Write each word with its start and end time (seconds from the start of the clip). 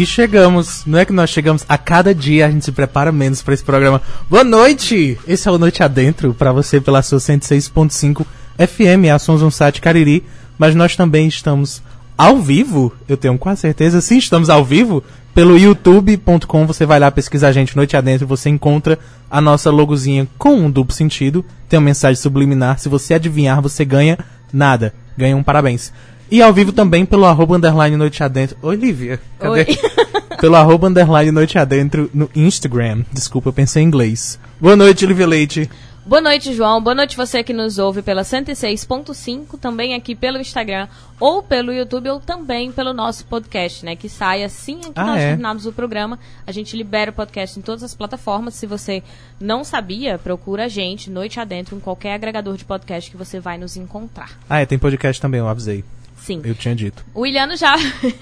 E 0.00 0.06
chegamos, 0.06 0.86
não 0.86 0.98
é 0.98 1.04
que 1.04 1.12
nós 1.12 1.28
chegamos, 1.28 1.62
a 1.68 1.76
cada 1.76 2.14
dia 2.14 2.46
a 2.46 2.50
gente 2.50 2.64
se 2.64 2.72
prepara 2.72 3.12
menos 3.12 3.42
para 3.42 3.52
esse 3.52 3.62
programa. 3.62 4.00
Boa 4.30 4.42
noite! 4.42 5.18
Esse 5.28 5.46
é 5.46 5.50
o 5.50 5.58
Noite 5.58 5.82
Adentro, 5.82 6.32
para 6.32 6.52
você 6.52 6.80
pela 6.80 7.02
sua 7.02 7.18
106.5 7.18 8.24
FM, 8.56 9.12
a 9.14 9.18
Sons 9.18 9.42
um 9.42 9.50
Site 9.50 9.82
Cariri, 9.82 10.24
mas 10.56 10.74
nós 10.74 10.96
também 10.96 11.28
estamos 11.28 11.82
ao 12.16 12.38
vivo, 12.38 12.94
eu 13.06 13.18
tenho 13.18 13.36
quase 13.36 13.60
certeza, 13.60 14.00
sim, 14.00 14.16
estamos 14.16 14.48
ao 14.48 14.64
vivo, 14.64 15.04
pelo 15.34 15.58
youtube.com, 15.58 16.66
você 16.66 16.86
vai 16.86 16.98
lá 16.98 17.10
pesquisar 17.10 17.48
a 17.48 17.52
gente 17.52 17.76
Noite 17.76 17.94
Adentro, 17.94 18.26
você 18.26 18.48
encontra 18.48 18.98
a 19.30 19.38
nossa 19.38 19.70
logozinha 19.70 20.26
com 20.38 20.54
um 20.54 20.70
duplo 20.70 20.94
sentido, 20.94 21.44
tem 21.68 21.78
uma 21.78 21.84
mensagem 21.84 22.16
subliminar, 22.16 22.78
se 22.78 22.88
você 22.88 23.12
adivinhar, 23.12 23.60
você 23.60 23.84
ganha 23.84 24.18
nada, 24.50 24.94
ganha 25.14 25.36
um 25.36 25.42
parabéns. 25.42 25.92
E 26.30 26.40
ao 26.40 26.52
vivo 26.52 26.72
também 26.72 27.04
pelo 27.04 27.24
arroba 27.24 27.56
underline 27.56 27.96
Noite 27.96 28.22
Adentro. 28.22 28.56
Oi, 28.62 28.76
Lívia. 28.76 29.20
Cadê? 29.38 29.60
Oi. 29.60 29.66
pelo 30.40 30.54
arroba 30.56 30.86
underline 30.88 31.32
Noite 31.32 31.58
Adentro 31.58 32.08
no 32.14 32.30
Instagram. 32.34 33.04
Desculpa, 33.12 33.48
eu 33.48 33.52
pensei 33.52 33.82
em 33.82 33.86
inglês. 33.86 34.38
Boa 34.60 34.76
noite, 34.76 35.04
Lívia 35.06 35.26
Leite. 35.26 35.68
Boa 36.06 36.20
noite, 36.22 36.54
João. 36.54 36.80
Boa 36.82 36.94
noite 36.94 37.16
você 37.16 37.42
que 37.42 37.52
nos 37.52 37.78
ouve 37.78 38.00
pela 38.00 38.22
106.5, 38.22 39.58
também 39.60 39.94
aqui 39.94 40.14
pelo 40.14 40.38
Instagram, 40.38 40.88
ou 41.18 41.42
pelo 41.42 41.72
YouTube, 41.72 42.08
ou 42.08 42.18
também 42.20 42.72
pelo 42.72 42.92
nosso 42.94 43.26
podcast, 43.26 43.84
né? 43.84 43.94
Que 43.94 44.08
sai 44.08 44.42
assim 44.42 44.78
que 44.78 44.92
Ah, 44.96 45.04
nós 45.06 45.20
é? 45.20 45.28
terminamos 45.28 45.66
o 45.66 45.72
programa. 45.72 46.18
A 46.46 46.52
gente 46.52 46.76
libera 46.76 47.10
o 47.10 47.14
podcast 47.14 47.58
em 47.58 47.62
todas 47.62 47.82
as 47.82 47.94
plataformas. 47.94 48.54
Se 48.54 48.66
você 48.66 49.02
não 49.40 49.62
sabia, 49.62 50.16
procura 50.18 50.64
a 50.64 50.68
gente, 50.68 51.10
Noite 51.10 51.38
Adentro, 51.38 51.76
em 51.76 51.80
qualquer 51.80 52.14
agregador 52.14 52.56
de 52.56 52.64
podcast 52.64 53.10
que 53.10 53.16
você 53.16 53.38
vai 53.38 53.58
nos 53.58 53.76
encontrar. 53.76 54.30
Ah, 54.48 54.60
é, 54.60 54.66
tem 54.66 54.78
podcast 54.78 55.20
também, 55.20 55.38
eu 55.40 55.48
avisei. 55.48 55.84
Sim. 56.20 56.42
Eu 56.44 56.54
tinha 56.54 56.74
dito. 56.74 57.04
O 57.14 57.26
Iliano 57.26 57.56
já. 57.56 57.74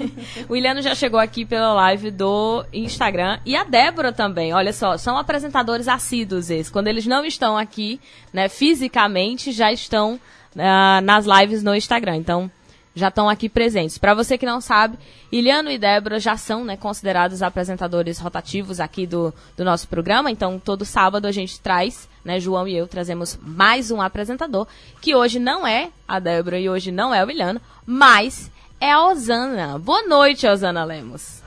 o 0.49 0.57
Iliano 0.57 0.81
já 0.81 0.95
chegou 0.95 1.19
aqui 1.19 1.45
pela 1.45 1.73
live 1.75 2.13
do 2.13 2.65
Instagram. 2.73 3.41
E 3.45 3.57
a 3.57 3.65
Débora 3.65 4.13
também. 4.13 4.55
Olha 4.55 4.73
só, 4.73 4.97
são 4.97 5.19
apresentadores 5.19 5.89
assíduos 5.89 6.49
esses. 6.49 6.71
Quando 6.71 6.87
eles 6.87 7.07
não 7.07 7.25
estão 7.25 7.59
aqui, 7.59 8.01
né, 8.33 8.49
fisicamente, 8.49 9.51
já 9.51 9.73
estão 9.73 10.19
ah, 10.57 11.01
nas 11.03 11.27
lives 11.27 11.63
no 11.63 11.75
Instagram. 11.75 12.17
Então, 12.17 12.51
já 12.95 13.09
estão 13.09 13.29
aqui 13.29 13.49
presentes. 13.49 13.99
Para 13.99 14.15
você 14.15 14.39
que 14.39 14.47
não 14.47 14.61
sabe, 14.61 14.99
Iliano 15.31 15.71
e 15.71 15.79
Débora 15.79 16.19
já 16.19 16.37
são 16.37 16.65
né, 16.65 16.77
considerados 16.77 17.43
apresentadores 17.43 18.19
rotativos 18.19 18.81
aqui 18.81 19.07
do, 19.07 19.35
do 19.57 19.65
nosso 19.65 19.89
programa. 19.89 20.31
Então, 20.31 20.59
todo 20.59 20.85
sábado 20.85 21.27
a 21.27 21.33
gente 21.33 21.61
traz, 21.61 22.09
né, 22.29 22.39
João 22.39 22.69
e 22.69 22.77
eu 22.77 22.87
trazemos 22.87 23.39
mais 23.43 23.91
um 23.91 24.03
apresentador, 24.03 24.67
que 25.01 25.15
hoje 25.15 25.39
não 25.39 25.67
é 25.67 25.89
a 26.07 26.19
Débora 26.21 26.61
e 26.61 26.69
hoje 26.69 26.93
não 26.93 27.15
é 27.15 27.25
o 27.25 27.31
Iliano, 27.31 27.59
mas 27.87 28.51
é 28.79 28.93
a 28.93 29.07
Osana. 29.07 29.79
Boa 29.79 30.07
noite, 30.07 30.47
Osana 30.47 30.85
Lemos. 30.85 31.43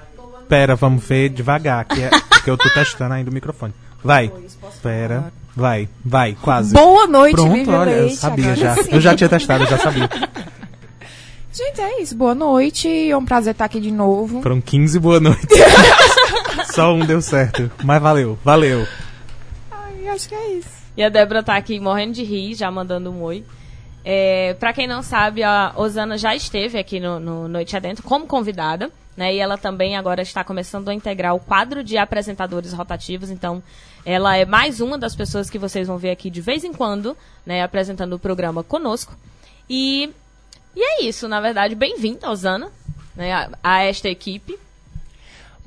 Pera, 0.50 0.76
vamos 0.76 1.06
ver 1.06 1.30
devagar, 1.30 1.86
que 1.86 2.02
é, 2.02 2.10
porque 2.10 2.50
eu 2.50 2.58
tô 2.58 2.68
testando 2.74 3.14
ainda 3.14 3.30
o 3.30 3.34
microfone. 3.34 3.76
Vai. 4.04 4.32
Pera. 4.82 5.32
Vai, 5.56 5.88
vai, 6.04 6.36
quase. 6.42 6.74
Boa 6.74 7.06
noite, 7.06 7.36
Pronto, 7.36 7.72
olha, 7.72 7.92
eu 7.92 8.06
Leite, 8.06 8.16
sabia 8.16 8.54
agora 8.54 8.76
já. 8.76 8.76
sim. 8.84 8.90
Eu 8.92 9.02
já 9.02 9.16
tinha 9.16 9.30
testado, 9.30 9.64
eu 9.64 9.70
já 9.70 9.78
sabia. 9.78 10.10
Gente, 11.54 11.82
é 11.82 12.02
isso. 12.02 12.16
Boa 12.16 12.34
noite. 12.34 12.88
É 13.12 13.16
um 13.16 13.26
prazer 13.26 13.52
estar 13.52 13.66
aqui 13.66 13.80
de 13.82 13.92
novo. 13.92 14.42
Foram 14.42 14.62
15 14.62 14.98
boa 15.00 15.20
noites. 15.20 15.46
Só 16.74 16.94
um 16.94 17.06
deu 17.06 17.22
certo. 17.22 17.70
Mas 17.84 18.02
valeu, 18.02 18.40
valeu. 18.44 18.88
Acho 20.12 20.28
que 20.28 20.36
é 20.36 20.54
isso. 20.54 20.70
E 20.96 21.02
a 21.02 21.08
Débora 21.08 21.42
tá 21.42 21.56
aqui 21.56 21.80
morrendo 21.80 22.14
de 22.14 22.24
rir, 22.24 22.54
já 22.54 22.70
mandando 22.70 23.10
um 23.10 23.22
oi. 23.22 23.46
É, 24.04 24.56
para 24.56 24.74
quem 24.74 24.86
não 24.86 25.02
sabe, 25.02 25.42
a 25.42 25.74
Osana 25.78 26.18
já 26.18 26.36
esteve 26.36 26.78
aqui 26.78 27.00
no, 27.00 27.20
no 27.20 27.48
Noite 27.48 27.78
Adentro 27.78 28.04
como 28.04 28.28
convidada, 28.28 28.92
né? 29.16 29.34
E 29.34 29.40
ela 29.40 29.58
também 29.58 29.96
agora 29.96 30.22
está 30.22 30.44
começando 30.44 30.90
a 30.90 30.94
integrar 30.94 31.34
o 31.34 31.40
quadro 31.40 31.82
de 31.82 31.98
apresentadores 31.98 32.74
rotativos. 32.74 33.30
Então, 33.30 33.64
ela 34.06 34.36
é 34.36 34.44
mais 34.44 34.82
uma 34.82 34.98
das 34.98 35.16
pessoas 35.16 35.50
que 35.50 35.58
vocês 35.58 35.88
vão 35.88 35.98
ver 35.98 36.12
aqui 36.12 36.30
de 36.30 36.42
vez 36.42 36.64
em 36.66 36.74
quando, 36.74 37.16
né? 37.46 37.64
Apresentando 37.64 38.14
o 38.14 38.20
programa 38.20 38.64
conosco. 38.64 39.16
E, 39.70 40.12
e 40.76 40.84
é 40.84 41.04
isso, 41.04 41.28
na 41.30 41.40
verdade. 41.40 41.74
Bem-vinda, 41.74 42.30
Osana, 42.30 42.70
né? 43.16 43.32
A, 43.32 43.50
a 43.64 43.84
esta 43.84 44.10
equipe. 44.10 44.60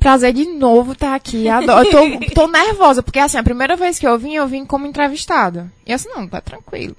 Prazer 0.05 0.35
de 0.35 0.45
novo 0.45 0.93
estar 0.93 1.15
aqui. 1.15 1.49
Adoro. 1.49 1.87
Eu 1.89 1.91
tô, 2.21 2.27
tô 2.43 2.47
nervosa, 2.47 3.03
porque 3.03 3.19
assim, 3.19 3.39
a 3.39 3.43
primeira 3.43 3.75
vez 3.75 3.99
que 3.99 4.07
eu 4.07 4.19
vim, 4.19 4.35
eu 4.35 4.47
vim 4.47 4.63
como 4.67 4.87
entrevistada. 4.87 5.73
E 5.87 5.95
assim, 5.95 6.11
não, 6.11 6.29
tá 6.29 6.43
tranquilo. 6.43 6.95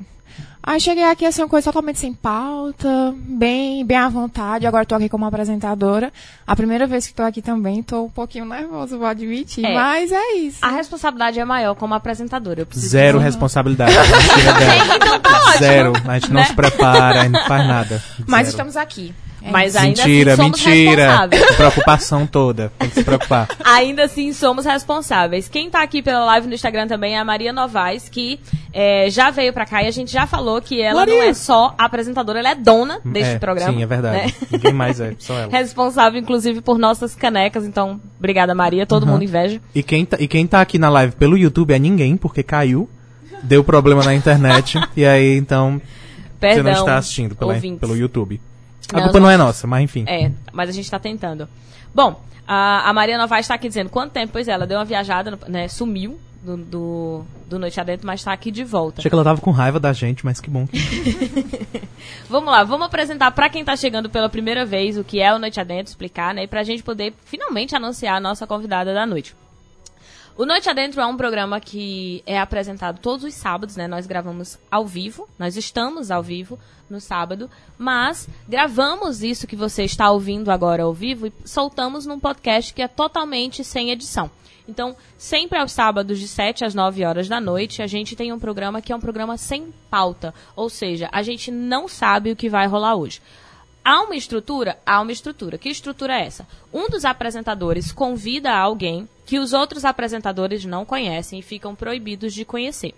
Aí 0.64 0.80
cheguei 0.80 1.04
aqui, 1.04 1.24
assim, 1.24 1.44
uma 1.44 1.48
coisa 1.48 1.66
totalmente 1.66 2.00
sem 2.00 2.12
pauta, 2.12 3.14
bem, 3.16 3.86
bem 3.86 3.96
à 3.98 4.10
vontade. 4.10 4.66
Agora 4.66 4.84
tô 4.88 4.96
aqui 4.96 5.08
como 5.08 5.24
apresentadora. 5.24 6.12
A 6.48 6.56
primeira 6.56 6.88
vez 6.88 7.06
que 7.06 7.14
tô 7.14 7.22
aqui 7.22 7.40
também, 7.44 7.84
tô 7.84 8.06
um 8.06 8.10
pouquinho 8.10 8.46
nervosa, 8.46 8.98
vou 8.98 9.06
admitir. 9.06 9.64
É. 9.64 9.76
Mas 9.76 10.12
é 10.12 10.34
isso. 10.38 10.58
A 10.64 10.70
responsabilidade 10.72 11.40
é 11.40 11.46
maior 11.46 11.76
como 11.76 11.94
apresentadora. 11.94 12.62
Eu 12.62 12.66
preciso 12.66 12.90
Zero 12.90 13.20
dizer- 13.20 13.26
responsabilidade. 13.30 13.94
Então 14.96 15.20
tá 15.20 15.38
ótimo. 15.38 15.58
Zero. 15.60 15.94
A 16.08 16.14
gente 16.18 16.34
não 16.34 16.42
Né? 16.42 16.46
se 16.48 16.56
prepara, 16.56 17.20
a 17.20 17.24
gente 17.26 17.34
não 17.34 17.46
faz 17.46 17.68
nada. 17.68 18.04
Mas 18.28 18.48
Zero. 18.48 18.50
estamos 18.50 18.76
aqui. 18.76 19.14
É 19.46 19.52
Mas 19.52 19.76
ainda 19.76 20.04
mentira, 20.04 20.34
assim 20.34 20.42
somos 20.42 20.66
mentira. 20.66 21.04
responsáveis. 21.04 21.46
Preocupação 21.56 22.26
toda. 22.26 22.72
Tem 22.80 22.90
que 22.90 22.96
se 22.96 23.04
preocupar. 23.04 23.48
Ainda 23.64 24.06
assim 24.06 24.34
somos 24.34 24.66
responsáveis. 24.66 25.48
Quem 25.48 25.70
tá 25.70 25.84
aqui 25.84 26.02
pela 26.02 26.26
live 26.26 26.48
no 26.48 26.56
Instagram 26.56 26.88
também 26.88 27.16
é 27.16 27.20
a 27.20 27.24
Maria 27.24 27.54
Novaes, 27.54 28.10
que 28.10 28.40
é, 28.74 29.08
já 29.08 29.30
veio 29.30 29.54
pra 29.54 29.68
cá 29.68 29.84
e 29.84 29.88
a 29.88 29.92
gente 29.92 30.12
já 30.12 30.26
falou 30.26 30.60
que 30.60 30.82
ela 30.82 31.02
Maria. 31.02 31.14
não 31.14 31.22
é 31.22 31.34
só 31.36 31.76
apresentadora, 31.78 32.40
ela 32.40 32.50
é 32.50 32.56
dona 32.56 33.00
deste 33.06 33.36
é, 33.36 33.40
programa. 33.40 33.72
Sim, 33.72 33.84
é 33.84 33.86
verdade. 33.86 34.18
né? 34.18 34.34
Ninguém 34.50 34.74
mais 34.74 35.00
é, 35.00 35.14
só 35.20 35.38
ela. 35.38 35.52
Responsável, 35.56 36.20
inclusive, 36.20 36.60
por 36.62 36.80
nossas 36.80 37.14
canecas. 37.14 37.66
Então, 37.66 38.02
obrigada, 38.18 38.56
Maria. 38.56 38.88
Todo 38.88 39.06
mundo 39.06 39.24
inveja. 39.24 39.62
E 39.76 39.84
quem, 39.84 40.06
tá, 40.06 40.18
e 40.20 40.28
quem 40.28 40.48
tá 40.48 40.60
aqui 40.60 40.80
na 40.80 40.90
live 40.90 41.16
pelo 41.18 41.38
YouTube 41.38 41.72
é 41.72 41.78
ninguém, 41.78 42.18
porque 42.18 42.42
caiu. 42.42 42.90
Deu 43.44 43.64
problema 43.64 44.04
na 44.04 44.16
internet. 44.16 44.80
e 44.98 45.06
aí, 45.06 45.38
então, 45.38 45.80
Perdão. 46.40 46.64
você 46.64 46.72
não 46.72 46.80
está 46.80 46.98
assistindo 46.98 47.36
pela, 47.36 47.54
ouvintes. 47.54 47.80
pelo 47.80 47.96
YouTube. 47.96 48.42
A 48.94 49.02
culpa 49.02 49.20
não 49.20 49.30
é 49.30 49.38
nossa, 49.38 49.66
mas 49.68 49.84
enfim. 49.84 50.06
É, 50.08 50.32
mas 50.52 50.70
a 50.70 50.72
gente 50.72 50.90
tá 50.90 51.00
tentando. 51.00 51.48
Bom, 51.94 52.22
a, 52.48 52.90
a 52.90 52.94
Maria 52.94 53.18
Novaes 53.18 53.46
está 53.46 53.56
aqui 53.56 53.68
dizendo 53.68 53.90
quanto 53.90 54.12
tempo, 54.12 54.34
pois 54.34 54.48
é, 54.48 54.52
ela 54.52 54.68
deu 54.68 54.78
uma 54.78 54.86
viajada, 54.86 55.38
né, 55.48 55.68
sumiu 55.68 56.20
do, 56.46 56.58
do, 56.58 57.26
do 57.48 57.60
Noite 57.60 57.80
Adentro, 57.80 58.06
mas 58.06 58.24
tá 58.24 58.32
aqui 58.32 58.52
de 58.52 58.64
volta. 58.64 59.02
Achei 59.02 59.10
que 59.10 59.16
ela 59.16 59.24
tava 59.24 59.42
com 59.42 59.52
raiva 59.52 59.80
da 59.80 59.92
gente, 59.92 60.24
mas 60.24 60.40
que 60.40 60.50
bom. 60.50 60.68
Vamos 62.30 62.52
lá, 62.52 62.64
vamos 62.64 62.88
apresentar 62.88 63.32
para 63.32 63.50
quem 63.50 63.64
tá 63.64 63.76
chegando 63.76 64.10
pela 64.10 64.30
primeira 64.30 64.66
vez 64.66 64.98
o 64.98 65.04
que 65.04 65.22
é 65.22 65.34
o 65.34 65.40
Noite 65.40 65.60
Adentro, 65.60 65.92
explicar, 65.92 66.34
né? 66.34 66.44
E 66.44 66.48
pra 66.48 66.64
gente 66.64 66.84
poder 66.84 67.14
finalmente 67.24 67.76
anunciar 67.76 68.18
a 68.18 68.20
nossa 68.20 68.46
convidada 68.46 68.94
da 68.94 69.06
noite. 69.06 69.36
O 70.38 70.46
Noite 70.46 70.70
Adentro 70.70 71.00
é 71.00 71.06
um 71.06 71.16
programa 71.16 71.60
que 71.60 72.22
é 72.26 72.38
apresentado 72.40 73.00
todos 73.00 73.24
os 73.24 73.34
sábados, 73.34 73.76
né? 73.76 73.88
Nós 73.88 74.06
gravamos 74.06 74.60
ao 74.70 74.86
vivo, 74.86 75.30
nós 75.40 75.56
estamos 75.56 76.12
ao 76.12 76.22
vivo 76.22 76.60
no 76.90 77.00
sábado, 77.00 77.50
mas 77.78 78.28
gravamos 78.48 79.24
isso 79.24 79.48
que 79.48 79.56
você 79.56 79.84
está 79.84 80.12
ouvindo 80.12 80.52
agora 80.52 80.84
ao 80.84 80.94
vivo 80.94 81.28
e 81.28 81.34
soltamos 81.44 82.06
num 82.06 82.20
podcast 82.20 82.74
que 82.74 82.82
é 82.82 82.88
totalmente 82.88 83.64
sem 83.64 83.92
edição. 83.92 84.30
Então, 84.68 84.96
sempre 85.18 85.60
aos 85.60 85.72
sábados, 85.72 86.20
de 86.20 86.28
7 86.28 86.66
às 86.66 86.74
9 86.74 87.06
horas 87.06 87.28
da 87.28 87.40
noite, 87.40 87.82
a 87.82 87.88
gente 87.88 88.16
tem 88.16 88.34
um 88.34 88.40
programa 88.40 88.82
que 88.82 88.92
é 88.92 88.96
um 88.96 89.00
programa 89.00 89.38
sem 89.38 89.74
pauta. 89.90 90.34
Ou 90.56 90.70
seja, 90.70 91.08
a 91.12 91.22
gente 91.22 91.52
não 91.52 91.88
sabe 91.88 92.32
o 92.32 92.36
que 92.36 92.50
vai 92.50 92.66
rolar 92.66 92.96
hoje. 92.96 93.22
Há 93.84 94.02
uma 94.02 94.16
estrutura? 94.16 94.80
Há 94.84 95.00
uma 95.00 95.12
estrutura. 95.12 95.60
Que 95.60 95.70
estrutura 95.70 96.20
é 96.20 96.26
essa? 96.26 96.48
Um 96.74 96.90
dos 96.90 97.06
apresentadores 97.06 97.92
convida 97.92 98.52
alguém 98.52 99.08
que 99.24 99.38
os 99.38 99.54
outros 99.54 99.86
apresentadores 99.86 100.66
não 100.66 100.84
conhecem 100.84 101.40
e 101.40 101.44
ficam 101.44 101.76
proibidos 101.76 102.34
de 102.34 102.44
conhecer. 102.44 102.96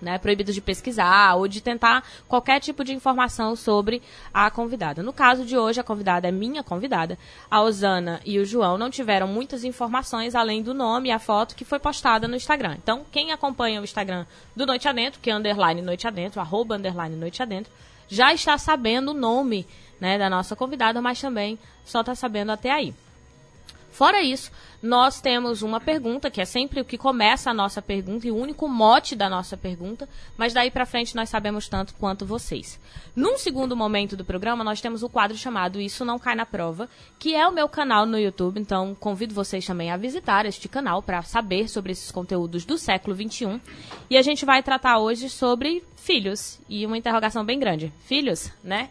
Né, 0.00 0.16
proibidos 0.16 0.54
de 0.54 0.60
pesquisar 0.60 1.34
ou 1.34 1.48
de 1.48 1.60
tentar 1.60 2.04
qualquer 2.28 2.60
tipo 2.60 2.84
de 2.84 2.92
informação 2.92 3.56
sobre 3.56 4.00
a 4.32 4.48
convidada. 4.48 5.02
No 5.02 5.12
caso 5.12 5.44
de 5.44 5.58
hoje, 5.58 5.80
a 5.80 5.82
convidada 5.82 6.28
é 6.28 6.30
minha 6.30 6.62
convidada. 6.62 7.18
A 7.50 7.60
Osana 7.62 8.20
e 8.24 8.38
o 8.38 8.44
João 8.44 8.78
não 8.78 8.90
tiveram 8.90 9.26
muitas 9.26 9.64
informações 9.64 10.36
além 10.36 10.62
do 10.62 10.72
nome 10.72 11.08
e 11.08 11.12
a 11.12 11.18
foto 11.18 11.56
que 11.56 11.64
foi 11.64 11.80
postada 11.80 12.28
no 12.28 12.36
Instagram. 12.36 12.76
Então, 12.80 13.04
quem 13.10 13.32
acompanha 13.32 13.80
o 13.80 13.84
Instagram 13.84 14.24
do 14.54 14.64
Noite 14.64 14.86
Adentro, 14.86 15.18
que 15.20 15.32
é 15.32 15.34
underline 15.34 15.82
Noite 15.82 16.06
Adentro, 16.06 16.40
arroba 16.40 16.76
underline 16.76 17.16
Noite 17.16 17.42
Adentro, 17.42 17.72
já 18.06 18.32
está 18.32 18.56
sabendo 18.56 19.10
o 19.10 19.14
nome 19.14 19.66
né, 20.00 20.16
da 20.16 20.30
nossa 20.30 20.54
convidada, 20.54 21.02
mas 21.02 21.20
também 21.20 21.58
só 21.84 22.00
está 22.00 22.14
sabendo 22.14 22.52
até 22.52 22.70
aí. 22.70 22.94
Fora 23.90 24.22
isso, 24.22 24.52
nós 24.82 25.20
temos 25.20 25.62
uma 25.62 25.80
pergunta, 25.80 26.30
que 26.30 26.40
é 26.40 26.44
sempre 26.44 26.80
o 26.80 26.84
que 26.84 26.96
começa 26.96 27.50
a 27.50 27.54
nossa 27.54 27.82
pergunta 27.82 28.26
e 28.26 28.30
o 28.30 28.36
único 28.36 28.68
mote 28.68 29.16
da 29.16 29.28
nossa 29.28 29.56
pergunta, 29.56 30.08
mas 30.36 30.52
daí 30.52 30.70
pra 30.70 30.86
frente 30.86 31.16
nós 31.16 31.28
sabemos 31.28 31.68
tanto 31.68 31.94
quanto 31.94 32.24
vocês. 32.24 32.78
Num 33.14 33.36
segundo 33.36 33.76
momento 33.76 34.16
do 34.16 34.24
programa, 34.24 34.62
nós 34.62 34.80
temos 34.80 35.02
o 35.02 35.08
quadro 35.08 35.36
chamado 35.36 35.80
Isso 35.80 36.04
Não 36.04 36.18
Cai 36.18 36.36
na 36.36 36.46
Prova, 36.46 36.88
que 37.18 37.34
é 37.34 37.46
o 37.46 37.52
meu 37.52 37.68
canal 37.68 38.06
no 38.06 38.18
YouTube, 38.18 38.60
então 38.60 38.94
convido 38.94 39.34
vocês 39.34 39.66
também 39.66 39.90
a 39.90 39.96
visitar 39.96 40.46
este 40.46 40.68
canal 40.68 41.02
para 41.02 41.22
saber 41.22 41.68
sobre 41.68 41.92
esses 41.92 42.12
conteúdos 42.12 42.64
do 42.64 42.78
século 42.78 43.16
XXI. 43.16 43.60
E 44.08 44.16
a 44.16 44.22
gente 44.22 44.44
vai 44.44 44.62
tratar 44.62 44.98
hoje 44.98 45.28
sobre 45.28 45.82
filhos 45.96 46.60
e 46.68 46.86
uma 46.86 46.96
interrogação 46.96 47.44
bem 47.44 47.58
grande. 47.58 47.92
Filhos, 48.00 48.52
né? 48.62 48.90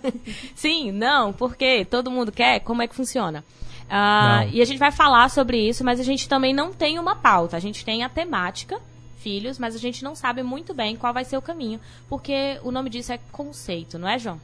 Sim, 0.56 0.90
não, 0.90 1.32
por 1.32 1.56
quê? 1.56 1.84
Todo 1.84 2.10
mundo 2.10 2.32
quer? 2.32 2.60
Como 2.60 2.82
é 2.82 2.88
que 2.88 2.94
funciona? 2.94 3.44
Não. 3.88 4.48
e 4.48 4.60
a 4.60 4.64
gente 4.64 4.78
vai 4.78 4.90
falar 4.90 5.28
sobre 5.30 5.68
isso, 5.68 5.84
mas 5.84 6.00
a 6.00 6.02
gente 6.02 6.28
também 6.28 6.52
não 6.52 6.72
tem 6.72 6.98
uma 6.98 7.14
pauta. 7.16 7.56
A 7.56 7.60
gente 7.60 7.84
tem 7.84 8.02
a 8.02 8.08
temática, 8.08 8.78
filhos, 9.18 9.58
mas 9.58 9.74
a 9.74 9.78
gente 9.78 10.04
não 10.04 10.14
sabe 10.14 10.42
muito 10.42 10.72
bem 10.72 10.96
qual 10.96 11.12
vai 11.12 11.24
ser 11.24 11.36
o 11.36 11.42
caminho. 11.42 11.80
Porque 12.08 12.58
o 12.62 12.70
nome 12.70 12.90
disso 12.90 13.12
é 13.12 13.18
conceito, 13.32 13.98
não 13.98 14.08
é, 14.08 14.18
João? 14.18 14.40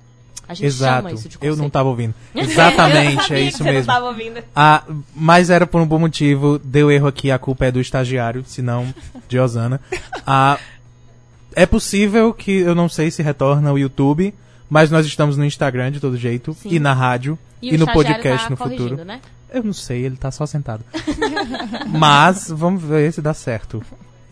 A 0.48 0.54
gente 0.54 0.66
Exato. 0.66 0.96
chama 0.96 1.12
isso 1.12 1.28
de 1.28 1.38
conceito. 1.38 1.56
Eu 1.56 1.62
não 1.62 1.70
tava 1.70 1.88
ouvindo. 1.88 2.14
Exatamente, 2.34 3.32
é 3.32 3.40
isso 3.40 3.62
mesmo. 3.62 3.78
Não 3.86 3.94
tava 3.94 4.06
ouvindo. 4.06 4.42
Ah, 4.54 4.82
mas 5.14 5.50
era 5.50 5.66
por 5.66 5.80
um 5.80 5.86
bom 5.86 5.98
motivo. 5.98 6.58
Deu 6.58 6.90
erro 6.90 7.06
aqui, 7.06 7.30
a 7.30 7.38
culpa 7.38 7.66
é 7.66 7.70
do 7.70 7.80
estagiário, 7.80 8.44
se 8.44 8.60
não 8.60 8.92
de 9.28 9.38
Osana. 9.38 9.80
Ah, 10.26 10.58
é 11.54 11.64
possível 11.64 12.32
que 12.34 12.50
eu 12.50 12.74
não 12.74 12.88
sei 12.88 13.10
se 13.10 13.22
retorna 13.22 13.72
o 13.72 13.78
YouTube, 13.78 14.34
mas 14.72 14.90
nós 14.90 15.04
estamos 15.04 15.36
no 15.36 15.44
Instagram 15.44 15.92
de 15.92 16.00
todo 16.00 16.16
jeito 16.16 16.54
Sim. 16.54 16.70
e 16.70 16.80
na 16.80 16.94
rádio 16.94 17.38
E, 17.60 17.74
e, 17.74 17.76
no 17.76 17.86
podcast 17.86 18.44
tá 18.44 18.50
no 18.50 18.56
futuro. 18.56 19.04
né? 19.04 19.20
Eu 19.52 19.62
não 19.62 19.74
sei, 19.74 20.02
ele 20.02 20.16
tá 20.16 20.30
só 20.30 20.46
sentado. 20.46 20.82
mas 21.92 22.48
vamos 22.48 22.82
ver 22.82 23.12
se 23.12 23.20
dá 23.20 23.34
certo. 23.34 23.82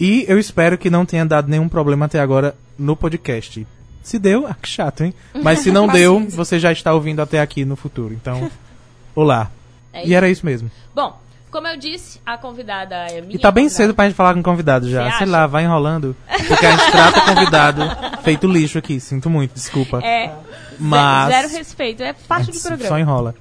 E 0.01 0.25
eu 0.27 0.39
espero 0.39 0.79
que 0.79 0.89
não 0.89 1.05
tenha 1.05 1.27
dado 1.27 1.51
nenhum 1.51 1.69
problema 1.69 2.07
até 2.07 2.19
agora 2.21 2.57
no 2.79 2.97
podcast. 2.97 3.67
Se 4.03 4.19
deu, 4.19 4.47
ah, 4.47 4.55
que 4.55 4.67
chato, 4.67 5.05
hein? 5.05 5.13
Mas 5.43 5.59
se 5.59 5.71
não 5.71 5.85
deu, 5.93 6.27
você 6.31 6.59
já 6.59 6.73
está 6.73 6.95
ouvindo 6.95 7.21
até 7.21 7.39
aqui 7.39 7.67
no 7.67 7.77
futuro. 7.77 8.15
Então, 8.15 8.51
olá. 9.15 9.51
É 9.93 10.07
E 10.09 10.15
era 10.15 10.27
isso 10.31 10.47
mesmo. 10.47 10.71
Bom, 10.95 11.21
como 11.51 11.67
eu 11.67 11.77
disse, 11.77 12.21
a 12.25 12.37
convidada 12.39 12.95
é 13.11 13.21
minha. 13.21 13.35
E 13.37 13.39
tá 13.39 13.51
bem 13.51 13.65
convidada. 13.65 13.69
cedo 13.85 13.95
pra 13.95 14.05
gente 14.07 14.15
falar 14.15 14.35
com 14.35 14.43
convidado 14.43 14.89
já. 14.89 15.03
Você 15.05 15.09
Sei 15.11 15.17
acha? 15.25 15.27
lá, 15.27 15.47
vai 15.47 15.65
enrolando. 15.65 16.17
Porque 16.49 16.67
a 16.67 16.71
gente 16.77 16.91
trata 16.93 17.21
convidado 17.23 17.83
feito 18.23 18.47
lixo 18.47 18.79
aqui. 18.79 18.99
Sinto 19.01 19.29
muito, 19.29 19.53
desculpa. 19.55 19.99
É. 20.05 20.33
Mas. 20.79 21.29
Zero 21.29 21.49
respeito. 21.49 22.03
É 22.03 22.13
parte 22.13 22.51
do 22.51 22.57
Só 22.57 22.69
programa. 22.69 23.01
enrola. 23.01 23.35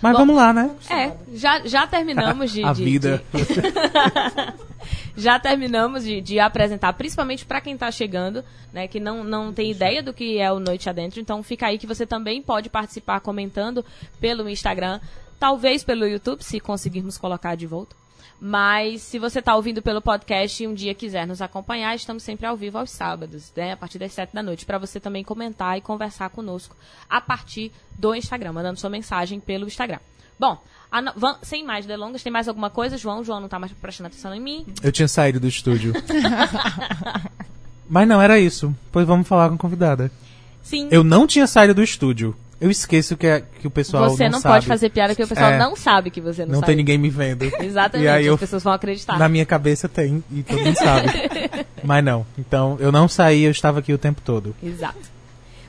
Mas 0.00 0.12
Bom, 0.12 0.18
vamos 0.18 0.36
lá, 0.36 0.52
né? 0.52 0.70
É, 0.88 1.12
já, 1.34 1.60
já 1.66 1.84
terminamos 1.86 2.52
de. 2.52 2.62
a 2.64 2.72
de- 2.72 2.84
vida. 2.84 3.22
de- 3.34 3.44
já 5.16 5.38
terminamos 5.40 6.04
de, 6.04 6.20
de 6.20 6.38
apresentar, 6.38 6.92
principalmente 6.92 7.44
pra 7.44 7.60
quem 7.60 7.76
tá 7.76 7.90
chegando, 7.90 8.44
né, 8.72 8.86
que 8.86 9.00
não, 9.00 9.24
não 9.24 9.52
tem 9.52 9.70
ideia 9.72 10.00
do 10.02 10.12
que 10.12 10.38
é 10.38 10.52
o 10.52 10.60
Noite 10.60 10.88
Adentro. 10.88 11.20
Então 11.20 11.42
fica 11.42 11.66
aí 11.66 11.78
que 11.78 11.86
você 11.86 12.06
também 12.06 12.40
pode 12.40 12.68
participar 12.68 13.18
comentando 13.20 13.84
pelo 14.20 14.48
Instagram, 14.48 15.00
talvez 15.38 15.82
pelo 15.84 16.06
YouTube, 16.06 16.42
se 16.42 16.60
conseguirmos 16.60 17.16
colocar 17.18 17.54
de 17.56 17.66
volta. 17.66 17.94
Mas 18.40 19.02
se 19.02 19.18
você 19.18 19.40
está 19.40 19.56
ouvindo 19.56 19.82
pelo 19.82 20.00
podcast 20.00 20.62
e 20.62 20.66
um 20.68 20.72
dia 20.72 20.94
quiser 20.94 21.26
nos 21.26 21.42
acompanhar, 21.42 21.94
estamos 21.96 22.22
sempre 22.22 22.46
ao 22.46 22.56
vivo 22.56 22.78
aos 22.78 22.90
sábados, 22.90 23.52
né, 23.56 23.72
a 23.72 23.76
partir 23.76 23.98
das 23.98 24.12
sete 24.12 24.32
da 24.32 24.42
noite, 24.44 24.64
para 24.64 24.78
você 24.78 25.00
também 25.00 25.24
comentar 25.24 25.76
e 25.76 25.80
conversar 25.80 26.30
conosco 26.30 26.76
a 27.10 27.20
partir 27.20 27.72
do 27.98 28.14
Instagram, 28.14 28.52
mandando 28.52 28.78
sua 28.78 28.90
mensagem 28.90 29.40
pelo 29.40 29.66
Instagram. 29.66 29.98
Bom, 30.38 30.56
a 30.88 31.00
vam- 31.16 31.38
sem 31.42 31.64
mais 31.64 31.84
delongas, 31.84 32.22
tem 32.22 32.32
mais 32.32 32.46
alguma 32.46 32.70
coisa, 32.70 32.96
João? 32.96 33.24
João 33.24 33.40
não 33.40 33.48
tá 33.48 33.58
mais 33.58 33.72
prestando 33.72 34.06
atenção 34.06 34.32
em 34.32 34.38
mim. 34.40 34.64
Eu 34.84 34.92
tinha 34.92 35.08
saído 35.08 35.40
do 35.40 35.48
estúdio. 35.48 35.92
Mas 37.88 38.06
não, 38.06 38.20
era 38.20 38.38
isso. 38.38 38.74
Pois 38.92 39.06
vamos 39.06 39.26
falar 39.26 39.48
com 39.48 39.54
a 39.54 39.58
convidada. 39.58 40.10
Sim, 40.62 40.88
Eu 40.90 41.02
não 41.02 41.26
tinha 41.26 41.46
saído 41.46 41.74
do 41.74 41.82
estúdio. 41.82 42.36
Eu 42.60 42.70
esqueço 42.70 43.16
que, 43.16 43.26
é, 43.26 43.40
que 43.60 43.66
o 43.68 43.70
pessoal 43.70 44.10
você 44.10 44.24
não, 44.28 44.40
não, 44.40 44.42
pode 44.42 44.66
fazer 44.66 44.90
piada 44.90 45.14
que 45.14 45.22
o 45.22 45.28
pessoal 45.28 45.52
É. 45.52 45.58
não 45.58 45.76
sabe 45.76 46.10
que 46.10 46.20
você 46.20 46.44
não, 46.44 46.54
Não 46.54 46.60
sabe. 46.60 46.66
tem 46.66 46.76
ninguém 46.76 46.98
me 46.98 47.08
vendo. 47.08 47.44
Exatamente, 47.60 48.06
E 48.06 48.08
aí 48.08 48.26
eu- 48.26 48.34
as 48.34 48.40
pessoas 48.40 48.64
vão 48.64 48.72
acreditar. 48.72 49.16
Na 49.18 49.28
minha 49.28 49.46
cabeça 49.46 49.88
tem, 49.88 50.24
e 50.30 50.42
todo 50.42 50.60
mundo 50.60 50.74
sabe. 50.76 51.06
Mas 51.84 52.02
não. 52.04 52.26
Então, 52.36 52.76
eu 52.80 52.90
não 52.90 53.06
saí, 53.06 53.44
eu 53.44 53.50
estava 53.52 53.78
aqui 53.78 53.92
o 53.92 53.98
tempo 53.98 54.20
todo. 54.24 54.56
Exato. 54.62 54.98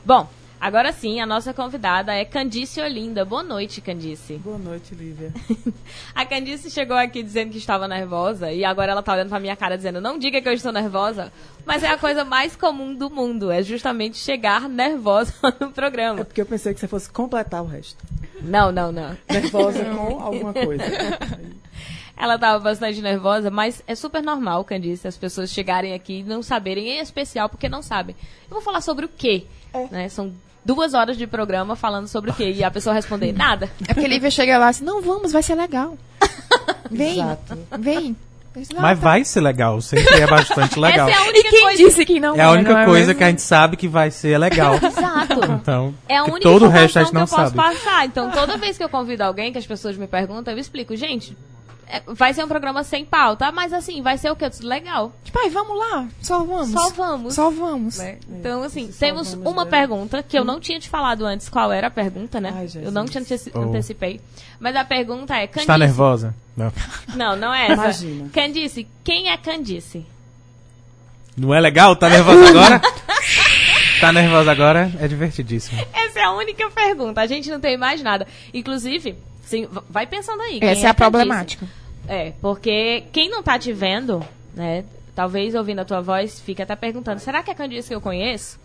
Bom, 0.04 0.28
agora 0.60 0.92
sim, 0.92 1.20
a 1.22 1.26
nossa 1.26 1.54
convidada 1.54 2.14
é 2.14 2.26
Candice 2.26 2.82
Olinda. 2.82 3.24
Boa 3.26 3.44
noite, 3.44 3.82
Candice. 3.82 4.36
Boa 4.38 4.58
noite, 4.58 4.94
Lívia. 4.96 5.32
A 6.14 6.26
Candice 6.26 6.70
chegou 6.70 6.98
aqui 6.98 7.24
dizendo 7.24 7.52
que 7.52 7.58
estava 7.58 7.88
nervosa 7.88 8.52
e 8.52 8.64
agora 8.66 8.92
ela 8.92 9.02
tá 9.04 9.14
olhando 9.14 9.30
pra 9.30 9.40
minha 9.40 9.56
cara 9.56 9.76
dizendo: 9.78 10.02
Não 10.02 10.18
diga 10.18 10.42
que 10.42 10.48
eu 10.50 10.54
estou 10.54 10.72
nervosa. 10.72 11.32
Mas 11.66 11.84
é 11.84 11.88
a 11.90 11.98
coisa 11.98 12.26
mais 12.26 12.56
comum 12.56 12.94
do 12.96 13.10
mundo, 13.10 13.52
é 13.52 13.62
justamente 13.62 14.18
chegar 14.18 14.68
nervosa 14.68 15.34
no 15.60 15.68
É 15.68 15.72
programa. 15.72 16.26
porque 16.26 16.42
eu 16.42 16.46
pensei 16.46 16.74
que 16.74 16.80
você 16.80 16.88
fosse 16.88 17.10
completar 17.10 17.62
o 17.64 17.68
resto. 17.68 18.04
Não, 18.42 18.72
não, 18.72 18.92
não. 18.92 19.18
Nervosa 19.30 19.84
com 19.94 20.20
alguma 20.20 20.54
coisa. 20.54 20.84
Ela 22.18 22.36
estava 22.36 22.60
bastante 22.60 23.02
nervosa, 23.02 23.50
mas 23.50 23.82
é 23.88 23.96
super 23.96 24.22
normal, 24.22 24.66
Candice, 24.66 25.08
as 25.08 25.18
pessoas 25.18 25.52
chegarem 25.52 25.94
aqui 25.94 26.20
e 26.20 26.24
não 26.24 26.42
saberem, 26.44 26.90
em 26.90 27.00
especial 27.00 27.48
porque 27.48 27.70
não 27.70 27.82
sabem. 27.82 28.14
Eu 28.44 28.56
vou 28.56 28.62
falar 28.62 28.82
sobre 28.82 29.06
o 29.06 29.10
quê? 29.10 29.46
Né? 29.90 30.10
São 30.10 30.34
duas 30.76 30.94
horas 30.94 31.18
de 31.18 31.26
programa 31.26 31.76
falando 31.76 32.08
sobre 32.08 32.30
o 32.30 32.34
quê? 32.34 32.52
E 32.52 32.64
a 32.64 32.70
pessoa 32.70 32.94
responder 32.94 33.34
nada. 33.34 33.70
É 33.88 33.94
porque 33.94 34.06
a 34.06 34.10
Lívia 34.10 34.30
chega 34.30 34.58
lá 34.58 34.68
assim, 34.70 34.84
não, 34.84 35.02
vamos, 35.02 35.32
vai 35.32 35.42
ser 35.42 35.56
legal. 35.56 35.98
Vem, 36.92 37.14
Exato. 37.20 37.58
vem. 37.80 38.16
Disse, 38.56 38.74
"Ah, 38.76 38.82
Mas 38.82 39.00
tá." 39.00 39.04
vai 39.06 39.24
ser 39.24 39.42
legal, 39.42 39.80
sempre 39.80 40.12
é 40.20 40.26
bastante 40.28 40.80
legal. 40.80 41.08
Essa 41.08 41.20
é 41.20 41.22
a 41.22 41.26
E 41.28 41.30
única 41.30 41.50
quem 41.50 41.62
coisa. 41.62 41.78
disse 41.84 42.06
que 42.06 42.20
não 42.20 42.36
É 42.36 42.42
a 42.42 42.52
única 42.52 42.74
não 42.74 42.80
é 42.80 42.86
coisa 42.86 43.08
mesmo? 43.08 43.16
que 43.20 43.24
a 43.24 43.30
gente 43.30 43.42
sabe 43.44 43.78
que 43.78 43.88
vai 43.88 44.10
ser 44.12 44.38
legal. 44.40 44.74
Exato. 44.84 45.52
Então, 45.54 45.94
É 46.08 46.18
a 46.18 46.24
única 46.24 46.42
todo 46.42 46.66
o 46.66 46.68
resto 46.68 46.98
a 47.00 47.04
gente 47.04 47.14
não 47.14 47.26
que 47.28 47.34
eu 47.34 47.38
sabe. 47.38 47.56
posso 47.56 47.76
passar. 47.76 48.06
Então, 48.08 48.32
toda 48.32 48.58
vez 48.58 48.76
que 48.78 48.84
eu 48.84 48.90
convido 48.90 49.24
alguém, 49.24 49.52
que 49.52 49.58
as 49.60 49.68
pessoas 49.68 49.96
me 49.98 50.08
perguntam, 50.08 50.52
eu 50.54 50.60
explico, 50.60 50.96
gente, 50.96 51.38
é- 51.90 52.02
vai 52.08 52.34
ser 52.34 52.44
um 52.44 52.48
programa 52.48 52.84
sem 52.84 53.04
pauta, 53.04 53.52
mas 53.52 53.74
assim, 53.74 54.02
vai 54.02 54.18
ser 54.18 54.30
o 54.32 54.36
quê? 54.36 54.46
Eu 54.46 54.50
disse, 54.50 54.64
Legal. 54.64 55.12
Tipo, 55.24 55.40
ai, 55.40 55.50
vamos 55.50 55.78
lá, 55.78 56.08
só 56.22 56.44
vamos. 56.44 56.70
Só 56.70 56.90
vamos. 56.92 57.34
Só 57.34 57.50
vamos. 57.50 57.98
né? 57.98 58.18
Então, 58.30 58.64
assim, 58.64 58.88
temos 58.88 59.34
vamos, 59.34 59.52
uma 59.52 59.66
né? 59.66 59.72
pergunta 59.72 60.22
que 60.24 60.38
eu 60.38 60.46
não 60.46 60.60
tinha 60.60 60.80
te 60.80 60.88
falado 60.88 61.26
antes 61.26 61.50
qual 61.50 61.72
era 61.72 61.88
a 61.88 61.92
pergunta, 61.92 62.40
né? 62.40 62.54
Ai, 62.56 62.70
eu 62.84 62.92
não 62.92 63.06
te 63.06 63.18
anteci- 63.18 63.52
Oh. 63.54 63.60
antecipei. 63.62 64.22
Mas 64.60 64.76
a 64.76 64.86
pergunta 64.86 65.36
é: 65.36 65.48
Candice. 65.48 65.62
Está 65.62 65.78
nervosa? 65.78 66.36
Não. 66.56 66.72
Não, 67.16 67.36
não 67.36 67.54
é 67.54 67.64
essa. 67.66 67.74
Imagina. 67.74 68.30
Candice, 68.34 68.88
quem 69.04 69.30
é 69.30 69.38
Candice? 69.38 70.06
Não 71.38 71.54
é 71.54 71.60
legal? 71.62 71.96
Tá 71.96 72.10
nervosa 72.10 72.50
agora? 72.50 72.82
tá 74.02 74.12
nervosa 74.12 74.52
agora? 74.52 74.92
É 75.00 75.08
divertidíssimo. 75.08 75.80
Essa 75.94 76.20
é 76.20 76.24
a 76.24 76.32
única 76.32 76.70
pergunta. 76.70 77.22
A 77.22 77.26
gente 77.28 77.50
não 77.50 77.60
tem 77.62 77.78
mais 77.78 78.02
nada. 78.04 78.28
Inclusive, 78.54 79.16
sim, 79.50 79.68
vai 79.90 80.06
pensando 80.06 80.42
aí. 80.42 80.60
Essa 80.62 80.88
é 80.88 80.90
a 80.90 80.94
problemática. 80.94 81.68
É, 82.08 82.32
porque 82.42 83.04
quem 83.12 83.30
não 83.30 83.42
tá 83.42 83.58
te 83.58 83.74
vendo, 83.74 84.24
né? 84.54 84.86
Talvez 85.16 85.54
ouvindo 85.56 85.80
a 85.80 85.86
tua 85.86 86.02
voz 86.02 86.40
fique 86.40 86.62
até 86.62 86.76
perguntando: 86.76 87.20
será 87.20 87.42
que 87.44 87.50
é 87.50 87.54
a 87.54 87.56
Candice 87.56 87.90
que 87.90 87.96
eu 87.96 88.02
conheço? 88.02 88.60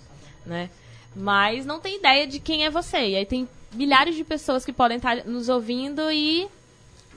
Né? 0.47 0.69
Mas 1.17 1.65
não 1.65 1.81
tem 1.81 1.99
ideia 1.99 2.27
de 2.27 2.39
quem 2.39 2.65
é 2.65 2.71
você. 2.71 2.99
E 2.99 3.17
aí 3.17 3.27
tem 3.27 3.49
milhares 3.73 4.15
de 4.15 4.25
pessoas 4.25 4.65
que 4.65 4.73
podem 4.73 4.99
estar 4.99 5.25
nos 5.25 5.49
ouvindo 5.49 6.11
e 6.11 6.47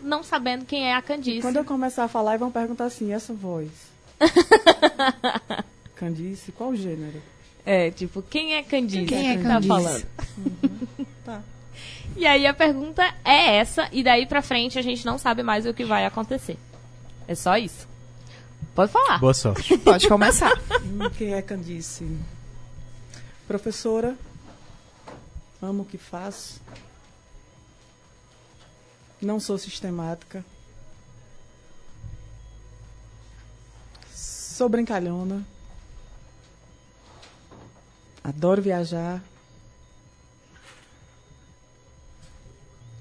não 0.02 0.24
sabendo 0.24 0.66
quem 0.66 0.88
é 0.88 0.96
a 0.96 1.02
Candice. 1.02 1.42
Quando 1.42 1.58
eu 1.58 1.66
começar 1.66 2.06
a 2.06 2.08
falar, 2.08 2.38
vão 2.38 2.52
perguntar 2.52 2.86
assim, 2.86 3.14
essa 3.14 3.34
voz. 3.34 3.70
Candice, 5.96 6.52
qual 6.52 6.70
o 6.70 6.76
gênero? 6.76 7.22
É, 7.66 7.92
tipo, 7.92 8.22
quem 8.22 8.56
é 8.56 8.64
Candice? 8.64 9.06
Quem 9.06 9.32
é 9.32 9.38
que 9.38 9.44
Candice? 9.44 9.68
Tá 9.68 9.76
falando? 9.76 10.08
Tá. 11.26 11.44
E 12.18 12.26
aí 12.26 12.48
a 12.48 12.54
pergunta 12.54 13.04
é 13.24 13.58
essa, 13.58 13.88
e 13.92 14.04
daí 14.04 14.26
pra 14.26 14.42
frente 14.42 14.80
a 14.80 14.82
gente 14.82 15.06
não 15.06 15.20
sabe 15.20 15.44
mais 15.44 15.68
o 15.68 15.74
que 15.74 15.86
vai 15.86 16.04
acontecer. 16.04 16.58
É 17.28 17.36
só 17.36 17.56
isso. 17.58 17.88
Pode 18.74 18.92
falar. 18.92 19.20
Boa 19.20 19.34
sorte. 19.36 19.78
Pode 19.80 20.08
começar. 20.08 20.52
Hum, 20.84 21.10
Quem 21.16 21.34
é 21.36 21.42
Candice? 21.44 22.18
Professora. 23.48 24.18
Amo 25.62 25.84
o 25.84 25.86
que 25.86 25.98
faço. 25.98 26.60
Não 29.22 29.40
sou 29.40 29.58
sistemática. 29.58 30.44
Sou 34.12 34.68
brincalhona. 34.68 35.46
Adoro 38.24 38.62
viajar. 38.62 39.22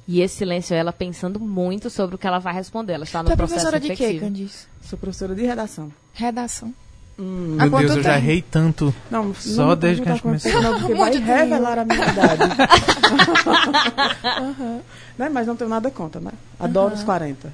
E 0.08 0.20
esse 0.20 0.36
silêncio 0.36 0.74
é 0.74 0.78
ela 0.78 0.92
pensando 0.92 1.40
muito 1.40 1.90
sobre 1.90 2.14
o 2.14 2.18
que 2.18 2.26
ela 2.26 2.38
vai 2.38 2.54
responder. 2.54 2.92
Ela 2.92 3.04
está 3.04 3.22
no 3.22 3.28
Tu 3.28 3.32
é 3.32 3.36
processo 3.36 3.68
professora 3.68 3.80
de 3.80 3.96
quê. 3.96 4.18
Candice? 4.20 4.66
Sou 4.82 4.98
professora 4.98 5.34
de 5.34 5.44
redação. 5.44 5.90
Redação. 6.12 6.72
Hum, 7.18 7.56
Meu 7.58 7.70
Deus, 7.70 7.96
eu 7.96 8.02
já 8.02 8.16
errei 8.16 8.42
tanto. 8.42 8.94
não, 9.10 9.34
Só 9.34 9.68
não 9.68 9.76
desde 9.76 10.02
que 10.02 10.08
a 10.08 10.12
gente 10.12 10.22
começou. 10.22 10.62
Não, 10.62 10.78
porque 10.78 10.94
vai 10.94 11.16
revelar 11.16 11.78
a 11.78 11.84
minha 11.84 12.04
idade. 12.08 12.42
né? 15.18 15.28
Mas 15.28 15.46
não 15.46 15.56
tenho 15.56 15.70
nada 15.70 15.90
contra, 15.90 16.20
né? 16.20 16.32
Adoro 16.60 16.94
os 16.94 17.02
40. 17.02 17.52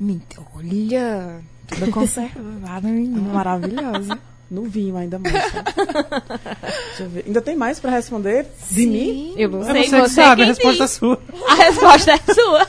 Me- 0.00 0.20
Olha, 0.54 1.40
toda 1.66 1.90
conservada, 1.90 2.88
menina, 2.88 3.32
maravilhosa. 3.32 4.18
No 4.50 4.64
vinho 4.64 4.96
ainda 4.96 5.18
mais. 5.18 5.34
tá? 5.52 5.62
Deixa 6.88 7.02
eu 7.02 7.08
ver. 7.10 7.24
Ainda 7.26 7.42
tem 7.42 7.54
mais 7.54 7.78
pra 7.78 7.90
responder 7.90 8.46
de 8.70 8.86
mim? 8.86 9.34
Eu 9.36 9.50
não 9.50 9.60
É 9.60 9.64
sei, 9.72 9.84
você 9.84 9.90
que 9.90 10.08
você 10.08 10.14
sabe, 10.14 10.42
a 10.42 10.46
resposta 10.46 10.82
é 10.82 10.86
diz. 10.86 10.94
sua. 10.96 11.20
A 11.48 11.54
resposta 11.54 12.12
é 12.12 12.34
sua. 12.34 12.66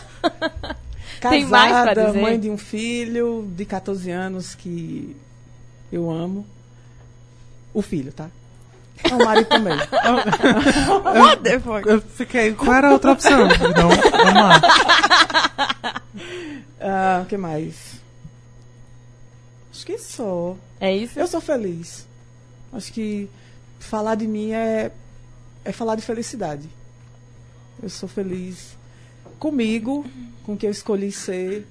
Casada, 1.22 1.30
Tem 1.32 1.46
mais 1.46 1.72
pra 1.94 2.06
dizer? 2.06 2.22
mãe 2.22 2.40
de 2.40 2.50
um 2.50 2.58
filho 2.58 3.48
de 3.56 3.64
14 3.66 4.12
anos 4.12 4.56
que 4.56 5.16
eu 5.92 6.10
amo. 6.12 6.46
O 7.74 7.82
filho, 7.82 8.12
tá? 8.12 8.28
Não, 9.10 9.18
o 9.18 9.24
marido 9.26 9.48
também. 9.48 9.78
What 9.78 11.42
the 11.44 11.60
fuck? 11.60 11.88
Eu 11.88 12.02
fiquei. 12.02 12.54
Qual 12.54 12.74
era 12.74 12.90
a 12.90 12.92
outra 12.92 13.14
opção? 13.14 13.48
Então, 13.48 13.88
vamos 13.90 14.34
lá. 14.34 14.62
Ah, 16.82 17.22
O 17.24 17.26
que 17.26 17.38
mais? 17.38 17.76
Acho 19.74 19.86
que 19.86 19.98
só. 19.98 20.56
É 20.80 20.96
isso? 20.96 21.20
Eu 21.20 21.28
sou 21.28 21.42
feliz. 21.42 22.08
Acho 22.72 22.94
que 22.94 23.30
falar 23.80 24.16
de 24.16 24.28
mim 24.28 24.52
é, 24.52 24.92
é 25.66 25.72
falar 25.72 25.96
de 25.96 26.02
felicidade. 26.02 26.70
Eu 27.82 27.90
sou 27.90 28.08
feliz 28.08 28.78
comigo, 29.40 30.06
com 30.44 30.54
o 30.54 30.58
que 30.58 30.66
eu 30.66 30.72
escolhi 30.72 31.12
ser. 31.12 31.68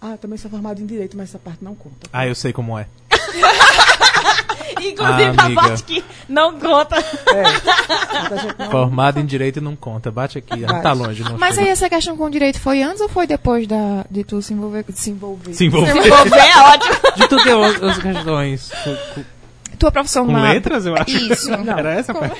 Ah, 0.00 0.12
eu 0.12 0.18
também 0.18 0.36
sou 0.38 0.50
formado 0.50 0.80
em 0.80 0.86
direito, 0.86 1.16
mas 1.16 1.30
essa 1.30 1.38
parte 1.38 1.64
não 1.64 1.74
conta. 1.74 2.08
Ah, 2.12 2.26
eu 2.26 2.34
sei 2.34 2.52
como 2.52 2.78
é. 2.78 2.86
Inclusive 4.80 5.34
Ah, 5.38 5.46
a 5.46 5.50
parte 5.54 5.82
que 5.84 6.04
não 6.28 6.58
conta. 6.58 6.96
É. 6.96 7.42
Não- 8.64 8.70
Formado 8.70 9.20
em 9.20 9.26
direito 9.26 9.60
não 9.60 9.76
conta. 9.76 10.10
Bate 10.10 10.38
aqui. 10.38 10.64
Ah, 10.64 10.68
Bate. 10.68 10.82
tá 10.82 10.92
longe. 10.92 11.22
Não 11.22 11.38
Mas 11.38 11.54
chega. 11.54 11.66
aí 11.66 11.72
essa 11.72 11.88
questão 11.88 12.16
com 12.16 12.24
o 12.24 12.30
direito 12.30 12.58
foi 12.60 12.82
antes 12.82 13.00
ou 13.00 13.08
foi 13.08 13.26
depois 13.26 13.66
da, 13.66 14.04
de 14.10 14.24
tu 14.24 14.40
se 14.42 14.52
envolver? 14.52 14.84
Se 14.92 15.10
envolver? 15.10 15.54
Se 15.54 15.64
envolver. 15.66 15.90
Envolver 16.06 16.36
é 16.38 16.58
ótimo. 16.58 16.94
De 17.16 17.28
tu 17.28 17.36
ter 17.42 17.54
outras 17.54 17.98
questões. 17.98 18.70
Com, 18.82 18.96
com- 19.14 19.24
Tua 19.78 19.92
profissão 19.92 20.26
com 20.26 20.32
na- 20.32 20.52
letras, 20.52 20.86
eu 20.86 20.94
acho. 20.96 21.10
Isso. 21.16 21.50
Era 21.68 21.92
essa, 21.94 22.12
pai? 22.14 22.32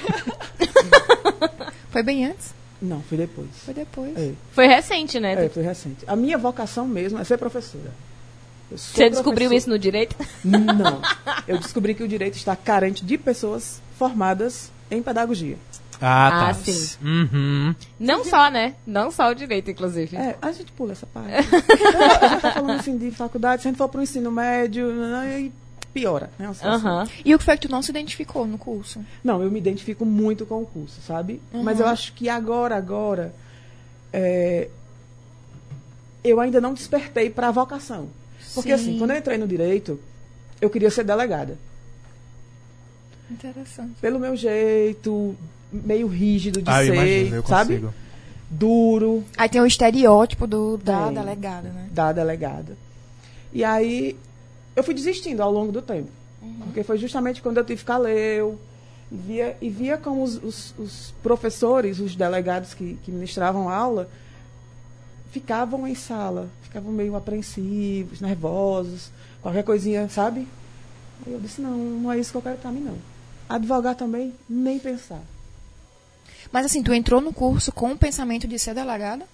Foi 1.90 2.02
bem 2.02 2.26
antes? 2.26 2.54
Não, 2.80 3.00
foi 3.02 3.16
depois. 3.18 3.49
Foi 3.64 3.75
depois. 3.75 4.16
É, 4.16 4.33
Foi 4.52 4.66
recente, 4.66 5.18
né? 5.18 5.47
é, 5.47 5.49
foi 5.49 5.62
recente. 5.62 6.04
A 6.06 6.14
minha 6.14 6.37
vocação 6.37 6.87
mesmo 6.87 7.18
é 7.18 7.25
ser 7.25 7.38
professora. 7.38 7.90
Você 8.70 9.08
descobriu 9.08 9.52
isso 9.52 9.68
no 9.68 9.78
direito? 9.78 10.16
Não. 10.44 11.00
Eu 11.46 11.58
descobri 11.58 11.94
que 11.94 12.02
o 12.02 12.08
direito 12.08 12.37
está 12.37 12.56
carente 12.56 13.04
de 13.04 13.16
pessoas 13.16 13.80
formadas 13.96 14.70
em 14.90 15.02
pedagogia. 15.02 15.56
Ah, 16.00 16.30
tá. 16.30 16.49
Ah, 16.49 16.54
sim. 16.54 16.96
Uhum. 17.02 17.75
Não 17.99 18.25
só, 18.25 18.50
né? 18.50 18.75
Não 18.87 19.11
só 19.11 19.30
o 19.30 19.35
direito, 19.35 19.70
inclusive. 19.70 20.16
É, 20.16 20.37
a 20.42 20.52
gente 20.52 20.70
pula 20.73 20.92
essa 20.92 21.06
parte. 21.06 21.30
A 22.20 22.28
gente 22.28 22.42
tá 22.42 22.52
falando 22.52 22.78
assim 22.78 22.99
de 22.99 23.11
faculdade, 23.11 23.62
se 23.62 23.68
a 23.68 23.70
gente 23.70 23.78
for 23.78 23.88
para 23.88 24.00
o 24.00 24.02
ensino 24.02 24.30
médio, 24.30 24.88
aí 25.14 25.52
piora. 25.94 26.30
Né, 26.38 26.49
a 26.49 26.54
situação. 26.54 26.90
Aham. 26.90 27.08
E 27.25 27.35
o 27.35 27.38
que 27.38 27.44
foi 27.44 27.56
que 27.56 27.66
tu 27.66 27.73
não 27.73 27.80
se 27.80 27.90
identificou 27.90 28.46
no 28.46 28.58
curso? 28.58 29.00
Não, 29.25 29.42
eu 29.42 29.50
me 29.50 29.58
identifico 29.58 30.04
muito 30.04 30.44
com 30.44 30.61
o 30.61 30.66
curso, 30.66 31.00
sabe? 31.00 31.40
Mas 31.52 31.80
eu 31.80 31.87
acho 31.87 32.12
que 32.12 32.28
agora, 32.28 32.76
agora, 32.76 33.35
é, 34.12 34.68
eu 36.23 36.38
ainda 36.38 36.61
não 36.61 36.75
despertei 36.75 37.30
para 37.30 37.49
a 37.49 37.50
vocação. 37.50 38.08
Porque 38.57 38.73
assim, 38.73 38.93
Sim. 38.95 38.99
quando 38.99 39.11
eu 39.13 39.19
entrei 39.19 39.39
no 39.39 39.47
direito, 39.47 40.01
eu 40.61 40.69
queria 40.71 40.91
ser 40.91 41.05
delegada. 41.05 41.57
Interessante. 43.31 43.95
Pelo 44.01 44.19
meu 44.19 44.37
jeito, 44.37 45.35
meio 45.73 46.07
rígido 46.07 46.63
de 46.63 46.71
Ah, 46.71 46.79
ser, 46.85 46.95
imagino, 46.95 47.37
eu 47.37 47.47
sabe? 47.47 47.75
consigo. 47.75 47.95
Duro 48.49 49.25
Aí 49.37 49.49
tem 49.49 49.61
o 49.61 49.67
estereótipo 49.67 50.47
do, 50.47 50.77
da 50.79 51.07
Tem. 51.07 51.15
delegada, 51.15 51.69
né? 51.69 51.89
da 51.91 52.13
delegada. 52.13 52.77
E 53.53 53.65
aí 53.65 54.17
eu 54.77 54.85
fui 54.85 54.95
desistindo 54.95 55.43
ao 55.43 55.51
longo 55.51 55.73
do 55.73 55.83
tempo. 55.83 56.09
Uhum. 56.41 56.55
Porque 56.67 56.85
foi 56.85 56.97
justamente 56.99 57.43
quando 57.43 57.57
eu 57.57 57.65
tive 57.65 57.83
caleu 57.85 58.57
e 59.11 59.17
via, 59.17 59.57
e 59.61 59.69
via 59.69 59.97
como 59.97 60.23
os, 60.23 60.37
os- 60.43 60.75
os 60.79 61.15
professores, 61.25 61.99
os 61.99 62.15
delegados 62.15 62.73
que, 62.73 62.97
que 63.03 63.11
ministravam 63.11 63.69
aula, 63.69 64.09
ficavam 65.30 65.87
em 65.87 65.95
sala, 65.95 66.49
ficavam 66.62 66.92
meio 66.92 67.14
apreensivos, 67.16 68.21
nervosos, 68.21 69.11
qualquer 69.42 69.62
coisinha, 69.64 70.09
sabe? 70.09 70.47
Aí 71.26 71.33
eu 71.33 71.40
disse, 71.40 71.61
não, 71.61 71.76
não 71.76 72.12
é 72.12 72.18
isso 72.18 72.30
que 72.30 72.37
eu 72.37 72.42
quero 72.42 72.59
pra 72.59 72.71
mim, 72.73 72.80
não. 72.80 72.97
Advogar 73.49 73.95
também, 73.95 74.35
nem 74.49 74.78
pensar. 74.78 75.23
Mas 76.52 76.66
assim, 76.66 76.83
tu 76.83 76.92
entrou 76.92 77.21
no 77.21 77.33
curso 77.33 77.73
com 77.73 77.92
o 77.92 77.99
pensamento 77.99 78.47
de 78.47 78.59
ser 78.59 78.75
delegada? 78.75 79.26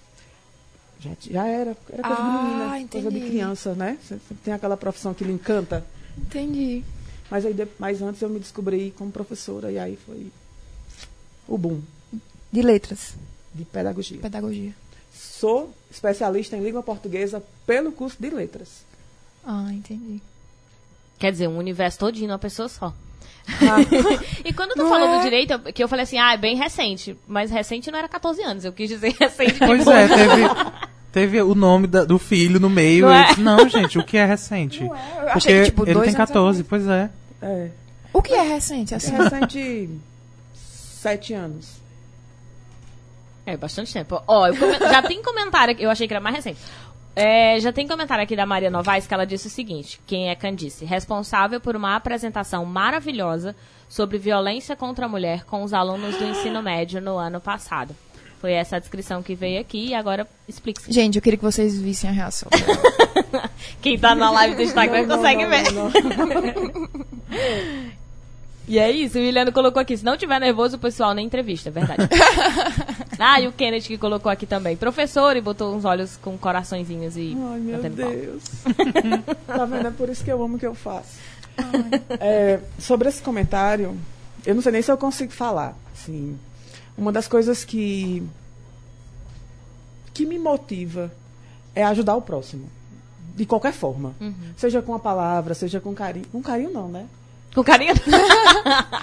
Já, 0.99 1.11
já 1.19 1.47
era, 1.47 1.75
era 1.91 2.03
coisa 2.03 2.21
Ah, 2.21 2.25
de 2.25 2.31
menina, 2.31 2.87
coisa 2.89 3.09
de 3.11 3.17
entendi. 3.17 3.31
criança, 3.31 3.73
né? 3.75 3.97
Você 4.01 4.15
você 4.15 4.33
tem 4.43 4.53
aquela 4.53 4.77
profissão 4.77 5.13
que 5.13 5.23
lhe 5.23 5.33
encanta. 5.33 5.85
Entendi. 6.17 6.83
Mas 7.29 7.45
aí, 7.45 7.55
mais 7.79 8.01
antes 8.01 8.21
eu 8.21 8.29
me 8.29 8.39
descobri 8.39 8.93
como 8.97 9.11
professora 9.11 9.71
e 9.71 9.77
aí 9.79 9.97
foi 10.05 10.31
o 11.47 11.57
boom 11.57 11.81
De 12.51 12.61
letras, 12.61 13.15
de 13.53 13.65
pedagogia. 13.65 14.19
pedagogia. 14.19 14.73
Sou 15.43 15.73
especialista 15.91 16.55
em 16.55 16.63
língua 16.63 16.81
portuguesa 16.81 17.43
pelo 17.67 17.91
curso 17.91 18.15
de 18.17 18.29
letras. 18.29 18.85
Ah, 19.45 19.67
entendi. 19.73 20.21
Quer 21.19 21.33
dizer, 21.33 21.49
um 21.49 21.57
universo 21.57 21.99
todinho 21.99 22.29
numa 22.29 22.39
pessoa 22.39 22.69
só. 22.69 22.93
Ah, 23.49 23.75
E 24.45 24.53
quando 24.53 24.71
tu 24.71 24.77
Não 24.77 24.87
falou 24.89 25.09
é? 25.09 25.17
do 25.17 25.23
direito, 25.23 25.59
que 25.73 25.83
eu 25.83 25.89
falei 25.89 26.03
assim, 26.03 26.17
ah, 26.17 26.31
é 26.33 26.37
bem 26.37 26.55
recente. 26.55 27.17
Mas 27.27 27.51
recente 27.51 27.91
não 27.91 27.99
era 27.99 28.07
14 28.07 28.41
anos, 28.41 28.63
eu 28.63 28.71
quis 28.71 28.87
dizer 28.87 29.13
recente. 29.19 29.59
Pois 29.59 29.85
é, 29.85 30.07
teve, 30.07 30.49
teve 31.11 31.41
o 31.41 31.53
nome 31.53 31.87
da- 31.87 32.05
do 32.05 32.17
filho 32.17 32.57
no 32.57 32.69
meio. 32.69 33.05
Não 33.07 33.13
é? 33.13 33.27
disse, 33.27 33.41
não, 33.41 33.67
gente, 33.67 33.99
o 33.99 34.05
que 34.05 34.15
é 34.15 34.23
recente? 34.25 34.81
Não 34.81 34.95
é, 34.95 34.99
Porque 35.23 35.29
achei 35.29 35.63
tipo, 35.65 35.83
ele 35.83 35.93
dois 35.93 36.05
tem 36.05 36.15
anos 36.15 36.29
14, 36.29 36.63
pois 36.63 36.87
é. 36.87 37.09
é. 37.41 37.69
O 38.13 38.21
que 38.21 38.33
é 38.33 38.43
recente, 38.43 38.93
É 38.93 38.97
assim? 38.97 39.11
recente 39.11 39.89
sete 41.01 41.33
anos. 41.33 41.82
É, 43.45 43.57
bastante 43.57 43.91
tempo. 43.93 44.21
Ó, 44.27 44.47
eu 44.47 44.55
come- 44.55 44.79
já 44.79 45.01
tem 45.01 45.21
comentário 45.21 45.73
aqui, 45.73 45.83
eu 45.83 45.89
achei 45.91 46.07
que 46.07 46.13
era 46.13 46.21
mais 46.21 46.35
recente. 46.35 46.59
É, 47.15 47.59
já 47.59 47.71
tem 47.71 47.87
comentário 47.87 48.23
aqui 48.23 48.35
da 48.35 48.45
Maria 48.45 48.71
Novaes 48.71 49.05
que 49.05 49.13
ela 49.13 49.25
disse 49.25 49.47
o 49.47 49.49
seguinte: 49.49 49.99
quem 50.07 50.29
é 50.29 50.35
Candice? 50.35 50.85
Responsável 50.85 51.59
por 51.61 51.75
uma 51.75 51.95
apresentação 51.95 52.65
maravilhosa 52.65 53.55
sobre 53.87 54.17
violência 54.17 54.75
contra 54.75 55.05
a 55.05 55.09
mulher 55.09 55.43
com 55.45 55.61
os 55.61 55.73
alunos 55.73 56.15
do 56.17 56.23
ensino 56.25 56.61
médio 56.63 56.99
no 57.01 57.17
ano 57.17 57.39
passado. 57.39 57.95
Foi 58.39 58.51
essa 58.53 58.77
a 58.77 58.79
descrição 58.79 59.21
que 59.23 59.35
veio 59.35 59.61
aqui 59.61 59.89
e 59.89 59.93
agora 59.93 60.27
explique-se. 60.47 60.91
Gente, 60.91 61.15
eu 61.17 61.21
queria 61.21 61.37
que 61.37 61.43
vocês 61.43 61.79
vissem 61.79 62.09
a 62.09 62.13
reação. 62.13 62.49
Quem 63.81 63.97
tá 63.97 64.13
na 64.15 64.31
live 64.31 64.55
do 64.55 64.61
Instagram 64.63 65.01
Não, 65.03 65.07
não, 65.07 65.17
consegue 65.17 65.43
não, 65.43 65.89
ver. 65.89 65.93
E 68.67 68.79
é 68.79 68.89
isso, 68.89 69.17
o 69.17 69.21
Williano 69.21 69.51
colocou 69.51 69.81
aqui. 69.81 69.97
Se 69.97 70.05
não 70.05 70.15
tiver 70.15 70.39
nervoso, 70.39 70.77
o 70.77 70.79
pessoal 70.79 71.13
na 71.13 71.21
entrevista, 71.21 71.69
é 71.69 71.71
verdade. 71.71 72.03
ah, 73.19 73.41
e 73.41 73.47
o 73.47 73.51
Kenneth 73.51 73.83
que 73.83 73.97
colocou 73.97 74.31
aqui 74.31 74.45
também. 74.45 74.77
Professor, 74.77 75.35
e 75.35 75.41
botou 75.41 75.75
uns 75.75 75.83
olhos 75.83 76.17
com 76.17 76.37
coraçõezinhos 76.37 77.17
e 77.17 77.37
Ai, 77.37 77.59
meu. 77.59 77.89
Deus. 77.89 78.43
tá 79.45 79.65
vendo? 79.65 79.87
É 79.87 79.91
por 79.91 80.09
isso 80.09 80.23
que 80.23 80.31
eu 80.31 80.41
amo 80.41 80.55
o 80.55 80.59
que 80.59 80.65
eu 80.65 80.73
faço. 80.73 81.17
É, 82.19 82.61
sobre 82.79 83.09
esse 83.09 83.21
comentário, 83.21 83.97
eu 84.45 84.55
não 84.55 84.61
sei 84.61 84.71
nem 84.71 84.81
se 84.81 84.91
eu 84.91 84.97
consigo 84.97 85.33
falar. 85.33 85.75
Assim, 85.93 86.39
uma 86.97 87.11
das 87.11 87.27
coisas 87.27 87.65
que, 87.65 88.23
que 90.13 90.25
me 90.25 90.39
motiva 90.39 91.11
é 91.75 91.83
ajudar 91.83 92.15
o 92.15 92.21
próximo. 92.21 92.69
De 93.35 93.45
qualquer 93.45 93.73
forma. 93.73 94.15
Uhum. 94.21 94.53
Seja 94.55 94.81
com 94.81 94.93
a 94.93 94.99
palavra, 94.99 95.53
seja 95.53 95.81
com 95.81 95.93
carinho. 95.93 96.25
Com 96.31 96.41
carinho 96.41 96.71
não, 96.71 96.87
né? 96.87 97.07
Com 97.53 97.63
carinho. 97.63 97.93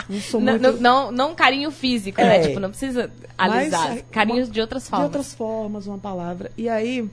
Não 0.09 0.40
muito... 0.40 0.61
não, 0.61 0.80
não, 0.80 1.12
não 1.12 1.35
carinho 1.35 1.71
físico, 1.71 2.21
né? 2.21 2.38
É. 2.38 2.49
Tipo, 2.49 2.59
não 2.61 2.71
precisa 2.71 3.11
Mas, 3.38 3.52
alisar. 3.52 3.99
é, 3.99 4.02
Carinhos 4.11 4.49
uma- 4.49 4.54
de 4.54 4.61
outras 4.61 4.83
De 4.85 4.90
formas. 4.90 5.04
outras 5.07 5.35
formas, 5.35 5.87
uma 5.87 5.99
palavra. 5.99 6.50
E 6.59 6.69
aí, 6.69 7.09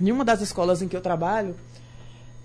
em 0.00 0.12
uma 0.12 0.24
das 0.24 0.40
escolas 0.40 0.80
em 0.80 0.86
que 0.88 0.96
eu 0.96 1.00
trabalho, 1.00 1.56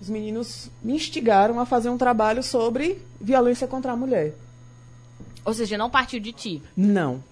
os 0.00 0.10
meninos 0.10 0.70
me 0.82 0.94
instigaram 0.94 1.60
a 1.60 1.66
fazer 1.66 1.88
um 1.88 1.96
trabalho 1.98 2.42
sobre 2.42 3.00
violência 3.20 3.66
contra 3.68 3.92
a 3.92 3.96
mulher. 3.96 4.34
Ou 5.44 5.54
seja, 5.54 5.78
não 5.78 5.88
partiu 5.88 6.18
de 6.18 6.32
ti. 6.32 6.62
Não. 6.76 7.22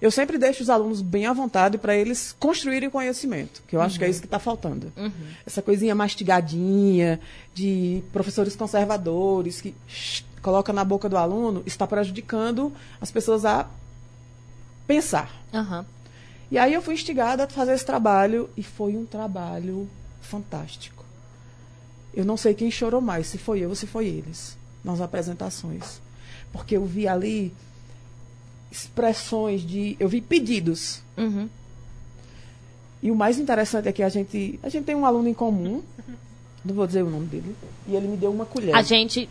Eu 0.00 0.10
sempre 0.10 0.38
deixo 0.38 0.62
os 0.62 0.70
alunos 0.70 1.02
bem 1.02 1.26
à 1.26 1.32
vontade 1.32 1.76
para 1.76 1.96
eles 1.96 2.34
construírem 2.38 2.88
conhecimento, 2.88 3.62
que 3.66 3.74
eu 3.74 3.80
acho 3.80 3.98
que 3.98 4.04
é 4.04 4.08
isso 4.08 4.20
que 4.20 4.26
está 4.26 4.38
faltando. 4.38 4.92
Essa 5.44 5.60
coisinha 5.60 5.94
mastigadinha 5.94 7.20
de 7.52 8.02
professores 8.12 8.54
conservadores 8.54 9.60
que 9.60 9.74
shh, 9.88 10.22
coloca 10.40 10.72
na 10.72 10.84
boca 10.84 11.08
do 11.08 11.16
aluno 11.16 11.62
está 11.66 11.86
prejudicando 11.86 12.72
as 13.00 13.10
pessoas 13.10 13.44
a 13.44 13.68
pensar. 14.86 15.30
Aham. 15.52 15.84
E 16.50 16.56
aí 16.56 16.72
eu 16.72 16.80
fui 16.80 16.94
instigada 16.94 17.44
a 17.44 17.48
fazer 17.48 17.74
esse 17.74 17.84
trabalho 17.84 18.48
e 18.56 18.62
foi 18.62 18.96
um 18.96 19.04
trabalho 19.04 19.88
fantástico. 20.20 21.04
Eu 22.14 22.24
não 22.24 22.36
sei 22.36 22.54
quem 22.54 22.70
chorou 22.70 23.00
mais, 23.00 23.26
se 23.26 23.36
foi 23.36 23.60
eu 23.60 23.68
ou 23.68 23.74
se 23.74 23.86
foi 23.86 24.06
eles, 24.06 24.56
nas 24.82 25.00
apresentações. 25.00 26.00
Porque 26.50 26.76
eu 26.76 26.84
vi 26.86 27.06
ali 27.06 27.54
expressões 28.70 29.62
de. 29.66 29.96
Eu 29.98 30.08
vi 30.08 30.20
pedidos. 30.20 31.02
Uhum. 31.16 31.48
E 33.02 33.10
o 33.10 33.14
mais 33.14 33.38
interessante 33.38 33.88
é 33.88 33.92
que 33.92 34.02
a 34.02 34.08
gente. 34.08 34.58
A 34.62 34.68
gente 34.68 34.84
tem 34.84 34.94
um 34.94 35.06
aluno 35.06 35.28
em 35.28 35.34
comum. 35.34 35.82
Não 36.64 36.74
vou 36.74 36.86
dizer 36.86 37.02
o 37.02 37.10
nome 37.10 37.26
dele. 37.26 37.54
E 37.86 37.94
ele 37.94 38.08
me 38.08 38.16
deu 38.16 38.30
uma 38.30 38.44
colher. 38.44 38.74
A 38.74 38.82
gente. 38.82 39.28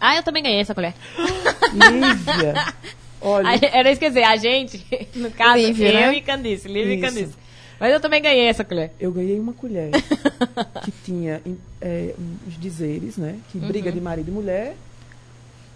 Ah, 0.00 0.16
eu 0.16 0.22
também 0.22 0.42
ganhei 0.42 0.60
essa 0.60 0.74
colher. 0.74 0.94
Lívia. 1.72 2.74
Olha. 3.20 3.48
A- 3.48 3.54
Era 3.78 3.90
isso 3.90 3.98
que 3.98 4.04
eu 4.06 4.08
ia 4.08 4.14
dizer, 4.14 4.24
a 4.24 4.36
gente, 4.36 5.08
no 5.16 5.30
caso, 5.30 5.56
Lívia, 5.58 5.88
eu 5.88 5.94
né? 6.12 6.16
e 6.16 6.20
Candice, 6.20 6.68
Lívia 6.68 6.94
e 6.94 6.96
Isso. 7.00 7.06
Candice. 7.06 7.34
Mas 7.78 7.92
eu 7.92 8.00
também 8.00 8.22
ganhei 8.22 8.46
essa 8.46 8.64
colher. 8.64 8.92
Eu 8.98 9.12
ganhei 9.12 9.38
uma 9.38 9.52
colher 9.52 9.90
que 10.84 10.90
tinha 11.04 11.42
é, 11.80 12.14
uns 12.46 12.58
dizeres, 12.58 13.16
né? 13.16 13.38
Que 13.52 13.58
briga 13.58 13.92
de 13.92 14.00
marido 14.00 14.28
e 14.30 14.32
mulher 14.34 14.76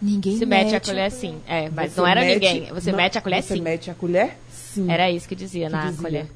Ninguém 0.01 0.37
Se 0.39 0.47
mete 0.47 0.75
a 0.75 0.81
colher 0.81 1.11
sim. 1.11 1.39
É, 1.47 1.69
mas 1.69 1.93
Você 1.93 2.01
não 2.01 2.07
era 2.09 2.21
mete- 2.23 2.35
ninguém. 2.35 2.73
Você 2.73 2.91
não, 2.91 2.97
mete 2.97 3.19
a 3.19 3.21
colher 3.21 3.43
você 3.43 3.55
sim. 3.55 3.61
mete 3.61 3.91
a 3.91 3.95
colher 3.95 4.37
sim. 4.51 4.91
Era 4.91 5.11
isso 5.11 5.29
que 5.29 5.35
dizia 5.37 5.67
que 5.67 5.73
na 5.73 5.87
dizia. 5.87 6.03
colher. 6.03 6.27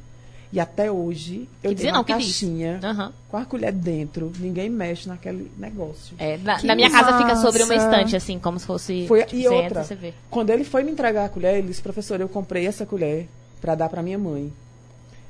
E 0.53 0.61
até 0.61 0.89
hoje, 0.91 1.49
eu 1.63 1.71
Que 1.71 1.75
dizia 1.75 1.91
tenho 1.91 1.95
não, 1.95 2.01
uma 2.01 2.05
diz. 2.19 2.27
caixinha 2.27 2.79
Aham. 2.85 3.13
com 3.29 3.37
a 3.37 3.45
colher 3.45 3.73
dentro. 3.73 4.31
Ninguém 4.39 4.71
mexe 4.71 5.09
naquele 5.09 5.51
negócio. 5.59 6.15
É, 6.19 6.37
na, 6.37 6.63
na 6.63 6.77
minha 6.77 6.91
casa 6.91 7.19
fica 7.19 7.35
sobre 7.37 7.63
uma 7.65 7.75
estante, 7.75 8.15
assim, 8.15 8.39
como 8.39 8.61
se 8.61 8.67
fosse. 8.67 9.05
Foi, 9.09 9.25
tipo, 9.25 9.35
e 9.35 9.43
você 9.43 9.49
outra, 9.49 9.67
entra, 9.67 9.85
você 9.85 9.95
vê. 9.97 10.15
quando 10.31 10.51
ele 10.51 10.63
foi 10.63 10.85
me 10.85 10.93
entregar 10.93 11.25
a 11.25 11.29
colher, 11.29 11.57
ele 11.59 11.67
disse, 11.69 11.83
professor, 11.83 12.21
eu 12.21 12.29
comprei 12.29 12.67
essa 12.69 12.87
colher 12.87 13.27
para 13.61 13.75
dar 13.75 13.89
para 13.89 14.01
minha 14.03 14.19
mãe. 14.19 14.53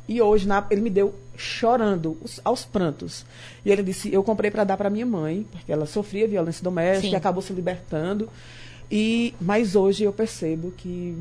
E 0.08 0.20
hoje 0.20 0.46
na- 0.46 0.66
ele 0.70 0.80
me 0.82 0.90
deu 0.90 1.14
chorando, 1.36 2.16
os- 2.22 2.40
aos 2.44 2.64
prantos. 2.64 3.24
E 3.64 3.70
ele 3.70 3.82
disse, 3.82 4.12
eu 4.12 4.22
comprei 4.22 4.50
para 4.50 4.62
dar 4.64 4.76
para 4.76 4.90
minha 4.90 5.06
mãe, 5.06 5.46
porque 5.50 5.72
ela 5.72 5.86
sofria 5.86 6.28
violência 6.28 6.62
doméstica 6.62 7.08
Sim. 7.08 7.12
e 7.12 7.16
acabou 7.16 7.42
se 7.42 7.52
libertando. 7.52 8.28
E 8.90 9.34
mas 9.40 9.74
hoje 9.74 10.04
eu 10.04 10.12
percebo 10.12 10.70
que 10.76 11.16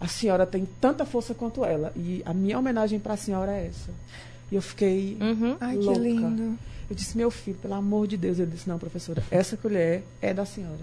a 0.00 0.06
senhora 0.06 0.46
tem 0.46 0.66
tanta 0.80 1.04
força 1.04 1.34
quanto 1.34 1.64
ela. 1.64 1.92
E 1.96 2.22
a 2.24 2.32
minha 2.32 2.58
homenagem 2.58 2.98
para 3.00 3.14
a 3.14 3.16
senhora 3.16 3.52
é 3.52 3.66
essa. 3.66 3.90
E 4.50 4.54
eu 4.54 4.62
fiquei 4.62 5.16
Uhum. 5.20 5.56
Ai, 5.60 5.76
louca. 5.76 5.92
que 5.94 5.98
lindo. 6.06 6.58
Eu 6.88 6.96
disse, 6.96 7.16
meu 7.18 7.30
filho, 7.30 7.58
pelo 7.60 7.74
amor 7.74 8.06
de 8.06 8.16
Deus. 8.16 8.38
Ele 8.38 8.50
disse, 8.52 8.68
não, 8.68 8.78
professora, 8.78 9.22
essa 9.30 9.56
colher 9.56 10.04
é 10.22 10.32
da 10.32 10.46
senhora. 10.46 10.80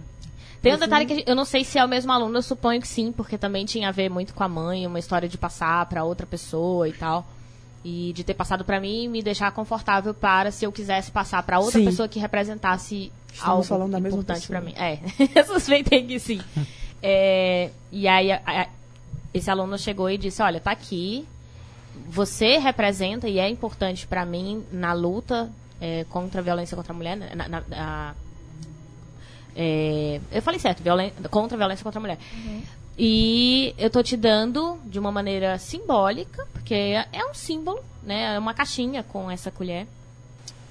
Tem 0.66 0.76
um 0.76 0.80
detalhe 0.80 1.06
que 1.06 1.14
a 1.14 1.16
gente- 1.18 1.30
eu 1.30 1.36
não 1.36 1.46
sei 1.46 1.64
se 1.64 1.78
é 1.78 1.86
o 1.86 1.88
mesmo 1.88 2.12
aluno, 2.12 2.38
eu 2.38 2.42
suponho 2.42 2.82
que 2.82 2.88
sim, 2.88 3.12
porque 3.12 3.38
também 3.38 3.66
tinha 3.66 3.90
a 3.90 3.92
ver 3.92 4.10
muito 4.10 4.34
com 4.34 4.44
a 4.44 4.48
mãe, 4.50 4.88
uma 4.88 4.98
história 5.00 5.30
de 5.30 5.38
passar 5.38 5.86
pra 5.86 6.04
outra 6.04 6.26
pessoa 6.26 6.90
e 6.90 6.94
tal. 6.94 7.26
E 7.84 8.12
de 8.14 8.24
ter 8.24 8.34
passado 8.34 8.66
pra 8.66 8.82
mim 8.82 9.04
e 9.04 9.08
me 9.08 9.22
deixar 9.22 9.52
confortável 9.52 10.12
para 10.14 10.50
se 10.52 10.66
eu 10.66 10.72
quisesse 10.72 11.12
passar 11.12 11.44
pra 11.44 11.60
outra 11.60 11.80
Sim. 11.80 11.86
pessoa 11.86 12.08
que 12.08 12.18
representasse 12.18 13.12
Estamos 13.32 13.48
algo 13.50 13.64
falando 13.64 13.92
da 13.92 14.00
mesma 14.00 14.20
importante 14.22 14.48
pessoa. 14.48 14.60
mim. 14.62 14.74
É, 14.76 14.98
eu 15.36 15.46
suspeitei 15.46 16.04
que 16.04 16.20
sim. 16.20 16.42
É, 17.08 17.70
e 17.92 18.08
aí 18.08 18.32
a- 18.32 18.42
a- 18.48 18.68
esse 19.32 19.52
aluno 19.52 19.78
chegou 19.78 20.10
e 20.10 20.18
disse, 20.18 20.42
olha, 20.42 20.60
tá 20.60 20.72
aqui, 20.72 21.28
você 22.08 22.58
representa 22.58 23.28
e 23.30 23.38
é 23.38 23.48
importante 23.48 24.08
pra 24.08 24.26
mim 24.26 24.64
na 24.72 24.92
luta 24.94 25.52
é, 25.80 26.06
contra 26.10 26.42
a 26.42 26.44
violência 26.44 26.76
contra 26.76 26.92
a 26.92 26.96
mulher, 26.96 27.16
né, 27.16 27.32
na- 27.36 27.48
na- 27.48 27.64
na- 27.68 28.16
é, 29.56 30.20
eu 30.32 30.42
falei 30.42 30.60
certo, 30.60 30.84
violen 30.84 31.12
contra 31.30 31.56
a 31.56 31.60
violência 31.60 31.84
contra 31.84 32.00
a 32.00 32.02
mulher. 32.02 32.18
E 32.98 33.74
eu 33.78 33.90
tô 33.90 34.02
te 34.02 34.16
dando 34.16 34.78
de 34.86 34.98
uma 35.00 35.12
maneira 35.12 35.58
simbólica, 35.58 36.48
porque 36.54 36.74
é 36.74 37.08
é 37.12 37.26
um 37.26 37.34
símbolo, 37.34 37.82
né? 38.04 38.36
É 38.36 38.40
uma 38.40 38.54
caixinha 38.54 39.04
com 39.04 39.30
essa 39.30 39.52
colher. 39.52 39.88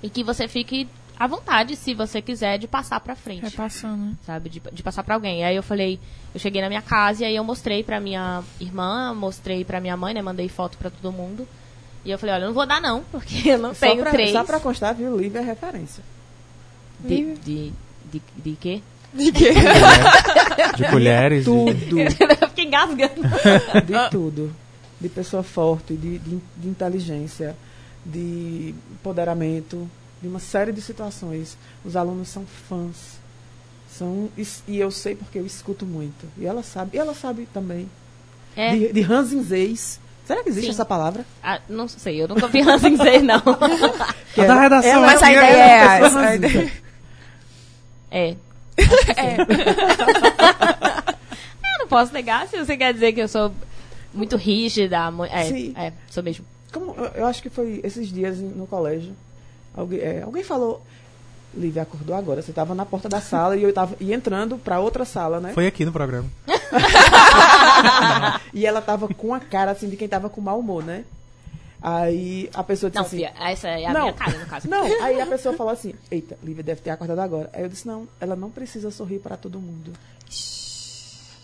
E 0.02 0.08
que 0.08 0.22
você 0.22 0.48
fique 0.48 0.88
à 1.18 1.26
vontade, 1.26 1.76
se 1.76 1.94
você 1.94 2.20
quiser, 2.20 2.58
de 2.58 2.66
passar 2.66 3.00
pra 3.00 3.14
frente 3.14 3.44
Repassando. 3.44 4.16
sabe? 4.24 4.48
De, 4.48 4.60
de 4.72 4.82
passar 4.82 5.02
pra 5.02 5.14
alguém. 5.14 5.44
Aí 5.44 5.54
eu 5.54 5.62
falei, 5.62 5.98
eu 6.34 6.40
cheguei 6.40 6.60
na 6.60 6.68
minha 6.68 6.82
casa 6.82 7.22
e 7.22 7.26
aí 7.26 7.36
eu 7.36 7.44
mostrei 7.44 7.82
pra 7.82 8.00
minha 8.00 8.42
irmã, 8.60 9.14
mostrei 9.14 9.64
pra 9.64 9.80
minha 9.80 9.96
mãe, 9.96 10.12
né? 10.14 10.22
Mandei 10.22 10.48
foto 10.48 10.76
pra 10.76 10.90
todo 10.90 11.12
mundo. 11.12 11.46
E 12.04 12.10
eu 12.10 12.18
falei, 12.18 12.34
olha, 12.34 12.42
eu 12.44 12.48
não 12.48 12.54
vou 12.54 12.66
dar 12.66 12.80
não, 12.80 13.02
porque 13.10 13.50
eu 13.50 13.58
não 13.58 13.74
Só 13.74 13.86
tenho 13.86 14.02
pra, 14.02 14.10
três. 14.10 14.32
Só 14.32 14.44
pra 14.44 14.60
constar, 14.60 14.94
viu? 14.94 15.16
Lívia 15.18 15.38
é 15.38 15.42
referência. 15.42 16.02
De, 17.00 17.34
de, 17.36 17.72
de, 18.14 18.22
de 18.50 18.56
quê? 18.56 18.82
De 19.12 19.30
quê? 19.32 19.52
De 20.76 20.88
colheres. 20.90 21.44
de- 21.44 21.50
Tudo. 21.50 22.00
eu 22.40 22.48
fiquei 22.48 22.64
engasgando. 22.64 23.22
de 23.86 24.10
tudo. 24.10 24.54
De 25.00 25.08
pessoa 25.08 25.42
forte, 25.42 25.94
de, 25.94 26.18
de, 26.18 26.38
de 26.56 26.68
inteligência, 26.68 27.54
de 28.04 28.74
empoderamento, 28.92 29.88
de 30.20 30.28
uma 30.28 30.38
série 30.40 30.72
de 30.72 30.80
situações. 30.82 31.56
Os 31.84 31.94
alunos 31.96 32.28
são 32.28 32.44
fãs. 32.68 33.22
São, 33.90 34.28
e, 34.66 34.78
eu 34.78 34.90
sei 34.90 35.14
porque 35.14 35.38
eu 35.38 35.46
escuto 35.46 35.86
muito. 35.86 36.26
E 36.36 36.46
ela 36.46 36.62
sabe, 36.64 36.96
e 36.96 36.98
ela 36.98 37.14
sabe 37.14 37.46
também. 37.54 37.88
É, 38.56 38.74
De, 38.74 38.92
de 38.92 39.00
ranzinzeis. 39.02 40.00
Será 40.26 40.42
que 40.42 40.48
existe 40.48 40.66
Sim. 40.66 40.72
essa 40.72 40.84
palavra? 40.84 41.24
ah, 41.42 41.60
não 41.68 41.86
sei, 41.86 42.20
eu 42.22 42.26
nunca 42.26 42.48
vi 42.48 42.62
dizer, 42.90 43.22
não. 43.22 43.36
A 43.36 44.44
da 44.46 44.60
redação 44.60 44.90
ela 44.90 45.06
Mas 45.06 45.22
a 45.22 45.30
ideia 45.32 45.46
é 45.62 46.00
essa. 46.00 46.83
Ideia- 48.18 48.36
É. 49.16 49.36
eu 49.40 49.46
não 51.80 51.86
posso 51.88 52.12
negar 52.12 52.46
se 52.48 52.58
você 52.58 52.76
quer 52.76 52.92
dizer 52.92 53.12
que 53.12 53.20
eu 53.20 53.28
sou 53.28 53.52
muito 54.12 54.36
rígida. 54.36 54.98
É, 55.30 55.44
Sim. 55.44 55.72
é 55.76 55.92
sou 56.10 56.22
mesmo. 56.22 56.44
Como, 56.72 56.92
eu, 56.96 57.04
eu 57.14 57.26
acho 57.26 57.42
que 57.42 57.50
foi 57.50 57.80
esses 57.84 58.08
dias 58.12 58.38
no 58.38 58.66
colégio. 58.66 59.12
Alguém, 59.76 59.98
é, 60.00 60.22
alguém 60.22 60.42
falou. 60.44 60.84
Lívia 61.56 61.82
acordou 61.82 62.16
agora. 62.16 62.42
Você 62.42 62.50
estava 62.50 62.74
na 62.74 62.84
porta 62.84 63.08
da 63.08 63.20
sala 63.20 63.56
e 63.56 63.62
eu 63.62 63.68
estava 63.68 63.94
e 64.00 64.12
entrando 64.12 64.58
para 64.58 64.80
outra 64.80 65.04
sala, 65.04 65.38
né? 65.38 65.52
Foi 65.52 65.68
aqui 65.68 65.84
no 65.84 65.92
programa. 65.92 66.28
E 68.52 68.64
ela 68.66 68.80
tava 68.80 69.08
com 69.08 69.34
a 69.34 69.40
cara 69.40 69.72
assim 69.72 69.88
de 69.88 69.96
quem 69.96 70.08
tava 70.08 70.28
com 70.30 70.40
mau 70.40 70.58
humor, 70.58 70.84
né? 70.84 71.04
Aí 71.86 72.48
a 72.54 72.64
pessoa 72.64 72.88
disse 72.88 72.98
Não, 72.98 73.06
assim. 73.06 73.18
Fia, 73.18 73.34
essa 73.38 73.68
é 73.68 73.84
a 73.84 73.92
não, 73.92 74.00
minha 74.04 74.12
cara, 74.14 74.38
no 74.38 74.46
caso. 74.46 74.70
Não, 74.70 74.84
aí 75.04 75.20
a 75.20 75.26
pessoa 75.26 75.54
falou 75.54 75.70
assim: 75.70 75.92
Eita, 76.10 76.38
Lívia 76.42 76.64
deve 76.64 76.80
ter 76.80 76.88
acordado 76.88 77.18
agora. 77.18 77.50
Aí 77.52 77.62
eu 77.62 77.68
disse: 77.68 77.86
Não, 77.86 78.08
ela 78.18 78.34
não 78.34 78.50
precisa 78.50 78.90
sorrir 78.90 79.18
para 79.18 79.36
todo 79.36 79.60
mundo. 79.60 79.92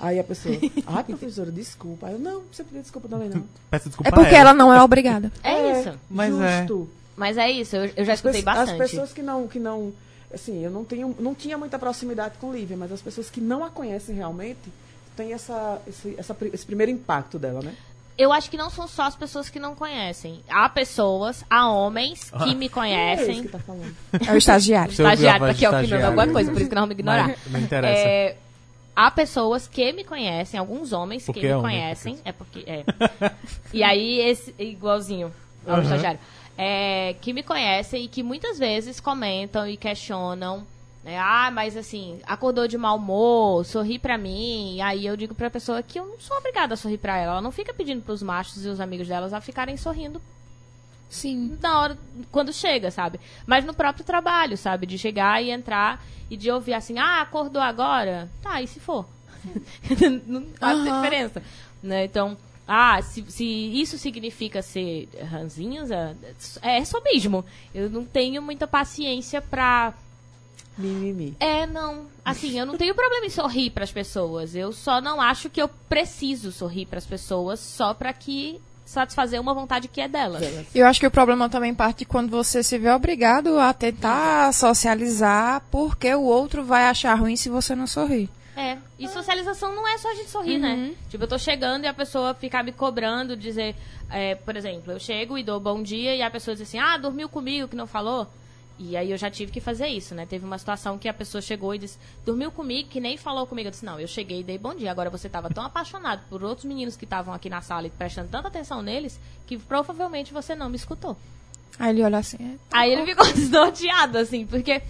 Aí 0.01 0.19
a 0.19 0.25
pessoa: 0.25 0.55
Ah, 0.87 1.05
professora, 1.05 1.53
desculpa. 1.53 2.07
Aí 2.07 2.15
eu: 2.15 2.19
Não, 2.19 2.43
você 2.51 2.65
pediu 2.65 2.81
desculpa 2.81 3.07
também 3.07 3.29
não. 3.29 3.45
Peço 3.71 3.91
desculpa 3.91 4.09
É 4.09 4.13
porque 4.13 4.35
a 4.35 4.39
ela 4.39 4.55
não 4.55 4.73
é 4.73 4.83
obrigada. 4.83 5.31
É 5.45 5.79
isso. 5.79 5.93
Mas 6.09 6.35
é. 6.41 6.59
justo. 6.61 6.91
Mas 7.15 7.37
é 7.37 7.51
isso, 7.51 7.77
eu, 7.77 7.91
eu 7.95 8.05
já 8.07 8.15
escutei 8.15 8.41
As 8.41 8.45
bastante. 8.45 8.79
pessoas 8.79 9.13
que 9.13 9.21
não, 9.21 9.47
que 9.47 9.59
não, 9.59 9.93
assim, 10.33 10.65
eu 10.65 10.71
não 10.71 10.87
tenho, 10.87 11.15
não 11.21 11.35
tinha 11.35 11.59
muita 11.59 11.79
proximidade 11.79 12.39
com 12.39 12.51
Lívia, 12.51 12.79
mas 12.79 12.91
as 12.91 13.03
pessoas 13.03 13.29
que 13.29 13.43
não 13.43 13.63
a 13.63 13.69
conhecem 13.69 14.17
realmente 14.17 14.73
têm 15.15 15.35
essa, 15.35 15.83
esse, 15.87 16.15
essa, 16.17 16.35
esse 16.51 16.65
primeiro 16.65 16.91
impacto 16.91 17.39
dela, 17.39 17.61
né? 17.61 17.75
Eu 18.21 18.35
acho 18.35 18.51
que 18.51 18.57
não 18.59 18.69
são 18.69 18.87
só 18.87 19.05
as 19.05 19.17
pessoas 19.17 19.49
que 19.49 19.59
não 19.59 19.75
conhecem. 19.75 20.43
Há 20.47 20.69
pessoas, 20.69 21.43
há 21.49 21.71
homens 21.71 22.31
que 22.31 22.55
me 22.55 22.65
É 22.65 22.67
esse 22.67 22.69
conhecem. 22.69 23.43
que 23.45 23.49
tá 23.49 23.59
falando. 23.59 23.97
É 24.29 24.33
o 24.33 24.37
estagiário. 24.37 24.93
Você 24.93 25.03
Estagiário, 25.03 25.41
tá 25.41 25.51
aqui 25.53 25.61
de 25.61 25.67
opinando 25.67 26.07
alguma 26.07 26.29
coisa, 26.29 26.53
por 26.53 26.61
isso 26.61 26.69
que 26.69 26.75
não 26.75 26.83
vamos 26.83 26.95
me 26.97 27.01
ignorar. 27.01 27.29
Mas 27.29 27.53
não 27.53 27.61
interessa. 27.61 28.09
É, 28.09 28.37
há 28.95 29.11
pessoas 29.11 29.67
que 29.67 29.91
me 29.95 30.05
conhecem, 30.05 30.61
alguns 30.61 30.93
homens 30.93 31.25
Porque 31.25 31.41
que 31.41 31.47
é 31.47 31.49
me 31.49 31.55
homem, 31.57 31.79
conhecem. 31.79 32.19
É 32.23 32.31
porque. 32.31 32.63
É. 32.67 32.85
e 33.73 33.83
aí, 33.83 34.21
esse, 34.21 34.55
igualzinho 34.59 35.33
ao 35.67 35.77
Aham. 35.77 35.83
estagiário. 35.85 36.21
é, 36.59 37.15
que 37.23 37.33
me 37.33 37.43
conhecem 37.43 38.05
e 38.05 38.09
que 38.09 38.23
muitas 38.23 38.59
vezes 38.59 39.01
comentam 39.01 39.67
e 39.67 39.79
questionam. 39.79 40.67
Né, 41.03 41.19
ah, 41.19 41.51
mas 41.51 41.77
assim, 41.77 42.21
acordou 42.27 42.69
de 42.69 42.77
mau 42.77 42.97
humor, 42.97 43.65
sorri 43.65 43.99
pra 43.99 44.19
mim. 44.19 44.77
E 44.77 44.81
aí 44.83 45.07
eu 45.07 45.17
digo 45.17 45.35
pra 45.35 45.49
pessoa 45.51 45.83
que 45.83 45.99
eu 45.99 46.07
não 46.07 46.21
sou 46.21 46.37
obrigada 46.37 46.75
a 46.75 46.77
sorrir 46.77 46.99
pra 46.99 47.17
ela. 47.17 47.33
Ela 47.33 47.41
não 47.43 47.53
fica 47.53 47.73
pedindo 47.73 48.03
pros 48.03 48.23
machos 48.23 48.65
e 48.65 48.69
os 48.69 48.81
amigos 48.81 49.09
delas 49.09 49.33
a 49.33 49.41
ficarem 49.41 49.77
sorrindo 49.77 50.21
Sim. 51.09 51.59
na 51.61 51.81
hora, 51.81 51.99
quando 52.31 52.53
chega, 52.53 52.91
sabe? 52.91 53.19
Mas 53.47 53.65
no 53.65 53.75
próprio 53.75 54.05
trabalho, 54.05 54.57
sabe? 54.57 54.87
De 54.87 54.99
chegar 54.99 55.43
e 55.43 55.51
entrar 55.51 56.05
e 56.31 56.37
de 56.37 56.51
ouvir 56.51 56.75
assim, 56.75 56.99
ah, 56.99 57.23
acordou 57.23 57.63
agora? 57.63 58.29
Tá, 58.43 58.61
e 58.61 58.67
se 58.67 58.79
for? 58.79 59.07
não 60.27 60.45
faz 60.59 60.79
Aham. 60.79 60.93
diferença. 60.93 61.43
Né? 61.83 62.05
Então, 62.05 62.37
ah, 62.69 63.01
se, 63.03 63.25
se 63.29 63.45
isso 63.45 63.99
significa 63.99 64.63
ser 64.63 65.09
ranzinza, 65.29 66.17
é 66.63 66.85
só 66.85 67.01
mesmo. 67.03 67.45
Eu 67.75 67.89
não 67.89 68.05
tenho 68.05 68.41
muita 68.41 68.69
paciência 68.69 69.41
pra 69.41 69.95
Mimimi. 70.79 71.37
é, 71.41 71.67
não. 71.67 72.07
Assim, 72.25 72.59
eu 72.59 72.65
não 72.65 72.77
tenho 72.77 72.95
problema 72.95 73.27
em 73.27 73.31
sorrir 73.31 73.71
pras 73.71 73.91
pessoas. 73.93 74.55
Eu 74.55 74.73
só 74.73 75.01
não 75.01 75.21
acho 75.21 75.51
que 75.51 75.61
eu 75.61 75.69
preciso 75.89 76.53
sorrir 76.53 76.87
pras 76.87 77.05
pessoas 77.05 77.61
só 77.61 77.93
pra 77.93 78.13
que 78.13 78.61
satisfazer 78.85 79.41
uma 79.41 79.55
vontade 79.55 79.87
que 79.89 80.01
é 80.01 80.09
delas. 80.09 80.43
Eu 80.75 80.87
acho 80.87 80.99
que 80.99 81.07
o 81.07 81.11
problema 81.11 81.49
também 81.49 81.73
parte 81.75 82.05
quando 82.05 82.29
você 82.31 82.63
se 82.63 82.77
vê 82.79 82.91
obrigado 82.91 83.59
a 83.59 83.73
tentar 83.73 84.53
socializar 84.53 85.63
porque 85.71 86.13
o 86.15 86.23
outro 86.23 86.65
vai 86.65 86.85
achar 86.87 87.15
ruim 87.15 87.37
se 87.37 87.49
você 87.49 87.75
não 87.75 87.87
sorrir. 87.87 88.29
É, 88.57 88.77
e 88.99 89.09
socialização 89.09 89.75
não 89.75 89.87
é 89.89 89.97
só 89.97 90.11
a 90.11 90.15
gente 90.15 90.29
sorrir, 90.29 90.57
Uhum. 90.57 90.61
né? 90.61 90.95
Tipo, 91.09 91.25
eu 91.25 91.29
tô 91.29 91.39
chegando 91.39 91.85
e 91.85 91.87
a 91.87 91.95
pessoa 91.95 92.35
ficar 92.35 92.63
me 92.65 92.73
cobrando, 92.73 93.37
dizer, 93.37 93.75
é, 94.11 94.35
por 94.35 94.57
exemplo, 94.57 94.93
eu 94.93 94.99
chego 94.99 95.39
e 95.39 95.43
dou 95.45 95.59
bom 95.61 95.83
dia 95.83 96.15
e 96.17 96.21
a 96.21 96.31
pessoa 96.31 96.55
diz 96.55 96.67
assim, 96.69 96.79
ah, 96.79 96.99
dormiu 96.99 97.29
comigo 97.29 97.69
que 97.69 97.77
não 97.77 97.87
falou? 97.87 98.27
E 98.83 98.97
aí 98.97 99.11
eu 99.11 99.19
já 99.19 99.31
tive 99.31 99.53
que 99.53 99.61
fazer 99.61 99.89
isso, 99.89 100.15
né? 100.15 100.25
Teve 100.25 100.47
uma 100.47 100.57
situação 100.57 100.97
que 100.97 101.07
a 101.07 101.13
pessoa 101.13 101.43
chegou 101.43 101.75
e 101.75 101.79
disse, 101.79 101.99
dormiu 102.25 102.51
comigo 102.51 102.89
que 102.89 102.99
nem 102.99 103.19
falou 103.19 103.47
comigo. 103.47 103.69
Eu 103.69 103.71
disse, 103.73 103.85
não, 103.85 104.01
eu 104.01 104.09
cheguei 104.09 104.41
e 104.41 104.43
dei 104.43 104.57
bom 104.57 104.75
dia. 104.75 104.91
Agora 104.91 105.11
você 105.11 105.29
tava 105.29 105.51
tão 105.51 105.63
apaixonado 105.67 106.23
por 106.31 106.43
outros 106.43 106.65
meninos 106.65 106.97
que 106.97 107.05
estavam 107.05 107.35
aqui 107.35 107.51
na 107.51 107.61
sala 107.61 107.87
e 107.87 107.91
prestando 107.91 108.29
tanta 108.31 108.49
atenção 108.49 108.81
neles 108.81 109.21
que 109.47 109.59
provavelmente 109.59 110.33
você 110.33 110.55
não 110.55 110.71
me 110.71 110.77
escutou. 110.77 111.15
Aí 111.79 111.91
ele 111.91 112.03
olha 112.03 112.17
assim. 112.17 112.39
é, 112.41 112.57
Aí 112.73 112.91
ele 112.93 113.05
ficou 113.05 113.27
desnorteado, 113.35 114.17
assim, 114.17 114.47
porque 114.47 114.81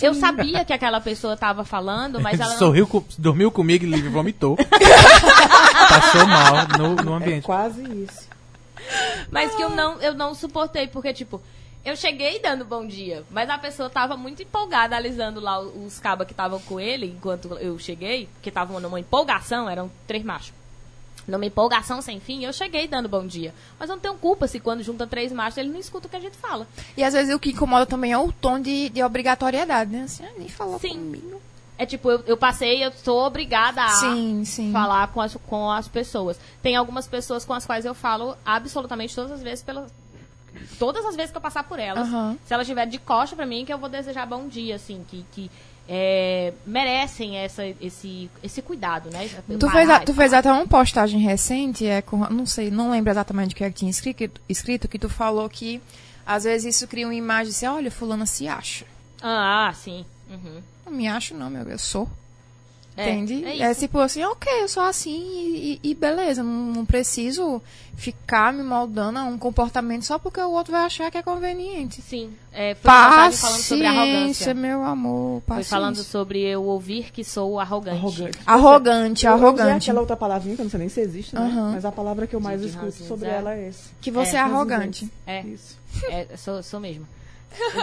eu 0.00 0.14
sabia 0.14 0.64
que 0.64 0.72
aquela 0.72 0.98
pessoa 1.00 1.36
tava 1.36 1.64
falando, 1.66 2.18
mas 2.22 2.40
ela 2.40 2.52
não 2.52 2.58
Sorriu, 2.58 2.86
com- 2.86 3.04
dormiu 3.18 3.50
comigo 3.50 3.84
e 3.84 4.08
vomitou. 4.08 4.56
Passou 5.88 6.26
mal 6.26 6.54
no, 6.78 6.94
no 7.02 7.12
É 7.12 7.16
ambiente. 7.16 7.44
quase 7.44 7.82
isso. 7.82 8.26
Mas 9.30 9.54
que 9.54 9.62
eu 9.62 9.68
não, 9.70 10.00
eu 10.00 10.14
não 10.14 10.34
suportei, 10.34 10.86
porque, 10.88 11.12
tipo, 11.12 11.40
eu 11.88 11.96
cheguei 11.96 12.38
dando 12.40 12.64
bom 12.64 12.86
dia, 12.86 13.24
mas 13.30 13.48
a 13.48 13.58
pessoa 13.58 13.88
tava 13.88 14.16
muito 14.16 14.42
empolgada 14.42 14.96
alisando 14.96 15.40
lá 15.40 15.58
os 15.58 15.98
cabas 15.98 16.26
que 16.26 16.32
estavam 16.32 16.60
com 16.60 16.78
ele 16.78 17.06
enquanto 17.06 17.48
eu 17.54 17.78
cheguei, 17.78 18.28
que 18.42 18.50
estavam 18.50 18.78
numa 18.78 19.00
empolgação, 19.00 19.68
eram 19.68 19.90
três 20.06 20.22
machos. 20.22 20.52
Numa 21.26 21.44
empolgação 21.44 22.00
sem 22.00 22.20
fim, 22.20 22.44
eu 22.44 22.52
cheguei 22.52 22.88
dando 22.88 23.08
bom 23.08 23.26
dia. 23.26 23.54
Mas 23.78 23.90
eu 23.90 23.96
não 23.96 24.00
tenho 24.00 24.14
culpa 24.14 24.46
se 24.46 24.58
quando 24.60 24.82
junta 24.82 25.06
três 25.06 25.30
machos 25.30 25.58
ele 25.58 25.68
não 25.68 25.78
escuta 25.78 26.06
o 26.06 26.10
que 26.10 26.16
a 26.16 26.20
gente 26.20 26.36
fala. 26.38 26.66
E 26.96 27.04
às 27.04 27.12
vezes 27.12 27.34
o 27.34 27.38
que 27.38 27.50
incomoda 27.50 27.84
também 27.84 28.12
é 28.12 28.18
o 28.18 28.32
tom 28.32 28.58
de, 28.58 28.88
de 28.88 29.02
obrigatoriedade, 29.02 29.90
né? 29.90 30.02
Assim, 30.04 30.24
ah, 30.24 30.32
nem 30.38 30.48
falou 30.48 30.78
Sim. 30.78 30.94
comigo. 30.94 31.42
É 31.76 31.86
tipo, 31.86 32.10
eu, 32.10 32.24
eu 32.26 32.36
passei, 32.36 32.84
eu 32.84 32.90
sou 32.92 33.24
obrigada 33.24 33.84
a 33.84 33.88
Sim, 33.88 34.42
sim. 34.44 34.72
falar 34.72 35.08
com 35.08 35.20
as, 35.20 35.36
com 35.46 35.70
as 35.70 35.86
pessoas. 35.86 36.38
Tem 36.60 36.74
algumas 36.74 37.06
pessoas 37.06 37.44
com 37.44 37.52
as 37.52 37.64
quais 37.64 37.84
eu 37.84 37.94
falo 37.94 38.36
absolutamente 38.44 39.14
todas 39.14 39.30
as 39.30 39.42
vezes 39.42 39.62
pela, 39.62 39.86
todas 40.78 41.04
as 41.04 41.14
vezes 41.16 41.30
que 41.30 41.36
eu 41.36 41.40
passar 41.42 41.64
por 41.64 41.78
elas. 41.78 42.08
Aham. 42.08 42.36
Se 42.46 42.52
elas 42.54 42.66
estiver 42.66 42.86
de 42.86 42.98
costa 42.98 43.34
pra 43.36 43.46
mim, 43.46 43.64
que 43.64 43.72
eu 43.72 43.78
vou 43.78 43.88
desejar 43.88 44.26
bom 44.26 44.46
dia, 44.48 44.76
assim, 44.76 45.04
que, 45.08 45.24
que 45.32 45.50
é, 45.88 46.52
merecem 46.66 47.36
essa, 47.38 47.64
esse, 47.80 48.30
esse 48.42 48.60
cuidado, 48.60 49.10
né? 49.10 49.28
Tu 49.48 49.58
Parar 49.58 49.72
fez, 49.72 49.90
a- 49.90 50.00
tu 50.00 50.14
fez 50.14 50.32
até 50.34 50.52
uma 50.52 50.66
postagem 50.66 51.18
recente, 51.20 51.86
é 51.86 52.02
com, 52.02 52.18
não 52.28 52.44
sei, 52.44 52.70
não 52.70 52.90
lembro 52.90 53.10
exatamente 53.10 53.54
o 53.54 53.56
que 53.56 53.64
é 53.64 53.70
que 53.70 53.76
tinha 53.76 53.90
escrito, 53.90 54.40
escrito, 54.48 54.86
que 54.88 54.98
tu 54.98 55.08
falou 55.08 55.48
que 55.48 55.80
às 56.26 56.44
vezes 56.44 56.76
isso 56.76 56.86
cria 56.86 57.06
uma 57.06 57.14
imagem 57.14 57.50
assim, 57.50 57.66
olha, 57.66 57.90
fulana 57.90 58.26
se 58.26 58.46
acha. 58.46 58.84
Ah, 59.22 59.72
sim. 59.74 60.04
Uhum. 60.30 60.60
Não 60.84 60.92
me 60.92 61.08
acho 61.08 61.34
não, 61.34 61.48
meu, 61.48 61.62
eu 61.64 61.78
sou. 61.78 62.06
É, 63.00 63.10
Entende? 63.10 63.44
é 63.44 63.62
É, 63.70 63.74
tipo 63.76 63.96
assim, 64.00 64.24
ok, 64.24 64.52
eu 64.62 64.66
sou 64.66 64.82
assim 64.82 65.12
e, 65.14 65.80
e- 65.84 65.90
e 65.90 65.94
beleza, 65.94 66.42
não, 66.42 66.50
não 66.72 66.84
preciso 66.84 67.62
ficar 67.94 68.52
me 68.52 68.62
moldando 68.64 69.20
a 69.20 69.22
um 69.22 69.38
comportamento 69.38 70.02
só 70.04 70.18
porque 70.18 70.40
o 70.40 70.50
outro 70.50 70.72
vai 70.72 70.82
achar 70.84 71.08
que 71.08 71.16
é 71.16 71.22
conveniente. 71.22 72.02
Sim. 72.02 72.32
É, 72.52 72.74
foi 72.74 72.90
postagem 72.90 73.38
falando 73.38 73.60
sobre 73.62 73.84
Paciência, 73.84 74.02
arrogância. 74.12 74.54
meu 74.54 74.82
amor, 74.84 75.32
Foi 75.42 75.46
paciência. 75.46 75.70
falando 75.76 75.96
sobre 76.02 76.40
eu 76.42 76.64
ouvir 76.64 77.12
que 77.12 77.22
sou 77.22 77.60
arrogante. 77.60 77.96
Arrogante. 77.98 78.38
Arrogante, 78.44 79.26
Eu 79.26 79.32
arrogante. 79.34 79.84
aquela 79.90 80.00
outra 80.00 80.16
palavrinha, 80.16 80.56
que 80.56 80.62
eu 80.62 80.64
não 80.64 80.70
sei 80.70 80.80
nem 80.80 80.88
se 80.88 81.00
existe, 81.00 81.36
né? 81.36 81.40
Aham. 81.42 81.72
Mas 81.74 81.84
a 81.84 81.92
palavra 81.92 82.26
que 82.26 82.34
eu 82.34 82.40
mais 82.40 82.60
De 82.60 82.66
escuto 82.66 82.90
sobre 82.92 83.28
ela 83.28 83.54
é 83.54 83.68
essa. 83.68 83.90
Que 84.00 84.10
você 84.10 84.34
é, 84.34 84.40
É, 84.40 84.42
arrogante. 84.42 85.08
É, 85.24 85.42
Isso. 85.42 85.78
é, 86.10 86.36
sou, 86.36 86.60
sou 86.64 86.80
mesmo. 86.80 87.06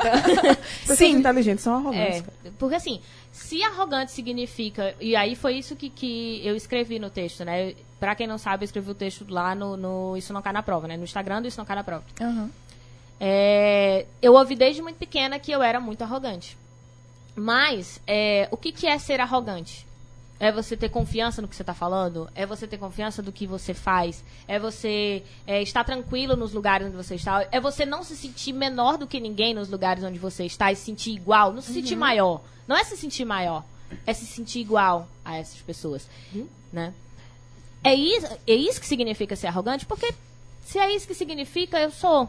Pessoas 0.82 0.98
Sim. 1.00 1.12
inteligentes 1.14 1.64
são 1.64 1.76
arrogantes. 1.76 2.24
É, 2.46 2.52
porque 2.60 2.76
assim, 2.76 3.02
se 3.36 3.62
arrogante 3.62 4.14
significa. 4.14 4.96
E 5.00 5.14
aí 5.14 5.36
foi 5.36 5.58
isso 5.58 5.76
que, 5.76 5.90
que 5.90 6.42
eu 6.42 6.56
escrevi 6.56 6.98
no 6.98 7.10
texto, 7.10 7.44
né? 7.44 7.76
Pra 8.00 8.16
quem 8.16 8.26
não 8.26 8.38
sabe, 8.38 8.64
eu 8.64 8.66
escrevi 8.66 8.90
o 8.90 8.96
texto 8.96 9.26
lá 9.30 9.54
no, 9.54 9.76
no 9.76 10.18
Isso 10.18 10.32
Não 10.32 10.42
Cai 10.42 10.54
na 10.54 10.64
Prova, 10.64 10.88
né? 10.88 10.96
No 10.96 11.04
Instagram 11.04 11.42
do 11.42 11.48
Isso 11.48 11.58
Não 11.58 11.66
Cai 11.66 11.76
na 11.76 11.84
Prova. 11.84 12.04
Aham. 12.22 12.50
É, 13.20 14.06
eu 14.22 14.34
ouvi 14.36 14.56
desde 14.56 14.82
muito 14.82 14.96
pequena 14.96 15.38
que 15.38 15.52
eu 15.52 15.62
era 15.62 15.82
muito 15.82 16.02
arrogante. 16.02 16.58
Mas, 17.36 18.02
é, 18.08 18.48
o 18.52 18.58
que, 18.58 18.72
que 18.72 18.88
é 18.88 18.98
ser 18.98 19.20
arrogante? 19.20 19.86
É 20.40 20.52
você 20.52 20.76
ter 20.76 20.90
confiança 20.90 21.42
no 21.42 21.48
que 21.48 21.56
você 21.56 21.62
está 21.64 21.74
falando? 21.74 22.30
É 22.36 22.46
você 22.46 22.68
ter 22.68 22.78
confiança 22.78 23.22
do 23.22 23.32
que 23.32 23.48
você 23.48 23.74
faz? 23.74 24.24
É 24.48 24.60
você 24.60 25.24
é, 25.48 25.62
estar 25.62 25.84
tranquilo 25.84 26.36
nos 26.36 26.52
lugares 26.54 26.88
onde 26.88 26.96
você 26.96 27.16
está? 27.16 27.48
É 27.52 27.60
você 27.60 27.86
não 27.86 28.04
se 28.04 28.18
sentir 28.18 28.52
menor 28.52 28.98
do 28.98 29.08
que 29.08 29.20
ninguém 29.20 29.54
nos 29.54 29.70
lugares 29.70 30.04
onde 30.04 30.20
você 30.20 30.46
está 30.46 30.72
e 30.72 30.76
se 30.76 30.84
sentir 30.84 31.12
igual? 31.12 31.54
Não 31.54 31.62
se 31.62 31.74
sentir 31.74 31.96
maior. 31.96 32.42
Não 32.68 32.76
é 32.76 32.84
se 32.84 32.98
sentir 32.98 33.24
maior. 33.24 33.64
É 34.06 34.14
se 34.14 34.26
sentir 34.26 34.60
igual 34.60 35.08
a 35.24 35.38
essas 35.38 35.62
pessoas. 35.62 36.08
Né? 36.72 36.94
É 37.84 37.94
isso, 37.94 38.28
é 38.48 38.54
isso 38.54 38.82
que 38.82 38.88
significa 38.88 39.36
ser 39.36 39.48
arrogante? 39.48 39.86
Porque 39.86 40.14
se 40.66 40.80
é 40.80 40.94
isso 40.94 41.08
que 41.08 41.14
significa, 41.14 41.80
eu 41.80 41.92
sou. 41.92 42.28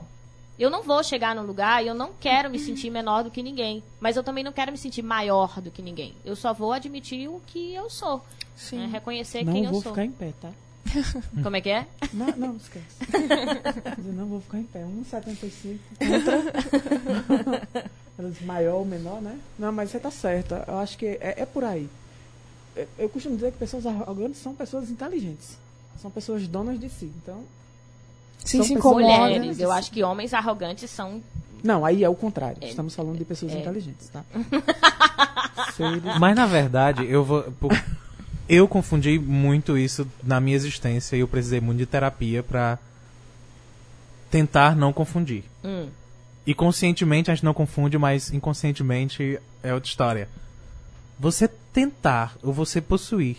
Eu 0.59 0.71
não 0.71 0.83
vou 0.83 1.03
chegar 1.05 1.35
num 1.35 1.43
lugar 1.43 1.85
e 1.85 1.89
eu 1.89 1.95
não 1.95 2.13
quero 2.19 2.49
me 2.49 2.59
sentir 2.59 2.89
menor 2.91 3.23
do 3.23 3.31
que 3.31 3.43
ninguém. 3.43 3.83
Mas 4.01 4.17
eu 4.17 4.23
também 4.23 4.43
não 4.43 4.53
quero 4.53 4.73
me 4.73 4.79
sentir 4.79 5.03
maior 5.03 5.61
do 5.61 5.71
que 5.71 5.83
ninguém. 5.83 6.15
Eu 6.25 6.35
só 6.35 6.55
vou 6.55 6.73
admitir 6.73 7.29
o 7.29 7.43
que 7.47 7.75
eu 7.75 7.91
sou. 7.91 8.23
Sim. 8.57 8.79
né? 8.79 8.87
Reconhecer 8.87 9.45
Não 9.45 9.53
quem 9.53 9.65
eu 9.65 9.71
vou 9.71 9.83
sou. 9.83 9.93
ficar 9.93 10.05
em 10.05 10.11
pé, 10.11 10.33
tá? 10.41 10.51
Como 11.43 11.57
é 11.57 11.61
que 11.61 11.69
é? 11.69 11.87
Não, 12.13 12.27
não, 12.29 12.57
esquece. 12.57 12.87
Eu 13.99 14.13
não 14.13 14.27
vou 14.27 14.41
ficar 14.41 14.59
em 14.59 14.65
pé. 14.65 14.85
1,75 14.85 15.79
contra. 15.99 17.91
Ela 18.19 18.31
diz 18.31 18.41
maior 18.43 18.77
ou 18.77 18.85
menor, 18.85 19.21
né? 19.21 19.39
Não, 19.59 19.73
mas 19.73 19.91
você 19.91 20.01
tá 20.01 20.11
certa. 20.11 20.65
Eu 20.67 20.79
acho 20.79 20.97
que 20.97 21.07
é, 21.07 21.35
é 21.39 21.47
por 21.47 21.65
aí. 21.65 21.89
Eu, 22.75 22.89
eu 22.99 23.09
costumo 23.09 23.35
dizer 23.35 23.53
que 23.53 23.59
pessoas 23.59 23.85
arrogantes 23.85 24.41
são 24.41 24.55
pessoas 24.55 24.91
inteligentes. 24.91 25.59
São 26.01 26.11
pessoas 26.11 26.47
donas 26.49 26.81
de 26.81 26.89
si. 26.89 27.13
Então. 27.23 27.45
Sim, 28.47 28.59
São 28.63 28.67
se. 28.67 28.75
Mulheres. 28.79 29.59
Eu 29.61 29.71
acho 29.73 29.91
que 29.91 30.03
homens 30.03 30.33
arrogantes 30.33 30.91
são. 30.91 31.21
Não, 31.63 31.85
aí 31.85 32.03
é 32.05 32.09
o 32.09 32.15
contrário. 32.15 32.59
É. 32.61 32.69
Estamos 32.69 32.95
falando 32.95 33.19
de 33.19 33.25
pessoas 33.25 33.53
É. 33.53 33.59
inteligentes, 33.59 34.09
tá? 34.09 34.25
Mas 36.21 36.37
na 36.37 36.47
verdade, 36.47 37.05
eu 37.07 37.25
vou. 37.25 37.43
por- 37.61 37.73
Eu 38.49 38.69
confundi 38.69 39.19
muito 39.19 39.77
isso 39.77 40.07
na 40.23 40.41
minha 40.41 40.55
existência 40.55 41.17
e 41.17 41.21
eu 41.21 41.27
precisei 41.29 41.61
muito 41.61 41.79
de 41.79 41.87
terapia 41.87 42.43
pra 42.45 42.79
tentar 44.31 44.77
não 44.77 44.93
confundir. 44.93 45.43
Hum, 45.65 45.89
E 46.47 46.55
conscientemente 46.55 47.29
a 47.29 47.35
gente 47.35 47.45
não 47.45 47.53
confunde, 47.53 47.99
mas 47.99 48.33
inconscientemente 48.33 49.37
é 49.65 49.75
outra 49.75 49.89
história. 49.89 50.29
Você 51.19 51.49
tentar 51.73 52.37
ou 52.41 52.53
você 52.53 52.81
possuir 52.81 53.37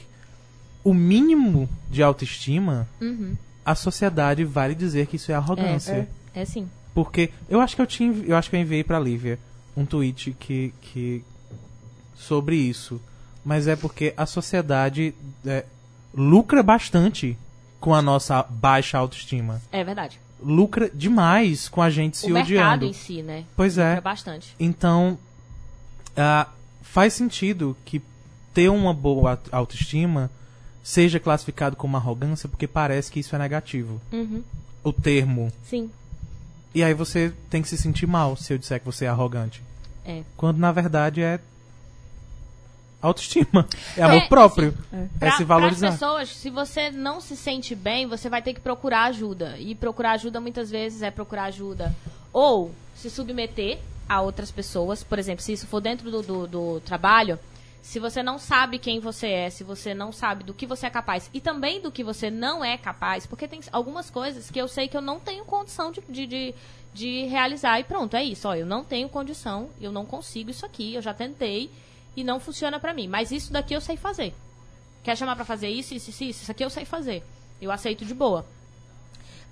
o 0.84 0.94
mínimo 0.94 1.70
de 1.90 2.04
autoestima, 2.04 2.86
uhum. 3.00 3.34
A 3.68 3.76
sociedade 3.76 4.46
vai 4.46 4.70
lhe 4.70 4.76
dizer 4.76 5.08
que 5.08 5.18
isso 5.18 5.30
é 5.32 5.36
arrogância. 5.36 6.08
É 6.34 6.46
sim. 6.46 6.70
Porque 6.94 7.30
eu 7.50 7.60
acho 7.60 7.76
que 7.76 7.82
eu 7.82 7.86
tinha, 7.86 8.12
eu 8.26 8.36
acho 8.38 8.50
que 8.50 8.56
eu 8.56 8.60
enviei 8.62 8.82
pra 8.84 8.98
Lívia 9.00 9.38
um 9.76 9.86
tweet 9.86 10.36
que, 10.40 10.74
que 10.82 11.22
sobre 12.16 12.56
isso, 12.56 13.00
mas 13.44 13.68
é 13.68 13.76
porque 13.76 14.14
a 14.16 14.26
sociedade 14.26 15.14
é, 15.46 15.66
lucra 16.14 16.64
bastante 16.64 17.38
com 17.80 17.94
a 17.94 18.02
nossa 18.02 18.42
baixa 18.42 18.98
autoestima. 18.98 19.62
É 19.72 19.84
verdade. 19.84 20.20
Lucra 20.42 20.90
demais 20.94 21.68
com 21.68 21.82
a 21.82 21.90
gente 21.90 22.18
se 22.18 22.28
o 22.28 22.34
mercado 22.34 22.48
odiando. 22.54 22.86
em 22.86 22.94
si, 22.94 23.22
né? 23.22 23.44
Pois 23.56 23.78
é. 23.78 23.98
É 23.98 24.02
bastante. 24.02 24.56
Então, 24.60 25.18
ah, 26.16 26.48
faz 26.82 27.14
sentido 27.14 27.76
que 27.86 28.02
ter 28.54 28.70
uma 28.70 28.94
boa 28.94 29.32
aut- 29.32 29.50
autoestima 29.52 30.32
seja 30.88 31.20
classificado 31.20 31.76
como 31.76 31.98
arrogância, 31.98 32.48
porque 32.48 32.66
parece 32.66 33.12
que 33.12 33.20
isso 33.20 33.36
é 33.36 33.40
negativo. 33.40 34.00
Uhum. 34.10 34.42
O 34.82 34.94
termo. 34.94 35.52
Sim. 35.62 35.92
E 36.74 36.82
aí 36.82 36.94
você 36.94 37.34
tem 37.50 37.62
que 37.62 37.68
se 37.68 37.78
sentir 37.78 38.08
mal 38.08 38.38
se 38.38 38.54
eu 38.54 38.58
disser 38.58 38.80
que 38.80 38.86
você 38.86 39.04
é 39.04 39.10
arrogante. 39.10 39.62
É. 40.06 40.24
Quando 40.38 40.60
na 40.60 40.72
verdade 40.72 41.22
é 41.22 41.42
autoestima. 43.02 43.68
É 43.98 44.04
amor 44.04 44.24
É, 44.24 44.28
próprio. 44.30 44.74
É. 44.94 44.96
É 44.98 45.08
Pra, 45.20 45.32
se 45.32 45.44
valorizar. 45.44 45.88
pras 45.88 46.00
pessoas, 46.00 46.30
se 46.30 46.50
você 46.50 46.90
não 46.90 47.20
se 47.20 47.36
sente 47.36 47.76
bem, 47.76 48.08
você 48.08 48.30
vai 48.30 48.42
ter 48.42 48.54
que 48.54 48.62
procurar 48.62 49.08
ajuda. 49.08 49.58
E 49.60 49.76
procurar 49.76 50.12
ajuda 50.14 50.40
muitas 50.40 50.72
vezes 50.72 51.02
é 51.02 51.12
procurar 51.12 51.44
ajuda 51.46 51.94
ou 52.32 52.72
se 52.96 53.10
submeter 53.10 53.80
a 54.08 54.22
outras 54.22 54.52
pessoas. 54.52 55.04
Por 55.04 55.20
exemplo, 55.20 55.44
se 55.44 55.52
isso 55.52 55.68
for 55.68 55.82
dentro 55.82 56.10
do, 56.10 56.22
do, 56.22 56.48
do 56.48 56.80
trabalho, 56.80 57.38
se 57.88 58.02
você 58.02 58.22
não 58.22 58.38
sabe 58.38 58.80
quem 58.80 59.00
você 59.00 59.28
é, 59.28 59.50
se 59.50 59.64
você 59.64 59.94
não 59.94 60.12
sabe 60.12 60.44
do 60.44 60.54
que 60.54 60.68
você 60.68 60.88
é 60.88 60.90
capaz 60.90 61.30
e 61.34 61.40
também 61.40 61.80
do 61.80 61.90
que 61.90 62.04
você 62.04 62.30
não 62.30 62.64
é 62.64 62.78
capaz, 62.78 63.26
porque 63.26 63.48
tem 63.48 63.62
algumas 63.72 64.10
coisas 64.10 64.52
que 64.52 64.60
eu 64.60 64.68
sei 64.68 64.90
que 64.90 64.98
eu 64.98 65.02
não 65.02 65.22
tenho 65.22 65.46
condição 65.46 65.90
de, 65.90 66.02
de, 66.02 66.28
de, 66.28 66.56
de 66.94 67.26
realizar. 67.28 67.80
E 67.80 67.86
pronto, 67.86 68.18
é 68.18 68.26
isso. 68.26 68.46
Ó, 68.46 68.54
eu 68.54 68.66
não 68.66 68.84
tenho 68.84 69.08
condição, 69.08 69.70
eu 69.80 69.90
não 69.90 70.06
consigo 70.06 70.52
isso 70.52 70.66
aqui, 70.66 70.96
eu 70.96 71.02
já 71.02 71.14
tentei 71.14 71.72
e 72.14 72.26
não 72.26 72.42
funciona 72.42 72.78
pra 72.78 72.94
mim. 72.94 73.08
Mas 73.08 73.32
isso 73.32 73.54
daqui 73.54 73.74
eu 73.74 73.80
sei 73.80 73.96
fazer. 73.96 74.36
Quer 75.02 75.16
chamar 75.16 75.38
pra 75.38 75.46
fazer 75.46 75.70
isso, 75.70 75.94
isso, 75.94 76.10
isso, 76.10 76.26
isso, 76.26 76.42
isso 76.42 76.52
aqui 76.52 76.66
eu 76.66 76.70
sei 76.70 76.84
fazer. 76.84 77.24
Eu 77.62 77.72
aceito 77.72 78.04
de 78.04 78.14
boa. 78.14 78.46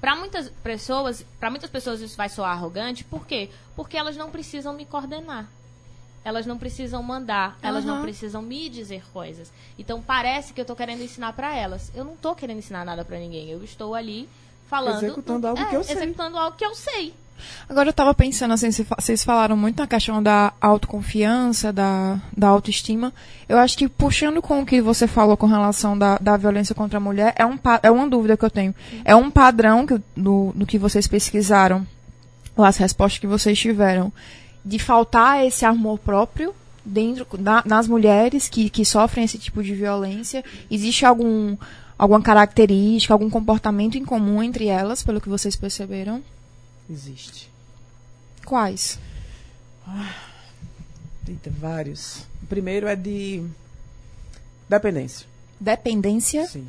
Pra 0.01 0.13
muitas 0.13 0.49
pessoas, 0.61 1.25
para 1.39 1.49
muitas 1.49 1.69
pessoas 1.69 2.01
isso 2.01 2.17
vai 2.17 2.27
soar 2.27 2.51
arrogante, 2.51 3.05
por 3.05 3.25
quê? 3.25 3.49
Porque 3.77 3.95
elas 3.95 4.17
não 4.17 4.29
precisam 4.29 4.73
me 4.73 4.85
coordenar. 4.85 5.49
Elas 6.25 6.45
não 6.45 6.57
precisam 6.57 7.01
mandar, 7.03 7.57
elas 7.61 7.85
não 7.85 7.93
Aham. 7.95 8.01
precisam 8.01 8.41
me 8.41 8.67
dizer 8.67 9.03
coisas. 9.13 9.49
Então 9.79 10.01
parece 10.01 10.51
que 10.53 10.59
eu 10.59 10.65
tô 10.65 10.75
querendo 10.75 11.03
ensinar 11.03 11.31
pra 11.33 11.55
elas. 11.55 11.91
Eu 11.95 12.03
não 12.03 12.15
tô 12.15 12.33
querendo 12.35 12.57
ensinar 12.57 12.83
nada 12.83 13.05
pra 13.05 13.17
ninguém. 13.19 13.49
Eu 13.49 13.63
estou 13.63 13.93
ali 13.95 14.27
falando, 14.67 15.03
Executando 15.03 15.47
algo 15.47 15.61
É, 15.61 15.65
que 15.65 15.75
eu 15.75 15.83
sei. 15.83 15.95
executando 15.95 16.37
algo 16.37 16.57
que 16.57 16.65
eu 16.65 16.73
sei. 16.73 17.13
Agora 17.69 17.89
eu 17.89 17.93
tava 17.93 18.13
pensando 18.13 18.53
assim, 18.53 18.69
vocês 18.71 19.23
falaram 19.23 19.55
muito 19.57 19.77
na 19.77 19.85
questão 19.85 20.23
da 20.23 20.53
autoconfiança, 20.59 21.71
da, 21.71 22.17
da 22.35 22.47
autoestima. 22.47 23.13
Eu 23.47 23.57
acho 23.57 23.77
que 23.77 23.87
puxando 23.89 24.41
com 24.41 24.61
o 24.61 24.65
que 24.65 24.81
você 24.81 25.05
falou 25.07 25.35
com 25.35 25.45
relação 25.45 25.97
da, 25.97 26.17
da 26.17 26.37
violência 26.37 26.73
contra 26.73 26.97
a 26.97 27.01
mulher, 27.01 27.33
é, 27.37 27.45
um, 27.45 27.57
pa- 27.57 27.79
é 27.83 27.91
uma 27.91 28.07
dúvida 28.07 28.37
que 28.37 28.45
eu 28.45 28.49
tenho. 28.49 28.73
É 29.03 29.15
um 29.15 29.29
padrão 29.29 29.85
que, 29.85 30.01
do, 30.15 30.53
do 30.55 30.65
que 30.65 30.77
vocês 30.79 31.07
pesquisaram, 31.07 31.85
as 32.57 32.77
respostas 32.77 33.19
que 33.19 33.27
vocês 33.27 33.59
tiveram, 33.59 34.13
de 34.65 34.79
faltar 34.79 35.45
esse 35.45 35.63
amor 35.63 35.99
próprio 35.99 36.53
dentro 36.83 37.25
da- 37.37 37.63
nas 37.65 37.87
mulheres 37.87 38.47
que, 38.49 38.69
que 38.69 38.83
sofrem 38.83 39.23
esse 39.25 39.37
tipo 39.37 39.61
de 39.63 39.75
violência. 39.75 40.43
Existe 40.69 41.05
algum 41.05 41.55
alguma 41.97 42.21
característica, 42.21 43.13
algum 43.13 43.29
comportamento 43.29 43.97
em 43.97 44.03
comum 44.03 44.43
entre 44.43 44.65
elas, 44.67 45.01
pelo 45.03 45.21
que 45.21 45.29
vocês 45.29 45.55
perceberam? 45.55 46.21
Existe. 46.89 47.49
Quais? 48.45 48.99
Eita, 51.27 51.49
vários. 51.49 52.17
O 52.43 52.47
primeiro 52.47 52.87
é 52.87 52.95
de 52.95 53.43
dependência. 54.69 55.25
Dependência? 55.59 56.45
Sim. 56.47 56.67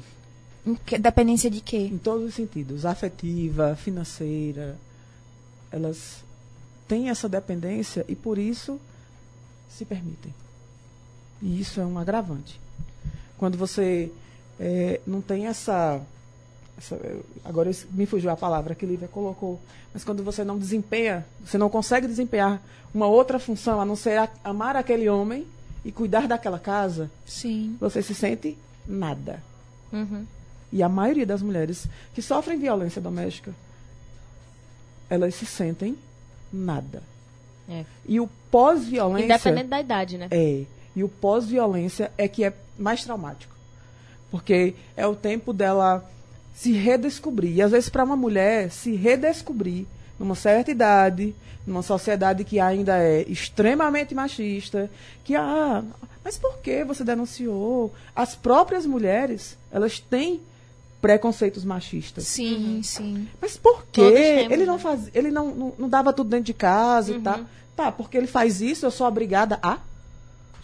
Que- 0.84 0.98
Dependência 0.98 1.50
de 1.50 1.60
quê? 1.60 1.78
Em 1.92 1.98
todos 1.98 2.24
os 2.28 2.34
sentidos. 2.34 2.86
Afetiva, 2.86 3.76
financeira. 3.76 4.76
Elas 5.70 6.24
têm 6.88 7.08
essa 7.10 7.28
dependência 7.28 8.04
e 8.08 8.14
por 8.14 8.38
isso 8.38 8.80
se 9.68 9.84
permitem. 9.84 10.34
E 11.42 11.60
isso 11.60 11.80
é 11.80 11.84
um 11.86 11.98
agravante. 11.98 12.60
Quando 13.36 13.58
você 13.58 14.10
eh, 14.58 15.00
não 15.06 15.20
tem 15.20 15.46
essa. 15.46 16.00
essa- 16.78 16.98
agora 17.44 17.68
eu- 17.70 17.76
me 17.90 18.06
fugiu 18.06 18.30
a 18.30 18.36
palavra 18.36 18.74
que 18.74 18.86
Lívia 18.86 19.06
colocou. 19.08 19.60
Mas 19.92 20.02
quando 20.04 20.22
você 20.24 20.44
não 20.44 20.58
desempenha, 20.58 21.26
você 21.44 21.58
não 21.58 21.68
consegue 21.68 22.06
desempenhar 22.06 22.62
uma 22.94 23.06
outra 23.06 23.38
função 23.38 23.80
a 23.80 23.84
não 23.84 23.94
ser 23.96 24.18
a- 24.18 24.30
amar 24.42 24.74
aquele 24.76 25.08
homem 25.10 25.46
e 25.84 25.92
cuidar 25.92 26.26
daquela 26.26 26.58
casa, 26.58 27.10
Sim. 27.26 27.76
você 27.78 28.02
se 28.02 28.14
sente 28.14 28.56
nada. 28.86 29.42
Uhum. 29.92 30.24
E 30.72 30.82
a 30.82 30.88
maioria 30.88 31.26
das 31.26 31.42
mulheres 31.42 31.86
que 32.14 32.22
sofrem 32.22 32.58
violência 32.58 33.00
doméstica, 33.00 33.54
elas 35.08 35.34
se 35.34 35.44
sentem 35.46 35.96
nada. 36.52 37.02
É. 37.68 37.84
E 38.06 38.20
o 38.20 38.28
pós-violência. 38.50 39.24
Independente 39.24 39.68
da 39.68 39.80
idade, 39.80 40.18
né? 40.18 40.28
É. 40.30 40.62
E 40.94 41.04
o 41.04 41.08
pós-violência 41.08 42.10
é 42.16 42.28
que 42.28 42.44
é 42.44 42.52
mais 42.78 43.04
traumático. 43.04 43.54
Porque 44.30 44.74
é 44.96 45.06
o 45.06 45.14
tempo 45.14 45.52
dela 45.52 46.08
se 46.54 46.72
redescobrir. 46.72 47.56
E 47.56 47.62
às 47.62 47.70
vezes, 47.72 47.88
para 47.88 48.04
uma 48.04 48.16
mulher 48.16 48.70
se 48.70 48.94
redescobrir 48.94 49.86
numa 50.18 50.34
certa 50.34 50.70
idade, 50.70 51.34
numa 51.66 51.82
sociedade 51.82 52.44
que 52.44 52.58
ainda 52.58 52.96
é 52.96 53.22
extremamente 53.28 54.14
machista, 54.14 54.90
que, 55.22 55.34
ah, 55.34 55.84
mas 56.24 56.38
por 56.38 56.58
que 56.58 56.84
você 56.84 57.04
denunciou? 57.04 57.92
As 58.14 58.34
próprias 58.34 58.86
mulheres, 58.86 59.58
elas 59.70 60.00
têm 60.00 60.40
preconceitos 61.00 61.64
machistas. 61.64 62.24
Sim, 62.26 62.80
sim. 62.82 63.28
Mas 63.40 63.56
por 63.56 63.84
quê? 63.92 64.10
Temos, 64.12 64.52
ele 64.52 64.66
não 64.66 64.76
né? 64.76 64.80
faz, 64.80 65.10
ele 65.14 65.30
não, 65.30 65.54
não, 65.54 65.74
não 65.78 65.88
dava 65.88 66.12
tudo 66.12 66.30
dentro 66.30 66.46
de 66.46 66.54
casa 66.54 67.12
e 67.12 67.20
tal. 67.20 67.40
Tá, 67.76 67.92
porque 67.92 68.16
ele 68.16 68.26
faz 68.26 68.60
isso, 68.62 68.86
eu 68.86 68.90
sou 68.90 69.06
obrigada 69.06 69.58
a? 69.62 69.78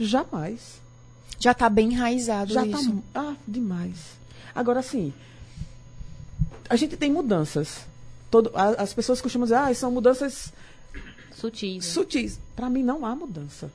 Jamais. 0.01 0.81
Já 1.38 1.53
tá 1.53 1.68
bem 1.68 1.92
enraizado 1.92 2.53
Já 2.53 2.64
isso. 2.66 2.92
tá. 3.12 3.21
Ah, 3.21 3.35
demais. 3.47 3.97
Agora, 4.55 4.81
assim, 4.81 5.12
a 6.68 6.77
gente 6.77 6.97
tem 6.97 7.11
mudanças. 7.12 7.81
Todo, 8.31 8.51
a- 8.55 8.83
as 8.83 8.95
pessoas 8.95 9.21
costumam 9.21 9.45
dizer, 9.45 9.57
ah, 9.57 9.75
são 9.75 9.90
mudanças 9.90 10.53
Sutis. 11.35 11.75
né? 11.85 11.92
sutis. 11.92 12.40
Para 12.57 12.71
mim, 12.71 12.83
não 12.83 13.05
há 13.05 13.14
mudança. 13.14 13.71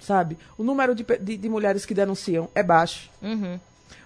Sabe? 0.00 0.36
O 0.58 0.62
número 0.64 0.94
de, 0.94 1.04
de, 1.20 1.36
de 1.36 1.48
mulheres 1.48 1.84
que 1.86 1.94
denunciam 1.94 2.48
é 2.54 2.62
baixo. 2.62 3.08
Uhum. 3.20 3.58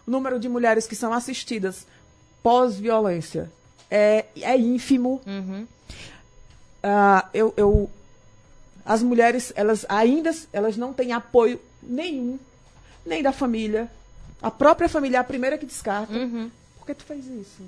O 0.06 0.10
número 0.10 0.38
de 0.38 0.48
mulheres 0.48 0.86
que 0.86 0.94
são 0.96 1.12
assistidas 1.12 1.86
pós-violência 2.42 3.50
é, 3.90 4.24
é 4.40 4.56
ínfimo. 4.56 5.20
Uhum. 5.26 5.66
Ah, 6.82 7.28
eu, 7.34 7.52
eu- 7.56 7.90
as 8.84 9.02
mulheres, 9.02 9.52
elas 9.56 9.84
ainda 9.88 10.32
elas 10.52 10.76
não 10.76 10.92
têm 10.92 11.12
apoio 11.12 11.60
nenhum, 11.82 12.38
nem 13.04 13.22
da 13.22 13.32
família. 13.32 13.90
A 14.40 14.50
própria 14.50 14.88
família 14.88 15.16
é 15.16 15.20
a 15.20 15.24
primeira 15.24 15.58
que 15.58 15.66
descarta. 15.66 16.12
Uhum. 16.12 16.50
Por 16.78 16.86
que 16.86 16.94
tu 16.94 17.04
fez 17.04 17.26
isso? 17.26 17.62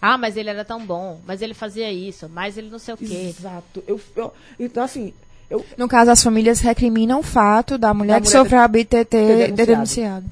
Ah, 0.00 0.16
mas 0.16 0.36
ele 0.36 0.48
era 0.48 0.64
tão 0.64 0.84
bom, 0.86 1.20
mas 1.26 1.42
ele 1.42 1.52
fazia 1.54 1.92
isso, 1.92 2.28
mas 2.28 2.56
ele 2.56 2.70
não 2.70 2.78
sei 2.78 2.94
o 2.94 2.96
quê. 2.96 3.34
Exato. 3.38 3.82
Eu, 3.86 4.00
eu- 4.14 4.32
então, 4.58 4.82
assim, 4.82 5.12
eu, 5.50 5.64
No 5.76 5.88
caso, 5.88 6.10
as 6.10 6.22
famílias 6.22 6.60
recriminam 6.60 7.20
o 7.20 7.22
fato 7.22 7.76
da 7.76 7.92
mulher 7.92 8.14
Da 8.14 8.20
que 8.20 8.28
mulher 8.28 8.38
sofreu 8.42 8.60
a 8.60 8.68
BTT 8.68 9.04
denunciado. 9.10 9.56
denunciado. 9.66 10.26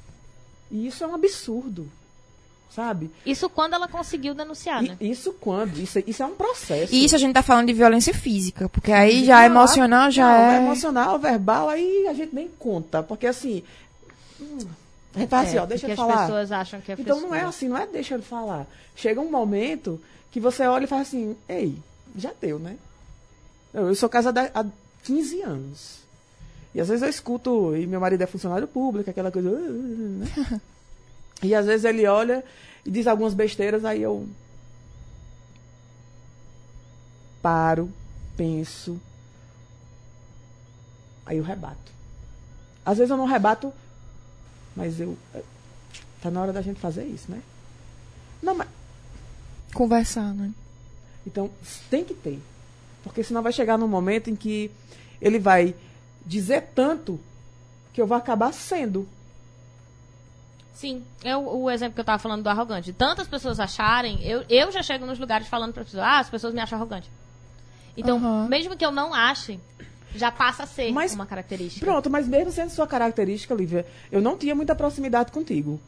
E 0.75 0.89
isso 0.89 1.05
é 1.05 1.07
um 1.07 1.15
absurdo. 1.15 1.89
Sabe? 2.69 3.09
Isso 3.25 3.49
quando 3.49 3.75
ela 3.75 3.87
conseguiu 3.87 4.35
denunciar, 4.35 4.83
né? 4.83 4.97
isso 5.01 5.33
quando? 5.35 5.79
Isso, 5.79 6.03
isso 6.05 6.25
é 6.25 6.27
um 6.27 6.35
processo. 6.35 6.93
E 6.93 7.05
isso 7.05 7.15
a 7.15 7.19
gente 7.19 7.33
tá 7.33 7.41
falando 7.41 7.69
de 7.69 7.73
violência 7.73 8.13
física, 8.13 8.69
porque 8.69 8.91
aí 8.91 9.25
já 9.25 9.45
é 9.45 9.47
emocional, 9.47 10.11
já 10.11 10.27
não, 10.27 10.35
é... 10.35 10.57
emocional, 10.57 11.17
verbal, 11.17 11.69
aí 11.69 12.09
a 12.09 12.13
gente 12.13 12.35
nem 12.35 12.49
conta. 12.49 13.01
Porque 13.01 13.29
assim. 13.29 13.63
hum, 14.41 14.59
assim, 15.15 15.57
É, 15.57 15.61
ó, 15.61 15.67
deixa 15.67 15.87
eu 15.87 15.93
as 15.93 15.97
falar. 15.97 16.27
pessoas 16.27 16.51
acham 16.51 16.81
que 16.81 16.91
é 16.91 16.97
Então 16.99 17.21
não 17.21 17.27
é 17.27 17.29
frescura. 17.29 17.49
assim, 17.49 17.69
não 17.69 17.77
é 17.77 17.87
deixa 17.87 18.15
ele 18.15 18.25
falar. 18.25 18.67
Chega 18.97 19.21
um 19.21 19.31
momento 19.31 20.03
que 20.33 20.41
você 20.41 20.67
olha 20.67 20.83
e 20.83 20.89
fala 20.89 21.03
assim, 21.03 21.37
ei, 21.49 21.77
já 22.17 22.33
deu, 22.41 22.59
né? 22.59 22.77
Eu, 23.73 23.87
eu 23.87 23.95
sou 23.95 24.09
casada 24.09 24.51
há 24.53 24.65
15 25.05 25.43
anos. 25.43 26.04
E 26.75 26.81
às 26.81 26.89
vezes 26.89 27.03
eu 27.03 27.09
escuto, 27.09 27.77
e 27.77 27.87
meu 27.87 28.01
marido 28.01 28.23
é 28.23 28.27
funcionário 28.27 28.67
público, 28.67 29.09
aquela 29.09 29.31
coisa. 29.31 29.49
"Ah, 29.51 29.53
ah", 29.53 29.71
né? 30.53 30.61
E 31.43 31.55
às 31.55 31.67
vezes 31.67 31.85
ele 31.85 32.07
olha 32.07 32.43
e 32.87 32.91
diz 32.91 33.07
algumas 33.07 33.35
besteiras, 33.35 33.85
aí 33.85 34.01
eu 34.01 34.27
paro, 37.43 37.91
penso, 38.37 38.99
aí 41.27 41.37
eu 41.37 41.45
rebato. 41.45 41.93
Às 42.85 42.99
vezes 42.99 43.11
eu 43.11 43.17
não 43.17 43.27
rebato, 43.27 43.73
mas 44.75 45.01
eu. 45.01 45.17
Tá 46.23 46.31
na 46.31 46.41
hora 46.41 46.53
da 46.53 46.63
gente 46.63 46.81
fazer 46.81 47.05
isso, 47.05 47.31
né? 47.31 47.43
Não, 48.43 48.55
mas. 48.55 48.69
Conversar, 49.75 50.33
né? 50.35 50.51
Então, 51.27 51.51
tem 51.91 52.05
que 52.05 52.15
ter. 52.15 52.41
Porque 53.03 53.23
senão 53.23 53.43
vai 53.43 53.53
chegar 53.53 53.77
num 53.77 53.89
momento 53.89 54.31
em 54.31 54.37
que 54.37 54.71
ele 55.21 55.39
vai 55.39 55.75
dizer 56.27 56.71
tanto 56.75 57.21
que 57.93 58.01
eu 58.01 58.07
vou 58.07 58.17
acabar 58.17 58.53
sendo. 58.53 59.09
Sim, 60.75 61.05
eu, 61.23 61.47
o 61.47 61.71
exemplo 61.71 61.95
que 61.95 62.01
eu 62.01 62.05
tava 62.05 62.19
falando 62.19 62.43
do 62.43 62.49
arrogante. 62.49 62.93
Tantas 62.93 63.29
pessoas 63.29 63.61
acharem, 63.61 64.21
eu, 64.25 64.45
eu 64.49 64.73
já 64.73 64.83
chego 64.83 65.07
nos 65.07 65.19
lugares 65.19 65.47
falando 65.47 65.73
para 65.73 65.85
pessoas, 65.85 66.03
ah, 66.03 66.19
as 66.19 66.29
pessoas 66.29 66.53
me 66.53 66.61
acham 66.61 66.77
arrogante. 66.77 67.09
Então, 67.97 68.17
Aham. 68.17 68.49
mesmo 68.49 68.77
que 68.77 68.85
eu 68.85 68.91
não 68.91 69.15
ache, 69.15 69.61
já 70.17 70.33
passa 70.33 70.65
a 70.65 70.67
ser 70.67 70.91
Mas- 70.93 71.15
uma 71.15 71.27
característica. 71.27 71.85
Pronto, 71.87 72.11
mas 72.11 72.27
mesmo 72.27 72.51
sendo 72.51 72.71
sua 72.71 72.89
característica, 72.89 73.55
Lívia, 73.55 73.87
eu 74.11 74.21
não 74.21 74.37
tinha 74.37 74.55
muita 74.55 74.75
proximidade 74.75 75.31
contigo. 75.31 75.81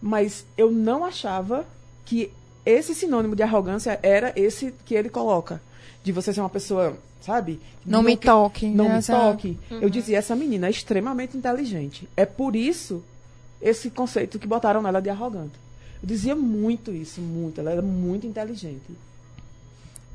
Mas 0.00 0.44
eu 0.58 0.70
não 0.70 1.04
achava 1.06 1.64
que 2.04 2.30
esse 2.66 2.94
sinônimo 2.94 3.34
de 3.34 3.42
arrogância 3.42 3.98
era 4.02 4.30
esse 4.36 4.72
que 4.84 4.94
ele 4.94 5.08
coloca. 5.08 5.60
De 6.04 6.12
você 6.12 6.32
ser 6.32 6.40
uma 6.40 6.50
pessoa, 6.50 6.96
sabe? 7.20 7.58
Não 7.84 8.02
me 8.02 8.16
que- 8.16 8.26
toque. 8.26 8.66
Não 8.68 8.88
me 8.94 9.02
toque. 9.02 9.58
Eu 9.70 9.90
dizia, 9.90 10.18
essa 10.18 10.36
menina 10.36 10.66
é 10.68 10.70
extremamente 10.70 11.36
inteligente. 11.36 12.08
É 12.16 12.24
por 12.26 12.54
isso 12.54 13.02
esse 13.60 13.90
conceito 13.90 14.38
que 14.38 14.46
botaram 14.46 14.80
nela 14.82 15.00
de 15.00 15.08
arrogante. 15.10 15.54
Eu 16.02 16.06
dizia 16.06 16.36
muito 16.36 16.92
isso, 16.92 17.20
muito. 17.22 17.58
Ela 17.60 17.72
era 17.72 17.82
muito 17.82 18.26
inteligente. 18.26 18.82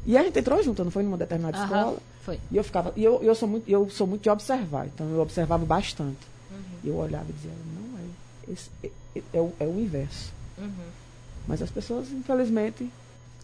E 0.05 0.15
a 0.15 0.23
gente 0.23 0.37
entrou 0.39 0.61
junto, 0.63 0.83
não 0.83 0.91
foi 0.91 1.03
numa 1.03 1.17
determinada 1.17 1.57
Aham, 1.57 1.65
escola. 1.65 1.97
Foi. 2.23 2.39
E 2.51 2.55
eu 2.57 2.63
ficava, 2.63 2.93
e 2.95 3.03
eu, 3.03 3.21
eu 3.23 3.33
sou 3.35 3.47
muito, 3.49 3.67
eu 3.69 3.89
sou 3.89 4.05
muito 4.07 4.21
de 4.21 4.29
observar, 4.29 4.85
então 4.87 5.09
eu 5.09 5.19
observava 5.19 5.65
bastante. 5.65 6.27
E 6.83 6.87
eu 6.87 6.95
olhava 6.95 7.25
e 7.29 7.33
dizia, 7.33 7.51
não 7.75 7.97
é, 7.99 8.53
esse, 8.53 8.69
é, 8.83 8.89
é, 9.17 9.21
é 9.33 9.41
o, 9.41 9.51
é 9.59 9.65
o 9.65 9.79
inverso. 9.79 10.31
Mas 11.47 11.61
as 11.61 11.69
pessoas, 11.71 12.11
infelizmente, 12.11 12.89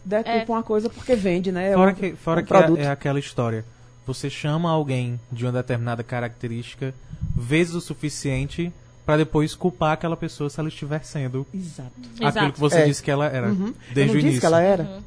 deturpam 0.06 0.54
uma 0.54 0.62
coisa 0.62 0.88
porque 0.88 1.14
vende, 1.16 1.50
né? 1.52 1.72
É 1.72 1.74
Fora 1.74 1.90
um- 1.90 1.94
que, 1.94 2.12
fora 2.14 2.40
um 2.40 2.44
que 2.44 2.80
é, 2.80 2.84
é 2.84 2.88
aquela 2.88 3.18
história. 3.18 3.64
Você 4.06 4.30
chama 4.30 4.70
alguém 4.70 5.18
de 5.32 5.44
uma 5.44 5.52
determinada 5.52 6.02
característica 6.04 6.94
vezes 7.34 7.74
o 7.74 7.80
suficiente 7.80 8.72
pra 9.04 9.16
depois 9.16 9.54
culpar 9.54 9.92
aquela 9.92 10.16
pessoa 10.16 10.48
se 10.48 10.58
ela 10.60 10.68
estiver 10.68 11.04
sendo 11.04 11.46
Exato. 11.52 11.90
aquilo 12.14 12.28
Exato. 12.28 12.52
que 12.52 12.60
você 12.60 12.78
É. 12.78 12.84
disse 12.86 13.02
que 13.02 13.10
ela 13.10 13.26
era 13.26 13.48
Uhum. 13.48 13.74
desde 13.92 14.00
eu 14.00 14.06
não 14.06 14.12
o 14.12 14.14
disse 14.14 14.22
início. 14.26 14.40
que 14.40 14.46
ela 14.46 14.60
era? 14.62 15.00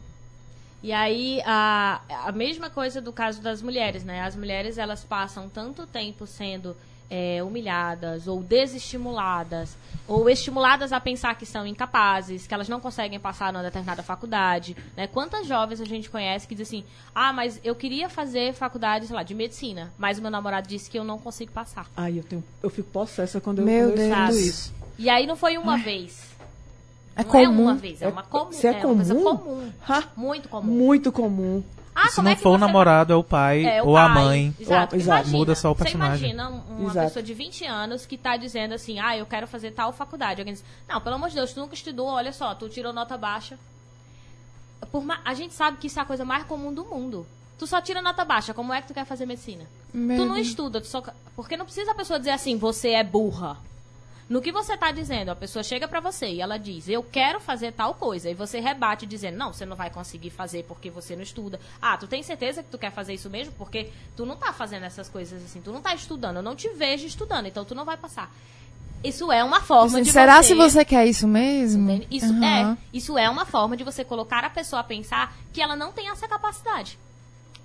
E 0.82 0.94
aí, 0.94 1.42
a, 1.46 2.00
a 2.26 2.32
mesma 2.32 2.70
coisa 2.70 3.02
do 3.02 3.12
caso 3.12 3.42
das 3.42 3.62
mulheres, 3.62 4.04
né? 4.06 4.22
As 4.22 4.36
mulheres, 4.36 4.78
elas 4.78 5.04
passam 5.04 5.50
tanto 5.50 5.86
tempo 5.86 6.26
sendo 6.26 6.76
é, 7.10 7.42
humilhadas 7.44 8.28
ou 8.28 8.42
desestimuladas 8.44 9.76
ou 10.08 10.30
estimuladas 10.30 10.92
a 10.92 11.00
pensar 11.00 11.36
que 11.36 11.46
são 11.46 11.66
incapazes, 11.68 12.48
que 12.48 12.54
elas 12.54 12.68
não 12.68 12.80
conseguem 12.80 13.20
passar 13.20 13.54
numa 13.54 13.62
determinada 13.64 14.02
faculdade, 14.02 14.76
né? 14.98 15.06
Quantas 15.08 15.46
jovens 15.48 15.80
a 15.80 15.86
gente 15.86 16.10
conhece 16.10 16.48
que 16.48 16.56
dizem 16.56 16.80
assim, 16.80 16.90
ah, 17.14 17.32
mas 17.32 17.60
eu 17.64 17.76
queria 17.76 18.10
fazer 18.10 18.54
faculdade, 18.54 19.06
sei 19.08 19.16
lá, 19.16 19.22
de 19.24 19.36
medicina, 19.36 19.92
mas 19.98 20.18
o 20.18 20.22
meu 20.22 20.32
namorado 20.32 20.68
disse 20.68 20.90
que 20.90 20.98
eu 20.98 21.04
não 21.04 21.20
consigo 21.20 21.52
passar. 21.52 21.88
Ai, 21.96 22.18
eu, 22.20 22.24
tenho, 22.24 22.44
eu 22.64 22.70
fico 22.70 22.90
possessa 22.90 23.40
quando 23.40 23.60
eu, 23.60 23.66
Meu 23.66 23.90
quando 23.92 24.00
eu 24.00 24.16
Deus. 24.28 24.36
isso. 24.38 24.74
E 24.98 25.10
aí 25.10 25.26
não 25.28 25.36
foi 25.36 25.58
uma 25.58 25.78
vez. 25.78 26.28
É 27.16 27.24
não 27.24 27.40
é 27.40 27.46
comum. 27.46 27.62
uma 27.64 27.76
vez, 27.76 28.02
é 28.02 28.06
É- 28.06 28.08
uma 28.08 28.24
comum. 28.24 28.52
se 28.52 28.66
é 28.68 28.72
uma 28.72 28.96
coisa 28.96 29.14
comum? 29.16 29.38
comum. 29.38 29.72
Ha, 29.88 30.04
Muito 30.16 30.50
comum. 30.50 30.72
muito 30.72 31.12
comum. 31.12 31.64
Ah, 32.06 32.10
se 32.10 32.22
não 32.22 32.32
é 32.32 32.36
for 32.36 32.50
o 32.50 32.52
você 32.54 32.58
vai- 32.60 32.68
namorado, 32.68 33.14
é 33.14 33.16
o 33.16 33.24
pai 33.24 33.66
É, 33.66 33.82
o 33.84 33.88
ou 33.88 33.98
a 33.98 34.06
pai. 34.06 34.14
mãe. 34.24 34.56
Exato. 34.60 34.96
Ou- 34.96 35.02
exato. 35.02 35.20
Imagina, 35.26 35.38
Muda 35.38 35.56
só 35.56 35.72
o 35.72 35.76
personagem. 35.76 36.30
Você 36.30 36.34
imagina 36.36 36.50
um- 36.50 36.80
uma 36.82 36.90
Exato. 36.92 37.08
pessoa 37.08 37.24
de 37.24 37.34
20 37.34 37.66
anos 37.66 38.06
que 38.06 38.18
tá 38.18 38.38
dizendo 38.38 38.74
assim, 38.74 39.00
ah, 39.00 39.18
eu 39.18 39.26
quero 39.26 39.48
fazer 39.48 39.72
tal 39.72 39.92
faculdade. 39.92 40.42
Alguém 40.42 40.54
diz, 40.54 40.64
não, 40.88 41.00
pelo 41.02 41.16
amor 41.16 41.30
de 41.30 41.36
Deus, 41.36 41.54
tu 41.54 41.60
nunca 41.60 41.74
estudou, 41.76 42.08
olha 42.08 42.32
só, 42.34 42.54
tu 42.56 42.70
tirou 42.70 42.92
nota 42.94 43.18
baixa. 43.18 43.58
Por 44.92 45.04
ma- 45.04 45.20
A 45.26 45.34
gente 45.34 45.54
sabe 45.54 45.78
que 45.78 45.88
isso 45.88 46.00
é 46.00 46.02
a 46.02 46.06
coisa 46.06 46.24
mais 46.26 46.44
comum 46.46 46.74
do 46.74 46.86
mundo. 46.86 47.26
Tu 47.58 47.68
só 47.68 47.82
tira 47.82 48.02
nota 48.02 48.24
baixa, 48.24 48.54
como 48.54 48.74
é 48.74 48.82
que 48.82 48.88
tu 48.88 48.94
quer 48.94 49.06
fazer 49.06 49.26
medicina? 49.26 49.66
Meu 49.94 50.18
tu 50.18 50.26
não 50.26 50.38
estuda, 50.38 50.80
tu 50.80 50.88
só... 50.88 51.04
porque 51.36 51.58
não 51.58 51.66
precisa 51.66 51.92
a 51.92 51.96
pessoa 51.96 52.18
dizer 52.18 52.32
assim, 52.32 52.58
você 52.58 52.90
é 52.92 53.04
burra. 53.04 53.58
No 54.30 54.42
que 54.44 54.52
você 54.52 54.78
tá 54.78 54.92
dizendo, 54.92 55.30
a 55.30 55.36
pessoa 55.36 55.64
chega 55.64 55.88
pra 55.88 56.00
você 56.00 56.28
e 56.28 56.40
ela 56.40 56.58
diz, 56.58 56.88
eu 56.88 57.02
quero 57.02 57.40
fazer 57.40 57.72
tal 57.72 57.96
coisa, 57.96 58.30
e 58.30 58.36
você 58.36 58.60
rebate 58.60 59.08
dizendo, 59.08 59.38
não, 59.38 59.52
você 59.52 59.66
não 59.66 59.76
vai 59.76 59.90
conseguir 59.90 60.30
fazer 60.30 60.66
porque 60.68 60.92
você 60.92 61.16
não 61.16 61.24
estuda. 61.24 61.60
Ah, 61.82 61.98
tu 61.98 62.06
tem 62.06 62.22
certeza 62.22 62.62
que 62.62 62.70
tu 62.70 62.78
quer 62.78 62.92
fazer 62.92 63.16
isso 63.16 63.28
mesmo? 63.28 63.54
Porque 63.58 63.90
tu 64.16 64.28
não 64.28 64.36
tá 64.36 64.54
fazendo 64.54 64.84
essas 64.84 65.10
coisas 65.10 65.44
assim, 65.44 65.62
tu 65.62 65.72
não 65.72 65.82
tá 65.82 65.96
estudando, 65.96 66.36
eu 66.36 66.44
não 66.44 66.56
te 66.56 66.70
vejo 66.70 67.08
estudando, 67.08 67.48
então 67.48 67.66
tu 67.66 67.74
não 67.74 67.84
vai 67.86 67.98
passar. 67.98 68.32
Isso 69.04 69.32
é 69.32 69.44
uma 69.44 69.62
forma 69.62 69.96
Assim, 69.98 70.04
de 70.04 70.12
será 70.12 70.44
você... 70.44 70.50
se 70.50 70.54
você 70.54 70.86
quer 70.86 71.08
isso 71.08 71.28
mesmo? 71.28 71.90
Entende? 71.90 72.08
Isso, 72.12 72.32
Aham. 72.34 72.74
é, 72.74 72.78
isso 72.96 73.18
é 73.18 73.30
uma 73.30 73.46
forma 73.46 73.76
de 73.76 73.84
você 73.84 74.04
colocar 74.04 74.44
a 74.44 74.50
pessoa 74.50 74.82
a 74.82 74.84
pensar 74.84 75.36
que 75.54 75.62
ela 75.62 75.76
não 75.76 75.92
tem 75.92 76.10
essa 76.10 76.28
capacidade. 76.28 77.00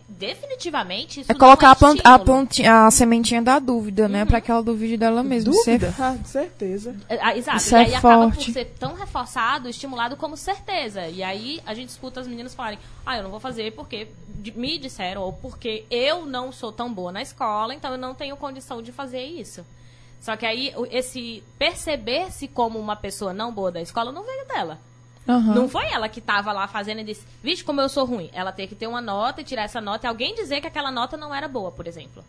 Definitivamente, 0.06 1.20
isso 1.20 1.32
É 1.32 1.34
colocar 1.34 1.66
não 1.66 1.70
é 1.70 1.72
a, 1.72 1.76
plant- 1.76 2.00
a, 2.04 2.18
plantinha, 2.18 2.86
a 2.86 2.90
sementinha 2.90 3.40
da 3.42 3.58
dúvida, 3.58 4.06
né? 4.08 4.24
Pra 4.24 4.40
que 4.40 4.50
ela 4.50 4.62
duvide 4.62 4.96
dela 4.96 5.22
mesma. 5.22 5.50
Dúvida? 5.52 5.90
Você- 5.92 6.02
Ah, 6.02 6.16
certeza. 6.24 6.94
É, 7.08 7.18
ah, 7.22 7.36
Exato. 7.36 7.56
Isso 7.56 7.74
e 7.74 7.78
é 7.78 7.84
aí 7.86 7.94
acaba 7.94 8.24
por 8.26 8.34
forte. 8.34 8.52
ser 8.52 8.64
tão 8.78 8.94
reforçado, 8.94 9.68
estimulado 9.68 10.16
como 10.16 10.36
certeza. 10.36 11.06
E 11.08 11.22
aí 11.22 11.60
a 11.64 11.72
gente 11.74 11.88
escuta 11.88 12.20
as 12.20 12.26
meninas 12.26 12.54
falarem, 12.54 12.78
ah, 13.04 13.16
eu 13.16 13.22
não 13.22 13.30
vou 13.30 13.40
fazer 13.40 13.72
porque 13.72 14.08
me 14.54 14.78
disseram, 14.78 15.22
ou 15.22 15.32
porque 15.32 15.84
eu 15.90 16.26
não 16.26 16.52
sou 16.52 16.70
tão 16.70 16.92
boa 16.92 17.10
na 17.10 17.22
escola, 17.22 17.74
então 17.74 17.90
eu 17.92 17.98
não 17.98 18.14
tenho 18.14 18.36
condição 18.36 18.82
de 18.82 18.92
fazer 18.92 19.22
isso. 19.24 19.64
Só 20.20 20.36
que 20.36 20.44
aí 20.46 20.72
esse 20.90 21.42
perceber-se 21.58 22.46
como 22.48 22.78
uma 22.78 22.96
pessoa 22.96 23.32
não 23.32 23.52
boa 23.52 23.70
da 23.72 23.80
escola 23.80 24.12
não 24.12 24.22
veio 24.22 24.46
dela. 24.46 24.78
Aham. 25.26 25.54
Não 25.54 25.68
foi 25.68 25.86
ela 25.90 26.08
que 26.08 26.20
tava 26.20 26.52
lá 26.52 26.66
fazendo 26.68 27.00
e 27.00 27.04
disse, 27.04 27.22
vixe, 27.42 27.64
como 27.64 27.80
eu 27.80 27.88
sou 27.88 28.04
ruim. 28.04 28.28
Ela 28.32 28.52
tem 28.52 28.68
que 28.68 28.74
ter 28.74 28.86
uma 28.86 29.00
nota 29.00 29.40
e 29.40 29.44
tirar 29.44 29.62
essa 29.62 29.80
nota 29.80 30.06
e 30.06 30.08
alguém 30.08 30.34
dizer 30.34 30.60
que 30.60 30.66
aquela 30.66 30.90
nota 30.90 31.16
não 31.16 31.34
era 31.34 31.48
boa, 31.48 31.70
por 31.70 31.86
exemplo. 31.86 32.22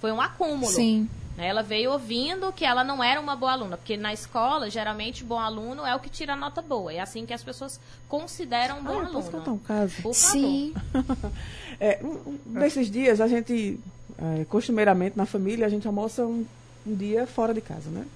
Foi 0.00 0.12
um 0.12 0.20
acúmulo. 0.20 0.66
Sim. 0.70 1.08
né? 1.36 1.46
Ela 1.48 1.62
veio 1.62 1.92
ouvindo 1.92 2.52
que 2.52 2.64
ela 2.64 2.84
não 2.84 3.02
era 3.02 3.18
uma 3.20 3.34
boa 3.34 3.52
aluna, 3.52 3.76
porque 3.78 3.96
na 3.96 4.12
escola, 4.12 4.68
geralmente, 4.68 5.24
bom 5.24 5.38
aluno 5.38 5.86
é 5.86 5.94
o 5.96 6.00
que 6.00 6.10
tira 6.10 6.34
a 6.34 6.36
nota 6.36 6.60
boa. 6.60 6.92
É 6.92 7.00
assim 7.00 7.24
que 7.24 7.32
as 7.32 7.42
pessoas 7.42 7.80
consideram 8.08 8.80
um 8.80 8.84
bom 8.84 9.00
Ah, 9.00 9.04
eu 9.04 9.12
posso 9.12 9.30
contar 9.30 9.50
um 9.50 9.54
aluno. 9.54 9.60
caso? 9.66 9.94
Por 10.02 10.12
favor. 10.14 10.14
Sim. 10.14 10.74
É, 11.80 11.98
um, 12.04 12.38
um 12.46 12.60
desses 12.60 12.88
dias, 12.88 13.20
a 13.20 13.26
gente, 13.26 13.80
é, 14.16 14.44
costumeiramente 14.44 15.16
na 15.16 15.26
família, 15.26 15.66
a 15.66 15.68
gente 15.68 15.84
almoça 15.86 16.24
um, 16.24 16.46
um 16.86 16.94
dia 16.94 17.26
fora 17.26 17.52
de 17.52 17.60
casa, 17.60 17.90
né? 17.90 18.06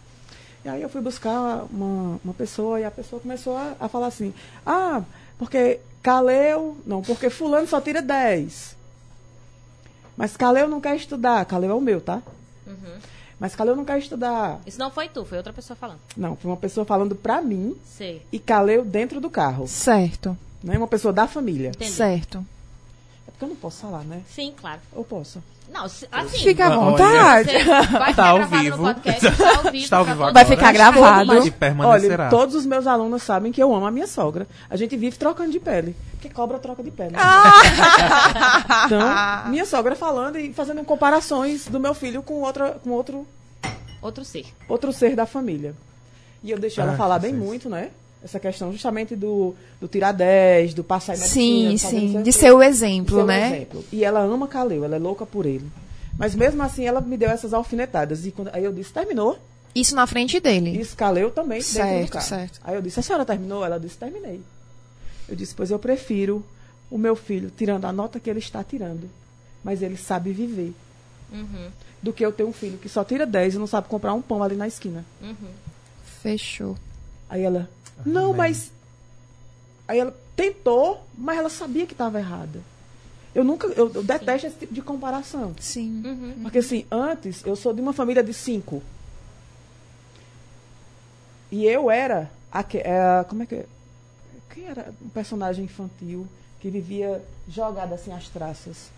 E 0.67 0.69
aí 0.69 0.83
eu 0.83 0.89
fui 0.89 1.01
buscar 1.01 1.65
uma, 1.71 2.19
uma 2.25 2.35
pessoa 2.35 2.81
e 2.81 2.85
a 2.85 2.91
pessoa 2.91 3.23
começou 3.23 3.57
a, 3.57 3.77
a 3.79 3.89
falar 3.89 4.09
assim: 4.09 4.35
Ah, 4.67 5.05
porque 5.39 5.79
Caleu. 6.03 6.77
Não, 6.85 7.03
porque 7.03 7.31
Fulano 7.31 7.69
só 7.69 7.81
tira 7.81 8.03
10. 8.03 8.77
Mas 10.17 10.37
Caleu 10.37 10.67
não 10.67 10.81
quer 10.81 10.97
estudar. 10.97 11.45
Caleu 11.45 11.71
é 11.71 11.75
o 11.75 11.81
meu, 11.81 12.01
tá? 12.01 12.21
Uhum. 12.67 12.99
Mas 13.39 13.55
Caleu 13.55 13.77
não 13.77 13.85
quer 13.85 13.97
estudar. 14.01 14.61
Isso 14.67 14.81
não 14.81 14.91
foi 14.91 15.09
tu, 15.09 15.25
foi 15.25 15.39
outra 15.39 15.53
pessoa 15.53 15.77
falando. 15.77 16.01
Não, 16.17 16.35
foi 16.35 16.51
uma 16.51 16.57
pessoa 16.57 16.85
falando 16.85 17.15
pra 17.15 17.41
mim 17.41 17.77
Sei. 17.85 18.23
e 18.33 18.41
Caleu 18.41 18.85
dentro 18.85 19.21
do 19.21 19.31
carro. 19.31 19.69
Certo. 19.69 20.37
Né? 20.65 20.77
Uma 20.77 20.89
pessoa 20.89 21.13
da 21.13 21.29
família. 21.29 21.69
Entendi. 21.69 21.93
Certo. 21.93 22.45
É 23.29 23.31
porque 23.31 23.45
eu 23.45 23.49
não 23.51 23.57
posso 23.57 23.83
falar, 23.83 24.03
né? 24.03 24.23
Sim, 24.29 24.53
claro. 24.57 24.81
Ou 24.93 25.05
posso? 25.05 25.41
Não, 25.73 25.89
se- 25.89 26.09
assim. 26.11 26.39
Fica 26.39 26.67
à 26.67 26.69
Olha. 26.79 26.79
vontade. 26.91 27.51
Você 27.53 27.65
vai 27.65 27.83
ficar 27.85 28.15
Tá 28.15 28.29
ao 28.29 28.37
gravado 28.39 28.63
vivo. 28.63 28.77
no 28.79 28.83
podcast, 28.85 29.21
tá 29.37 29.49
ao 29.57 29.63
vivo. 29.65 29.77
Está 29.77 29.97
ao 29.99 30.05
vivo 30.05 30.33
Vai 30.33 30.45
ficar 30.45 30.73
gravado. 30.73 31.47
E 31.47 31.51
permanecerá. 31.51 32.25
Olha, 32.25 32.31
todos 32.31 32.55
os 32.55 32.65
meus 32.65 32.87
alunos 32.87 33.23
sabem 33.23 33.53
que 33.53 33.63
eu 33.63 33.75
amo 33.75 33.85
a 33.87 33.91
minha 33.91 34.07
sogra. 34.07 34.47
A 34.71 34.77
gente 34.77 34.97
vive 34.97 35.17
trocando 35.19 35.51
de 35.53 35.61
pele. 35.61 35.95
Porque 36.13 36.31
cobra 36.31 36.59
troca 36.59 36.83
de 36.83 36.91
pele. 36.91 37.15
então, 38.87 39.49
minha 39.51 39.65
sogra 39.67 39.95
falando 39.95 40.39
e 40.39 40.53
fazendo 40.53 40.83
comparações 40.85 41.67
do 41.67 41.79
meu 41.81 41.95
filho 41.95 42.23
com, 42.23 42.41
outra, 42.43 42.79
com 42.83 42.91
outro, 42.91 43.27
Outro 44.03 44.25
ser. 44.25 44.47
outro 44.69 44.93
ser 44.93 45.15
da 45.17 45.27
família. 45.27 45.75
E 46.43 46.51
eu 46.51 46.59
deixo 46.59 46.81
ela 46.81 46.93
Ah, 46.93 46.97
falar 46.97 47.17
que 47.21 47.27
bem 47.27 47.35
muito, 47.35 47.69
né? 47.69 47.91
Essa 48.27 48.41
questão 48.41 48.73
justamente 48.73 49.15
do, 49.15 49.55
do 49.81 49.87
tirar 49.87 50.11
10, 50.11 50.75
do 50.75 50.83
passar 50.83 51.15
em 51.15 51.19
medicina, 51.19 51.79
Sim, 51.79 51.79
sim. 52.17 52.23
De 52.25 52.33
ser 52.33 52.51
o 52.53 52.59
De 52.59 52.65
exemplo, 52.67 53.17
ser 53.19 53.23
um 53.23 53.27
né? 53.27 53.47
exemplo. 53.57 53.85
E 53.93 54.05
ela 54.05 54.19
ama 54.21 54.49
Caleu, 54.49 54.85
ela 54.85 54.97
é 54.97 54.99
louca 54.99 55.25
por 55.25 55.47
ele. 55.47 55.65
Mas 56.19 56.35
mesmo 56.35 56.61
assim, 56.63 56.85
ela 56.85 57.01
me 57.01 57.17
deu 57.17 57.31
essas 57.31 57.55
alfinetadas. 57.55 58.27
E 58.27 58.33
quando, 58.33 58.51
aí 58.53 58.65
eu 58.65 58.73
disse, 58.73 58.93
terminou? 58.93 59.39
Isso 59.75 59.95
na 59.95 60.07
frente 60.09 60.41
dele. 60.41 60.71
Isso 60.81 60.97
Caleu 60.97 61.31
também 61.31 61.59
dentro 61.61 61.73
do 61.73 61.77
Certo, 61.77 62.11
carro. 62.11 62.25
certo. 62.27 62.61
Aí 62.65 62.75
eu 62.75 62.83
disse, 62.83 62.99
a 62.99 63.03
senhora 63.03 63.25
terminou? 63.25 63.65
Ela 63.65 63.79
disse, 63.79 63.97
terminei. 63.97 64.41
Eu 65.29 65.37
disse, 65.37 65.55
pois 65.55 65.71
eu 65.71 65.79
prefiro 65.79 66.45
o 66.91 66.99
meu 66.99 67.15
filho 67.15 67.53
tirando 67.57 67.85
a 67.85 67.93
nota 67.93 68.19
que 68.19 68.29
ele 68.29 68.41
está 68.41 68.65
tirando. 68.65 69.09
Mas 69.63 69.83
ele 69.83 69.97
sabe 69.97 70.33
viver. 70.33 70.75
Uhum, 71.33 71.69
Do 72.03 72.13
que 72.13 72.25
eu 72.25 72.33
ter 72.33 72.45
um 72.45 72.53
filho 72.53 72.79
que 72.79 72.89
só 72.89 73.05
tira 73.05 73.25
10 73.27 73.55
e 73.55 73.59
não 73.59 73.67
sabe 73.69 73.87
comprar 73.89 74.15
um 74.15 74.23
pão 74.23 74.43
ali 74.43 74.57
na 74.57 74.67
esquina. 74.67 75.05
uhum. 75.23 75.35
Fechou. 76.23 76.77
Aí 77.29 77.43
ela, 77.43 77.69
não, 78.05 78.29
bem. 78.29 78.37
mas... 78.39 78.71
Aí 79.89 79.99
ela 80.01 80.15
tentou, 80.35 81.05
mas 81.17 81.39
ela 81.39 81.49
sabia 81.49 81.87
que 81.87 81.93
estava 81.93 82.19
errada. 82.19 82.61
Eu 83.35 83.45
nunca, 83.45 83.67
eu, 83.69 83.93
eu 83.95 84.03
detesto 84.03 84.47
esse 84.47 84.57
tipo 84.57 84.75
de 84.75 84.83
comparação. 84.83 85.55
Sim. 85.61 86.03
Uhum. 86.05 86.35
Porque 86.43 86.59
assim, 86.59 86.87
antes 86.91 87.45
eu 87.47 87.55
sou 87.55 87.73
de 87.73 87.81
uma 87.81 87.93
família 87.93 88.23
de 88.23 88.33
cinco. 88.35 88.83
E 91.51 91.65
eu 91.67 91.91
era. 91.91 92.31
aque- 92.51 92.79
é, 92.79 93.25
como 93.29 93.43
é 93.43 93.47
que. 93.47 93.55
é? 93.57 93.67
Quem 94.53 94.67
era 94.67 94.93
um 95.05 95.09
personagem 95.11 95.65
infantil 95.67 96.27
que 96.61 96.71
vivia 96.71 97.23
jogado 97.49 97.93
assim 97.93 98.13
às 98.13 98.29
traças? 98.29 98.91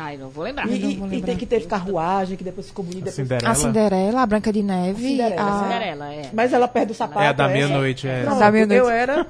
Ai, 0.00 0.16
não 0.16 0.28
vou 0.30 0.44
lembrar. 0.44 0.66
E, 0.68 0.78
não 0.78 0.90
e- 0.90 0.96
vou 0.96 1.06
e 1.08 1.10
lembrar. 1.10 1.26
tem 1.26 1.36
que 1.36 1.44
ter 1.44 1.66
carruagem, 1.66 2.36
que 2.36 2.44
depois 2.44 2.68
ficou 2.68 2.84
bonita. 2.84 3.08
A 3.08 3.12
Depois... 3.12 3.16
Cinderela. 3.28 3.50
A 3.50 3.54
Cinderela, 3.56 4.22
a 4.22 4.26
Branca 4.26 4.52
de 4.52 4.62
Neve. 4.62 5.02
Cinderela, 5.02 5.42
a- 5.42 5.62
Cinderela, 5.64 6.14
é. 6.14 6.30
Mas 6.32 6.52
ela 6.52 6.68
perde 6.68 6.92
o 6.92 6.94
sapato. 6.94 7.20
É 7.20 7.28
a 7.28 7.32
da 7.32 7.44
essa. 7.44 7.52
meia-noite, 7.52 8.06
é. 8.06 8.22
Pronto, 8.22 8.38
Da 8.38 8.50
meia-noite. 8.52 8.80
eu 8.80 8.88
era 8.88 9.26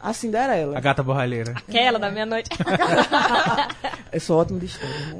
a 0.00 0.12
Cinderela. 0.12 0.76
A 0.76 0.80
gata 0.80 1.02
borralheira. 1.02 1.52
Aquela 1.56 1.98
da 1.98 2.10
meia-noite. 2.10 2.50
Eu 4.12 4.20
sou 4.20 4.40
ótimo 4.40 4.58
de 4.58 4.66
história, 4.66 4.96
né? 5.14 5.18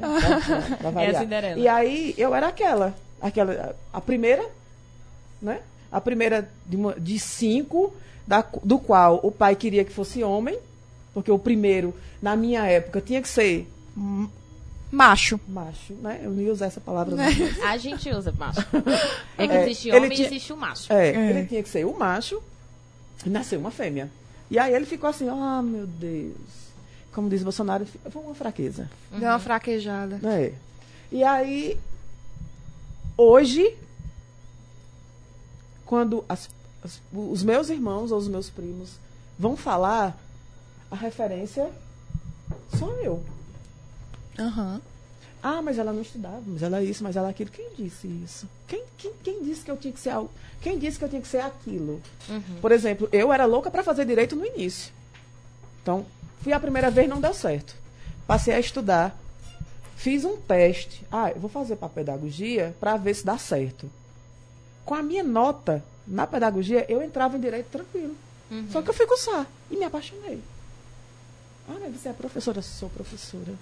Pra- 0.81 0.91
pra-. 0.93 1.03
É 1.05 1.11
a 1.17 1.21
Cinderela. 1.21 1.59
E 1.61 1.69
aí 1.69 2.15
eu 2.19 2.35
era 2.35 2.49
aquela, 2.49 2.93
aquela, 3.23 3.77
a 3.93 4.01
primeira, 4.01 4.45
né? 5.41 5.61
A 5.93 6.01
primeira 6.01 6.49
de, 6.67 6.77
uma- 6.77 6.95
de 6.99 7.19
cinco, 7.19 7.95
da, 8.27 8.45
do 8.65 8.79
qual 8.81 9.21
o 9.23 9.31
pai 9.31 9.55
queria 9.55 9.85
que 9.85 9.93
fosse 9.93 10.25
homem, 10.25 10.59
porque 11.15 11.31
o 11.31 11.39
primeiro, 11.39 11.95
na 12.21 12.35
minha 12.35 12.65
época, 12.67 13.01
tinha 13.01 13.23
que 13.23 13.29
ser 13.29 13.69
Macho. 14.91 15.39
macho, 15.49 15.93
né? 15.95 16.21
Eu 16.23 16.31
não 16.31 16.43
ia 16.43 16.53
usar 16.53 16.67
essa 16.67 16.81
palavra. 16.81 17.15
não. 17.15 17.25
A 17.69 17.77
gente 17.77 18.11
usa 18.11 18.33
macho. 18.33 18.61
É 19.39 19.47
que 19.47 19.53
É, 19.55 19.63
existe 19.63 19.91
homem 19.93 20.11
e 20.11 20.15
tinha- 20.17 20.27
existe 20.29 20.53
o 20.53 20.57
macho. 20.57 20.93
É, 20.93 21.09
É. 21.11 21.31
ele 21.31 21.47
tinha 21.47 21.63
que 21.63 21.69
ser 21.69 21.85
o 21.87 21.97
macho 21.99 22.43
e 23.25 23.29
nasceu 23.31 23.61
uma 23.61 23.71
fêmea. 23.71 24.11
E 24.51 24.59
aí 24.59 24.75
ele 24.75 24.85
ficou 24.87 25.09
assim, 25.09 25.29
ah, 25.29 25.63
meu 25.63 25.87
Deus. 25.87 26.35
Como 27.13 27.29
diz 27.29 27.43
Bolsonaro, 27.43 27.87
foi 28.11 28.23
uma 28.23 28.35
fraqueza. 28.35 28.91
Deu 29.13 29.29
uma 29.29 29.39
fraquejada. 29.39 30.19
É. 30.29 30.53
E 31.13 31.23
aí, 31.23 31.79
hoje, 33.17 33.77
quando 35.87 36.25
as- 36.29 36.49
as- 36.85 37.01
os 37.13 37.43
meus 37.43 37.69
irmãos 37.69 38.11
ou 38.13 38.19
os 38.19 38.29
meus 38.29 38.49
primos 38.51 38.91
vão 39.39 39.57
falar, 39.57 40.17
a 40.91 40.97
referência 40.97 41.71
sou 42.79 42.93
eu. 43.01 43.23
Aham. 44.39 44.81
Ah, 45.43 45.63
mas 45.63 45.79
ela 45.79 45.93
não 45.93 46.03
estudava, 46.03 46.43
mas 46.47 46.63
ela 46.63 46.81
é 46.81 46.85
isso, 46.85 47.03
mas 47.03 47.17
ela 47.17 47.29
é 47.29 47.31
aquilo. 47.31 47.51
Quem 47.51 47.69
disse 47.77 48.07
isso? 48.07 48.49
Quem, 48.69 48.85
quem, 48.99 49.13
quem 49.23 49.43
disse 49.43 49.63
que 49.65 49.71
eu 49.71 49.77
tinha 49.77 49.93
que 49.93 50.01
ser 50.01 50.11
algo? 50.11 50.31
Quem 50.61 50.79
disse 50.79 50.99
que 50.99 51.05
eu 51.05 51.09
tinha 51.09 51.23
que 51.23 51.29
ser 51.29 51.41
aquilo? 51.41 52.03
Por 52.61 52.71
exemplo, 52.73 53.09
eu 53.11 53.33
era 53.33 53.47
louca 53.47 53.71
para 53.71 53.83
fazer 53.83 54.05
direito 54.05 54.37
no 54.37 54.45
início. 54.45 54.93
Então, 55.83 56.05
fui 56.43 56.53
a 56.53 56.61
primeira 56.61 56.91
vez, 56.91 57.09
não 57.09 57.21
deu 57.21 57.33
certo. 57.33 57.75
Passei 58.27 58.55
a 58.55 58.61
estudar. 58.61 59.19
Fiz 59.97 60.25
um 60.25 60.37
teste. 60.37 61.07
Ah, 61.11 61.31
eu 61.31 61.41
vou 61.41 61.49
fazer 61.51 61.77
para 61.77 61.89
pedagogia 61.89 62.75
para 62.79 62.97
ver 62.99 63.15
se 63.15 63.25
dá 63.25 63.39
certo. 63.39 63.91
Com 64.85 64.95
a 64.95 65.03
minha 65.03 65.23
nota 65.23 65.83
na 66.07 66.27
pedagogia, 66.27 66.85
eu 66.89 67.03
entrava 67.03 67.37
em 67.37 67.41
direito 67.41 67.67
tranquilo. 67.71 68.15
Só 68.71 68.83
que 68.83 68.91
eu 68.91 68.95
fui 68.95 69.07
cursar 69.07 69.47
e 69.71 69.77
me 69.77 69.85
apaixonei. 69.85 70.41
Ah, 71.69 71.77
mas 71.81 71.95
você 71.95 72.09
é 72.09 72.13
professora? 72.13 72.61
Sou 72.63 72.91
professora. 72.91 73.55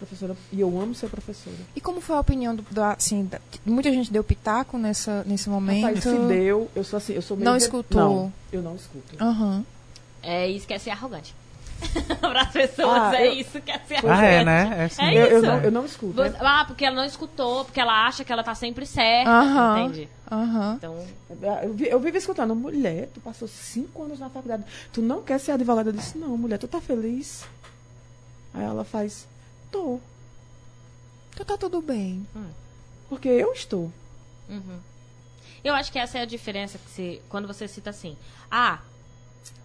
Professora. 0.00 0.34
E 0.50 0.60
eu 0.60 0.80
amo 0.80 0.94
ser 0.94 1.08
professora. 1.10 1.54
E 1.76 1.80
como 1.80 2.00
foi 2.00 2.16
a 2.16 2.20
opinião 2.20 2.56
do, 2.56 2.62
do- 2.70 2.82
assim, 2.82 3.24
da- 3.26 3.38
muita 3.66 3.92
gente 3.92 4.10
deu 4.10 4.24
pitaco 4.24 4.78
nessa, 4.78 5.22
nesse 5.26 5.48
momento? 5.50 5.82
Rapaz, 5.82 6.02
se 6.02 6.18
deu, 6.26 6.70
eu 6.74 6.82
sou 6.82 6.96
assim, 6.96 7.12
eu 7.12 7.20
sou 7.22 7.36
meio 7.36 7.50
Não 7.50 7.56
escutou? 7.56 8.00
Não, 8.00 8.32
eu 8.50 8.62
não 8.62 8.74
escuto. 8.76 9.22
Aham. 9.22 9.62
É 10.22 10.48
isso 10.48 10.66
que 10.66 10.72
é 10.72 10.78
ser 10.78 10.90
arrogante. 10.90 11.34
Para 12.20 12.42
as 12.42 12.50
pessoas, 12.50 12.88
Ah, 12.98 13.16
é 13.16 13.28
eu- 13.28 13.32
isso 13.34 13.60
que 13.60 13.70
é 13.70 13.78
ser 13.80 13.94
Ah, 13.96 13.98
arrogante. 13.98 14.24
é, 14.24 14.44
né? 14.44 14.84
É, 14.84 14.88
sim. 14.88 15.02
É 15.02 15.14
eu, 15.14 15.26
eu 15.26 15.38
isso. 15.38 15.46
não, 15.46 15.58
eu 15.60 15.70
não 15.70 15.84
escuto. 15.84 16.12
Você- 16.14 16.36
ah, 16.40 16.64
porque 16.66 16.84
ela 16.84 16.96
não 16.96 17.04
escutou, 17.04 17.64
porque 17.66 17.80
ela 17.80 18.06
acha 18.06 18.24
que 18.24 18.32
ela 18.32 18.42
tá 18.42 18.54
sempre 18.54 18.86
certa. 18.86 19.30
Aham. 19.30 19.80
Entende? 19.86 20.08
Aham. 20.30 20.74
Então, 20.78 21.06
Eu, 21.62 21.76
eu 21.86 22.00
vivo 22.00 22.16
escutando, 22.16 22.54
mulher, 22.54 23.08
tu 23.14 23.20
passou 23.20 23.46
cinco 23.48 24.02
anos 24.02 24.18
na 24.18 24.28
faculdade, 24.30 24.64
tu 24.92 25.00
não 25.02 25.22
quer 25.22 25.38
ser 25.38 25.52
advogada? 25.52 25.90
Eu 25.90 25.94
disse, 25.94 26.16
não, 26.18 26.36
mulher, 26.38 26.58
tu 26.58 26.66
tá 26.68 26.80
feliz? 26.80 27.44
Aí 28.52 28.62
ela 28.64 28.84
faz, 28.84 29.26
Tô. 29.70 30.00
Então 31.32 31.46
tá 31.46 31.56
tudo 31.56 31.80
bem. 31.80 32.26
Porque 33.08 33.28
eu 33.28 33.52
estou. 33.52 33.92
Uhum. 34.48 34.78
Eu 35.62 35.74
acho 35.74 35.92
que 35.92 35.98
essa 35.98 36.18
é 36.18 36.22
a 36.22 36.26
diferença 36.26 36.78
que 36.78 36.90
se, 36.90 37.22
quando 37.28 37.46
você 37.46 37.68
cita 37.68 37.90
assim. 37.90 38.16
Ah, 38.50 38.80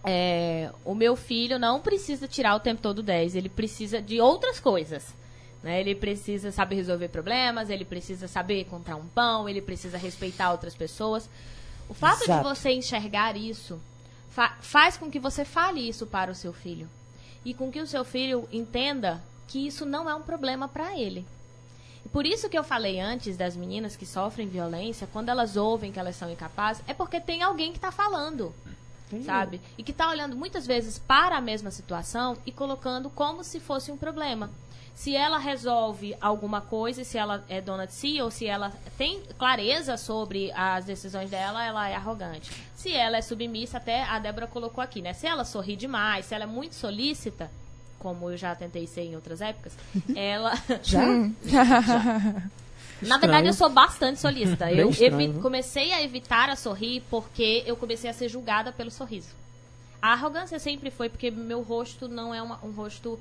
é, 0.04 0.70
o 0.84 0.94
meu 0.94 1.16
filho 1.16 1.58
não 1.58 1.80
precisa 1.80 2.28
tirar 2.28 2.54
o 2.54 2.60
tempo 2.60 2.80
todo 2.82 3.02
10, 3.02 3.34
ele 3.34 3.48
precisa 3.48 4.00
de 4.00 4.20
outras 4.20 4.60
coisas. 4.60 5.14
Né? 5.62 5.80
Ele 5.80 5.94
precisa 5.94 6.52
saber 6.52 6.76
resolver 6.76 7.08
problemas, 7.08 7.70
ele 7.70 7.84
precisa 7.84 8.28
saber 8.28 8.64
comprar 8.66 8.96
um 8.96 9.06
pão, 9.06 9.48
ele 9.48 9.60
precisa 9.62 9.98
respeitar 9.98 10.52
outras 10.52 10.74
pessoas. 10.74 11.28
O 11.88 11.94
fato 11.94 12.22
Exato. 12.24 12.42
de 12.48 12.54
você 12.54 12.70
enxergar 12.70 13.36
isso 13.36 13.80
fa- 14.30 14.56
faz 14.60 14.96
com 14.96 15.10
que 15.10 15.18
você 15.18 15.44
fale 15.44 15.88
isso 15.88 16.06
para 16.06 16.30
o 16.30 16.34
seu 16.34 16.52
filho. 16.52 16.88
E 17.44 17.54
com 17.54 17.70
que 17.70 17.80
o 17.80 17.86
seu 17.86 18.04
filho 18.04 18.48
entenda 18.52 19.22
que 19.46 19.66
isso 19.66 19.86
não 19.86 20.08
é 20.08 20.14
um 20.14 20.22
problema 20.22 20.68
para 20.68 20.98
ele. 20.98 21.26
E 22.04 22.08
Por 22.08 22.24
isso 22.24 22.48
que 22.48 22.56
eu 22.56 22.64
falei 22.64 23.00
antes 23.00 23.36
das 23.36 23.56
meninas 23.56 23.96
que 23.96 24.06
sofrem 24.06 24.48
violência, 24.48 25.08
quando 25.12 25.28
elas 25.28 25.56
ouvem 25.56 25.90
que 25.90 25.98
elas 25.98 26.16
são 26.16 26.30
incapazes, 26.30 26.82
é 26.86 26.94
porque 26.94 27.20
tem 27.20 27.42
alguém 27.42 27.72
que 27.72 27.78
está 27.78 27.90
falando, 27.90 28.54
sabe? 29.24 29.60
E 29.76 29.82
que 29.82 29.90
está 29.90 30.08
olhando 30.08 30.36
muitas 30.36 30.66
vezes 30.66 30.98
para 30.98 31.36
a 31.36 31.40
mesma 31.40 31.70
situação 31.70 32.36
e 32.46 32.52
colocando 32.52 33.10
como 33.10 33.42
se 33.42 33.58
fosse 33.58 33.90
um 33.90 33.96
problema. 33.96 34.50
Se 34.94 35.14
ela 35.14 35.36
resolve 35.36 36.16
alguma 36.20 36.60
coisa, 36.60 37.04
se 37.04 37.18
ela 37.18 37.44
é 37.50 37.60
dona 37.60 37.86
de 37.86 37.92
si 37.92 38.20
ou 38.22 38.30
se 38.30 38.46
ela 38.46 38.72
tem 38.96 39.20
clareza 39.36 39.96
sobre 39.98 40.50
as 40.52 40.86
decisões 40.86 41.28
dela, 41.28 41.62
ela 41.62 41.88
é 41.88 41.94
arrogante. 41.94 42.50
Se 42.74 42.92
ela 42.92 43.18
é 43.18 43.22
submissa, 43.22 43.76
até 43.76 44.04
a 44.04 44.18
Débora 44.18 44.46
colocou 44.46 44.82
aqui, 44.82 45.02
né? 45.02 45.12
Se 45.12 45.26
ela 45.26 45.44
sorri 45.44 45.76
demais, 45.76 46.24
se 46.24 46.34
ela 46.34 46.44
é 46.44 46.46
muito 46.46 46.74
solícita, 46.76 47.50
como 48.06 48.30
eu 48.30 48.36
já 48.36 48.54
tentei 48.54 48.86
ser 48.86 49.00
em 49.00 49.16
outras 49.16 49.40
épocas, 49.40 49.72
ela 50.14 50.52
Já? 50.84 51.00
na 53.02 53.18
verdade, 53.18 53.48
eu 53.48 53.52
sou 53.52 53.68
bastante. 53.68 54.20
Bem 54.22 54.78
Eu 54.78 54.90
evi- 54.90 55.32
viu? 55.32 55.42
comecei 55.42 55.92
a 55.92 56.00
evitar 56.02 56.48
a 56.48 56.54
sorrir 56.54 57.02
porque 57.10 57.64
eu 57.66 57.76
comecei 57.76 58.08
a 58.08 58.12
ser 58.12 58.28
julgada 58.28 58.70
pelo 58.72 58.92
sorriso. 58.92 59.30
A 60.00 60.12
arrogância 60.12 60.58
sempre 60.60 60.88
foi 60.88 61.08
porque 61.08 61.32
meu 61.32 61.62
rosto 61.62 62.06
não 62.06 62.32
é 62.32 62.40
uma- 62.40 62.60
um 62.64 62.70
rosto 62.70 63.18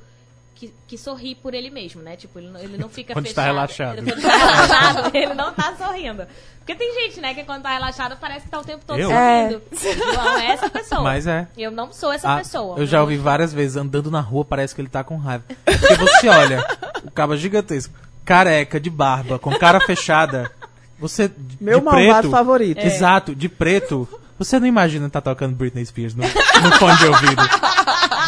que, 0.56 0.74
que 0.88 0.98
sorri 0.98 1.36
por 1.36 1.54
ele 1.54 1.70
mesmo, 1.70 2.02
né? 2.02 2.16
Tipo, 2.16 2.40
ele 2.40 2.48
não, 2.50 2.60
ele 2.60 2.78
não 2.78 2.90
fica 2.90 3.14
Quando 3.14 3.28
está 3.28 3.44
fechado. 3.44 3.56
relaxado. 3.56 3.98
Ele, 4.00 4.12
quando 4.12 4.18
está 4.18 4.38
relaxado, 4.38 5.16
ele 5.16 5.34
não 5.34 5.54
tá 5.54 5.76
sorrindo. 5.78 6.26
Porque 6.60 6.74
tem 6.76 6.94
gente, 6.96 7.22
né, 7.22 7.34
que 7.36 7.44
quando 7.44 7.62
tá 7.62 7.74
relaxado 7.74 8.18
parece 8.20 8.46
que 8.46 8.52
tá 8.52 8.60
o 8.60 8.64
tempo 8.64 8.84
todo 8.88 8.98
Eu? 8.98 9.10
sorrindo. 9.10 9.62
João 10.14 10.38
é 10.40 10.46
essa 10.48 10.70
pessoa. 10.70 11.02
Mas 11.02 11.28
é. 11.28 11.48
Eu 11.58 11.70
não 11.70 11.92
sou 11.94 12.12
essa 12.12 12.34
Ah, 12.34 12.38
pessoa. 12.38 12.80
eu 12.80 12.86
já 12.88 13.02
ouvi 13.02 13.18
várias 13.18 13.54
vezes 13.54 13.78
andando 13.78 14.10
na 14.10 14.22
rua, 14.22 14.44
parece 14.44 14.74
que 14.74 14.82
ele 14.82 14.90
tá 14.90 15.04
com 15.04 15.18
raiva. 15.18 15.44
Porque 15.64 15.96
você 15.96 16.28
olha, 16.30 16.66
o 17.04 17.12
cabo 17.12 17.36
gigantesco, 17.38 17.94
careca, 18.24 18.80
de 18.80 18.90
barba, 18.90 19.38
com 19.38 19.52
cara 19.60 19.80
fechada. 19.82 20.52
Você. 20.98 21.30
Meu 21.60 21.80
de 21.80 21.86
malvado 21.86 22.06
preto, 22.22 22.32
favorito. 22.32 22.80
Exato, 22.80 23.36
de 23.36 23.50
preto. 23.50 24.08
Você 24.38 24.60
não 24.60 24.68
imagina 24.68 25.10
tá 25.10 25.22
tocando 25.22 25.56
Britney 25.56 25.86
Spears 25.86 26.14
no, 26.14 26.24
no 26.24 26.72
fone 26.78 26.98
de 26.98 27.06
ouvido. 27.06 27.42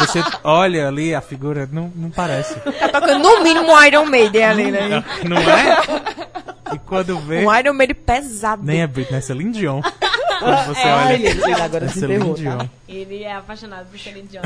Você 0.00 0.22
olha 0.44 0.88
ali 0.88 1.14
a 1.14 1.20
figura, 1.20 1.68
não, 1.70 1.92
não 1.94 2.10
parece. 2.10 2.54
Tá 2.60 2.88
tocando 2.88 3.18
no 3.22 3.42
mínimo 3.42 3.70
um 3.72 3.84
Iron 3.84 4.06
Maiden 4.06 4.44
ali, 4.44 4.70
né? 4.70 5.04
Não 5.28 5.36
é? 5.36 6.74
E 6.74 6.78
quando 6.78 7.18
vê, 7.20 7.44
Um 7.46 7.54
Iron 7.54 7.74
Maiden 7.74 7.96
pesado. 7.96 8.62
nem 8.64 8.80
é 8.82 8.86
Britney, 8.86 9.18
é 9.18 9.20
Celine 9.20 9.52
Dion. 9.52 9.80
Quando 10.38 10.66
você 10.66 10.80
Ai, 10.82 11.14
olha, 11.14 11.14
ele, 11.14 11.42
ele 11.42 11.60
agora 11.60 11.84
é 11.86 11.88
se 11.88 11.98
Celine 12.00 12.14
enterrou, 12.16 12.34
Dion. 12.36 12.58
tá? 12.58 12.68
Ele 12.88 13.22
é 13.24 13.32
apaixonado 13.34 13.86
por 13.90 13.98
Celine 13.98 14.28
Dion. 14.28 14.42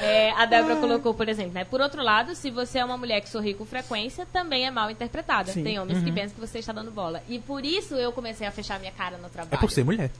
É, 0.00 0.32
a 0.32 0.44
Débora 0.46 0.76
colocou, 0.76 1.14
por 1.14 1.28
exemplo, 1.28 1.52
né? 1.52 1.64
Por 1.64 1.80
outro 1.80 2.02
lado, 2.02 2.34
se 2.34 2.50
você 2.50 2.78
é 2.78 2.84
uma 2.84 2.96
mulher 2.96 3.20
que 3.20 3.28
sorri 3.28 3.54
com 3.54 3.64
frequência, 3.64 4.26
também 4.32 4.66
é 4.66 4.70
mal 4.70 4.90
interpretada. 4.90 5.52
Sim. 5.52 5.62
Tem 5.62 5.78
homens 5.78 6.02
que 6.02 6.10
pensam 6.10 6.30
que 6.34 6.40
você 6.40 6.58
está 6.58 6.72
dando 6.72 6.90
bola. 6.90 7.22
E 7.28 7.38
por 7.38 7.64
isso 7.64 7.94
eu 7.94 8.10
comecei 8.10 8.46
a 8.46 8.50
fechar 8.50 8.80
minha 8.80 8.92
cara 8.92 9.18
no 9.18 9.28
trabalho. 9.28 9.54
É 9.54 9.56
por 9.58 9.70
ser 9.70 9.84
mulher. 9.84 10.10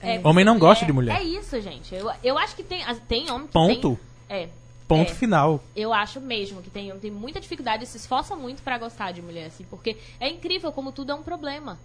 É, 0.00 0.20
Homem 0.22 0.44
não 0.44 0.56
é- 0.56 0.58
gosta 0.58 0.84
de 0.84 0.92
mulher. 0.92 1.18
É 1.18 1.22
isso, 1.22 1.60
gente. 1.60 1.94
Eu, 1.94 2.10
eu 2.22 2.38
acho 2.38 2.54
que 2.56 2.62
tem, 2.62 2.84
tem 3.08 3.30
homem 3.30 3.46
que 3.46 3.52
Ponto. 3.52 3.98
tem... 4.28 4.36
É. 4.38 4.48
Ponto 4.86 5.10
É. 5.12 5.14
final. 5.14 5.62
Eu 5.74 5.94
acho 5.94 6.20
mesmo 6.20 6.60
que 6.62 6.68
tem, 6.68 6.90
tem 6.98 7.10
muita 7.10 7.40
dificuldade 7.40 7.84
e 7.84 7.86
se 7.86 7.96
esforça 7.96 8.36
muito 8.36 8.62
pra 8.62 8.76
gostar 8.76 9.12
de 9.12 9.22
mulher, 9.22 9.46
assim, 9.46 9.64
porque 9.70 9.96
é 10.20 10.28
incrível 10.28 10.70
como 10.72 10.92
tudo 10.92 11.12
é 11.12 11.14
um 11.14 11.22
problema. 11.22 11.78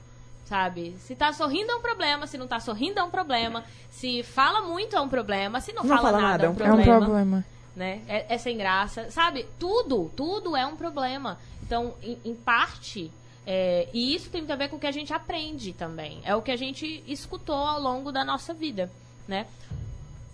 Sabe? 0.45 0.95
Se 0.99 1.15
tá 1.15 1.31
sorrindo 1.31 1.71
é 1.71 1.75
um 1.75 1.81
problema, 1.81 2.25
se 2.25 2.35
não 2.37 2.47
tá 2.47 2.59
sorrindo 2.59 2.99
é 2.99 3.03
um 3.03 3.09
problema, 3.11 3.63
se 3.91 4.23
fala 4.23 4.61
muito 4.67 4.95
é 4.95 4.99
um 4.99 5.07
problema, 5.07 5.61
se 5.61 5.71
não, 5.71 5.83
Não 5.83 5.89
fala, 5.95 6.09
fala 6.09 6.21
nada, 6.21 6.27
nada, 6.29 6.45
é 6.45 6.47
um 6.47 6.49
É 6.49 6.53
um 6.53 6.55
problema. 6.77 6.99
problema. 7.05 7.45
Né? 7.75 8.01
É, 8.07 8.25
é 8.33 8.37
sem 8.37 8.57
graça, 8.57 9.09
sabe? 9.11 9.45
Tudo, 9.59 10.11
tudo 10.15 10.55
é 10.57 10.65
um 10.65 10.75
problema. 10.75 11.37
Então, 11.63 11.93
em, 12.01 12.17
em 12.25 12.33
parte, 12.35 13.11
é, 13.51 13.89
e 13.91 14.13
isso 14.13 14.29
tem 14.29 14.45
a 14.47 14.55
ver 14.55 14.69
com 14.69 14.75
o 14.75 14.79
que 14.79 14.85
a 14.85 14.91
gente 14.91 15.11
aprende 15.11 15.73
também. 15.73 16.21
É 16.23 16.35
o 16.35 16.41
que 16.41 16.51
a 16.51 16.55
gente 16.55 17.03
escutou 17.07 17.55
ao 17.55 17.81
longo 17.81 18.11
da 18.11 18.23
nossa 18.23 18.53
vida, 18.53 18.91
né? 19.27 19.47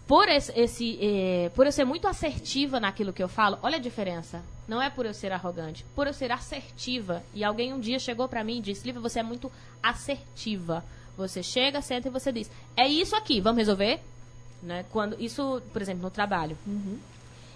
por 0.07 0.29
esse, 0.29 0.51
esse, 0.55 0.99
eh, 1.01 1.51
por 1.55 1.65
eu 1.65 1.71
ser 1.71 1.83
muito 1.83 2.07
assertiva 2.07 2.79
naquilo 2.79 3.11
que 3.11 3.23
eu 3.23 3.27
falo, 3.27 3.57
olha 3.61 3.77
a 3.77 3.81
diferença. 3.81 4.43
Não 4.67 4.81
é 4.81 4.89
por 4.89 5.05
eu 5.05 5.13
ser 5.13 5.31
arrogante, 5.31 5.85
por 5.95 6.07
eu 6.07 6.13
ser 6.13 6.31
assertiva. 6.31 7.23
E 7.33 7.43
alguém 7.43 7.73
um 7.73 7.79
dia 7.79 7.99
chegou 7.99 8.27
pra 8.27 8.43
mim 8.43 8.57
e 8.57 8.61
disse: 8.61 8.85
Lívia, 8.85 9.01
você 9.01 9.19
é 9.19 9.23
muito 9.23 9.51
assertiva. 9.81 10.83
Você 11.15 11.43
chega, 11.43 11.81
senta 11.81 12.07
e 12.07 12.11
você 12.11 12.31
diz: 12.31 12.49
É 12.75 12.87
isso 12.87 13.15
aqui, 13.15 13.39
vamos 13.39 13.59
resolver? 13.59 13.99
Né? 14.61 14.83
Quando 14.91 15.19
isso, 15.21 15.61
por 15.71 15.81
exemplo, 15.81 16.01
no 16.01 16.09
trabalho. 16.09 16.57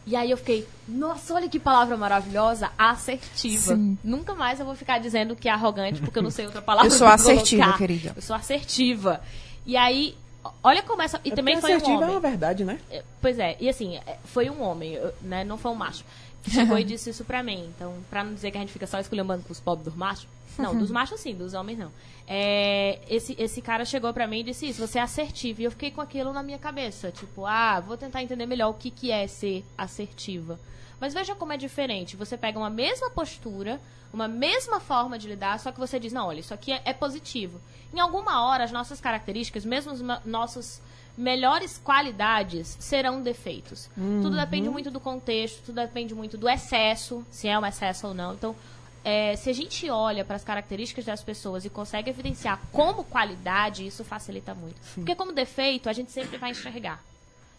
E 0.05 0.15
aí 0.15 0.31
eu 0.31 0.37
fiquei, 0.37 0.67
nossa, 0.87 1.33
olha 1.33 1.47
que 1.47 1.59
palavra 1.59 1.95
maravilhosa, 1.95 2.71
assertiva. 2.77 3.75
Sim. 3.75 3.97
Nunca 4.03 4.33
mais 4.33 4.59
eu 4.59 4.65
vou 4.65 4.75
ficar 4.75 4.97
dizendo 4.99 5.35
que 5.35 5.47
é 5.47 5.51
arrogante, 5.51 6.01
porque 6.01 6.17
eu 6.17 6.23
não 6.23 6.31
sei 6.31 6.45
outra 6.45 6.61
palavra. 6.61 6.87
Eu 6.87 6.91
sou 6.91 7.07
assertiva, 7.07 7.63
colocar. 7.63 7.77
querida. 7.77 8.13
Eu 8.15 8.21
sou 8.21 8.35
assertiva. 8.35 9.21
E 9.65 9.77
aí, 9.77 10.15
olha 10.63 10.81
como 10.81 11.01
essa. 11.01 11.19
E 11.23 11.31
É 11.31 11.35
também 11.35 11.59
foi 11.61 11.75
um 11.77 11.83
homem. 11.85 12.03
é 12.07 12.11
uma 12.11 12.19
verdade, 12.19 12.65
né? 12.65 12.79
É, 12.89 13.03
Pois 13.21 13.37
é, 13.37 13.55
e 13.59 13.69
assim, 13.69 13.97
é, 13.97 14.17
foi 14.25 14.49
um 14.49 14.61
homem, 14.61 14.97
né? 15.21 15.43
Não 15.43 15.57
foi 15.57 15.71
um 15.71 15.75
macho. 15.75 16.03
Que 16.41 16.49
chegou 16.51 16.77
e 16.79 16.83
disse 16.85 17.09
isso 17.09 17.23
pra 17.23 17.43
mim. 17.43 17.69
Então, 17.75 17.93
pra 18.09 18.23
não 18.23 18.33
dizer 18.33 18.49
que 18.51 18.57
a 18.57 18.61
gente 18.61 18.73
fica 18.73 18.87
só 18.87 18.99
esculhambando 18.99 19.43
com 19.43 19.51
os 19.51 19.59
pobres 19.59 19.85
dos 19.85 19.95
machos. 19.95 20.27
Não, 20.57 20.75
dos 20.77 20.91
machos 20.91 21.19
sim, 21.19 21.35
dos 21.35 21.53
homens 21.53 21.77
não. 21.77 21.91
É, 22.27 22.99
esse, 23.09 23.35
esse 23.39 23.61
cara 23.61 23.85
chegou 23.85 24.13
pra 24.13 24.27
mim 24.27 24.39
e 24.39 24.43
disse 24.43 24.67
isso, 24.67 24.85
você 24.85 24.99
é 24.99 25.01
assertiva. 25.01 25.61
E 25.61 25.65
eu 25.65 25.71
fiquei 25.71 25.91
com 25.91 26.01
aquilo 26.01 26.33
na 26.33 26.43
minha 26.43 26.59
cabeça. 26.59 27.11
Tipo, 27.11 27.45
ah, 27.45 27.79
vou 27.79 27.97
tentar 27.97 28.21
entender 28.21 28.45
melhor 28.45 28.69
o 28.69 28.73
que, 28.73 28.91
que 28.91 29.11
é 29.11 29.25
ser 29.27 29.65
assertiva. 29.77 30.59
Mas 30.99 31.13
veja 31.13 31.33
como 31.33 31.53
é 31.53 31.57
diferente. 31.57 32.15
Você 32.15 32.37
pega 32.37 32.59
uma 32.59 32.69
mesma 32.69 33.09
postura, 33.09 33.79
uma 34.13 34.27
mesma 34.27 34.79
forma 34.79 35.17
de 35.17 35.27
lidar, 35.27 35.59
só 35.59 35.71
que 35.71 35.79
você 35.79 35.99
diz, 35.99 36.11
não, 36.11 36.27
olha, 36.27 36.39
isso 36.39 36.53
aqui 36.53 36.71
é, 36.71 36.81
é 36.85 36.93
positivo. 36.93 37.59
Em 37.93 37.99
alguma 37.99 38.45
hora, 38.45 38.63
as 38.63 38.71
nossas 38.71 38.99
características, 38.99 39.65
mesmo 39.65 39.93
os 39.93 40.01
nossos 40.25 40.81
melhores 41.17 41.77
qualidades, 41.83 42.77
serão 42.79 43.21
defeitos. 43.21 43.89
Tudo 44.21 44.35
depende 44.35 44.69
muito 44.69 44.89
do 44.91 44.99
contexto, 44.99 45.63
tudo 45.65 45.75
depende 45.75 46.13
muito 46.15 46.37
do 46.37 46.47
excesso, 46.47 47.25
se 47.29 47.47
é 47.47 47.57
um 47.57 47.65
excesso 47.65 48.07
ou 48.07 48.13
não. 48.13 48.33
Então, 48.33 48.55
é, 49.03 49.35
se 49.35 49.49
a 49.49 49.53
gente 49.53 49.89
olha 49.89 50.23
para 50.25 50.35
as 50.35 50.43
características 50.43 51.05
das 51.05 51.23
pessoas 51.23 51.65
e 51.65 51.69
consegue 51.69 52.09
evidenciar 52.09 52.59
como 52.71 53.03
qualidade, 53.03 53.85
isso 53.85 54.03
facilita 54.03 54.53
muito. 54.53 54.75
Porque 54.95 55.15
como 55.15 55.31
defeito, 55.31 55.89
a 55.89 55.93
gente 55.93 56.11
sempre 56.11 56.37
vai 56.37 56.51
enxergar, 56.51 57.03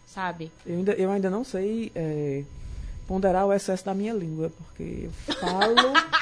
sabe? 0.05 0.51
Eu 0.65 0.75
ainda, 0.77 0.91
eu 0.93 1.11
ainda 1.11 1.29
não 1.29 1.43
sei 1.43 1.91
é, 1.95 2.43
ponderar 3.07 3.45
o 3.45 3.53
excesso 3.53 3.83
da 3.85 3.93
minha 3.93 4.13
língua, 4.13 4.51
porque 4.57 5.09
eu 5.27 5.35
falo, 5.35 5.75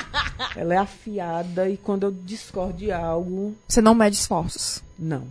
ela 0.55 0.73
é 0.73 0.77
afiada 0.77 1.69
e 1.69 1.77
quando 1.77 2.03
eu 2.03 2.11
discordo 2.11 2.77
de 2.79 2.91
algo, 2.91 3.55
Você 3.67 3.81
não 3.81 3.93
mede 3.95 4.15
esforços. 4.15 4.81
não. 4.97 5.27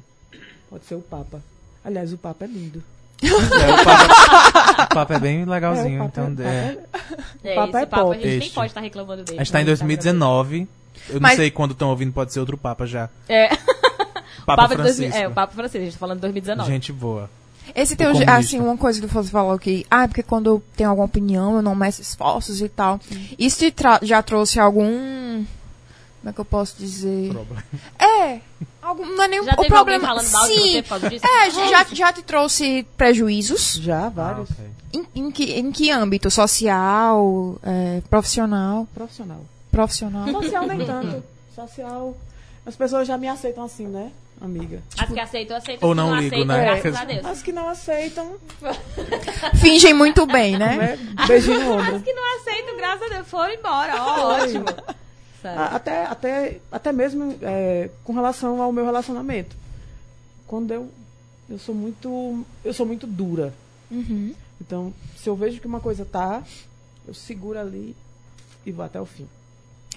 Pode 0.71 0.85
ser 0.85 0.97
o 0.97 1.01
Papa. 1.01 1.43
Aliás, 1.83 2.13
o 2.13 2.19
Papa 2.19 2.45
é 2.45 2.49
lindo. 2.49 2.85
É, 3.21 3.73
o, 3.75 3.85
papo, 3.85 4.83
o 4.85 4.95
papo 4.95 5.13
é 5.13 5.19
bem 5.19 5.45
legalzinho, 5.45 5.99
É, 5.99 6.03
o 6.03 6.07
então. 6.07 6.31
Papa 6.35 6.43
É, 6.49 6.79
É, 7.45 7.55
Papo 7.55 7.69
esse 7.71 7.79
é 7.83 7.87
papo 7.87 8.11
a 8.11 8.15
gente 8.15 8.27
nem 8.27 8.39
Este. 8.39 8.55
pode 8.55 8.67
estar 8.69 8.81
reclamando 8.81 9.25
dele. 9.25 9.39
a 9.41 9.43
gente 9.43 9.53
tá 9.53 9.61
em 9.61 9.65
né? 9.65 9.67
2019. 9.67 10.69
Eu 11.09 11.15
não 11.15 11.21
Mas- 11.23 11.37
sei 11.37 11.51
quando 11.51 11.73
estão 11.73 11.89
ouvindo, 11.91 12.13
pode 12.13 12.33
ser 12.33 12.41
outro 12.41 12.57
Papa 12.57 12.87
já. 12.87 13.09
É. 13.29 13.49
Papa, 14.47 14.63
Papa 14.63 14.69
de 14.69 14.83
2000 14.83 14.95
Francisco. 15.11 15.17
é, 15.25 15.29
o 15.29 15.31
Papa 15.33 15.53
Francisco, 15.53 15.79
a 15.79 15.85
gente 15.85 15.93
tá 15.95 15.99
falando 15.99 16.17
de 16.19 16.23
2019. 16.23 16.71
Gente 16.73 16.93
boa. 16.93 17.29
Esse 17.75 17.97
tem 17.97 18.07
um, 18.09 18.31
assim, 18.31 18.59
uma 18.61 18.77
coisa 18.79 18.99
que 19.01 19.07
você 19.07 19.31
falou 19.31 19.59
que, 19.59 19.85
ah, 19.91 20.09
porque 20.09 20.23
quando 20.23 20.47
eu 20.49 20.63
tenho 20.75 20.89
alguma 20.89 21.05
opinião, 21.07 21.57
eu 21.57 21.61
não 21.63 21.75
meço 21.75 22.01
esforços 22.01 22.63
e 22.63 22.69
tal. 22.69 22.99
Isso 23.39 23.63
já 24.03 24.23
trouxe 24.23 24.59
algum. 24.59 25.45
Como 26.21 26.31
é 26.31 26.33
que 26.33 26.41
eu 26.41 26.45
posso 26.45 26.77
dizer? 26.79 27.31
Problema. 27.33 27.65
É. 27.99 28.41
Algum, 28.83 29.05
não 29.07 29.23
é 29.25 29.29
nem 29.29 29.45
Já 29.45 29.53
o 29.53 29.57
teve 29.57 29.69
problema. 29.69 30.09
mal 30.09 30.21
Sim. 30.21 30.83
disso? 30.83 31.27
É, 31.27 31.51
já, 31.51 31.85
já 31.93 32.13
te 32.13 32.23
trouxe 32.23 32.87
prejuízos? 32.97 33.75
Já, 33.75 34.07
Ah, 34.07 34.09
vários. 34.09 34.51
ok. 34.51 34.65
Em, 34.95 35.07
em 35.15 35.31
que, 35.31 35.45
em 35.53 35.71
que 35.71 35.91
âmbito? 35.91 36.31
Social, 36.31 37.57
é, 37.63 38.01
profissional? 38.09 38.87
Profissional. 38.95 39.41
Profissional. 39.71 40.27
Social 40.43 40.67
nem 40.67 40.85
tanto. 40.85 41.23
Social. 41.55 42.17
As 42.67 42.75
pessoas 42.77 43.07
já 43.07 43.17
me 43.19 43.29
aceitam 43.29 43.65
assim, 43.65 43.87
né? 43.87 44.11
amiga. 44.41 44.81
As 44.97 45.09
que 45.11 45.19
aceitam, 45.19 45.57
aceitam. 45.57 45.89
Ou 45.89 45.95
não 45.97 46.11
não 46.11 46.17
ligo, 46.21 46.35
aceitam, 46.37 46.57
né? 46.57 46.65
graças 46.65 46.95
É. 46.95 46.99
a 46.99 47.05
Deus. 47.05 47.27
As 47.27 47.43
que 47.43 47.53
não 47.53 47.69
aceitam, 47.69 48.37
Fingem 49.61 49.93
muito 49.95 50.27
bem, 50.27 50.57
né? 50.57 50.77
né? 50.77 51.27
Beijinho 51.27 51.61
no 51.61 51.73
ombro. 51.79 51.97
As 51.97 52.03
que 52.03 52.13
não 52.13 52.37
aceitam, 52.41 52.77
graças 52.77 53.03
a 53.03 53.15
Deus, 53.15 53.29
foram 53.29 53.53
embora. 53.55 53.95
Ó, 54.03 54.35
ótimo. 54.35 54.65
Sério. 55.43 55.61
A- 55.61 55.67
Até, 55.67 56.05
até, 56.07 56.61
até 56.71 56.93
mesmo 56.93 57.37
é, 57.43 57.91
com 58.05 58.13
relação 58.13 58.61
ao 58.63 58.73
meu 58.73 58.85
relacionamento. 58.85 59.57
Quando 60.47 60.73
eu. 60.73 60.91
Eu 61.49 61.59
sou 61.59 61.75
muito. 61.75 62.45
Eu 62.65 62.75
sou 62.75 62.85
muito 62.87 63.07
dura. 63.07 63.53
Uhum. 63.91 64.35
Então, 64.61 64.93
se 65.17 65.29
eu 65.29 65.37
vejo 65.37 65.61
que 65.61 65.67
uma 65.67 65.81
coisa 65.81 66.05
tá, 66.05 66.43
eu 67.07 67.15
seguro 67.15 67.59
ali 67.59 67.97
e 68.67 68.73
vou 68.73 68.85
até 68.85 69.01
o 69.01 69.07
fim. 69.07 69.27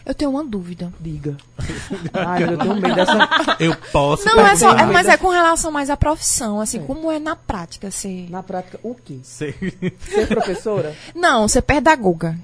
Eu 0.06 0.16
tenho 0.16 0.32
uma 0.32 0.44
dúvida. 0.44 0.92
Diga. 1.00 1.36
Ai, 2.14 2.44
eu 2.44 2.58
tenho 2.58 2.76
medo 2.76 2.96
dessa. 2.96 3.14
Eu 3.60 3.76
posso. 3.92 4.26
Não, 4.26 4.40
é 4.46 4.56
só, 4.56 4.72
é, 4.76 4.86
mas 4.86 5.08
é 5.08 5.18
com 5.18 5.28
relação 5.30 5.72
mais 5.72 5.90
à 5.90 5.98
profissão, 5.98 6.60
assim, 6.62 6.80
É. 6.80 6.82
como 6.84 7.12
é 7.12 7.20
na 7.20 7.36
prática 7.36 7.92
ser. 7.92 8.30
Na 8.30 8.42
prática, 8.42 8.80
o 8.82 8.96
quê? 8.96 9.20
Sei. 9.24 9.54
Ser 10.00 10.28
professora? 10.28 10.96
Não, 11.14 11.48
ser 11.48 11.62
pedagoga. 11.62 12.38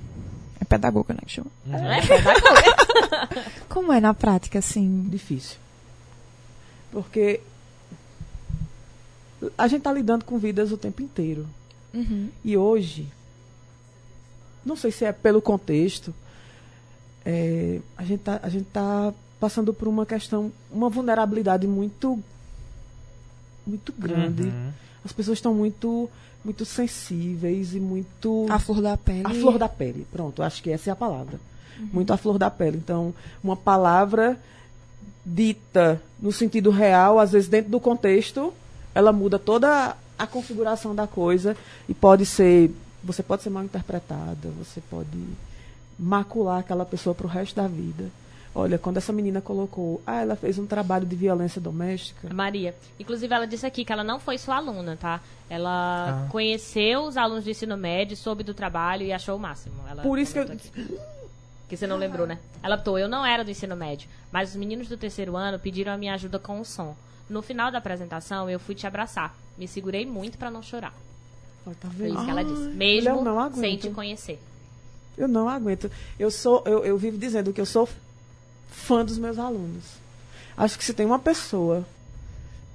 É 0.67 0.69
pedagoga, 0.69 1.13
né? 1.13 1.21
que 1.25 1.31
chama? 1.31 1.49
É 1.71 2.01
verdade. 2.01 2.41
Como 3.69 3.93
é 3.93 4.01
na 4.01 4.13
prática, 4.13 4.59
assim? 4.59 5.07
Difícil. 5.09 5.57
Porque 6.91 7.39
a 9.57 9.67
gente 9.67 9.81
tá 9.81 9.93
lidando 9.93 10.25
com 10.25 10.37
vidas 10.37 10.71
o 10.71 10.77
tempo 10.77 11.01
inteiro. 11.01 11.47
Uhum. 11.93 12.29
E 12.43 12.57
hoje, 12.57 13.07
não 14.65 14.75
sei 14.75 14.91
se 14.91 15.05
é 15.05 15.11
pelo 15.11 15.41
contexto, 15.41 16.13
é, 17.25 17.79
a, 17.97 18.03
gente 18.03 18.19
tá, 18.21 18.39
a 18.43 18.49
gente 18.49 18.65
tá 18.65 19.13
passando 19.39 19.73
por 19.73 19.87
uma 19.87 20.05
questão, 20.05 20.51
uma 20.71 20.89
vulnerabilidade 20.89 21.67
muito 21.67 22.21
muito 23.65 23.93
grande. 23.93 24.43
Uhum. 24.43 24.71
As 25.03 25.11
pessoas 25.11 25.37
estão 25.37 25.53
muito 25.53 26.09
muito 26.47 26.63
sensíveis 26.63 27.75
e 27.75 27.79
muito 27.79 28.45
A 28.49 28.57
flor 28.57 28.81
da 28.81 28.95
pele. 28.95 29.23
a 29.25 29.29
flor 29.31 29.57
da 29.57 29.67
pele. 29.67 30.07
Pronto, 30.09 30.41
acho 30.41 30.63
que 30.63 30.69
essa 30.69 30.89
é 30.89 30.93
a 30.93 30.95
palavra. 30.95 31.37
Muito 31.91 32.13
a 32.13 32.17
flor 32.17 32.37
da 32.37 32.49
pele. 32.49 32.77
Então, 32.77 33.13
uma 33.43 33.57
palavra 33.57 34.39
dita 35.25 36.01
no 36.17 36.31
sentido 36.31 36.69
real, 36.69 37.19
às 37.19 37.33
vezes 37.33 37.49
dentro 37.49 37.69
do 37.69 37.81
contexto, 37.81 38.53
ela 38.95 39.11
muda 39.11 39.37
toda 39.37 39.97
a 40.17 40.25
configuração 40.25 40.95
da 40.95 41.05
coisa 41.05 41.55
e 41.89 41.93
pode 41.93 42.25
ser, 42.25 42.71
você 43.03 43.21
pode 43.21 43.43
ser 43.43 43.49
mal 43.49 43.63
interpretada, 43.63 44.49
você 44.57 44.81
pode 44.89 45.19
macular 45.99 46.59
aquela 46.59 46.85
pessoa 46.85 47.13
para 47.13 47.27
o 47.27 47.29
resto 47.29 47.57
da 47.57 47.67
vida. 47.67 48.05
Olha, 48.59 48.79
quando 48.79 48.97
essa 48.97 49.13
menina 49.13 49.39
colocou, 49.39 50.01
ah, 50.05 50.19
ela 50.19 50.35
fez 50.35 50.57
um 50.57 50.65
trabalho 50.65 51.05
de 51.05 51.15
violência 51.15 51.61
doméstica. 51.61 52.33
Maria. 52.33 52.73
Inclusive, 52.99 53.31
ela 53.31 53.45
disse 53.45 53.67
aqui 53.67 53.85
que 53.85 53.93
ela 53.93 54.03
não 54.03 54.19
foi 54.19 54.39
sua 54.39 54.55
aluna, 54.55 54.97
tá? 54.99 55.21
Ela 55.47 56.23
Ah. 56.25 56.27
conheceu 56.31 57.01
os 57.03 57.17
alunos 57.17 57.43
de 57.43 57.51
ensino 57.51 57.77
médio, 57.77 58.17
soube 58.17 58.43
do 58.43 58.55
trabalho 58.55 59.03
e 59.03 59.13
achou 59.13 59.35
o 59.35 59.39
máximo. 59.39 59.75
Ela 59.87 60.01
Por 60.01 60.17
isso 60.17 60.33
que 60.33 60.39
eu 60.39 60.43
aqui. 60.43 60.71
Que 61.69 61.77
você 61.77 61.85
não 61.85 61.97
lembrou, 61.97 62.25
né? 62.25 62.39
Ela 62.63 62.77
botou, 62.77 62.97
eu 62.97 63.07
não 63.07 63.23
era 63.23 63.43
do 63.43 63.51
ensino 63.51 63.75
médio, 63.75 64.09
mas 64.31 64.49
os 64.49 64.55
meninos 64.55 64.87
do 64.87 64.97
terceiro 64.97 65.35
ano 65.35 65.59
pediram 65.59 65.91
a 65.93 65.97
minha 65.97 66.15
ajuda 66.15 66.39
com 66.39 66.59
o 66.59 66.65
som. 66.65 66.95
No 67.29 67.43
final 67.43 67.69
da 67.69 67.77
apresentação, 67.77 68.49
eu 68.49 68.59
fui 68.59 68.73
te 68.73 68.87
abraçar. 68.87 69.35
Me 69.55 69.67
segurei 69.67 70.03
muito 70.03 70.35
pra 70.37 70.49
não 70.49 70.63
chorar. 70.63 70.93
Olha, 71.63 71.75
tá 71.79 71.89
Foi 71.89 72.07
vendo? 72.07 72.15
isso 72.15 72.25
que 72.25 72.31
ela 72.31 72.43
disse. 72.43 72.69
Mesmo 72.69 73.09
eu 73.09 73.21
não 73.23 73.39
aguento. 73.39 73.59
sem 73.59 73.77
te 73.77 73.89
conhecer. 73.91 74.39
Eu 75.15 75.27
não 75.27 75.47
aguento. 75.47 75.91
Eu 76.17 76.31
sou, 76.31 76.63
eu, 76.65 76.83
eu 76.83 76.97
vivo 76.97 77.17
dizendo 77.19 77.53
que 77.53 77.59
eu 77.61 77.65
sou 77.65 77.87
fã 78.69 79.03
dos 79.03 79.17
meus 79.17 79.37
alunos. 79.39 79.83
Acho 80.55 80.77
que 80.77 80.83
se 80.85 80.93
tem 80.93 81.05
uma 81.05 81.19
pessoa 81.19 81.85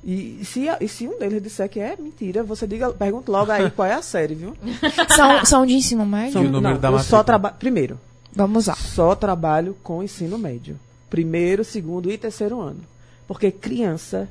e, 0.05 0.41
se, 0.45 0.67
e 0.81 0.89
se 0.89 1.07
um 1.07 1.17
deles 1.19 1.41
disser 1.41 1.69
que 1.69 1.79
é 1.79 1.97
mentira, 1.97 2.43
você 2.43 2.67
diga, 2.67 2.91
pergunta 2.93 3.31
logo 3.31 3.53
aí 3.53 3.71
qual 3.71 3.87
é 3.87 3.95
a 3.95 4.03
série, 4.03 4.35
viu? 4.35 4.57
São, 5.15 5.45
são 5.45 5.67
de 5.67 5.75
ensino 5.75 6.05
médio? 6.05 6.43
E 6.43 6.47
o 6.47 6.51
número 6.51 6.75
não, 6.75 6.81
da 6.81 6.91
eu 6.91 6.99
só 6.99 7.23
trabalho 7.23 7.55
primeiro, 7.57 8.01
Vamos 8.35 8.67
lá. 8.67 8.75
só 8.75 9.15
trabalho 9.15 9.77
com 9.83 10.03
ensino 10.03 10.37
médio, 10.39 10.77
primeiro, 11.09 11.65
segundo 11.65 12.11
e 12.11 12.19
terceiro 12.19 12.61
ano, 12.61 12.81
porque 13.29 13.53
criança 13.53 14.29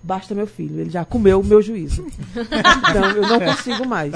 basta 0.00 0.36
meu 0.36 0.46
filho, 0.46 0.80
ele 0.80 0.90
já 0.90 1.04
comeu 1.04 1.40
o 1.40 1.44
meu 1.44 1.60
juízo. 1.60 2.06
então 2.90 3.10
eu 3.10 3.22
não 3.26 3.40
consigo 3.40 3.84
mais. 3.84 4.12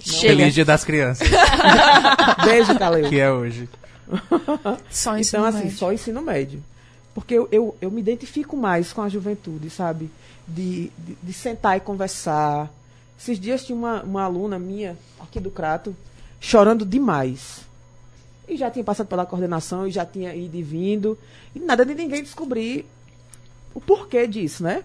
Feliz 0.00 0.54
Dia 0.54 0.64
das 0.64 0.84
Crianças, 0.84 1.28
Beijo, 2.44 2.78
Caleu. 2.78 3.08
que 3.08 3.18
é 3.18 3.32
hoje. 3.32 3.68
Só 4.90 5.16
ensino 5.18 5.40
Então, 5.42 5.44
assim, 5.48 5.64
médio. 5.64 5.78
só 5.78 5.92
ensino 5.92 6.22
médio. 6.22 6.62
Porque 7.14 7.34
eu, 7.34 7.48
eu, 7.50 7.76
eu 7.80 7.90
me 7.90 8.00
identifico 8.00 8.56
mais 8.56 8.92
com 8.92 9.02
a 9.02 9.08
juventude, 9.08 9.68
sabe? 9.70 10.10
De, 10.46 10.90
de, 10.96 11.14
de 11.22 11.32
sentar 11.32 11.76
e 11.76 11.80
conversar. 11.80 12.70
Esses 13.18 13.38
dias 13.40 13.64
tinha 13.64 13.76
uma, 13.76 14.02
uma 14.02 14.22
aluna 14.22 14.58
minha, 14.58 14.96
aqui 15.20 15.40
do 15.40 15.50
Crato, 15.50 15.94
chorando 16.40 16.86
demais. 16.86 17.60
E 18.48 18.56
já 18.56 18.70
tinha 18.70 18.84
passado 18.84 19.08
pela 19.08 19.26
coordenação, 19.26 19.86
e 19.86 19.90
já 19.90 20.06
tinha 20.06 20.34
ido 20.34 20.56
e 20.56 20.62
vindo. 20.62 21.18
E 21.54 21.58
nada 21.58 21.84
de 21.84 21.94
ninguém 21.94 22.22
descobrir 22.22 22.86
o 23.74 23.80
porquê 23.80 24.26
disso, 24.26 24.62
né? 24.62 24.84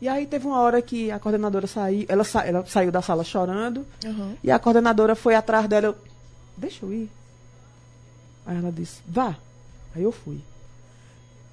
E 0.00 0.08
aí 0.08 0.26
teve 0.26 0.46
uma 0.46 0.60
hora 0.60 0.80
que 0.80 1.10
a 1.10 1.18
coordenadora 1.18 1.66
saiu, 1.66 2.06
ela, 2.08 2.22
sa, 2.24 2.44
ela 2.46 2.64
saiu 2.66 2.90
da 2.92 3.02
sala 3.02 3.24
chorando, 3.24 3.84
Uhum. 4.04 4.36
e 4.42 4.50
a 4.50 4.58
coordenadora 4.58 5.14
foi 5.14 5.34
atrás 5.34 5.66
dela. 5.68 5.88
Eu, 5.88 5.96
Deixa 6.56 6.84
eu 6.86 6.92
ir. 6.92 7.10
Aí 8.48 8.56
ela 8.56 8.72
disse, 8.72 9.00
vá. 9.06 9.36
Aí 9.94 10.02
eu 10.02 10.10
fui. 10.10 10.40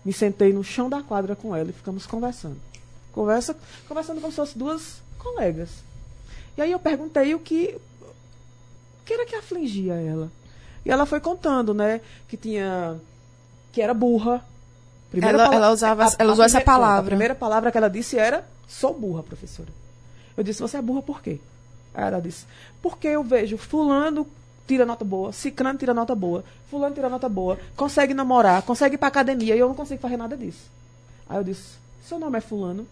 Me 0.05 0.13
sentei 0.13 0.53
no 0.53 0.63
chão 0.63 0.89
da 0.89 1.03
quadra 1.03 1.35
com 1.35 1.53
ela 1.55 1.69
e 1.69 1.73
ficamos 1.73 2.05
conversando. 2.05 2.57
Conversa, 3.11 3.55
conversando 3.87 4.21
como 4.21 4.31
se 4.31 4.37
fossem 4.37 4.57
duas 4.57 5.01
colegas. 5.19 5.69
E 6.57 6.61
aí 6.61 6.71
eu 6.71 6.79
perguntei 6.79 7.35
o 7.35 7.39
que, 7.39 7.75
o 8.01 9.05
que 9.05 9.13
era 9.13 9.25
que 9.25 9.35
afligia 9.35 9.95
ela. 9.95 10.31
E 10.85 10.89
ela 10.91 11.05
foi 11.05 11.19
contando, 11.19 11.73
né, 11.73 11.99
que 12.29 12.37
tinha 12.37 12.97
que 13.73 13.81
era 13.81 13.93
burra. 13.93 14.45
Ela- 15.13 15.43
pala- 15.45 15.55
ela 15.55 15.71
usava- 15.71 16.15
ela 16.17 16.31
usou 16.33 16.45
essa 16.45 16.59
primeira- 16.59 16.65
palavra. 16.79 17.01
A 17.01 17.05
primeira 17.05 17.35
palavra 17.35 17.71
que 17.71 17.77
ela 17.77 17.89
disse 17.89 18.17
era 18.17 18.47
sou 18.67 18.93
burra, 18.97 19.21
professora. 19.23 19.69
Eu 20.37 20.43
disse, 20.43 20.61
você 20.61 20.77
é 20.77 20.81
burra 20.81 21.01
por 21.01 21.21
quê? 21.21 21.39
Aí 21.93 22.05
ela 22.05 22.21
disse, 22.21 22.45
porque 22.81 23.07
eu 23.07 23.23
vejo 23.23 23.57
fulano 23.57 24.25
tira 24.67 24.85
nota 24.85 25.05
boa, 25.05 25.31
ciclano 25.31 25.77
tira 25.77 25.93
nota 25.93 26.15
boa, 26.15 26.43
fulano 26.69 26.95
tira 26.95 27.09
nota 27.09 27.29
boa, 27.29 27.59
consegue 27.75 28.13
namorar, 28.13 28.61
consegue 28.63 28.95
ir 28.95 28.97
pra 28.97 29.07
academia 29.07 29.55
e 29.55 29.59
eu 29.59 29.67
não 29.67 29.75
consigo 29.75 30.01
fazer 30.01 30.17
nada 30.17 30.35
disso. 30.35 30.69
Aí 31.29 31.37
eu 31.37 31.43
disse, 31.43 31.77
seu 32.03 32.19
nome 32.19 32.37
é 32.37 32.41
fulano? 32.41 32.87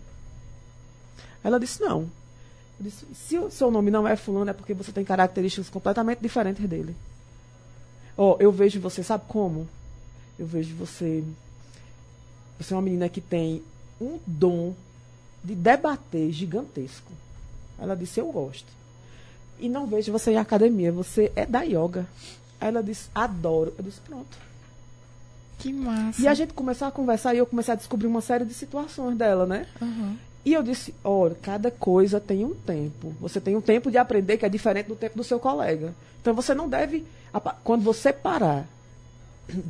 Ela 1.43 1.59
disse, 1.59 1.82
não. 1.82 2.01
Eu 2.80 2.86
disse, 2.86 3.05
se 3.13 3.38
o 3.38 3.51
seu 3.51 3.69
nome 3.69 3.91
não 3.91 4.07
é 4.07 4.15
fulano 4.15 4.49
é 4.49 4.53
porque 4.53 4.74
você 4.74 4.91
tem 4.91 5.03
características 5.03 5.69
completamente 5.69 6.19
diferentes 6.19 6.67
dele. 6.67 6.95
Ó, 8.17 8.38
eu 8.39 8.51
vejo 8.51 8.80
você, 8.80 9.03
sabe 9.03 9.26
como? 9.28 9.67
Eu 10.38 10.45
vejo 10.45 10.76
você. 10.76 11.24
Você 12.59 12.74
é 12.74 12.76
uma 12.76 12.84
menina 12.84 13.09
que 13.09 13.21
tem 13.21 13.63
um 13.99 14.19
dom 14.26 14.74
de 15.43 15.55
debater 15.55 16.32
gigantesco. 16.32 17.11
Ela 17.78 17.95
disse, 17.95 18.19
eu 18.19 18.32
gosto. 18.32 18.71
E 19.60 19.70
não 19.70 19.88
vejo 19.88 20.12
você 20.12 20.32
em 20.32 20.38
academia, 20.38 20.91
você 20.91 21.32
é 21.36 21.45
da 21.45 21.62
yoga. 21.62 22.06
Aí 22.60 22.68
ela 22.70 22.84
disse, 22.84 23.10
adoro. 23.14 23.74
Eu 23.78 23.84
disse, 23.84 23.99
pronto. 24.01 24.38
Que 25.60 25.72
massa. 25.72 26.22
E 26.22 26.28
a 26.28 26.34
gente 26.34 26.54
começou 26.54 26.88
a 26.88 26.91
conversar 26.91 27.34
e 27.34 27.38
eu 27.38 27.45
comecei 27.45 27.74
a 27.74 27.78
descobrir 27.78 28.08
uma 28.08 28.22
série 28.22 28.45
de 28.45 28.54
situações 28.54 29.18
dela, 29.18 29.45
né? 29.45 29.66
Uhum. 29.82 30.18
E 30.45 30.54
eu 30.54 30.62
disse, 30.62 30.93
olha, 31.04 31.36
cada 31.41 31.72
coisa 31.72 32.20
tem 32.20 32.43
um 32.43 32.54
tempo. 32.54 33.14
Você 33.22 33.39
tem 33.39 33.56
um 33.56 33.62
tempo 33.62 33.89
de 33.89 33.97
aprender 33.97 34.38
que 34.38 34.45
é 34.45 34.49
diferente 34.49 34.88
do 34.88 34.95
tempo 34.95 35.16
do 35.16 35.24
seu 35.24 35.39
colega. 35.39 35.93
Então 36.22 36.34
você 36.34 36.54
não 36.54 36.68
deve. 36.68 37.06
Quando 37.64 37.82
você 37.82 38.12
parar 38.12 38.68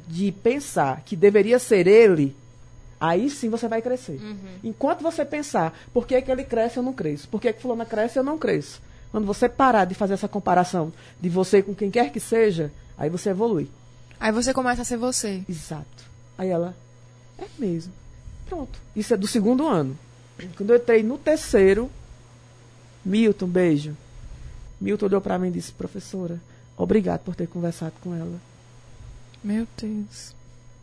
de 0.08 0.32
pensar 0.32 1.02
que 1.02 1.16
deveria 1.16 1.60
ser 1.60 1.88
ele, 1.88 2.36
aí 3.00 3.30
sim 3.30 3.50
você 3.50 3.68
vai 3.68 3.82
crescer. 3.82 4.20
Enquanto 4.64 5.02
você 5.02 5.24
pensar, 5.24 5.78
por 5.94 6.08
que, 6.08 6.20
que 6.22 6.32
ele 6.32 6.44
cresce 6.44 6.78
eu 6.78 6.84
não 6.84 6.94
cresço? 6.94 7.28
Por 7.28 7.40
que, 7.40 7.54
que 7.54 7.62
fulana 7.62 7.86
cresce 7.86 8.18
eu 8.18 8.24
não 8.24 8.38
cresço? 8.38 8.82
Quando 9.14 9.28
você 9.28 9.48
parar 9.48 9.86
de 9.86 9.94
fazer 9.94 10.16
essa 10.16 10.28
comparação 10.28 10.92
de 11.22 11.30
você 11.30 11.62
com 11.62 11.76
quem 11.76 11.92
quer 11.92 12.12
que 12.12 12.20
seja, 12.20 12.72
aí 12.98 13.12
você 13.12 13.30
evolui. 13.30 13.70
Aí 14.20 14.32
você 14.32 14.52
começa 14.52 14.82
a 14.82 14.86
ser 14.86 14.98
você. 14.98 15.44
Exato. 15.48 16.04
Aí 16.36 16.50
ela, 16.50 16.76
é 17.38 17.46
mesmo. 17.60 17.94
Pronto. 18.48 18.80
Isso 18.96 19.14
é 19.14 19.18
do 19.18 19.28
segundo 19.28 19.68
ano. 19.68 19.96
Quando 20.58 20.72
eu 20.72 20.78
entrei 20.78 21.04
no 21.04 21.20
terceiro, 21.20 21.92
Milton, 23.06 23.46
beijo. 23.46 23.96
Milton 24.82 25.06
olhou 25.06 25.22
pra 25.22 25.38
mim 25.38 25.50
e 25.50 25.52
disse, 25.52 25.72
professora, 25.72 26.42
obrigado 26.76 27.20
por 27.20 27.36
ter 27.36 27.48
conversado 27.48 27.94
com 28.02 28.16
ela. 28.16 28.42
Meu 29.44 29.68
Deus. 29.78 30.34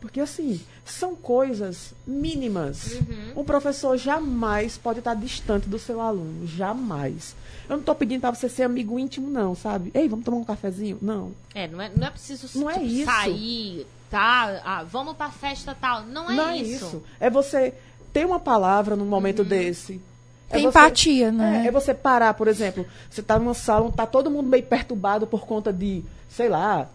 Porque, 0.01 0.19
assim, 0.19 0.59
são 0.83 1.15
coisas 1.15 1.93
mínimas. 2.07 2.97
Um 3.35 3.43
professor 3.43 3.95
jamais 3.97 4.75
pode 4.75 4.97
estar 4.99 5.13
distante 5.13 5.69
do 5.69 5.77
seu 5.77 6.01
aluno. 6.01 6.47
Jamais. 6.47 7.35
Eu 7.69 7.73
não 7.73 7.79
estou 7.81 7.93
pedindo 7.95 8.21
para 8.21 8.33
você 8.33 8.49
ser 8.49 8.63
amigo 8.63 8.97
íntimo, 8.97 9.29
não, 9.29 9.53
sabe? 9.55 9.91
Ei, 9.93 10.09
vamos 10.09 10.25
tomar 10.25 10.37
um 10.37 10.43
cafezinho? 10.43 10.97
Não. 11.01 11.31
É, 11.53 11.67
não 11.67 11.79
é, 11.79 11.91
não 11.95 12.07
é 12.07 12.09
preciso 12.09 12.59
Não 12.59 12.69
é 12.69 12.73
tipo, 12.73 12.85
isso. 12.87 13.05
sair, 13.05 13.87
tá? 14.09 14.61
Ah, 14.65 14.83
vamos 14.83 15.15
pra 15.15 15.29
festa 15.29 15.77
tal. 15.79 16.01
Não 16.03 16.29
é 16.31 16.35
não 16.35 16.55
isso. 16.55 16.63
é 16.65 16.75
isso. 16.87 17.03
É 17.19 17.29
você 17.29 17.73
ter 18.11 18.25
uma 18.25 18.39
palavra 18.39 18.95
num 18.95 19.05
momento 19.05 19.43
desse. 19.43 20.01
É 20.49 20.55
Tem 20.55 20.63
você- 20.63 20.67
empatia, 20.79 21.31
né? 21.31 21.61
É, 21.63 21.67
é 21.67 21.71
você 21.71 21.93
parar, 21.93 22.33
por 22.33 22.47
exemplo, 22.47 22.85
você 23.09 23.21
tá 23.21 23.37
numa 23.39 23.53
sala 23.53 23.85
onde 23.85 23.95
tá 23.95 24.05
todo 24.07 24.31
mundo 24.31 24.49
meio 24.49 24.63
perturbado 24.63 25.25
por 25.27 25.45
conta 25.45 25.71
de, 25.71 26.03
sei 26.27 26.49
lá, 26.49 26.89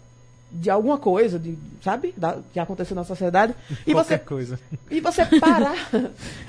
de 0.51 0.70
alguma 0.70 0.97
coisa, 0.99 1.38
de, 1.38 1.59
sabe? 1.82 2.14
Da, 2.16 2.38
que 2.53 2.59
aconteceu 2.59 2.94
na 2.94 3.05
sociedade. 3.05 3.55
E 3.86 3.92
Qualquer 3.92 4.18
você, 4.18 4.24
coisa. 4.24 4.61
e 4.90 5.01
você 5.01 5.24
parar. 5.40 5.76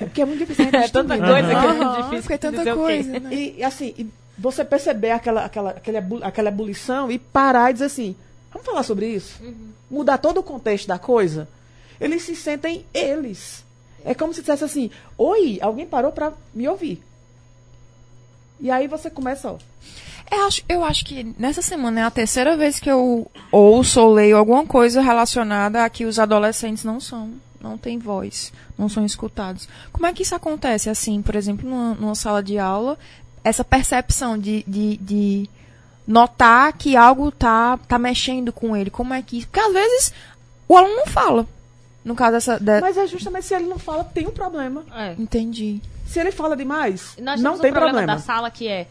é 0.00 0.04
porque 0.04 0.22
é 0.22 0.24
muito 0.24 0.38
difícil. 0.40 0.64
gente 0.64 0.76
É 0.76 0.88
tanta 0.88 1.14
distinguir, 1.18 1.32
coisa 1.32 1.48
que 1.48 1.54
é 1.54 1.84
Aham, 1.84 2.02
difícil 2.02 2.34
é 2.34 2.38
tanta 2.38 2.74
coisa, 2.74 3.20
né? 3.20 3.34
E, 3.34 3.64
assim, 3.64 3.94
e 3.98 4.10
você 4.38 4.64
perceber 4.64 5.10
aquela, 5.10 5.44
aquela, 5.44 5.70
aquela, 5.70 6.06
aquela 6.22 6.48
ebulição 6.48 7.10
e 7.10 7.18
parar 7.18 7.70
e 7.70 7.72
dizer 7.74 7.86
assim, 7.86 8.14
vamos 8.52 8.64
falar 8.66 8.82
sobre 8.84 9.06
isso? 9.06 9.42
Mudar 9.90 10.18
todo 10.18 10.38
o 10.38 10.42
contexto 10.42 10.86
da 10.86 10.98
coisa. 10.98 11.48
Eles 12.00 12.22
se 12.22 12.36
sentem 12.36 12.86
eles. 12.94 13.64
É 14.04 14.14
como 14.14 14.32
se 14.32 14.40
dissesse 14.40 14.62
assim, 14.64 14.90
oi, 15.18 15.58
alguém 15.60 15.86
parou 15.86 16.12
pra 16.12 16.32
me 16.54 16.68
ouvir. 16.68 17.02
E 18.60 18.70
aí 18.70 18.86
você 18.86 19.10
começa, 19.10 19.50
ó. 19.50 19.58
Eu 20.30 20.46
acho, 20.46 20.62
eu 20.68 20.84
acho 20.84 21.04
que 21.04 21.34
nessa 21.38 21.62
semana 21.62 22.00
é 22.00 22.04
a 22.04 22.10
terceira 22.10 22.56
vez 22.56 22.78
que 22.78 22.90
eu 22.90 23.30
ouço 23.50 24.00
ou 24.00 24.12
leio 24.12 24.36
alguma 24.36 24.66
coisa 24.66 25.00
relacionada 25.00 25.84
a 25.84 25.88
que 25.90 26.04
os 26.04 26.18
adolescentes 26.18 26.84
não 26.84 27.00
são, 27.00 27.32
não 27.60 27.78
têm 27.78 27.98
voz, 27.98 28.52
não 28.76 28.88
são 28.88 29.04
escutados. 29.06 29.68
Como 29.92 30.06
é 30.06 30.12
que 30.12 30.22
isso 30.22 30.34
acontece, 30.34 30.90
assim, 30.90 31.22
por 31.22 31.34
exemplo, 31.34 31.68
numa, 31.68 31.94
numa 31.94 32.14
sala 32.14 32.42
de 32.42 32.58
aula, 32.58 32.98
essa 33.42 33.64
percepção 33.64 34.36
de, 34.36 34.62
de, 34.66 34.96
de 34.98 35.50
notar 36.06 36.72
que 36.74 36.94
algo 36.96 37.30
tá, 37.32 37.78
tá 37.88 37.98
mexendo 37.98 38.52
com 38.52 38.76
ele? 38.76 38.90
Como 38.90 39.14
é 39.14 39.22
que... 39.22 39.46
Porque 39.46 39.60
às 39.60 39.72
vezes 39.72 40.12
o 40.68 40.76
aluno 40.76 40.94
não 40.96 41.06
fala. 41.06 41.46
No 42.04 42.14
caso 42.14 42.32
dessa... 42.32 42.58
da- 42.60 42.80
Mas 42.82 42.96
é 42.98 43.06
justamente 43.06 43.46
se 43.46 43.54
ele 43.54 43.66
não 43.66 43.78
fala, 43.78 44.04
tem 44.04 44.26
um 44.26 44.30
problema. 44.30 44.84
É. 44.94 45.14
Entendi. 45.18 45.80
Se 46.06 46.18
ele 46.20 46.32
fala 46.32 46.56
demais, 46.56 47.14
Nós 47.18 47.40
não 47.40 47.52
temos 47.52 47.60
tem 47.60 47.70
um 47.70 47.74
problema, 47.74 47.98
problema. 47.98 48.14
da 48.14 48.18
sala 48.22 48.50
que 48.50 48.66
é 48.68 48.86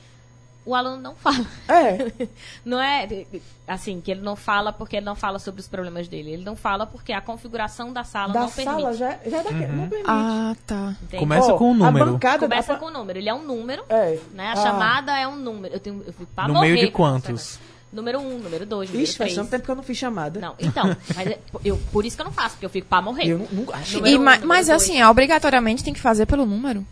o 0.69 0.75
aluno 0.75 0.97
não 1.01 1.15
fala. 1.15 1.45
É, 1.67 2.11
Não 2.65 2.79
é 2.79 3.07
assim, 3.67 3.99
que 4.01 4.11
ele 4.11 4.21
não 4.21 4.35
fala 4.35 4.71
porque 4.73 4.97
ele 4.97 5.05
não 5.05 5.15
fala 5.15 5.39
sobre 5.39 5.61
os 5.61 5.67
problemas 5.67 6.07
dele. 6.07 6.31
Ele 6.33 6.43
não 6.43 6.55
fala 6.55 6.85
porque 6.85 7.11
a 7.13 7.21
configuração 7.21 7.91
da 7.93 8.03
sala 8.03 8.33
da 8.33 8.39
não 8.41 8.47
sala 8.49 8.65
permite. 8.93 8.97
já, 8.97 9.09
já 9.29 9.37
é 9.39 9.43
daquele, 9.43 9.67
não 9.67 9.87
permite. 9.89 10.09
Ah, 10.09 10.55
tá. 10.65 10.95
entende? 11.03 11.17
Começa 11.19 11.53
Ó, 11.53 11.57
com 11.57 11.71
um 11.71 11.83
A 11.83 11.87
número. 11.91 12.05
bancada 12.11 12.39
Começa 12.39 12.73
dá 12.73 12.79
com 12.79 12.85
o 12.87 12.91
número. 12.91 13.17
Ele 13.19 13.29
é 13.29 13.33
um 13.33 13.43
número. 13.43 13.83
É. 13.89 14.19
né? 14.33 14.47
A 14.49 14.51
Ah. 14.53 14.55
chamada 14.57 15.17
é 15.17 15.27
um 15.27 15.35
número. 15.35 15.73
Eu, 15.73 15.79
tenho, 15.79 16.03
eu 16.05 16.13
fico 16.13 16.27
pra 16.35 16.47
No 16.47 16.53
morrer 16.55 16.73
meio 16.73 16.85
de 16.87 16.91
quantos? 16.91 17.59
Número 17.91 18.19
um, 18.19 18.37
número 18.39 18.65
dois, 18.65 18.89
número 18.89 19.03
Ixi, 19.05 19.17
faz 19.17 19.31
três. 19.31 19.35
tanto 19.35 19.49
tempo 19.49 19.63
que 19.65 19.71
eu 19.71 19.75
não 19.75 19.81
fiz 19.83 19.97
chamada. 19.97 20.41
Não, 20.41 20.55
então, 20.59 20.93
mas 21.15 21.27
é- 21.27 21.39
eu, 21.63 21.77
por 21.91 22.05
isso 22.05 22.17
que 22.17 22.21
eu 22.21 22.25
não 22.25 22.33
faço, 22.33 22.55
porque 22.55 22.65
eu 22.65 22.69
fico 22.69 22.85
pra 22.87 23.01
morrer. 23.01 23.25
Eu 23.27 23.39
não, 23.39 23.47
não 23.65 23.73
acho. 23.73 23.95
Número 23.95 24.13
E, 24.15 24.19
um, 24.19 24.23
mas 24.45 24.67
dois. 24.67 24.69
assim, 24.69 24.99
é, 24.99 25.07
obrigatoriamente 25.07 25.83
tem 25.85 25.93
que 25.93 25.99
fazer 25.99 26.25
pelo 26.25 26.45
número? 26.45 26.85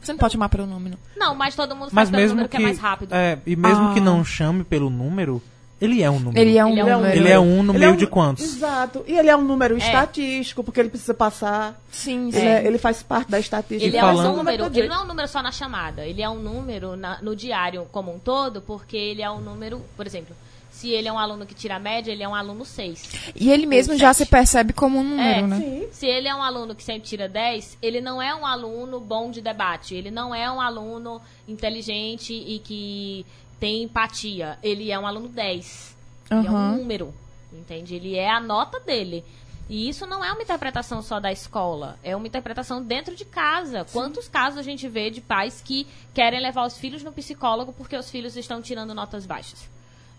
Você 0.00 0.12
não 0.12 0.18
pode 0.18 0.32
chamar 0.32 0.48
pelo 0.48 0.66
número. 0.66 0.96
Não, 1.16 1.34
mas 1.34 1.54
todo 1.54 1.74
mundo 1.76 1.90
Mas 1.92 2.08
faz 2.08 2.10
pelo 2.10 2.22
mesmo 2.22 2.34
número 2.36 2.48
que, 2.48 2.56
que, 2.56 2.62
é 2.62 2.66
mais 2.66 2.78
rápido. 2.78 3.12
é, 3.14 3.38
e 3.46 3.54
mesmo 3.56 3.90
Ah. 3.90 3.94
que 3.94 4.00
não 4.00 4.24
chame 4.24 4.64
pelo 4.64 4.88
número, 4.88 5.42
ele 5.80 6.02
é 6.02 6.10
um 6.10 6.18
número. 6.18 6.38
Ele 6.38 6.56
é 6.58 6.64
um 6.64 6.68
Ele 6.70 6.80
é 6.80 6.84
um 6.84 6.98
número. 6.98 7.16
Ele 7.16 7.28
é 7.28 7.38
um 7.40 7.62
no 7.62 7.72
Ele 7.72 7.78
meio 7.80 7.90
é 7.90 7.92
um- 7.92 7.96
de 7.96 8.06
quantos? 8.06 8.44
Exato. 8.44 9.04
E 9.06 9.16
ele 9.18 9.28
é 9.30 9.36
um 9.36 9.42
número 9.42 9.76
estatístico, 9.76 10.62
porque 10.64 10.80
ele 10.80 10.88
precisa 10.90 11.12
passar. 11.14 11.78
Sim, 11.90 12.28
Ele, 12.28 12.32
sim. 12.32 12.46
é- 12.46 12.66
ele 12.66 12.78
faz 12.78 13.02
parte 13.02 13.30
da 13.30 13.38
estatística. 13.38 13.84
Ele 13.86 13.96
é 13.96 14.00
falando- 14.00 14.32
um 14.32 14.36
número, 14.36 14.66
ele 14.74 14.88
não 14.88 14.96
é 14.96 15.02
um 15.02 15.06
número 15.06 15.28
só 15.28 15.42
na 15.42 15.52
chamada, 15.52 16.06
ele 16.06 16.22
é 16.22 16.28
um 16.28 16.38
número 16.38 16.96
na- 16.96 17.18
no 17.22 17.34
diário 17.36 17.86
como 17.92 18.14
um 18.14 18.18
todo, 18.18 18.60
porque 18.62 18.96
ele 18.96 19.22
é 19.22 19.30
um 19.30 19.40
número, 19.40 19.82
por 19.96 20.06
exemplo, 20.06 20.34
se 20.80 20.88
ele 20.88 21.08
é 21.08 21.12
um 21.12 21.18
aluno 21.18 21.44
que 21.44 21.54
tira 21.54 21.76
a 21.76 21.78
média, 21.78 22.10
ele 22.10 22.22
é 22.22 22.28
um 22.28 22.34
aluno 22.34 22.64
6. 22.64 23.32
E 23.36 23.50
ele 23.50 23.66
mesmo 23.66 23.98
já 23.98 24.14
se 24.14 24.24
percebe 24.24 24.72
como 24.72 24.98
um 24.98 25.02
número, 25.04 25.28
É, 25.28 25.42
né? 25.42 25.56
Sim. 25.58 25.88
Se 25.92 26.06
ele 26.06 26.26
é 26.26 26.34
um 26.34 26.42
aluno 26.42 26.74
que 26.74 26.82
sempre 26.82 27.06
tira 27.06 27.28
10, 27.28 27.76
ele 27.82 28.00
não 28.00 28.20
é 28.22 28.34
um 28.34 28.46
aluno 28.46 28.98
bom 28.98 29.30
de 29.30 29.42
debate, 29.42 29.94
ele 29.94 30.10
não 30.10 30.34
é 30.34 30.50
um 30.50 30.58
aluno 30.58 31.20
inteligente 31.46 32.32
e 32.32 32.58
que 32.60 33.26
tem 33.58 33.82
empatia, 33.82 34.58
ele 34.62 34.90
é 34.90 34.98
um 34.98 35.06
aluno 35.06 35.28
10. 35.28 35.94
Ele 36.30 36.46
é 36.46 36.50
um 36.50 36.76
número, 36.78 37.12
entende? 37.52 37.94
Ele 37.94 38.16
é 38.16 38.30
a 38.30 38.40
nota 38.40 38.80
dele. 38.80 39.22
E 39.68 39.86
isso 39.86 40.06
não 40.06 40.24
é 40.24 40.32
uma 40.32 40.42
interpretação 40.42 41.02
só 41.02 41.20
da 41.20 41.30
escola, 41.30 41.98
é 42.02 42.16
uma 42.16 42.26
interpretação 42.26 42.82
dentro 42.82 43.14
de 43.14 43.26
casa. 43.26 43.86
Quantos 43.92 44.28
casos 44.28 44.58
a 44.58 44.62
gente 44.62 44.88
vê 44.88 45.10
de 45.10 45.20
pais 45.20 45.60
que 45.62 45.86
querem 46.14 46.40
levar 46.40 46.64
os 46.66 46.78
filhos 46.78 47.02
no 47.02 47.12
psicólogo 47.12 47.72
porque 47.74 47.96
os 47.96 48.10
filhos 48.10 48.34
estão 48.34 48.62
tirando 48.62 48.94
notas 48.94 49.26
baixas? 49.26 49.68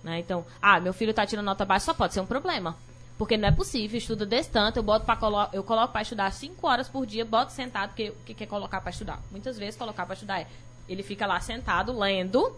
Né? 0.04 0.20
Então, 0.20 0.46
ah, 0.62 0.80
meu 0.80 0.94
filho 0.94 1.12
está 1.12 1.26
tirando 1.26 1.46
nota 1.46 1.66
baixa, 1.66 1.86
só 1.86 1.94
pode 1.94 2.14
ser 2.14 2.22
um 2.22 2.26
problema. 2.26 2.76
Porque 3.18 3.38
não 3.38 3.48
é 3.48 3.52
possível, 3.52 3.98
estuda 3.98 4.26
desse 4.26 4.50
tanto, 4.50 4.78
eu 4.78 4.84
boto 4.84 5.06
para 5.06 5.16
colo 5.16 5.48
eu 5.54 5.64
coloco 5.64 5.94
para 5.94 6.02
estudar 6.02 6.32
5 6.32 6.68
horas 6.68 6.90
por 6.90 7.06
dia, 7.06 7.24
boto 7.24 7.52
sentado, 7.52 7.90
porque 7.90 8.10
o 8.10 8.16
que 8.26 8.34
que 8.34 8.44
é 8.44 8.48
colocar 8.48 8.82
para 8.82 8.90
estudar? 8.90 9.22
Muitas 9.30 9.60
vezes 9.60 9.76
colocar 9.76 10.06
para 10.06 10.16
estudar 10.16 10.42
é, 10.42 10.48
ele 10.90 11.04
fica 11.04 11.28
lá 11.28 11.40
sentado 11.40 11.98
lendo, 11.98 12.56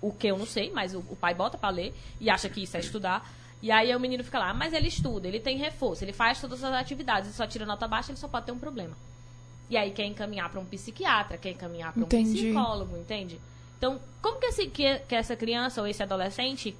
o 0.00 0.12
que 0.12 0.26
eu 0.26 0.36
não 0.36 0.46
sei, 0.46 0.70
mas 0.70 0.94
o, 0.94 0.98
o 1.08 1.16
pai 1.16 1.34
bota 1.34 1.56
para 1.56 1.70
ler 1.70 1.94
e 2.20 2.28
acha 2.28 2.48
que 2.48 2.62
isso 2.62 2.76
é 2.76 2.80
estudar. 2.80 3.26
E 3.60 3.72
aí 3.72 3.94
o 3.94 3.98
menino 3.98 4.22
fica 4.22 4.38
lá, 4.38 4.54
mas 4.54 4.72
ele 4.72 4.86
estuda, 4.86 5.26
ele 5.26 5.40
tem 5.40 5.56
reforço, 5.56 6.04
ele 6.04 6.12
faz 6.12 6.40
todas 6.40 6.62
as 6.62 6.72
atividades, 6.74 7.28
ele 7.28 7.36
só 7.36 7.46
tira 7.46 7.66
nota 7.66 7.88
baixa, 7.88 8.10
ele 8.10 8.18
só 8.18 8.28
pode 8.28 8.46
ter 8.46 8.52
um 8.52 8.58
problema. 8.58 8.96
E 9.68 9.76
aí 9.76 9.90
quer 9.90 10.04
encaminhar 10.04 10.48
para 10.48 10.60
um 10.60 10.64
psiquiatra, 10.64 11.36
quer 11.36 11.50
encaminhar 11.50 11.92
para 11.92 12.04
um 12.04 12.06
psicólogo, 12.06 12.96
entende? 12.96 13.40
Então, 13.78 13.98
como 14.20 14.38
que, 14.38 14.46
esse, 14.46 14.66
que, 14.66 14.98
que 15.00 15.14
essa 15.14 15.34
criança 15.36 15.80
ou 15.80 15.86
esse 15.86 16.02
adolescente 16.02 16.76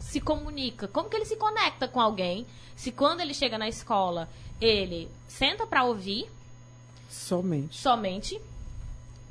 se 0.00 0.20
comunica? 0.20 0.88
Como 0.88 1.10
que 1.10 1.16
ele 1.16 1.24
se 1.26 1.36
conecta 1.36 1.86
com 1.86 2.00
alguém? 2.00 2.46
Se 2.76 2.90
quando 2.92 3.20
ele 3.20 3.34
chega 3.34 3.58
na 3.58 3.68
escola, 3.68 4.28
ele 4.60 5.10
senta 5.28 5.66
para 5.66 5.84
ouvir 5.84 6.30
Somente. 7.10 7.76
somente, 7.76 8.40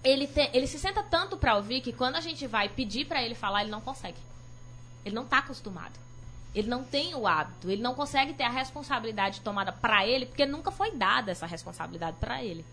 ele, 0.03 0.27
te- 0.27 0.49
ele 0.53 0.67
se 0.67 0.77
senta 0.79 1.03
tanto 1.03 1.37
para 1.37 1.55
ouvir 1.55 1.81
que 1.81 1.93
quando 1.93 2.15
a 2.15 2.21
gente 2.21 2.45
vai 2.47 2.67
pedir 2.69 3.05
para 3.05 3.23
ele 3.23 3.35
falar, 3.35 3.61
ele 3.61 3.71
não 3.71 3.81
consegue. 3.81 4.17
Ele 5.05 5.15
não 5.15 5.23
está 5.23 5.39
acostumado. 5.39 5.93
Ele 6.53 6.67
não 6.69 6.83
tem 6.83 7.13
o 7.15 7.27
hábito, 7.27 7.69
ele 7.69 7.81
não 7.81 7.93
consegue 7.93 8.33
ter 8.33 8.43
a 8.43 8.49
responsabilidade 8.49 9.41
tomada 9.41 9.71
para 9.73 10.07
ele, 10.07 10.25
porque 10.25 10.45
nunca 10.45 10.71
foi 10.71 10.91
dada 10.91 11.31
essa 11.31 11.45
responsabilidade 11.45 12.17
para 12.19 12.43
ele. 12.43 12.65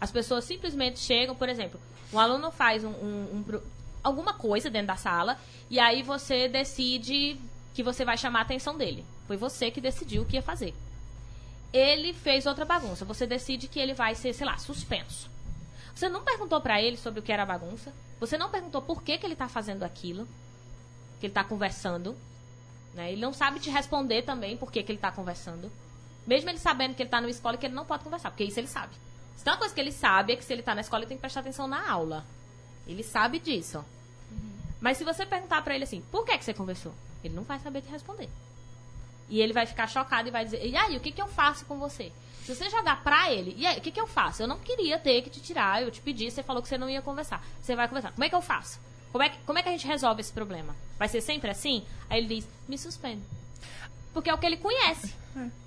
As 0.00 0.10
pessoas 0.12 0.44
simplesmente 0.44 0.98
chegam, 1.00 1.34
por 1.34 1.48
exemplo, 1.48 1.80
um 2.12 2.18
aluno 2.20 2.50
faz 2.52 2.84
um, 2.84 2.90
um- 2.90 3.28
um 3.38 3.60
alguma 4.06 4.32
coisa 4.32 4.70
dentro 4.70 4.88
da 4.88 4.96
sala 4.96 5.38
e 5.68 5.80
aí 5.80 6.02
você 6.02 6.48
decide 6.48 7.38
que 7.74 7.82
você 7.82 8.04
vai 8.04 8.16
chamar 8.16 8.40
a 8.40 8.42
atenção 8.42 8.76
dele. 8.76 9.04
Foi 9.26 9.36
você 9.36 9.70
que 9.70 9.80
decidiu 9.80 10.22
o 10.22 10.24
que 10.26 10.36
ia 10.36 10.42
fazer. 10.42 10.72
Ele 11.72 12.12
fez 12.12 12.46
outra 12.46 12.64
bagunça. 12.64 13.04
Você 13.04 13.26
decide 13.26 13.66
que 13.66 13.80
ele 13.80 13.92
vai 13.92 14.14
ser, 14.14 14.32
sei 14.32 14.46
lá, 14.46 14.56
suspenso. 14.56 15.28
Você 15.94 16.08
não 16.08 16.22
perguntou 16.22 16.60
pra 16.60 16.80
ele 16.80 16.96
sobre 16.96 17.20
o 17.20 17.22
que 17.22 17.32
era 17.32 17.42
a 17.42 17.46
bagunça. 17.46 17.92
Você 18.20 18.38
não 18.38 18.48
perguntou 18.48 18.80
por 18.80 19.02
que, 19.02 19.18
que 19.18 19.26
ele 19.26 19.34
tá 19.34 19.48
fazendo 19.48 19.82
aquilo. 19.82 20.26
Que 21.18 21.26
ele 21.26 21.34
tá 21.34 21.42
conversando. 21.42 22.16
Né? 22.94 23.12
Ele 23.12 23.20
não 23.20 23.32
sabe 23.32 23.58
te 23.58 23.68
responder 23.68 24.22
também 24.22 24.56
por 24.56 24.70
que, 24.70 24.82
que 24.82 24.92
ele 24.92 24.98
tá 24.98 25.10
conversando. 25.10 25.70
Mesmo 26.26 26.48
ele 26.48 26.58
sabendo 26.58 26.94
que 26.94 27.02
ele 27.02 27.10
tá 27.10 27.20
numa 27.20 27.30
escola 27.30 27.56
e 27.56 27.58
que 27.58 27.66
ele 27.66 27.74
não 27.74 27.84
pode 27.84 28.04
conversar, 28.04 28.30
porque 28.30 28.44
isso 28.44 28.58
ele 28.58 28.68
sabe. 28.68 28.94
Se 29.36 29.44
tem 29.44 29.52
uma 29.52 29.58
coisa 29.58 29.74
que 29.74 29.80
ele 29.80 29.92
sabe 29.92 30.32
é 30.32 30.36
que 30.36 30.44
se 30.44 30.52
ele 30.52 30.62
tá 30.62 30.74
na 30.74 30.80
escola, 30.80 31.02
ele 31.02 31.08
tem 31.08 31.16
que 31.16 31.20
prestar 31.20 31.40
atenção 31.40 31.66
na 31.68 31.90
aula. 31.90 32.24
Ele 32.86 33.02
sabe 33.02 33.38
disso. 33.38 33.84
Mas 34.86 34.98
se 34.98 35.02
você 35.02 35.26
perguntar 35.26 35.62
pra 35.62 35.74
ele 35.74 35.82
assim, 35.82 36.00
por 36.12 36.24
que, 36.24 36.38
que 36.38 36.44
você 36.44 36.54
conversou? 36.54 36.94
Ele 37.24 37.34
não 37.34 37.42
vai 37.42 37.58
saber 37.58 37.82
te 37.82 37.90
responder. 37.90 38.28
E 39.28 39.40
ele 39.40 39.52
vai 39.52 39.66
ficar 39.66 39.88
chocado 39.88 40.28
e 40.28 40.30
vai 40.30 40.44
dizer, 40.44 40.64
e 40.64 40.76
aí, 40.76 40.96
o 40.96 41.00
que, 41.00 41.10
que 41.10 41.20
eu 41.20 41.26
faço 41.26 41.64
com 41.64 41.76
você? 41.76 42.12
Se 42.44 42.54
você 42.54 42.70
jogar 42.70 43.02
pra 43.02 43.32
ele, 43.32 43.52
e 43.58 43.66
aí, 43.66 43.78
o 43.78 43.80
que, 43.80 43.90
que 43.90 44.00
eu 44.00 44.06
faço? 44.06 44.44
Eu 44.44 44.46
não 44.46 44.60
queria 44.60 44.96
ter 44.96 45.22
que 45.22 45.28
te 45.28 45.40
tirar, 45.40 45.82
eu 45.82 45.90
te 45.90 46.00
pedi, 46.00 46.30
você 46.30 46.40
falou 46.40 46.62
que 46.62 46.68
você 46.68 46.78
não 46.78 46.88
ia 46.88 47.02
conversar. 47.02 47.44
Você 47.60 47.74
vai 47.74 47.88
conversar. 47.88 48.12
Como 48.12 48.22
é 48.22 48.28
que 48.28 48.34
eu 48.36 48.40
faço? 48.40 48.78
Como 49.10 49.24
é 49.24 49.28
que, 49.28 49.36
como 49.38 49.58
é 49.58 49.62
que 49.64 49.68
a 49.70 49.72
gente 49.72 49.88
resolve 49.88 50.20
esse 50.20 50.32
problema? 50.32 50.76
Vai 50.96 51.08
ser 51.08 51.20
sempre 51.20 51.50
assim? 51.50 51.84
Aí 52.08 52.20
ele 52.20 52.36
diz, 52.36 52.48
me 52.68 52.78
suspende. 52.78 53.22
Porque 54.14 54.30
é 54.30 54.34
o 54.34 54.38
que 54.38 54.46
ele 54.46 54.56
conhece. 54.56 55.12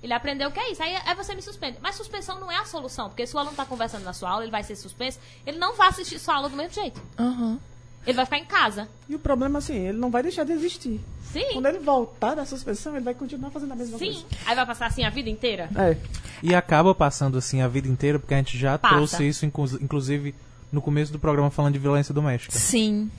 Ele 0.02 0.14
aprendeu 0.14 0.50
que 0.50 0.58
é 0.58 0.72
isso. 0.72 0.82
Aí 0.82 0.94
é 0.94 1.14
você 1.14 1.34
me 1.34 1.42
suspende. 1.42 1.76
Mas 1.82 1.94
suspensão 1.94 2.40
não 2.40 2.50
é 2.50 2.56
a 2.56 2.64
solução. 2.64 3.10
Porque 3.10 3.26
se 3.26 3.36
o 3.36 3.38
aluno 3.38 3.52
está 3.52 3.66
conversando 3.66 4.02
na 4.02 4.14
sua 4.14 4.30
aula, 4.30 4.44
ele 4.44 4.50
vai 4.50 4.62
ser 4.62 4.76
suspenso. 4.76 5.20
Ele 5.44 5.58
não 5.58 5.76
vai 5.76 5.88
assistir 5.88 6.18
sua 6.18 6.36
aula 6.36 6.48
do 6.48 6.56
mesmo 6.56 6.72
jeito. 6.72 7.02
Aham. 7.18 7.60
Ele 8.06 8.16
vai 8.16 8.24
ficar 8.24 8.38
em 8.38 8.44
casa. 8.44 8.88
E 9.08 9.14
o 9.14 9.18
problema, 9.18 9.58
assim, 9.58 9.74
ele 9.88 9.98
não 9.98 10.10
vai 10.10 10.22
deixar 10.22 10.44
de 10.44 10.52
existir. 10.52 11.00
Sim. 11.32 11.44
Quando 11.52 11.66
ele 11.66 11.78
voltar 11.78 12.34
da 12.34 12.44
suspensão, 12.44 12.94
ele 12.96 13.04
vai 13.04 13.14
continuar 13.14 13.50
fazendo 13.50 13.72
a 13.72 13.76
mesma 13.76 13.98
Sim. 13.98 14.06
coisa. 14.06 14.24
Aí 14.46 14.56
vai 14.56 14.66
passar 14.66 14.86
assim 14.86 15.04
a 15.04 15.10
vida 15.10 15.30
inteira. 15.30 15.68
É. 15.76 15.96
E 16.42 16.54
acaba 16.54 16.94
passando 16.94 17.38
assim 17.38 17.60
a 17.60 17.68
vida 17.68 17.86
inteira, 17.86 18.18
porque 18.18 18.34
a 18.34 18.38
gente 18.38 18.58
já 18.58 18.78
Passa. 18.78 18.94
trouxe 18.96 19.28
isso, 19.28 19.46
inclu- 19.46 19.78
inclusive, 19.80 20.34
no 20.72 20.80
começo 20.80 21.12
do 21.12 21.18
programa 21.18 21.50
falando 21.50 21.74
de 21.74 21.78
violência 21.78 22.12
doméstica. 22.14 22.58
Sim. 22.58 23.10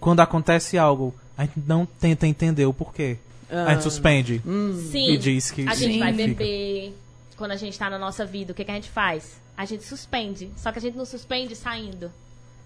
Quando 0.00 0.20
acontece 0.20 0.78
algo, 0.78 1.14
a 1.36 1.44
gente 1.44 1.60
não 1.66 1.84
tenta 1.86 2.26
entender 2.26 2.64
o 2.66 2.72
porquê. 2.72 3.18
A 3.50 3.74
gente 3.74 3.82
suspende. 3.84 4.42
Sim. 4.90 5.10
E 5.10 5.18
diz 5.18 5.50
que 5.50 5.68
a 5.68 5.74
gente 5.74 5.94
sim, 5.94 5.98
vai 6.00 6.12
beber. 6.12 6.96
Quando 7.36 7.50
a 7.52 7.56
gente 7.56 7.78
tá 7.78 7.88
na 7.90 7.98
nossa 7.98 8.24
vida, 8.24 8.52
o 8.52 8.54
que, 8.54 8.64
que 8.64 8.70
a 8.70 8.74
gente 8.74 8.88
faz? 8.90 9.36
A 9.56 9.64
gente 9.64 9.84
suspende. 9.84 10.50
Só 10.56 10.72
que 10.72 10.78
a 10.78 10.82
gente 10.82 10.96
não 10.96 11.04
suspende 11.04 11.54
saindo. 11.54 12.10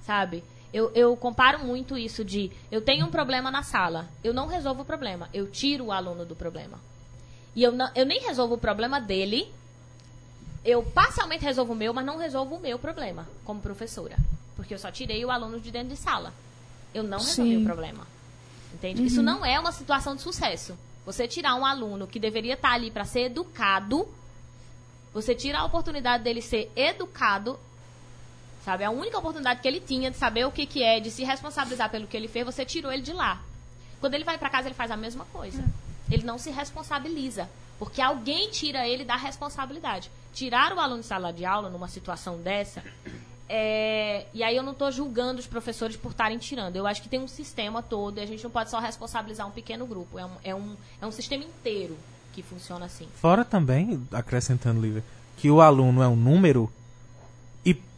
Sabe? 0.06 0.42
Eu, 0.72 0.90
eu 0.94 1.16
comparo 1.16 1.64
muito 1.64 1.98
isso 1.98 2.24
de 2.24 2.50
eu 2.70 2.80
tenho 2.80 3.06
um 3.06 3.10
problema 3.10 3.50
na 3.50 3.62
sala. 3.62 4.08
Eu 4.22 4.32
não 4.32 4.46
resolvo 4.46 4.82
o 4.82 4.84
problema. 4.84 5.28
Eu 5.34 5.48
tiro 5.48 5.86
o 5.86 5.92
aluno 5.92 6.24
do 6.24 6.36
problema. 6.36 6.78
E 7.56 7.62
eu, 7.62 7.72
não, 7.72 7.90
eu 7.94 8.06
nem 8.06 8.20
resolvo 8.20 8.54
o 8.54 8.58
problema 8.58 9.00
dele. 9.00 9.52
Eu 10.64 10.82
parcialmente 10.82 11.44
resolvo 11.44 11.72
o 11.72 11.76
meu, 11.76 11.92
mas 11.92 12.06
não 12.06 12.18
resolvo 12.18 12.56
o 12.56 12.60
meu 12.60 12.78
problema 12.78 13.26
como 13.44 13.60
professora. 13.60 14.16
Porque 14.54 14.74
eu 14.74 14.78
só 14.78 14.90
tirei 14.90 15.24
o 15.24 15.30
aluno 15.30 15.58
de 15.58 15.70
dentro 15.70 15.88
de 15.88 15.96
sala. 15.96 16.32
Eu 16.94 17.02
não 17.02 17.18
resolvi 17.18 17.56
Sim. 17.56 17.62
o 17.62 17.64
problema. 17.64 18.06
Entende? 18.72 19.04
Isso 19.04 19.22
não 19.22 19.44
é 19.44 19.58
uma 19.58 19.72
situação 19.72 20.14
de 20.14 20.22
sucesso. 20.22 20.78
Você 21.04 21.26
tirar 21.26 21.56
um 21.56 21.66
aluno 21.66 22.06
que 22.06 22.20
deveria 22.20 22.54
estar 22.54 22.72
ali 22.72 22.90
para 22.90 23.04
ser 23.04 23.22
educado, 23.22 24.06
você 25.12 25.34
tira 25.34 25.58
a 25.58 25.64
oportunidade 25.64 26.22
dele 26.22 26.40
ser 26.40 26.70
educado, 26.76 27.58
sabe? 28.64 28.84
A 28.84 28.90
única 28.90 29.18
oportunidade 29.18 29.60
que 29.60 29.68
ele 29.68 29.80
tinha 29.80 30.10
de 30.10 30.16
saber 30.16 30.46
o 30.46 30.52
que, 30.52 30.66
que 30.66 30.82
é, 30.82 31.00
de 31.00 31.10
se 31.10 31.24
responsabilizar 31.24 31.90
pelo 31.90 32.06
que 32.06 32.16
ele 32.16 32.28
fez, 32.28 32.44
você 32.44 32.64
tirou 32.64 32.92
ele 32.92 33.02
de 33.02 33.12
lá. 33.12 33.40
Quando 34.00 34.14
ele 34.14 34.24
vai 34.24 34.38
para 34.38 34.50
casa, 34.50 34.68
ele 34.68 34.74
faz 34.74 34.90
a 34.90 34.96
mesma 34.96 35.24
coisa. 35.26 35.62
Ele 36.10 36.24
não 36.24 36.38
se 36.38 36.50
responsabiliza, 36.50 37.48
porque 37.78 38.00
alguém 38.00 38.50
tira 38.50 38.86
ele 38.86 39.04
da 39.04 39.16
responsabilidade. 39.16 40.10
Tirar 40.32 40.72
o 40.72 40.80
aluno 40.80 41.00
de 41.00 41.06
sala 41.06 41.32
de 41.32 41.44
aula 41.44 41.68
numa 41.68 41.88
situação 41.88 42.38
dessa 42.38 42.82
é, 43.52 44.26
e 44.32 44.44
aí 44.44 44.54
eu 44.54 44.62
não 44.62 44.70
estou 44.70 44.92
julgando 44.92 45.40
os 45.40 45.46
professores 45.48 45.96
por 45.96 46.12
estarem 46.12 46.38
tirando. 46.38 46.76
Eu 46.76 46.86
acho 46.86 47.02
que 47.02 47.08
tem 47.08 47.18
um 47.18 47.26
sistema 47.26 47.82
todo 47.82 48.18
e 48.18 48.20
a 48.20 48.26
gente 48.26 48.44
não 48.44 48.50
pode 48.50 48.70
só 48.70 48.78
responsabilizar 48.78 49.44
um 49.44 49.50
pequeno 49.50 49.84
grupo. 49.86 50.20
É 50.20 50.24
um, 50.24 50.30
é 50.44 50.54
um, 50.54 50.76
é 51.02 51.06
um 51.06 51.10
sistema 51.10 51.42
inteiro 51.42 51.98
que 52.32 52.44
funciona 52.44 52.86
assim. 52.86 53.08
Fora 53.16 53.44
também, 53.44 54.06
acrescentando, 54.12 54.80
Lívia, 54.80 55.02
que 55.36 55.50
o 55.50 55.60
aluno 55.60 56.00
é 56.00 56.06
um 56.06 56.14
número 56.14 56.72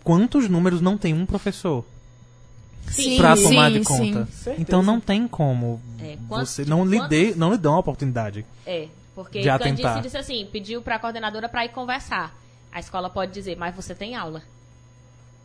quantos 0.05 0.49
números 0.49 0.81
não 0.81 0.97
tem 0.99 1.13
um 1.15 1.25
professor 1.27 1.85
Sim, 2.89 3.17
pra 3.17 3.37
sim, 3.37 3.43
tomar 3.45 3.71
de 3.71 3.79
sim. 3.79 3.85
conta? 3.85 4.27
Certeza. 4.33 4.57
Então 4.61 4.83
não 4.83 5.01
tem 5.01 5.27
como 5.27 5.81
É, 6.01 6.17
quantos- 6.29 6.51
você 6.51 6.65
não 6.65 6.85
lhe 6.85 6.97
quantos- 6.99 7.09
dê, 7.09 7.35
não 7.35 7.53
lhe 7.53 7.59
dão 7.59 7.75
a 7.75 7.79
oportunidade. 7.79 8.45
É, 8.67 8.89
porque 9.15 9.41
De 9.41 9.49
Candice 9.49 9.69
atentar. 9.87 10.03
disse 10.03 10.17
assim, 10.19 10.47
pediu 10.51 10.83
para 10.83 10.97
a 10.97 10.99
coordenadora 10.99 11.49
para 11.49 11.65
ir 11.65 11.71
conversar. 11.71 12.35
A 12.71 12.81
escola 12.81 13.09
pode 13.09 13.33
dizer, 13.33 13.57
mas 13.57 13.75
você 13.75 13.95
tem 13.95 14.15
aula. 14.17 14.43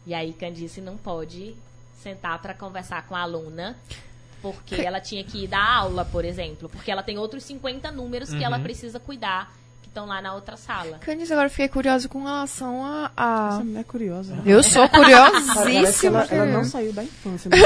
E 0.05 0.13
aí 0.13 0.33
Candice 0.33 0.81
não 0.81 0.97
pode 0.97 1.55
sentar 2.01 2.39
para 2.41 2.53
conversar 2.53 3.05
com 3.05 3.15
a 3.15 3.21
aluna, 3.21 3.75
porque 4.41 4.75
ela 4.75 4.99
tinha 5.01 5.23
que 5.23 5.43
ir 5.43 5.47
dar 5.47 5.77
aula, 5.77 6.05
por 6.05 6.23
exemplo, 6.23 6.69
porque 6.69 6.89
ela 6.91 7.03
tem 7.03 7.17
outros 7.17 7.43
50 7.43 7.91
números 7.91 8.29
que 8.29 8.35
Uhum. 8.37 8.43
ela 8.43 8.59
precisa 8.59 8.99
cuidar, 8.99 9.53
estão 9.97 10.05
lá 10.05 10.21
na 10.21 10.33
outra 10.35 10.55
sala. 10.55 10.99
Candice, 10.99 11.31
agora 11.33 11.47
eu 11.47 11.51
fiquei 11.51 11.67
curiosa 11.67 12.07
com 12.07 12.23
relação 12.23 12.85
a. 12.85 13.11
a- 13.17 13.49
Essa 13.53 13.63
mulher 13.63 13.79
é 13.79 13.83
curiosa. 13.83 14.35
né? 14.35 14.41
Eu 14.45 14.61
sou 14.63 14.87
curiosíssima. 14.89 16.21
ela, 16.23 16.27
ela 16.43 16.45
não 16.45 16.63
saiu 16.63 16.93
da 16.93 17.03
infância. 17.03 17.49
Né? 17.49 17.57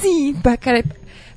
Sim, 0.00 0.34
pra 0.42 0.56
querer- 0.56 0.84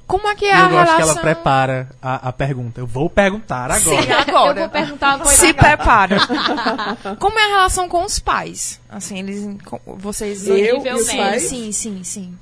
Como 0.07 0.27
é 0.27 0.33
que 0.35 0.45
é 0.45 0.49
E 0.49 0.51
a 0.53 0.57
eu 0.57 0.69
gosto 0.69 0.71
relação? 0.71 0.95
que 0.95 1.01
ela 1.03 1.15
prepara 1.15 1.89
a, 2.01 2.29
a 2.29 2.33
pergunta. 2.33 2.79
Eu 2.81 2.87
vou 2.87 3.09
perguntar 3.09 3.69
agora. 3.69 3.79
Sim, 4.01 4.11
agora. 4.11 4.59
Eu 4.59 4.63
vou 4.63 4.69
perguntar 4.69 5.15
uma 5.17 5.25
coisa 5.25 5.37
Se 5.37 5.47
agora. 5.49 5.67
prepara. 5.67 6.17
Como 7.19 7.37
é 7.37 7.43
a 7.45 7.47
relação 7.49 7.87
com 7.87 8.03
os 8.03 8.17
pais? 8.17 8.79
Assim, 8.89 9.19
eles. 9.19 9.47
Vocês. 9.85 10.47
Eu 10.47 10.77
nível 10.77 10.97
e 10.97 11.01
os 11.01 11.07
médio. 11.07 11.23
pais, 11.23 11.43
Sim, 11.43 11.71
sim, 11.71 12.03
sim. 12.03 12.33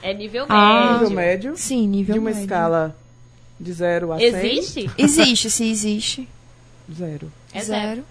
É 0.00 0.12
nível 0.14 0.46
Ah. 0.48 0.92
nível 0.92 1.10
médio. 1.10 1.50
médio, 1.50 1.56
Sim, 1.56 1.88
nível 1.88 2.12
de 2.14 2.18
uma 2.20 2.30
médio. 2.30 2.42
escala 2.42 2.94
de 3.62 3.72
0 3.72 4.12
a 4.12 4.18
100. 4.18 4.26
Existe? 4.26 4.90
Existe, 4.98 5.50
se 5.50 5.70
existe. 5.70 6.28
Zero. 6.92 7.32
É 7.54 7.62
zero. 7.62 7.86
Zero. 7.86 8.04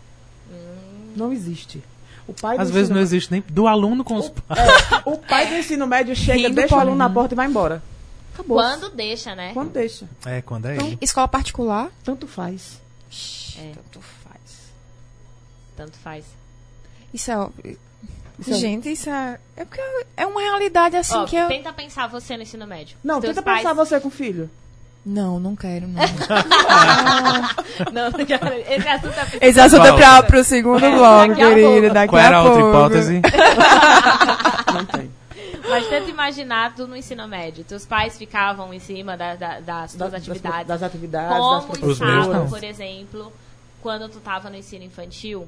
Não 1.16 1.32
existe. 1.34 1.84
O 2.28 2.34
pai 2.34 2.58
Às 2.58 2.70
vezes 2.72 2.90
não 2.90 3.02
existe 3.02 3.30
nem 3.32 3.44
do 3.50 3.68
aluno 3.68 4.04
com 4.04 4.16
os 4.16 4.30
pais. 4.30 4.60
É, 4.60 5.02
o 5.06 5.18
pai 5.18 5.48
do 5.48 5.56
ensino 5.56 5.86
médio 5.86 6.16
chega, 6.16 6.48
Rindo 6.48 6.56
deixa 6.56 6.76
o 6.76 6.80
aluno 6.80 6.96
na 6.96 7.10
porta 7.10 7.34
e 7.34 7.36
vai 7.36 7.48
embora. 7.48 7.84
Acabou. 8.34 8.58
Quando 8.58 8.90
deixa, 8.90 9.36
né? 9.36 9.52
Quando 9.54 9.72
deixa. 9.72 10.08
É, 10.26 10.42
quando 10.42 10.68
é 10.68 10.76
Então, 10.76 10.88
ele. 10.88 10.98
Escola 11.02 11.28
particular? 11.28 11.92
Tanto 12.04 12.28
faz. 12.28 12.80
É. 13.60 13.72
Tanto 13.74 14.00
faz. 14.24 14.40
Tanto 15.76 15.98
faz. 15.98 16.24
Isso 17.14 17.30
é. 17.30 17.50
Isso 18.40 18.52
é- 18.52 18.58
Gente, 18.58 18.90
isso 18.90 19.10
é. 19.10 19.38
É 19.58 19.66
porque 19.66 19.82
é 20.16 20.26
uma 20.26 20.40
realidade 20.40 20.96
assim 20.96 21.16
Ó, 21.16 21.26
que 21.26 21.36
eu. 21.36 21.48
Tenta 21.50 21.74
pensar 21.74 22.08
você 22.08 22.38
no 22.38 22.44
ensino 22.44 22.66
médio. 22.66 22.96
Não, 23.04 23.20
tenta 23.20 23.42
pais- 23.42 23.58
pensar 23.62 23.74
você 23.74 24.00
com 24.00 24.10
filho. 24.10 24.50
Não, 25.04 25.40
não 25.40 25.56
quero, 25.56 25.88
não. 25.88 26.00
Não, 27.92 28.12
não 28.12 28.26
quero. 28.26 28.54
Esse 28.70 28.88
assunto 28.88 29.14
é 29.42 29.48
Esse 29.48 29.60
assunto 29.60 29.86
é 29.88 29.94
pra, 29.94 30.22
pro 30.24 30.44
segundo 30.44 30.86
É, 30.86 30.92
bloco, 30.96 31.28
daqui 31.30 31.42
a 31.42 31.48
querido. 31.50 31.68
pouco. 31.82 31.94
Daqui 31.94 32.08
Qual 32.10 32.22
era 32.22 32.40
a 32.40 32.44
pouco. 32.44 32.58
outra 32.60 32.70
hipótese? 32.70 33.22
Não 34.74 34.86
tem. 34.86 35.12
Mas 35.70 35.88
tenta 35.88 36.10
imaginar 36.10 36.76
tu 36.76 36.88
no 36.88 36.96
ensino 36.96 37.28
médio. 37.28 37.64
Teus 37.64 37.86
pais 37.86 38.18
ficavam 38.18 38.72
em 38.74 38.80
cima 38.80 39.18
da- 39.18 39.36
da- 39.36 39.60
das 39.60 39.94
tuas 39.96 40.12
Das- 40.12 40.22
atividades. 40.22 40.68
Das, 40.68 40.84
atividades, 40.84 41.30
das 41.30 41.38
Como 41.66 41.86
meus 41.86 42.00
não. 42.00 42.20
estavam, 42.22 42.50
por 42.50 42.64
exemplo, 42.64 43.34
quando 43.82 44.08
tu 44.10 44.20
tava 44.20 44.50
no 44.50 44.56
ensino 44.56 44.84
infantil. 44.86 45.48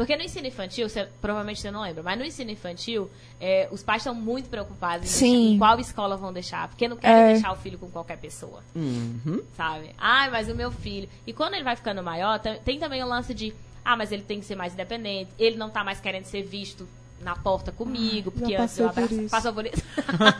Porque 0.00 0.16
no 0.16 0.22
ensino 0.22 0.46
infantil, 0.46 0.88
você- 0.88 1.06
provavelmente 1.20 1.60
você 1.60 1.70
não 1.70 1.82
lembra, 1.82 2.02
mas 2.02 2.18
no 2.18 2.24
ensino 2.24 2.50
infantil, 2.50 3.10
é, 3.38 3.68
os 3.70 3.82
pais 3.82 4.00
estão 4.00 4.14
muito 4.14 4.48
preocupados 4.48 5.20
em, 5.20 5.52
em 5.54 5.58
qual 5.58 5.78
escola 5.78 6.16
vão 6.16 6.32
deixar. 6.32 6.68
Porque 6.68 6.88
não 6.88 6.96
querem 6.96 7.16
É. 7.24 7.32
deixar 7.34 7.52
o 7.52 7.56
filho 7.56 7.78
com 7.78 7.90
qualquer 7.90 8.16
pessoa. 8.16 8.62
Uhum. 8.74 9.42
sabe? 9.54 9.90
Ai, 9.98 10.30
mas 10.30 10.48
o 10.48 10.54
meu 10.54 10.70
filho. 10.72 11.06
E 11.26 11.34
quando 11.34 11.52
ele 11.52 11.64
vai 11.64 11.76
ficando 11.76 12.02
maior, 12.02 12.38
tem, 12.38 12.58
tem 12.60 12.78
também 12.78 13.02
o 13.04 13.06
lance 13.06 13.34
de, 13.34 13.52
ah, 13.84 13.94
mas 13.94 14.10
ele 14.10 14.22
tem 14.22 14.40
que 14.40 14.46
ser 14.46 14.56
mais 14.56 14.72
independente, 14.72 15.30
ele 15.38 15.56
não 15.56 15.68
tá 15.68 15.84
mais 15.84 16.00
querendo 16.00 16.24
ser 16.24 16.42
visto 16.44 16.88
na 17.22 17.36
porta 17.36 17.70
comigo, 17.70 18.30
porque 18.30 18.54
antes 18.54 18.78
eu 18.78 18.88
abraço, 18.88 19.14
isso. 19.14 19.28
passou 19.30 19.52
por 19.52 19.66
isso. 19.66 19.82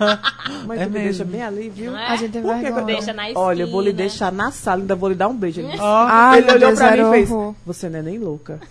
Mas 0.66 0.80
É 0.80 0.84
tu 0.86 0.90
me 0.90 0.98
deixa 1.00 1.24
bem 1.24 1.42
ali, 1.42 1.68
viu? 1.68 1.94
É? 1.96 2.06
A 2.06 2.16
gente 2.16 2.32
tem 2.32 2.42
que 2.42 2.48
eu- 2.48 2.56
vergonha. 2.60 2.84
Deixa 2.86 3.12
na 3.12 3.22
Olha, 3.34 3.62
eu 3.64 3.70
vou 3.70 3.80
lhe 3.82 3.90
esquina. 3.90 4.08
deixar 4.08 4.32
na 4.32 4.50
sala, 4.50 4.80
ainda 4.80 4.94
vou 4.96 5.08
lhe 5.10 5.14
dar 5.14 5.28
um 5.28 5.36
beijo. 5.36 5.60
Ele, 5.62 5.68
disse. 5.70 5.82
Ai, 5.82 6.38
ele 6.38 6.48
olhou 6.52 6.58
Deus, 6.68 6.78
pra 6.78 6.96
mim 6.96 7.02
e 7.02 7.10
fez. 7.26 7.28
Você 7.66 7.88
não 7.88 7.98
é 7.98 8.02
nem 8.02 8.18
louca. 8.18 8.58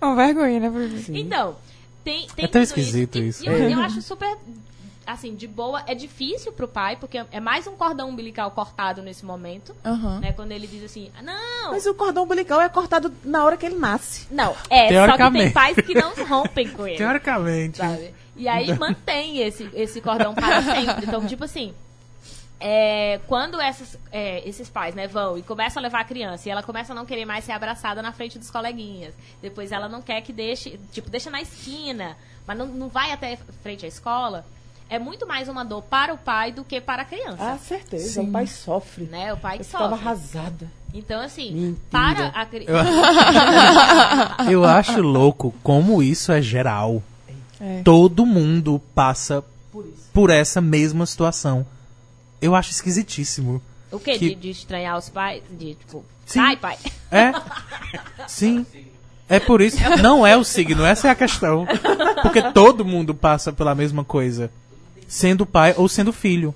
É 0.00 0.04
uma 0.04 0.16
vergonha, 0.16 0.58
né. 0.60 0.70
Então, 1.10 1.56
tem, 2.04 2.26
tem 2.34 2.44
É 2.44 2.48
tão 2.48 2.62
esquisito 2.62 3.18
isso. 3.18 3.44
E, 3.44 3.46
eu, 3.46 3.52
eu 3.70 3.80
acho 3.80 4.00
super, 4.02 4.36
assim, 5.06 5.34
de 5.34 5.46
boa. 5.46 5.82
É 5.86 5.94
difícil 5.94 6.52
pro 6.52 6.68
pai, 6.68 6.96
porque 6.96 7.24
é 7.30 7.40
mais 7.40 7.66
um 7.66 7.74
cordão 7.76 8.08
umbilical 8.08 8.50
cortado 8.50 9.02
nesse 9.02 9.24
momento, 9.24 9.74
Aham. 9.84 10.20
né? 10.20 10.32
Quando 10.32 10.52
ele 10.52 10.66
diz 10.66 10.84
assim, 10.84 11.10
ah, 11.18 11.22
não, 11.22 11.72
Mas 11.72 11.86
o 11.86 11.94
cordão 11.94 12.24
umbilical 12.24 12.60
é 12.60 12.68
cortado 12.68 13.12
na 13.24 13.44
hora 13.44 13.56
que 13.56 13.66
ele 13.66 13.76
nasce. 13.76 14.26
não, 14.30 14.54
é, 14.68 15.06
só 15.06 15.16
que 15.16 15.30
tem 15.32 15.50
pais 15.50 15.76
que 15.76 15.94
não 15.94 16.12
rompem 16.26 16.68
com 16.70 16.86
ele. 16.86 16.98
Teoricamente. 16.98 17.78
sabe? 17.78 18.14
E 18.36 18.48
aí 18.48 18.76
mantém 18.78 19.38
esse, 19.38 19.68
esse 19.74 20.00
cordão 20.00 20.34
para 20.34 20.62
sempre. 20.62 21.04
Então, 21.06 21.26
tipo 21.26 21.44
assim, 21.44 21.74
é, 22.58 23.18
quando 23.26 23.60
essas, 23.60 23.98
é, 24.12 24.46
esses 24.48 24.68
pais 24.68 24.94
né, 24.94 25.06
vão 25.08 25.38
e 25.38 25.42
começam 25.42 25.80
a 25.80 25.82
levar 25.82 26.00
a 26.00 26.04
criança 26.04 26.48
e 26.48 26.52
ela 26.52 26.62
começa 26.62 26.92
a 26.92 26.94
não 26.94 27.06
querer 27.06 27.24
mais 27.24 27.44
ser 27.44 27.52
abraçada 27.52 28.02
na 28.02 28.12
frente 28.12 28.38
dos 28.38 28.50
coleguinhas, 28.50 29.14
depois 29.40 29.72
ela 29.72 29.88
não 29.88 30.02
quer 30.02 30.20
que 30.20 30.32
deixe, 30.32 30.78
tipo, 30.92 31.08
deixa 31.10 31.30
na 31.30 31.40
esquina, 31.40 32.16
mas 32.46 32.56
não, 32.56 32.66
não 32.66 32.88
vai 32.88 33.12
até 33.12 33.38
frente 33.62 33.84
à 33.84 33.88
escola, 33.88 34.44
é 34.90 34.98
muito 34.98 35.26
mais 35.26 35.48
uma 35.48 35.64
dor 35.64 35.82
para 35.82 36.12
o 36.12 36.18
pai 36.18 36.52
do 36.52 36.64
que 36.64 36.80
para 36.80 37.02
a 37.02 37.04
criança. 37.04 37.36
Ah, 37.38 37.56
certeza. 37.58 38.20
Sim. 38.20 38.28
O 38.28 38.32
pai 38.32 38.46
sofre. 38.46 39.04
Né? 39.04 39.32
O 39.32 39.36
pai 39.36 39.58
que 39.58 39.62
Eu 39.64 39.68
sofre. 39.70 39.94
arrasada. 39.94 40.68
Então, 40.92 41.20
assim, 41.22 41.52
Mentira. 41.52 41.78
para 41.90 42.26
a 42.28 42.44
criança. 42.46 42.90
Eu 44.50 44.64
acho 44.64 45.00
louco 45.00 45.54
como 45.62 46.02
isso 46.02 46.32
é 46.32 46.42
geral. 46.42 47.02
É. 47.60 47.82
Todo 47.84 48.26
mundo 48.26 48.80
passa 48.94 49.44
por 50.12 50.30
essa 50.30 50.60
mesma 50.60 51.06
situação. 51.06 51.64
Eu 52.42 52.54
acho 52.54 52.70
esquisitíssimo. 52.70 53.62
O 53.92 53.98
quê? 54.00 54.18
Que- 54.18 54.30
De, 54.30 54.34
de 54.34 54.50
estranhar 54.50 54.96
os 54.98 55.08
pais? 55.08 55.42
De, 55.50 55.74
tipo, 55.74 56.04
Sim. 56.26 56.40
sai, 56.40 56.56
pai. 56.56 56.76
É? 57.10 57.32
Sim. 58.26 58.64
É 59.28 59.38
por 59.38 59.60
isso. 59.60 59.76
Não 60.02 60.26
é 60.26 60.36
o 60.36 60.42
signo, 60.42 60.84
essa 60.84 61.06
é 61.08 61.10
a 61.10 61.14
questão. 61.14 61.66
Porque 62.22 62.42
todo 62.52 62.84
mundo 62.84 63.14
passa 63.14 63.52
pela 63.52 63.74
mesma 63.74 64.02
coisa. 64.04 64.50
Sendo 65.10 65.44
pai 65.44 65.74
ou 65.76 65.88
sendo 65.88 66.12
filho. 66.12 66.54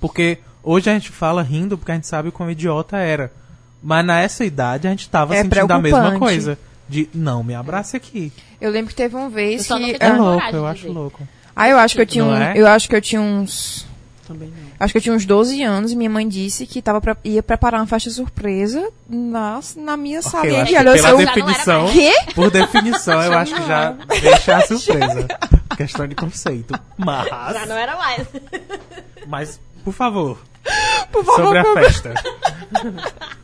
Porque 0.00 0.38
hoje 0.62 0.88
a 0.88 0.94
gente 0.94 1.10
fala 1.10 1.42
rindo 1.42 1.76
porque 1.76 1.92
a 1.92 1.94
gente 1.94 2.06
sabe 2.06 2.30
como 2.30 2.50
idiota 2.50 2.96
era. 2.96 3.30
Mas 3.82 4.02
nessa 4.02 4.46
idade 4.46 4.88
a 4.88 4.90
gente 4.90 5.10
tava 5.10 5.36
É 5.36 5.42
sentindo 5.42 5.70
a 5.70 5.78
mesma 5.78 6.18
coisa. 6.18 6.58
De, 6.88 7.06
não, 7.12 7.44
me 7.44 7.54
abrace 7.54 7.98
aqui. 7.98 8.32
Eu 8.58 8.70
lembro 8.70 8.88
que 8.88 8.94
teve 8.94 9.14
uma 9.14 9.28
vez 9.28 9.60
Eu 9.60 9.66
só 9.66 9.78
não 9.78 9.88
que. 9.90 9.96
É 10.00 10.10
louco, 10.10 10.56
eu 10.56 10.66
acho 10.66 10.90
louco. 10.90 11.28
Ah, 11.54 11.68
eu 11.68 11.76
acho 11.76 11.94
que 11.96 12.00
eu 12.00 12.06
tinha 12.06 12.24
um, 12.24 12.34
é? 12.34 12.54
Eu 12.56 12.66
acho 12.66 12.88
que 12.88 12.96
eu 12.96 13.02
tinha 13.02 13.20
uns. 13.20 13.86
Também 14.32 14.48
não. 14.48 14.56
Acho 14.78 14.92
que 14.92 14.98
eu 14.98 15.02
tinha 15.02 15.12
uns 15.14 15.26
12 15.26 15.60
anos 15.64 15.90
e 15.90 15.96
minha 15.96 16.08
mãe 16.08 16.28
disse 16.28 16.64
que 16.64 16.80
tava 16.80 17.00
pra, 17.00 17.16
ia 17.24 17.42
preparar 17.42 17.80
uma 17.80 17.86
festa 17.88 18.08
surpresa 18.10 18.88
na, 19.08 19.58
na 19.76 19.96
minha 19.96 20.20
Ok, 20.20 20.30
salinha 20.30 20.60
eu 20.60 20.64
de 20.66 20.76
aula. 20.76 20.90
Eu 20.90 20.96
Já 20.96 21.02
pela 21.02 21.16
sei 21.16 21.24
não 21.26 21.32
era 21.32 21.34
definição, 21.34 21.86
por 22.36 22.50
definição, 22.50 23.22
eu 23.24 23.32
acho 23.38 23.54
que 23.56 23.66
já 23.66 23.90
deixa 24.20 24.56
a 24.56 24.60
surpresa. 24.66 25.26
Questão 25.76 26.06
de 26.06 26.14
conceito. 26.14 26.78
Mas, 26.96 27.26
Já 27.28 27.66
não 27.66 27.76
era 27.76 27.96
mais. 27.96 28.28
mas 29.26 29.60
Por 29.84 29.92
favor, 29.92 30.38
Por 31.10 31.24
favor, 31.24 31.42
sobre 31.44 31.58
a 31.58 31.64
por- 31.64 31.74
festa. 31.82 32.14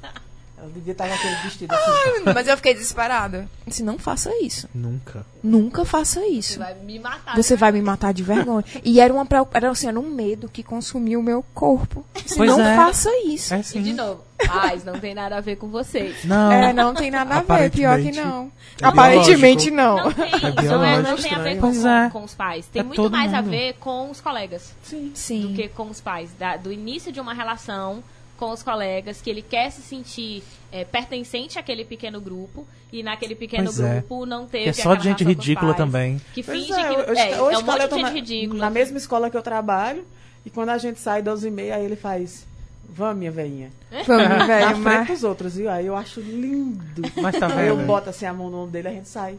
Ela 0.77 0.85
devia 0.85 0.93
estar 0.93 1.09
com 1.09 1.15
aquele 1.15 1.37
vestido 1.37 1.75
assim. 1.75 2.23
Mas 2.35 2.47
eu 2.49 2.57
fiquei 2.57 2.75
desesperada. 2.75 3.49
Disse, 3.67 3.83
não 3.83 3.99
faça 3.99 4.31
isso. 4.43 4.69
Nunca. 4.75 5.25
Nunca 5.43 5.85
faça 5.85 6.21
Você 6.21 6.27
isso. 6.27 6.59
vai 6.59 6.75
me 6.75 6.99
matar. 6.99 7.35
Você 7.37 7.57
vai 7.57 7.73
me 7.73 7.81
matar 7.81 8.13
de 8.13 8.23
vergonha. 8.23 8.65
E 8.85 9.01
era, 9.01 9.13
uma, 9.13 9.27
era, 9.55 9.71
assim, 9.71 9.89
era 9.89 9.99
um 9.99 10.11
medo 10.11 10.49
que 10.49 10.63
consumiu 10.63 11.21
o 11.21 11.23
meu 11.23 11.43
corpo. 11.55 12.05
Disse, 12.15 12.37
Pois 12.37 12.51
não 12.51 12.61
é. 12.61 12.77
faça 12.77 13.09
isso. 13.25 13.55
É 13.55 13.61
E 13.75 13.81
de 13.83 13.93
novo, 13.95 14.23
paz, 14.47 14.85
não 14.85 14.99
tem 14.99 15.15
nada 15.15 15.37
a 15.39 15.41
ver 15.41 15.57
com 15.57 15.69
vocês. 15.69 16.25
Não. 16.25 16.53
É, 16.53 16.73
não 16.73 16.93
tem 16.95 17.11
nada 17.11 17.37
a 17.37 17.41
ver, 17.41 17.71
pior 17.71 17.99
que 18.01 18.09
Aparentemente, 18.11 18.21
não. 18.21 18.53
é 18.83 18.87
Aparentemente 18.87 19.71
não. 19.71 19.97
Não 19.97 20.13
tem, 20.13 20.31
não, 20.69 20.85
é, 20.85 21.03
não 21.03 21.17
tem 21.17 21.35
a 21.35 21.39
ver 21.39 21.59
com, 21.59 21.89
é. 21.89 22.11
com 22.11 22.25
os 22.25 22.35
pais. 22.35 22.67
Tem 22.67 22.81
É 22.81 22.85
muito 22.85 23.11
mais 23.11 23.33
a 23.33 23.41
mundo. 23.41 23.51
ver 23.51 23.75
com 23.81 24.11
os 24.11 24.21
colegas 24.21 24.75
Sim. 24.83 25.09
do 25.09 25.17
Sim. 25.19 25.53
que 25.57 25.69
com 25.69 25.89
os 25.89 26.01
pais. 26.01 26.31
Da- 26.39 26.57
do 26.57 26.71
início 26.73 27.11
de 27.11 27.21
uma 27.21 27.33
relação 27.33 28.03
com 28.37 28.51
os 28.51 28.63
colegas, 28.63 29.21
que 29.21 29.31
ele 29.31 29.43
quer 29.43 29.71
se 29.71 29.83
sentir 29.83 30.43
é, 30.71 30.85
pertencente 30.85 31.59
àquele 31.59 31.85
pequeno 31.85 32.21
grupo 32.21 32.67
e 32.93 33.03
naquele 33.03 33.35
pequeno 33.35 33.65
Pois 33.65 33.81
é. 33.81 33.95
grupo 33.95 34.27
não 34.27 34.47
teve 34.47 34.71
é 34.71 34.73
só 34.73 34.95
de 34.95 35.05
gente 35.05 35.25
ridícula 35.25 35.75
pais, 35.75 35.77
também. 35.77 36.21
Que 36.35 36.43
Pois 36.43 36.59
finge 36.59 36.79
é, 36.79 36.89
que 36.89 37.11
hoje, 37.11 37.21
é, 37.21 37.31
é 37.33 37.41
hoje 37.41 37.59
um 37.59 37.63
monte 37.63 37.81
de 37.81 37.89
tá 37.89 37.97
gente 37.97 38.03
na, 38.03 38.11
ridícula. 38.11 38.61
na 38.61 38.71
mesma 38.71 38.99
escola 38.99 39.31
que 39.31 39.37
eu 39.37 39.43
trabalho. 39.43 40.05
E 40.45 40.51
quando 40.51 40.69
a 40.69 40.79
gente 40.79 41.01
sai 41.01 41.23
das 41.23 41.43
e 41.43 41.51
meia, 41.51 41.75
aí 41.77 41.85
ele 41.85 41.97
faz. 41.97 42.47
Vamos, 42.89 43.17
minha 43.19 43.33
veinha. 43.33 43.71
Vamos, 44.07 44.29
Na 44.29 44.47
velho, 44.47 44.67
frente 44.69 44.81
mas... 44.81 45.09
dos 45.09 45.25
outros, 45.25 45.57
viu? 45.57 45.69
Aí 45.69 45.87
eu 45.87 45.97
acho 45.97 46.21
lindo. 46.21 47.03
Mas 47.21 47.37
tá 47.37 47.49
Aí 47.49 47.67
eu 47.67 47.77
vendo? 47.77 47.87
boto 47.87 48.11
assim 48.11 48.27
a 48.27 48.33
mão 48.33 48.49
no 48.49 48.59
ombro 48.59 48.71
dele, 48.71 48.89
a 48.89 48.93
gente 48.93 49.09
sai. 49.09 49.37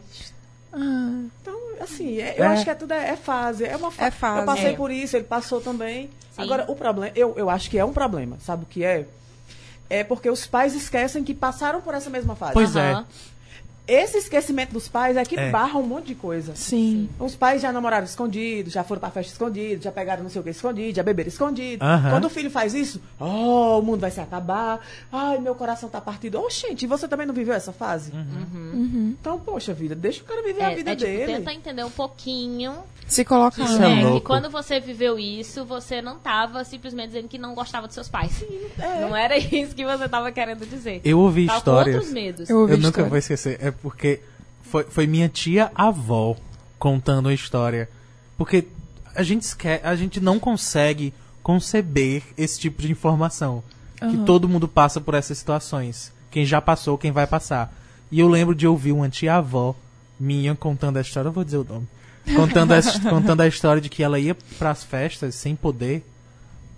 Ah, 0.72 1.22
Então, 1.42 1.54
assim, 1.80 2.18
é- 2.20 2.34
eu 2.38 2.44
É. 2.44 2.46
acho 2.48 2.64
que 2.64 2.70
é 2.70 2.74
tudo 2.74 2.92
é, 2.92 3.10
é 3.10 3.16
fase. 3.16 3.64
É 3.64 3.76
uma 3.76 3.90
fa- 3.90 4.06
É 4.06 4.10
fase. 4.10 4.40
Eu 4.40 4.44
passei 4.46 4.72
É. 4.72 4.76
por 4.76 4.90
isso, 4.90 5.16
ele 5.16 5.24
passou 5.24 5.60
também. 5.60 6.10
Sim. 6.32 6.42
Agora, 6.42 6.64
o 6.68 6.76
problema, 6.76 7.12
eu, 7.16 7.34
eu 7.36 7.48
acho 7.50 7.70
que 7.70 7.78
é 7.78 7.84
um 7.84 7.92
problema. 7.92 8.36
Sabe 8.40 8.64
o 8.64 8.66
que 8.66 8.84
é? 8.84 9.06
É 9.90 10.04
porque 10.04 10.28
os 10.28 10.46
pais 10.46 10.74
esquecem 10.74 11.24
que 11.24 11.32
passaram 11.34 11.80
por 11.80 11.94
essa 11.94 12.10
mesma 12.10 12.36
fase. 12.36 12.52
Pois 12.52 12.76
é. 12.76 13.02
Esse 13.88 14.18
esquecimento 14.18 14.72
dos 14.72 14.86
pais 14.86 15.16
é 15.16 15.24
que 15.24 15.34
É. 15.34 15.50
barra 15.50 15.78
um 15.78 15.82
monte 15.82 16.08
de 16.08 16.14
coisa. 16.14 16.54
sim. 16.54 17.08
Os 17.18 17.34
pais 17.34 17.62
já 17.62 17.72
namoraram 17.72 18.04
escondidos, 18.04 18.72
já 18.72 18.84
foram 18.84 19.00
pra 19.00 19.10
festa 19.10 19.32
escondido, 19.32 19.82
já 19.82 19.90
pegaram 19.90 20.22
não 20.22 20.28
sei 20.30 20.40
o 20.40 20.44
que 20.44 20.50
escondido, 20.50 20.94
já 20.94 21.02
beberam 21.02 21.28
escondido. 21.28 21.82
Quando 22.10 22.26
o 22.26 22.30
filho 22.30 22.50
faz 22.50 22.74
isso, 22.74 23.00
oh, 23.18 23.78
o 23.78 23.82
mundo 23.82 24.00
vai 24.00 24.10
se 24.10 24.20
acabar. 24.20 24.80
Ai, 25.10 25.38
meu 25.38 25.54
coração 25.54 25.88
tá 25.88 26.00
partido. 26.00 26.38
Oh, 26.40 26.50
gente, 26.50 26.86
você 26.86 27.08
também 27.08 27.26
não 27.26 27.34
viveu 27.34 27.54
essa 27.54 27.72
fase? 27.72 28.12
Uhum. 28.12 29.16
Então, 29.20 29.38
poxa 29.40 29.72
vida, 29.72 29.94
deixa 29.94 30.22
o 30.22 30.24
cara 30.24 30.42
viver 30.42 30.62
a 30.62 30.72
É, 30.72 30.74
vida 30.74 30.92
é 30.92 30.96
tipo, 30.96 31.10
dele. 31.10 31.32
tenta 31.36 31.52
entender 31.52 31.84
um 31.84 31.90
pouquinho 31.90 32.74
Se 33.06 33.24
colocar. 33.24 33.62
Isso 33.64 33.82
é 33.82 33.94
né, 34.04 34.12
que 34.12 34.20
quando 34.20 34.50
você 34.50 34.78
viveu 34.80 35.18
isso, 35.18 35.64
você 35.64 36.02
não 36.02 36.18
tava 36.18 36.62
simplesmente 36.64 37.08
dizendo 37.08 37.28
que 37.28 37.38
não 37.38 37.54
gostava 37.54 37.86
dos 37.86 37.94
seus 37.94 38.08
pais. 38.08 38.44
é. 38.78 39.00
Não 39.00 39.16
era 39.16 39.36
isso 39.38 39.74
que 39.74 39.84
você 39.84 40.06
tava 40.08 40.30
querendo 40.30 40.66
dizer. 40.66 41.00
Eu 41.04 41.18
ouvi 41.20 41.46
Tava 41.46 41.54
com 41.60 41.70
histórias. 41.70 41.94
outros 41.96 42.12
medos. 42.12 42.50
Eu 42.50 42.58
ouvi 42.60 42.72
Eu 42.72 42.76
nunca 42.78 42.88
história. 42.88 43.08
vou 43.08 43.18
esquecer. 43.18 43.58
É 43.62 43.70
porque 43.82 44.20
foi, 44.62 44.84
foi 44.84 45.06
minha 45.06 45.28
tia 45.28 45.70
avó 45.74 46.36
contando 46.78 47.28
a 47.28 47.34
história. 47.34 47.88
Porque 48.36 48.66
a 49.14 49.22
gente, 49.22 49.42
esque- 49.42 49.80
a 49.82 49.96
gente 49.96 50.20
não 50.20 50.38
consegue 50.38 51.12
conceber 51.42 52.22
esse 52.36 52.58
tipo 52.60 52.82
de 52.82 52.90
informação. 52.92 53.62
Que 54.00 54.18
todo 54.18 54.48
mundo 54.48 54.68
passa 54.68 55.00
por 55.00 55.14
essas 55.14 55.38
situações. 55.38 56.12
Quem 56.30 56.44
já 56.44 56.60
passou, 56.60 56.96
quem 56.96 57.10
vai 57.10 57.26
passar. 57.26 57.74
E 58.12 58.20
eu 58.20 58.28
lembro 58.28 58.54
de 58.54 58.66
ouvir 58.66 58.92
uma 58.92 59.08
tia-avó 59.08 59.74
minha 60.20 60.54
contando 60.54 60.98
a 60.98 61.00
história, 61.00 61.28
eu 61.28 61.32
vou 61.32 61.42
dizer 61.44 61.56
o 61.56 61.64
nome. 61.64 61.88
Contando 62.36 62.72
a, 62.74 62.80
contando 63.10 63.40
a 63.40 63.48
história 63.48 63.80
de 63.82 63.88
que 63.88 64.02
ela 64.02 64.18
ia 64.20 64.36
pras 64.58 64.84
festas 64.84 65.34
sem 65.34 65.56
poder. 65.56 66.06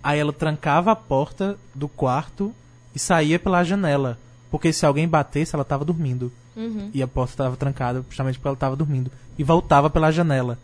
Aí 0.01 0.17
ela 0.19 0.33
trancava 0.33 0.91
a 0.91 0.95
porta 0.95 1.57
do 1.75 1.87
quarto 1.87 2.51
e 2.95 2.97
saía 2.97 3.37
pela 3.37 3.63
janela. 3.63 4.17
Porque 4.49 4.73
se 4.73 4.83
alguém 4.85 5.07
batesse, 5.07 5.53
ela 5.55 5.63
tava 5.63 5.85
dormindo. 5.85 6.31
E 6.93 7.01
a 7.01 7.07
porta 7.07 7.33
estava 7.33 7.55
trancada, 7.55 8.03
justamente 8.09 8.37
porque 8.37 8.47
ela 8.47 8.55
estava 8.55 8.75
dormindo. 8.75 9.11
E 9.37 9.43
voltava 9.43 9.89
pela 9.89 10.11
janela. 10.11 10.57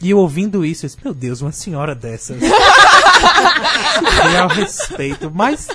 E 0.00 0.10
eu 0.10 0.18
ouvindo 0.18 0.64
isso, 0.64 0.86
eu 0.86 0.88
disse, 0.88 0.98
meu 1.04 1.12
Deus, 1.12 1.42
uma 1.42 1.52
senhora 1.52 1.94
dessas. 1.94 2.40
ao 4.40 4.48
respeito. 4.48 5.30
Mas 5.32 5.68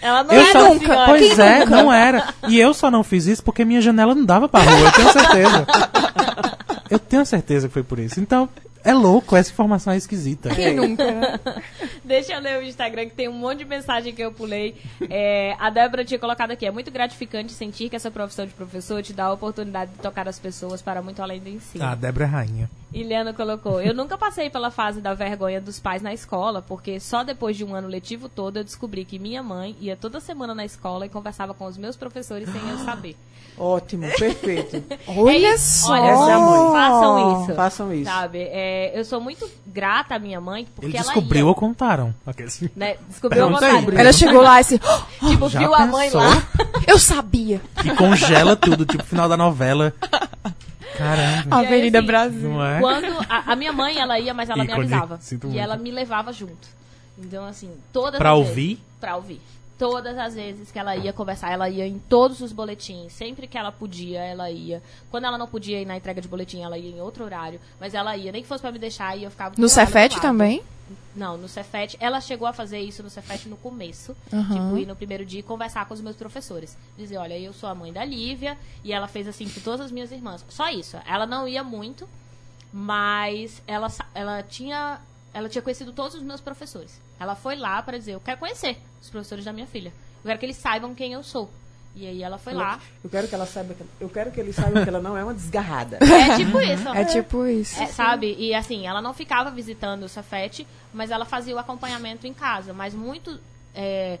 Ela 0.00 0.22
não 0.22 0.32
eu 0.34 0.40
era 0.40 0.52
só. 0.52 0.78
senhora. 0.78 1.04
Pois 1.06 1.38
é, 1.38 1.66
não 1.66 1.92
era. 1.92 2.32
E 2.48 2.58
eu 2.60 2.72
só 2.72 2.90
não 2.90 3.02
fiz 3.02 3.26
isso 3.26 3.42
porque 3.42 3.64
minha 3.64 3.80
janela 3.80 4.14
não 4.14 4.24
dava 4.24 4.48
pra 4.48 4.60
rua, 4.62 4.78
eu 4.78 4.92
tenho 4.92 5.12
certeza. 5.12 5.66
Eu 6.90 6.98
tenho 6.98 7.26
certeza 7.26 7.68
que 7.68 7.74
foi 7.74 7.82
por 7.82 7.98
isso. 7.98 8.20
Então, 8.20 8.48
é 8.84 8.92
louco, 8.92 9.36
essa 9.36 9.50
informação 9.50 9.92
é 9.92 9.96
esquisita. 9.96 10.54
Quem 10.54 10.74
nunca, 10.74 11.10
né? 11.10 11.40
Deixa 12.04 12.34
eu 12.34 12.40
ler 12.40 12.58
o 12.58 12.62
Instagram 12.62 13.06
que 13.06 13.14
tem 13.14 13.28
um 13.28 13.32
monte 13.32 13.58
de 13.58 13.64
mensagem 13.64 14.12
que 14.12 14.22
eu 14.22 14.32
pulei. 14.32 14.76
É, 15.08 15.54
a 15.58 15.70
Débora 15.70 16.04
tinha 16.04 16.18
colocado 16.18 16.50
aqui. 16.50 16.66
É 16.66 16.70
muito 16.70 16.90
gratificante 16.90 17.52
sentir 17.52 17.88
que 17.88 17.96
essa 17.96 18.10
profissão 18.10 18.46
de 18.46 18.52
professor 18.52 19.02
te 19.02 19.12
dá 19.12 19.26
a 19.26 19.32
oportunidade 19.32 19.92
de 19.92 19.98
tocar 19.98 20.28
as 20.28 20.38
pessoas 20.38 20.82
para 20.82 21.00
muito 21.02 21.22
além 21.22 21.40
do 21.40 21.48
ensino. 21.48 21.84
Ah, 21.84 21.94
Débora 21.94 22.24
é 22.24 22.28
rainha. 22.28 22.70
Iliana 22.92 23.32
colocou: 23.32 23.80
Eu 23.80 23.94
nunca 23.94 24.18
passei 24.18 24.50
pela 24.50 24.70
fase 24.70 25.00
da 25.00 25.14
vergonha 25.14 25.60
dos 25.60 25.80
pais 25.80 26.02
na 26.02 26.12
escola, 26.12 26.60
porque 26.62 27.00
só 27.00 27.22
depois 27.24 27.56
de 27.56 27.64
um 27.64 27.74
ano 27.74 27.88
letivo 27.88 28.28
todo 28.28 28.58
eu 28.58 28.64
descobri 28.64 29.04
que 29.04 29.18
minha 29.18 29.42
mãe 29.42 29.76
ia 29.80 29.96
toda 29.96 30.20
semana 30.20 30.54
na 30.54 30.64
escola 30.64 31.06
e 31.06 31.08
conversava 31.08 31.54
com 31.54 31.64
os 31.66 31.76
meus 31.78 31.96
professores 31.96 32.48
sem 32.50 32.60
eu 32.70 32.78
saber. 32.78 33.16
Ótimo, 33.58 34.06
perfeito. 34.18 34.82
Olha 35.06 35.48
É 35.48 35.54
isso. 35.54 35.86
só. 35.86 35.92
Olha, 35.92 36.32
é 36.32 36.72
façam 36.72 37.42
isso. 37.42 37.54
Façam 37.54 37.94
isso. 37.94 38.04
Sabe? 38.10 38.38
É, 38.50 38.98
eu 38.98 39.04
sou 39.04 39.20
muito 39.20 39.48
grata 39.66 40.14
à 40.14 40.18
minha 40.18 40.40
mãe, 40.40 40.66
porque 40.74 40.86
Ele 40.86 40.96
ela 40.96 41.04
descobriu 41.04 41.44
ia, 41.44 41.48
ou 41.48 41.54
contaram? 41.54 42.14
Aqueles... 42.26 42.62
né? 42.74 42.96
Descobriu 43.08 43.44
Pergunta 43.44 43.66
vontade. 43.66 43.86
Bruna. 43.86 44.00
Ela 44.00 44.12
chegou 44.12 44.40
lá 44.40 44.58
e 44.58 44.62
disse, 44.64 44.80
Tipo, 45.28 45.48
Já 45.50 45.58
viu 45.58 45.74
a 45.74 45.86
mãe 45.86 46.06
pensou? 46.10 46.20
lá. 46.22 46.42
eu 46.86 46.98
sabia. 46.98 47.60
E 47.84 47.90
congela 47.94 48.56
tudo, 48.56 48.86
tipo 48.86 49.04
final 49.04 49.28
da 49.28 49.36
novela. 49.36 49.92
Caramba. 50.96 51.56
aí, 51.56 51.66
Avenida 51.66 51.98
assim, 51.98 52.06
Brasil. 52.06 52.50
Não 52.50 52.64
é? 52.64 52.80
Quando 52.80 53.26
a, 53.28 53.52
a 53.52 53.56
minha 53.56 53.72
mãe, 53.72 53.98
ela 53.98 54.18
ia, 54.18 54.34
mas 54.34 54.48
ela 54.48 54.64
me 54.64 54.72
avisava. 54.72 55.18
Sinto 55.20 55.44
e 55.44 55.50
muito. 55.50 55.60
ela 55.60 55.76
me 55.76 55.90
levava 55.90 56.32
junto. 56.32 56.68
Então, 57.18 57.44
assim, 57.44 57.70
todas 57.92 58.18
Pra 58.18 58.34
ouvir? 58.34 58.74
Vezes, 58.74 58.82
pra 59.00 59.16
ouvir. 59.16 59.40
Todas 59.82 60.16
as 60.16 60.34
vezes 60.34 60.70
que 60.70 60.78
ela 60.78 60.94
ia 60.96 61.12
conversar, 61.12 61.50
ela 61.50 61.68
ia 61.68 61.84
em 61.84 61.98
todos 61.98 62.40
os 62.40 62.52
boletins. 62.52 63.12
Sempre 63.12 63.48
que 63.48 63.58
ela 63.58 63.72
podia, 63.72 64.20
ela 64.20 64.48
ia. 64.48 64.80
Quando 65.10 65.24
ela 65.24 65.36
não 65.36 65.48
podia 65.48 65.80
ir 65.80 65.84
na 65.84 65.96
entrega 65.96 66.20
de 66.20 66.28
boletim, 66.28 66.62
ela 66.62 66.78
ia 66.78 66.90
em 66.96 67.00
outro 67.00 67.24
horário. 67.24 67.60
Mas 67.80 67.92
ela 67.92 68.16
ia, 68.16 68.30
nem 68.30 68.42
que 68.42 68.48
fosse 68.48 68.62
pra 68.62 68.70
me 68.70 68.78
deixar, 68.78 69.18
e 69.18 69.24
eu 69.24 69.30
ficava... 69.32 69.56
No 69.58 69.68
lado. 70.14 70.22
também? 70.22 70.62
Não, 71.16 71.36
no 71.36 71.48
Cefet. 71.48 71.96
Ela 71.98 72.20
chegou 72.20 72.46
a 72.46 72.52
fazer 72.52 72.78
isso 72.78 73.02
no 73.02 73.10
Cefet 73.10 73.48
no 73.48 73.56
começo. 73.56 74.16
Aham. 74.32 74.54
Tipo, 74.54 74.78
ir 74.78 74.86
no 74.86 74.94
primeiro 74.94 75.24
dia 75.26 75.40
e 75.40 75.42
conversar 75.42 75.84
com 75.86 75.94
os 75.94 76.00
meus 76.00 76.14
professores. 76.14 76.76
Dizer, 76.96 77.16
olha, 77.16 77.36
eu 77.36 77.52
sou 77.52 77.68
a 77.68 77.74
mãe 77.74 77.92
da 77.92 78.04
Lívia. 78.04 78.56
E 78.84 78.92
ela 78.92 79.08
fez 79.08 79.26
assim 79.26 79.48
com 79.48 79.60
todas 79.60 79.86
as 79.86 79.90
minhas 79.90 80.12
irmãs. 80.12 80.44
Só 80.48 80.68
isso. 80.70 80.96
Ela 81.08 81.26
não 81.26 81.48
ia 81.48 81.64
muito, 81.64 82.08
mas 82.72 83.60
ela, 83.66 83.88
ela 84.14 84.42
tinha. 84.44 85.00
Ela 85.34 85.48
tinha 85.48 85.62
conhecido 85.62 85.92
todos 85.92 86.14
os 86.14 86.22
meus 86.22 86.40
professores. 86.40 87.00
Ela 87.18 87.34
foi 87.34 87.56
lá 87.56 87.82
para 87.82 87.96
dizer, 87.98 88.12
eu 88.14 88.20
quero 88.20 88.38
conhecer 88.38 88.78
os 89.00 89.08
professores 89.08 89.44
da 89.44 89.52
minha 89.52 89.66
filha. 89.66 89.92
Eu 90.22 90.28
quero 90.28 90.38
que 90.38 90.46
eles 90.46 90.56
saibam 90.56 90.94
quem 90.94 91.12
eu 91.14 91.22
sou. 91.22 91.50
E 91.94 92.06
aí 92.06 92.22
ela 92.22 92.38
foi 92.38 92.54
lá. 92.54 92.80
Eu 93.04 93.10
quero 93.10 93.28
que 93.28 93.34
ela 93.34 93.44
saiba 93.44 93.74
que, 93.74 93.84
eu 94.00 94.08
quero 94.08 94.30
que 94.30 94.40
ele 94.40 94.52
saiba 94.52 94.82
que 94.82 94.88
ela 94.88 95.00
não 95.00 95.14
é 95.16 95.22
uma 95.22 95.34
desgarrada. 95.34 95.98
É 96.04 96.36
tipo 96.36 96.58
isso. 96.60 96.88
É 96.88 97.04
tipo 97.04 97.46
isso. 97.46 97.82
É, 97.82 97.86
sabe? 97.86 98.34
E 98.38 98.54
assim, 98.54 98.86
ela 98.86 99.02
não 99.02 99.12
ficava 99.12 99.50
visitando 99.50 100.04
o 100.04 100.08
Cefete, 100.08 100.66
mas 100.92 101.10
ela 101.10 101.24
fazia 101.26 101.54
o 101.54 101.58
acompanhamento 101.58 102.26
em 102.26 102.32
casa. 102.32 102.72
Mas 102.72 102.94
muito. 102.94 103.38
é, 103.74 104.18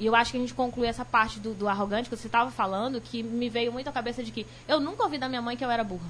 E 0.00 0.06
eu 0.06 0.16
acho 0.16 0.32
que 0.32 0.36
a 0.36 0.40
gente 0.40 0.54
conclui 0.54 0.88
essa 0.88 1.04
parte 1.04 1.38
do, 1.38 1.54
do 1.54 1.68
arrogante 1.68 2.08
que 2.10 2.16
você 2.16 2.26
estava 2.26 2.50
falando, 2.50 3.00
que 3.00 3.22
me 3.22 3.48
veio 3.48 3.72
muito 3.72 3.88
à 3.88 3.92
cabeça 3.92 4.22
de 4.24 4.32
que 4.32 4.44
eu 4.66 4.80
nunca 4.80 5.04
ouvi 5.04 5.16
da 5.16 5.28
minha 5.28 5.42
mãe 5.42 5.56
que 5.56 5.64
eu 5.64 5.70
era 5.70 5.84
burra. 5.84 6.08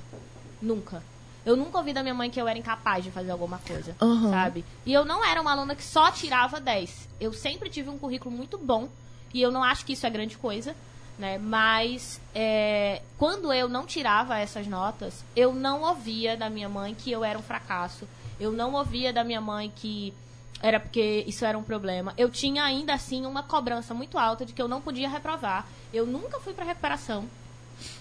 Nunca. 0.62 1.03
Eu 1.47 1.57
nunca 1.57 1.78
ouvi 1.78 1.92
da 1.92 2.03
minha 2.03 2.14
mãe 2.14 2.28
que 2.28 2.40
eu 2.40 2.49
era 2.49 2.59
incapaz 2.59 3.05
de 3.05 3.12
fazer 3.12 3.30
alguma 3.30 3.59
coisa, 3.59 3.94
Aham. 4.03 4.30
sabe? 4.30 4.64
E 4.84 4.92
eu 4.92 5.05
não 5.05 5.24
era 5.24 5.40
uma 5.40 5.53
aluna 5.53 5.76
que 5.76 5.84
só 5.84 6.11
tirava 6.11 6.61
10. 6.61 7.09
Eu 7.20 7.32
sempre 7.32 7.70
tive 7.70 7.88
um 7.88 7.97
currículo 7.97 8.34
muito 8.34 8.59
bom, 8.59 8.88
e 9.32 9.40
eu 9.40 9.53
não 9.53 9.62
acho 9.62 9.84
que 9.86 9.92
isso 9.92 10.05
é 10.05 10.11
grande 10.11 10.36
coisa, 10.36 10.74
né? 11.16 11.38
Mas 11.38 12.20
é, 12.34 13.01
quando 13.16 13.53
eu 13.53 13.68
não 13.68 13.86
tirava 13.86 14.36
essas 14.36 14.66
notas, 14.66 15.24
eu 15.36 15.55
não 15.55 15.82
ouvia 15.82 16.36
da 16.36 16.51
minha 16.51 16.68
mãe 16.68 16.94
que 16.94 17.12
eu 17.12 17.24
era 17.24 17.38
um 17.38 17.42
fracasso. 17.42 18.09
Eu 18.40 18.51
não 18.51 18.74
ouvia 18.74 19.12
da 19.12 19.22
minha 19.22 19.40
mãe 19.40 19.72
que 19.74 20.12
era 20.61 20.80
porque 20.80 21.24
isso 21.28 21.44
era 21.44 21.57
um 21.57 21.62
problema. 21.62 22.12
Eu 22.18 22.28
tinha 22.28 22.64
ainda 22.64 22.92
assim 22.92 23.24
uma 23.24 23.42
cobrança 23.42 23.94
muito 23.94 24.18
alta 24.18 24.44
de 24.44 24.53
que 24.53 24.61
eu 24.61 24.66
não 24.66 24.80
podia 24.80 25.09
reprovar. 25.09 25.64
Eu 25.92 26.07
nunca 26.07 26.40
fui 26.40 26.53
para 26.53 26.64
recuperação 26.64 27.24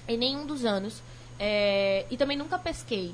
em 0.08 0.18
nenhum 0.18 0.46
dos 0.48 0.66
anos. 0.66 1.02
É, 1.38 2.06
e 2.10 2.18
também 2.18 2.38
nunca 2.38 2.58
pesquei. 2.58 3.14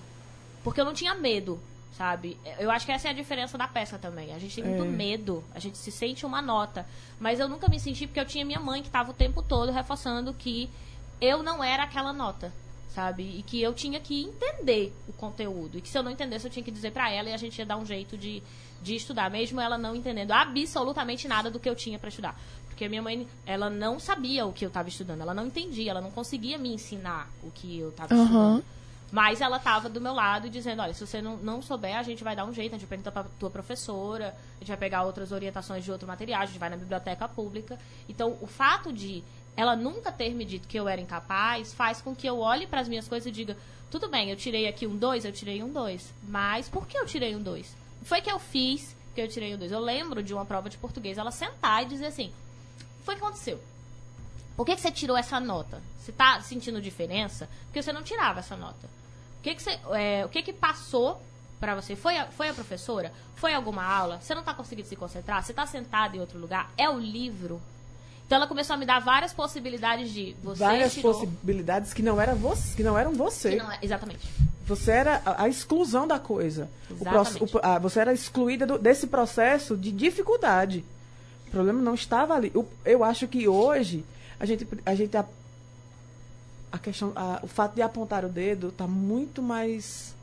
Porque 0.64 0.80
eu 0.80 0.86
não 0.86 0.94
tinha 0.94 1.16
medo, 1.16 1.60
sabe? 1.98 2.38
Eu 2.60 2.70
acho 2.72 2.86
que 2.86 2.92
essa 2.92 3.08
é 3.08 3.12
a 3.12 3.14
diferença 3.14 3.58
da 3.58 3.68
pesca 3.68 3.98
também. 3.98 4.34
A 4.34 4.40
gente 4.40 4.56
tem 4.56 4.64
muito 4.64 4.84
É. 4.84 4.86
medo, 4.86 5.44
a 5.54 5.60
gente 5.60 5.78
se 5.78 5.92
sente 5.92 6.26
uma 6.26 6.42
nota. 6.42 6.86
Mas 7.20 7.40
eu 7.40 7.48
nunca 7.50 7.68
me 7.68 7.80
senti 7.80 8.06
porque 8.08 8.20
eu 8.20 8.26
tinha 8.26 8.46
minha 8.46 8.60
mãe 8.60 8.82
que 8.82 8.88
estava 8.88 9.12
o 9.12 9.14
tempo 9.14 9.42
todo 9.42 9.72
reforçando 9.72 10.34
que 10.34 10.70
eu 11.20 11.44
não 11.44 11.64
era 11.64 11.84
aquela 11.84 12.12
nota, 12.14 12.52
sabe? 12.94 13.24
E 13.38 13.44
que 13.44 13.62
eu 13.62 13.74
tinha 13.74 14.00
que 14.00 14.24
entender 14.24 14.94
o 15.08 15.14
conteúdo. 15.14 15.78
E 15.78 15.82
que 15.82 15.90
se 15.90 15.98
eu 15.98 16.04
não 16.04 16.12
entendesse, 16.12 16.46
eu 16.46 16.52
tinha 16.52 16.64
que 16.64 16.72
dizer 16.72 16.92
pra 16.92 17.12
ela 17.12 17.30
e 17.30 17.34
a 17.34 17.38
gente 17.38 17.58
ia 17.60 17.66
dar 17.66 17.78
um 17.78 17.86
jeito 17.86 18.18
de, 18.18 18.42
de 18.82 18.96
estudar, 18.96 19.30
mesmo 19.30 19.60
ela 19.62 19.78
não 19.78 19.96
entendendo 19.96 20.32
absolutamente 20.32 21.28
nada 21.28 21.50
do 21.52 21.60
que 21.60 21.70
eu 21.70 21.76
tinha 21.76 22.00
pra 22.00 22.10
estudar. 22.10 22.40
Porque 22.68 22.88
minha 22.90 23.02
mãe, 23.02 23.28
ela 23.46 23.70
não 23.70 24.00
sabia 24.00 24.46
o 24.46 24.52
que 24.54 24.66
eu 24.66 24.70
estava 24.70 24.90
estudando, 24.90 25.22
ela 25.22 25.34
não 25.36 25.46
entendia, 25.46 25.92
ela 25.92 26.02
não 26.02 26.10
conseguia 26.10 26.58
me 26.58 26.74
ensinar 26.74 27.30
o 27.44 27.52
que 27.52 27.78
eu 27.78 27.90
estava 27.90 28.14
Aham. 28.14 28.24
estudando. 28.26 28.66
Mas 29.12 29.42
ela 29.42 29.58
estava 29.58 29.90
do 29.90 30.00
meu 30.00 30.14
lado 30.14 30.50
dizendo, 30.50 30.82
olha, 30.82 30.94
se 30.94 31.06
você 31.06 31.22
não, 31.22 31.36
não 31.38 31.62
souber, 31.62 31.98
a 31.98 32.04
gente 32.04 32.24
vai 32.24 32.36
dar 32.36 32.46
um 32.46 32.54
jeito, 32.54 32.74
a 32.74 32.78
gente 32.78 32.88
pergunta 32.88 33.12
pra 33.12 33.26
tua 33.38 33.50
professora, 33.50 34.36
a 34.56 34.60
gente 34.60 34.70
vai 34.70 34.78
pegar 34.78 35.04
outras 35.04 35.34
orientações 35.34 35.84
de 35.84 35.92
outro 35.92 36.08
material, 36.08 36.42
a 36.42 36.46
gente 36.46 36.58
vai 36.58 36.70
na 36.70 36.78
biblioteca 36.78 37.28
pública. 37.28 37.78
Então, 38.08 38.38
o 38.40 38.48
fato 38.48 38.94
de 38.94 39.22
ela 39.58 39.76
nunca 39.76 40.14
ter 40.14 40.34
me 40.34 40.46
dito 40.46 40.66
que 40.66 40.80
eu 40.80 40.88
era 40.88 41.02
incapaz 41.02 41.74
faz 41.74 42.02
com 42.02 42.16
que 42.16 42.26
eu 42.26 42.40
olhe 42.40 42.66
para 42.66 42.80
as 42.80 42.88
minhas 42.88 43.08
coisas 43.08 43.28
e 43.28 43.32
diga, 43.32 43.58
tudo 43.90 44.08
bem, 44.08 44.30
eu 44.30 44.38
tirei 44.38 44.66
aqui 44.68 44.88
um 44.88 44.96
2, 44.96 45.26
eu 45.26 45.34
tirei 45.34 45.62
um 45.62 45.72
2. 45.72 46.14
Mas 46.24 46.70
por 46.70 46.88
que 46.88 46.98
eu 46.98 47.06
tirei 47.06 47.36
um 47.36 47.44
2? 47.44 47.76
Foi 48.04 48.22
que 48.22 48.32
eu 48.32 48.40
fiz 48.40 48.96
que 49.14 49.22
eu 49.22 49.28
tirei 49.28 49.54
um 49.54 49.58
2. 49.58 49.74
Eu 49.74 49.82
lembro 49.82 50.24
de 50.24 50.34
uma 50.34 50.46
prova 50.46 50.70
de 50.70 50.78
português, 50.78 51.18
ela 51.18 51.32
sentar 51.32 51.84
e 51.84 51.88
dizer 51.88 52.06
assim, 52.06 52.32
foi 53.04 53.16
que 53.16 53.22
aconteceu? 53.22 53.62
Por 54.56 54.66
que, 54.66 54.76
que 54.76 54.82
você 54.82 54.92
tirou 54.92 55.18
essa 55.18 55.40
nota? 55.40 55.82
Você 56.00 56.12
tá 56.12 56.40
sentindo 56.42 56.82
diferença? 56.82 57.50
Porque 57.66 57.82
você 57.82 57.92
não 57.92 58.04
tirava 58.04 58.40
essa 58.40 58.56
nota. 58.56 59.01
O 59.42 59.44
que, 59.44 59.56
que, 59.56 59.64
você, 59.64 59.80
é, 59.94 60.24
o 60.24 60.30
que, 60.30 60.44
que 60.44 60.54
passou 60.54 61.20
pra 61.60 61.74
você? 61.74 61.96
Foi 61.96 62.16
a, 62.18 62.26
foi 62.28 62.48
a 62.50 62.54
professora? 62.54 63.12
Foi 63.36 63.54
alguma 63.54 63.84
aula? 63.84 64.20
Você 64.22 64.36
não 64.36 64.44
tá 64.44 64.54
conseguindo 64.54 64.88
se 64.88 64.96
concentrar? 64.96 65.44
Você 65.44 65.52
tá 65.52 65.66
sentado 65.66 66.16
em 66.16 66.20
outro 66.20 66.38
lugar? 66.38 66.72
É 66.78 66.88
o 66.88 67.00
livro? 67.00 67.60
Então 68.28 68.36
ela 68.38 68.48
começou 68.48 68.76
a 68.76 68.78
me 68.78 68.86
dar 68.86 69.00
várias 69.00 69.34
possibilidades 69.34 70.12
de 70.14 70.36
você 70.44 70.60
Várias 70.64 70.94
tirou, 70.94 71.12
possibilidades 71.14 71.92
que 71.92 72.04
não, 72.04 72.22
era 72.22 72.34
você, 72.36 72.76
que 72.76 72.84
não 72.84 72.98
eram 72.98 73.14
você. 73.14 73.56
não 73.56 73.72
é- 73.72 73.80
exatamente. 73.82 74.30
Você 74.68 74.92
era 74.92 75.22
a, 75.26 75.44
a 75.44 75.50
exclusão 75.50 76.08
da 76.08 76.20
coisa. 76.20 76.70
O 76.90 76.94
Exatamente. 76.94 77.40
proce- 77.40 77.58
o- 77.58 77.60
ah, 77.64 77.80
você 77.80 78.00
era 78.00 78.14
excluída 78.14 78.66
do- 78.66 78.78
desse 78.78 79.08
processo 79.08 79.76
de 79.76 79.92
dificuldade. 79.92 80.86
O 81.48 81.52
problema 81.52 81.82
não 81.82 81.96
estava 81.96 82.36
ali. 82.36 82.52
Eu, 82.56 82.66
eu 82.86 83.04
acho 83.04 83.28
que 83.28 83.48
hoje 83.50 84.06
a 84.40 84.46
gente, 84.46 84.66
a 84.86 84.96
gente 84.96 85.18
a, 86.72 86.78
questão, 86.80 87.12
a- 87.16 87.40
o 87.44 87.48
fato 87.48 87.76
de 87.76 87.82
apontar 87.82 88.24
o 88.26 88.30
dedo 88.30 88.70
está 88.70 88.88
muito 88.88 89.42
mais 89.42 90.14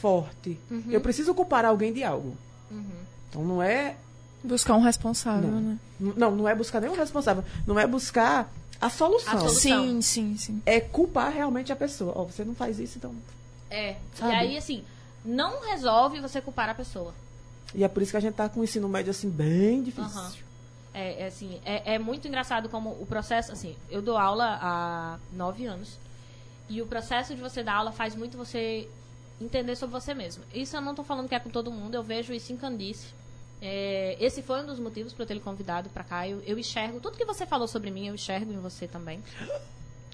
forte. 0.00 0.58
Uhum. 0.70 0.84
Eu 0.90 1.00
preciso 1.00 1.34
culpar 1.34 1.64
alguém 1.64 1.92
de 1.92 2.02
algo. 2.04 2.36
Então 3.28 3.44
não 3.44 3.62
é 3.62 3.96
Buscar 4.42 4.74
um 4.74 4.80
responsável, 4.80 5.50
Não. 5.50 5.60
né? 5.60 5.78
não, 6.16 6.30
não 6.34 6.48
é 6.48 6.54
buscar 6.54 6.80
nenhum 6.80 6.94
responsável. 6.96 7.44
Não 7.66 7.78
é 7.78 7.86
buscar 7.86 8.50
a 8.80 8.88
solução. 8.88 9.34
A 9.34 9.38
solução. 9.40 9.84
Sim, 9.84 10.00
sim, 10.00 10.36
sim. 10.38 10.62
É 10.64 10.80
culpar 10.80 11.30
realmente 11.30 11.70
a 11.70 11.76
pessoa. 11.76 12.12
Ó, 12.16 12.24
você 12.24 12.42
não 12.42 12.54
faz 12.54 12.78
isso, 12.78 12.96
então. 12.96 13.14
É. 13.68 13.96
Sabe? 14.14 14.32
E 14.32 14.36
aí, 14.36 14.56
assim, 14.56 14.82
não 15.22 15.60
resolve 15.66 16.20
você 16.20 16.40
culpar 16.40 16.70
a 16.70 16.74
pessoa. 16.74 17.12
E 17.74 17.84
é 17.84 17.88
por 17.88 18.02
isso 18.02 18.12
que 18.12 18.16
a 18.16 18.20
gente 18.20 18.32
tá 18.34 18.48
com 18.48 18.60
o 18.60 18.64
ensino 18.64 18.88
médio 18.88 19.10
assim 19.10 19.28
bem 19.28 19.82
difícil. 19.82 20.10
Aham. 20.18 20.32
É, 20.92 21.22
é 21.22 21.26
assim, 21.26 21.60
é, 21.64 21.94
é 21.94 21.98
muito 21.98 22.26
engraçado 22.26 22.68
como 22.68 22.90
o 22.90 23.06
processo, 23.06 23.52
assim, 23.52 23.76
eu 23.88 24.02
dou 24.02 24.16
aula 24.16 24.58
há 24.60 25.18
nove 25.32 25.66
anos. 25.66 25.98
E 26.68 26.80
o 26.82 26.86
processo 26.86 27.34
de 27.34 27.40
você 27.40 27.62
dar 27.62 27.74
aula 27.74 27.92
faz 27.92 28.14
muito 28.14 28.36
você 28.36 28.88
entender 29.40 29.76
sobre 29.76 29.92
você 29.92 30.14
mesmo. 30.14 30.44
Isso 30.52 30.76
eu 30.76 30.80
não 30.80 30.94
tô 30.94 31.02
falando 31.02 31.28
que 31.28 31.34
é 31.34 31.40
com 31.40 31.50
todo 31.50 31.70
mundo, 31.70 31.94
eu 31.94 32.02
vejo 32.02 32.32
isso 32.32 32.52
em 32.52 32.56
Candice. 32.56 33.08
É, 33.62 34.16
esse 34.18 34.42
foi 34.42 34.62
um 34.62 34.66
dos 34.66 34.78
motivos 34.78 35.12
para 35.12 35.24
eu 35.24 35.26
ter 35.26 35.34
lhe 35.34 35.40
convidado 35.40 35.90
para 35.90 36.02
cá. 36.02 36.26
Eu, 36.26 36.42
eu 36.46 36.58
enxergo 36.58 36.98
tudo 37.00 37.16
que 37.16 37.24
você 37.24 37.44
falou 37.44 37.68
sobre 37.68 37.90
mim, 37.90 38.06
eu 38.06 38.14
enxergo 38.14 38.52
em 38.52 38.58
você 38.58 38.86
também. 38.88 39.22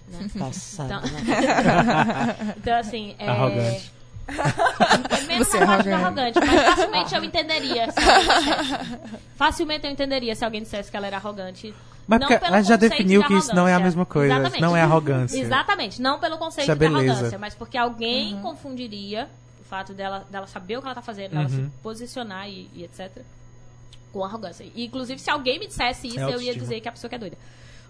Né? 0.09 0.31
Passado. 0.39 0.87
Então, 0.87 1.03
então 2.57 2.79
assim, 2.79 3.14
é, 3.18 3.29
Arrogante. 3.29 3.93
É 4.29 5.20
menos 5.27 5.49
Você 5.49 5.59
é 5.59 5.66
parte 5.66 5.89
arrogante. 5.89 6.39
arrogante, 6.39 6.41
mas 6.41 6.62
facilmente 6.74 7.14
eu 7.14 7.24
entenderia 7.24 7.91
se. 7.91 8.01
Facilmente 9.37 9.87
eu 9.87 9.93
entenderia 9.93 10.35
se 10.35 10.45
alguém 10.45 10.62
dissesse 10.62 10.91
que 10.91 10.97
ela 10.97 11.07
era 11.07 11.16
arrogante. 11.16 11.74
Mas 12.07 12.20
não 12.20 12.29
ela 12.31 12.62
já 12.62 12.77
definiu 12.77 13.22
de 13.22 13.27
que 13.29 13.35
isso 13.35 13.55
não 13.55 13.66
é 13.66 13.74
a 13.74 13.81
mesma 13.81 14.07
coisa, 14.07 14.35
Exatamente. 14.35 14.61
não 14.61 14.77
é 14.77 14.83
arrogância. 14.83 15.39
Exatamente, 15.41 16.01
não 16.01 16.20
pelo 16.20 16.39
conceito 16.39 16.70
é 16.70 16.74
de 16.74 16.87
arrogância, 16.87 17.39
mas 17.39 17.55
porque 17.55 17.77
alguém 17.77 18.41
confundiria 18.41 19.29
o 19.61 19.64
fato 19.64 19.93
dela, 19.93 20.24
dela 20.31 20.47
saber 20.47 20.77
o 20.77 20.81
que 20.81 20.87
ela 20.87 20.95
tá 20.95 21.03
fazendo, 21.03 21.33
dela 21.33 21.49
se 21.49 21.57
Uhum. 21.57 21.70
posicionar 21.83 22.49
e, 22.49 22.70
e 22.74 22.85
etc. 22.85 23.11
com 24.12 24.24
arrogância. 24.24 24.64
E, 24.74 24.85
inclusive, 24.87 25.20
se 25.20 25.29
alguém 25.31 25.59
me 25.59 25.66
dissesse 25.66 26.07
isso, 26.07 26.20
É 26.20 26.33
eu 26.33 26.41
ia 26.41 26.55
dizer 26.55 26.81
que 26.81 26.89
a 26.89 26.93
pessoa 26.93 27.09
que 27.09 27.16
é 27.16 27.18
doida. 27.18 27.37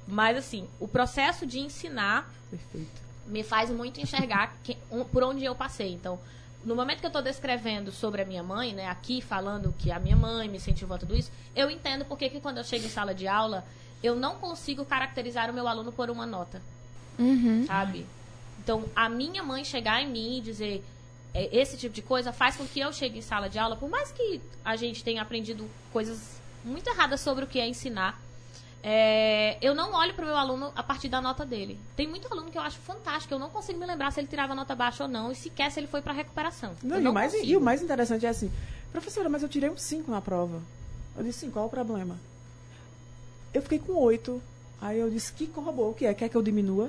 Mas 0.09 0.37
assim, 0.39 0.67
o 0.81 0.89
processo 0.89 1.45
de 1.47 1.59
ensinar 1.59 2.27
Perfeito. 2.51 3.06
Me 3.27 3.43
faz 3.43 3.71
muito 3.71 4.01
enxergar 4.01 4.57
que- 4.63 4.77
um- 4.91 5.05
por 5.05 5.23
onde 5.23 5.45
eu 5.45 5.55
passei. 5.55 5.93
Então, 5.93 6.19
no 6.65 6.75
momento 6.75 7.01
que 7.01 7.07
eu 7.07 7.09
estou 7.09 7.23
descrevendo 7.23 7.91
sobre 7.93 8.23
a 8.23 8.25
minha 8.25 8.43
mãe, 8.43 8.73
né, 8.73 8.89
aqui 8.89 9.21
falando 9.21 9.75
que 9.79 9.91
a 9.91 9.99
minha 9.99 10.17
mãe 10.17 10.49
me 10.49 10.57
incentivou 10.57 10.97
a 10.97 10.99
tudo 10.99 11.15
isso, 11.17 11.31
eu 11.55 11.71
entendo 11.71 12.05
porque 12.05 12.29
que 12.29 12.41
quando 12.41 12.59
eu 12.59 12.65
chego 12.65 12.87
em 12.87 12.89
sala 12.89 13.15
de 13.15 13.27
aula, 13.29 13.65
eu 14.03 14.15
não 14.15 14.37
consigo 14.37 14.85
caracterizar 14.85 15.51
o 15.51 15.55
meu 15.55 15.67
aluno 15.67 15.91
por 15.93 16.11
uma 16.11 16.27
nota, 16.27 16.61
Uhum. 17.19 17.65
sabe? 17.67 18.07
Então, 18.59 18.85
a 18.95 19.09
minha 19.09 19.43
mãe 19.43 19.65
chegar 19.65 20.03
em 20.03 20.09
mim 20.11 20.39
e 20.39 20.41
dizer 20.41 20.85
é, 21.35 21.55
esse 21.55 21.77
tipo 21.77 21.95
de 21.95 22.01
coisa 22.01 22.33
faz 22.33 22.57
com 22.57 22.67
que 22.67 22.81
eu 22.81 22.91
chegue 22.95 23.19
em 23.19 23.23
sala 23.23 23.49
de 23.51 23.59
aula, 23.59 23.77
por 23.77 23.91
mais 23.91 24.11
que 24.11 24.41
a 24.65 24.75
gente 24.75 25.05
tenha 25.05 25.21
aprendido 25.21 25.69
coisas 25.93 26.41
muito 26.65 26.89
erradas 26.89 27.21
sobre 27.21 27.45
o 27.45 27.47
que 27.47 27.61
é 27.61 27.69
ensinar, 27.69 28.19
é, 28.89 29.59
eu 29.61 29.75
não 29.75 29.93
olho 29.95 30.15
para 30.15 30.23
o 30.23 30.29
meu 30.29 30.37
aluno 30.37 30.71
a 30.77 30.81
partir 30.81 31.09
da 31.09 31.21
nota 31.21 31.45
dele. 31.45 31.77
Tem 31.97 32.07
muito 32.07 32.33
aluno 32.33 32.53
que 32.53 32.57
eu 32.57 32.63
acho 32.63 32.79
fantástico, 32.79 33.35
eu 33.35 33.39
não 33.39 33.51
consigo 33.51 33.81
me 33.81 33.85
lembrar 33.85 34.13
se 34.13 34.21
ele 34.21 34.29
tirava 34.29 34.55
nota 34.55 34.77
baixa 34.77 35.03
ou 35.03 35.09
não, 35.09 35.33
e 35.33 35.35
sequer 35.35 35.73
se 35.73 35.81
ele 35.81 35.89
foi 35.89 36.01
para 36.01 36.13
recuperação. 36.13 36.73
Não, 36.85 36.97
e, 36.97 37.01
não 37.01 37.13
mais, 37.13 37.35
e 37.35 37.57
o 37.57 37.61
mais 37.61 37.83
interessante 37.83 38.25
é 38.25 38.29
assim, 38.29 38.49
professora, 38.93 39.29
mas 39.29 39.43
eu 39.43 39.49
tirei 39.49 39.69
um 39.69 39.77
5 39.77 40.09
na 40.09 40.21
prova. 40.21 40.63
Eu 41.17 41.25
disse, 41.25 41.41
sim, 41.41 41.51
qual 41.51 41.67
o 41.67 41.69
problema? 41.69 42.17
Eu 43.53 43.61
fiquei 43.61 43.81
com 43.81 43.95
8. 43.95 44.41
Aí 44.81 45.01
eu 45.01 45.11
disse, 45.11 45.33
que 45.33 45.49
corroborou, 45.49 45.91
o 45.91 45.95
que 45.95 46.07
é? 46.07 46.15
Quer 46.15 46.29
que 46.29 46.37
eu 46.37 46.43
diminua? 46.43 46.89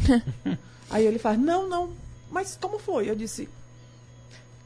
Aí 0.90 1.06
ele 1.06 1.18
faz, 1.18 1.38
não, 1.38 1.66
não, 1.66 1.94
mas 2.30 2.58
como 2.60 2.78
foi? 2.78 3.08
Eu 3.08 3.16
disse, 3.16 3.48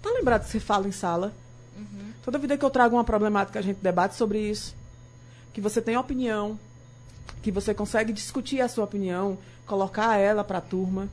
tá 0.02 0.10
lembrado 0.10 0.42
que 0.42 0.50
você 0.50 0.58
fala 0.58 0.88
em 0.88 0.92
sala? 0.92 1.32
Uhum. 1.76 2.12
Toda 2.24 2.40
vida 2.40 2.58
que 2.58 2.64
eu 2.64 2.70
trago 2.70 2.96
uma 2.96 3.04
problemática, 3.04 3.60
a 3.60 3.62
gente 3.62 3.76
debate 3.76 4.16
sobre 4.16 4.40
isso. 4.40 4.74
Que 5.57 5.61
você 5.62 5.80
tem 5.80 5.96
opinião, 5.96 6.59
que 7.42 7.50
você 7.50 7.72
consegue 7.72 8.12
discutir 8.12 8.61
a 8.61 8.68
sua 8.68 8.84
opinião, 8.84 9.38
colocar 9.66 10.18
ela 10.18 10.44
para 10.44 10.59
a 10.59 10.61
turma. 10.61 11.09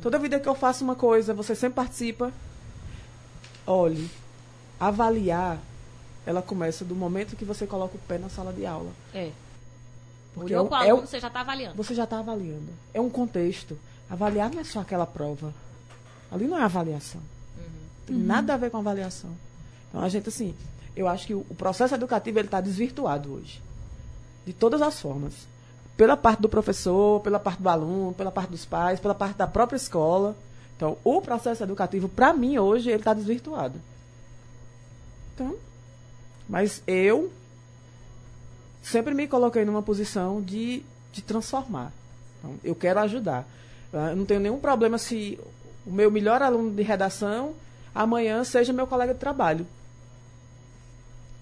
Toda 0.00 0.18
vida 0.18 0.40
que 0.40 0.48
eu 0.48 0.54
faço 0.54 0.82
uma 0.82 0.94
coisa, 0.94 1.34
você 1.34 1.54
sempre 1.54 1.76
participa. 1.76 2.32
Olhe, 3.66 4.10
avaliar, 4.80 5.58
ela 6.24 6.40
começa 6.40 6.86
do 6.86 6.94
momento 6.94 7.36
que 7.36 7.44
você 7.44 7.66
coloca 7.66 7.96
o 7.96 8.00
pé 8.08 8.16
na 8.16 8.30
sala 8.30 8.50
de 8.50 8.64
aula. 8.64 8.90
É. 9.12 9.30
Porque 10.32 10.56
Olhou 10.56 10.74
é, 10.82 10.94
o 10.94 10.98
é 10.98 11.00
você 11.02 11.20
já 11.20 11.28
está 11.28 11.40
avaliando. 11.42 11.76
você 11.76 11.94
já 11.94 12.04
está 12.04 12.18
avaliando. 12.18 12.70
É 12.94 13.00
um 13.02 13.10
contexto. 13.10 13.78
Avaliar 14.08 14.50
não 14.50 14.60
é 14.60 14.64
só 14.64 14.80
aquela 14.80 15.06
prova. 15.06 15.52
Ali 16.32 16.46
não 16.46 16.56
é 16.56 16.62
avaliação. 16.62 17.20
Tem 18.06 18.16
nada 18.16 18.54
a 18.54 18.56
ver 18.56 18.70
com 18.70 18.78
avaliação. 18.78 19.36
Então, 19.90 20.00
a 20.00 20.08
gente, 20.08 20.30
assim, 20.30 20.54
eu 20.96 21.06
acho 21.06 21.26
que 21.26 21.34
o, 21.34 21.44
o 21.50 21.54
processo 21.54 21.94
educativo 21.94 22.38
ele 22.38 22.48
está 22.48 22.62
desvirtuado 22.62 23.34
hoje. 23.34 23.65
De 24.46 24.52
todas 24.52 24.80
as 24.80 25.00
formas. 25.00 25.34
Pela 25.96 26.16
parte 26.16 26.40
do 26.40 26.48
professor, 26.48 27.20
pela 27.20 27.38
parte 27.38 27.60
do 27.60 27.68
aluno, 27.68 28.14
pela 28.14 28.30
parte 28.30 28.50
dos 28.50 28.64
pais, 28.64 29.00
pela 29.00 29.14
parte 29.14 29.36
da 29.36 29.46
própria 29.46 29.76
escola. 29.76 30.36
Então, 30.76 30.96
o 31.02 31.20
processo 31.20 31.62
educativo, 31.62 32.08
para 32.08 32.32
mim, 32.32 32.58
hoje, 32.58 32.90
ele 32.90 32.98
está 32.98 33.12
desvirtuado. 33.12 33.80
Então, 35.34 35.56
mas 36.48 36.82
eu 36.86 37.30
sempre 38.82 39.14
me 39.14 39.26
coloquei 39.26 39.64
numa 39.64 39.82
posição 39.82 40.40
de, 40.40 40.82
de 41.12 41.22
transformar. 41.22 41.92
Então, 42.38 42.54
eu 42.62 42.74
quero 42.74 43.00
ajudar. 43.00 43.46
Ah, 43.92 44.10
Eu 44.10 44.16
não 44.16 44.24
tenho 44.24 44.40
nenhum 44.40 44.58
problema 44.58 44.98
se 44.98 45.38
o 45.86 45.90
meu 45.90 46.10
melhor 46.10 46.42
aluno 46.42 46.70
de 46.70 46.82
redação 46.82 47.54
amanhã 47.94 48.44
seja 48.44 48.72
meu 48.72 48.86
colega 48.86 49.14
de 49.14 49.20
trabalho. 49.20 49.66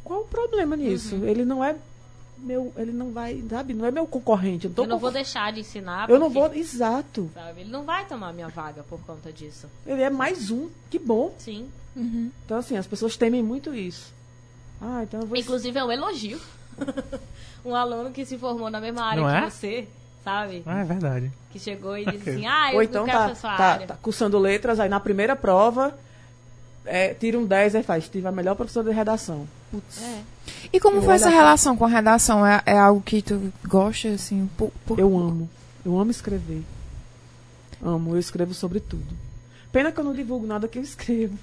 Qual 0.04 0.20
o 0.20 0.26
problema 0.26 0.76
nisso? 0.76 1.16
Uhum. 1.16 1.24
Ele 1.24 1.44
não 1.44 1.64
é 1.64 1.76
meu, 2.44 2.72
ele 2.76 2.92
não 2.92 3.10
vai, 3.10 3.42
sabe, 3.48 3.74
não 3.74 3.84
é 3.84 3.90
meu 3.90 4.06
concorrente. 4.06 4.66
Eu, 4.66 4.72
tô 4.72 4.82
Eu 4.82 4.88
não 4.88 4.98
vou 4.98 5.10
deixar 5.10 5.52
de 5.52 5.60
ensinar. 5.60 6.08
eu 6.08 6.18
não 6.18 6.30
porque, 6.30 6.48
vou, 6.48 6.58
exato. 6.60 7.30
Sabe? 7.34 7.62
Ele 7.62 7.70
não 7.70 7.84
vai 7.84 8.04
tomar 8.06 8.32
minha 8.32 8.48
vaga 8.48 8.82
por 8.82 9.00
conta 9.00 9.32
disso. 9.32 9.66
Ele 9.86 10.02
é 10.02 10.10
mais 10.10 10.50
um, 10.50 10.68
que 10.90 10.98
bom. 10.98 11.34
Sim. 11.38 11.68
Então 12.44 12.58
assim, 12.58 12.76
as 12.76 12.86
pessoas 12.86 13.16
temem 13.16 13.42
muito 13.42 13.74
isso. 13.74 14.12
Ah, 14.80 15.02
então 15.04 15.20
eu 15.20 15.26
vou 15.26 15.36
Inclusive, 15.36 15.78
é 15.78 15.84
um 15.84 15.92
elogio. 15.92 16.40
um 17.64 17.74
aluno 17.74 18.10
que 18.10 18.24
se 18.26 18.36
formou 18.36 18.68
na 18.68 18.80
mesma 18.80 19.04
área 19.04 19.22
Não 19.22 19.30
que 19.30 19.36
é? 19.46 19.50
você, 19.50 19.88
sabe? 20.22 20.62
Ah, 20.66 20.80
é 20.80 20.84
verdade. 20.84 21.32
Que 21.50 21.58
chegou 21.58 21.96
e 21.96 22.04
disse 22.04 22.30
assim, 22.30 22.46
ah, 22.46 22.72
eu 22.72 22.76
Ou 22.76 22.82
então 22.82 23.06
não 23.06 23.06
quero 23.06 23.18
tá, 23.18 23.28
ser 23.28 23.40
sua 23.40 23.56
tá, 23.56 23.64
área. 23.64 23.86
tá 23.86 23.96
cursando 24.02 24.38
letras, 24.38 24.80
aí 24.80 24.88
na 24.88 24.98
primeira 25.00 25.36
prova 25.36 25.96
é, 26.84 27.14
tira 27.14 27.38
um 27.38 27.46
10 27.46 27.76
aí 27.76 27.82
faz, 27.82 28.08
tive 28.08 28.26
a 28.26 28.32
melhor 28.32 28.54
professora 28.54 28.88
de 28.88 28.94
redação. 28.94 29.48
Putz. 29.70 30.02
É. 30.02 30.22
E 30.74 30.80
como 30.80 30.96
Eu 30.96 31.02
foi 31.02 31.14
essa 31.14 31.28
relação 31.28 31.76
com 31.76 31.84
a 31.84 31.88
redação? 31.88 32.44
É, 32.44 32.60
é 32.66 32.76
algo 32.78 33.00
que 33.00 33.22
tu 33.22 33.52
gosta, 33.66 34.08
assim? 34.08 34.50
Por, 34.56 34.72
por- 34.84 34.98
Eu 34.98 35.16
amo. 35.16 35.48
Eu 35.86 35.98
amo 35.98 36.10
escrever. 36.10 36.62
Amo, 37.82 38.14
eu 38.14 38.18
escrevo 38.18 38.52
sobre 38.54 38.80
tudo. 38.80 39.06
Pena 39.70 39.92
que 39.92 40.00
eu 40.00 40.04
não 40.04 40.12
divulgo 40.12 40.46
nada 40.46 40.66
que 40.66 40.78
eu 40.78 40.82
escrevo. 40.82 41.36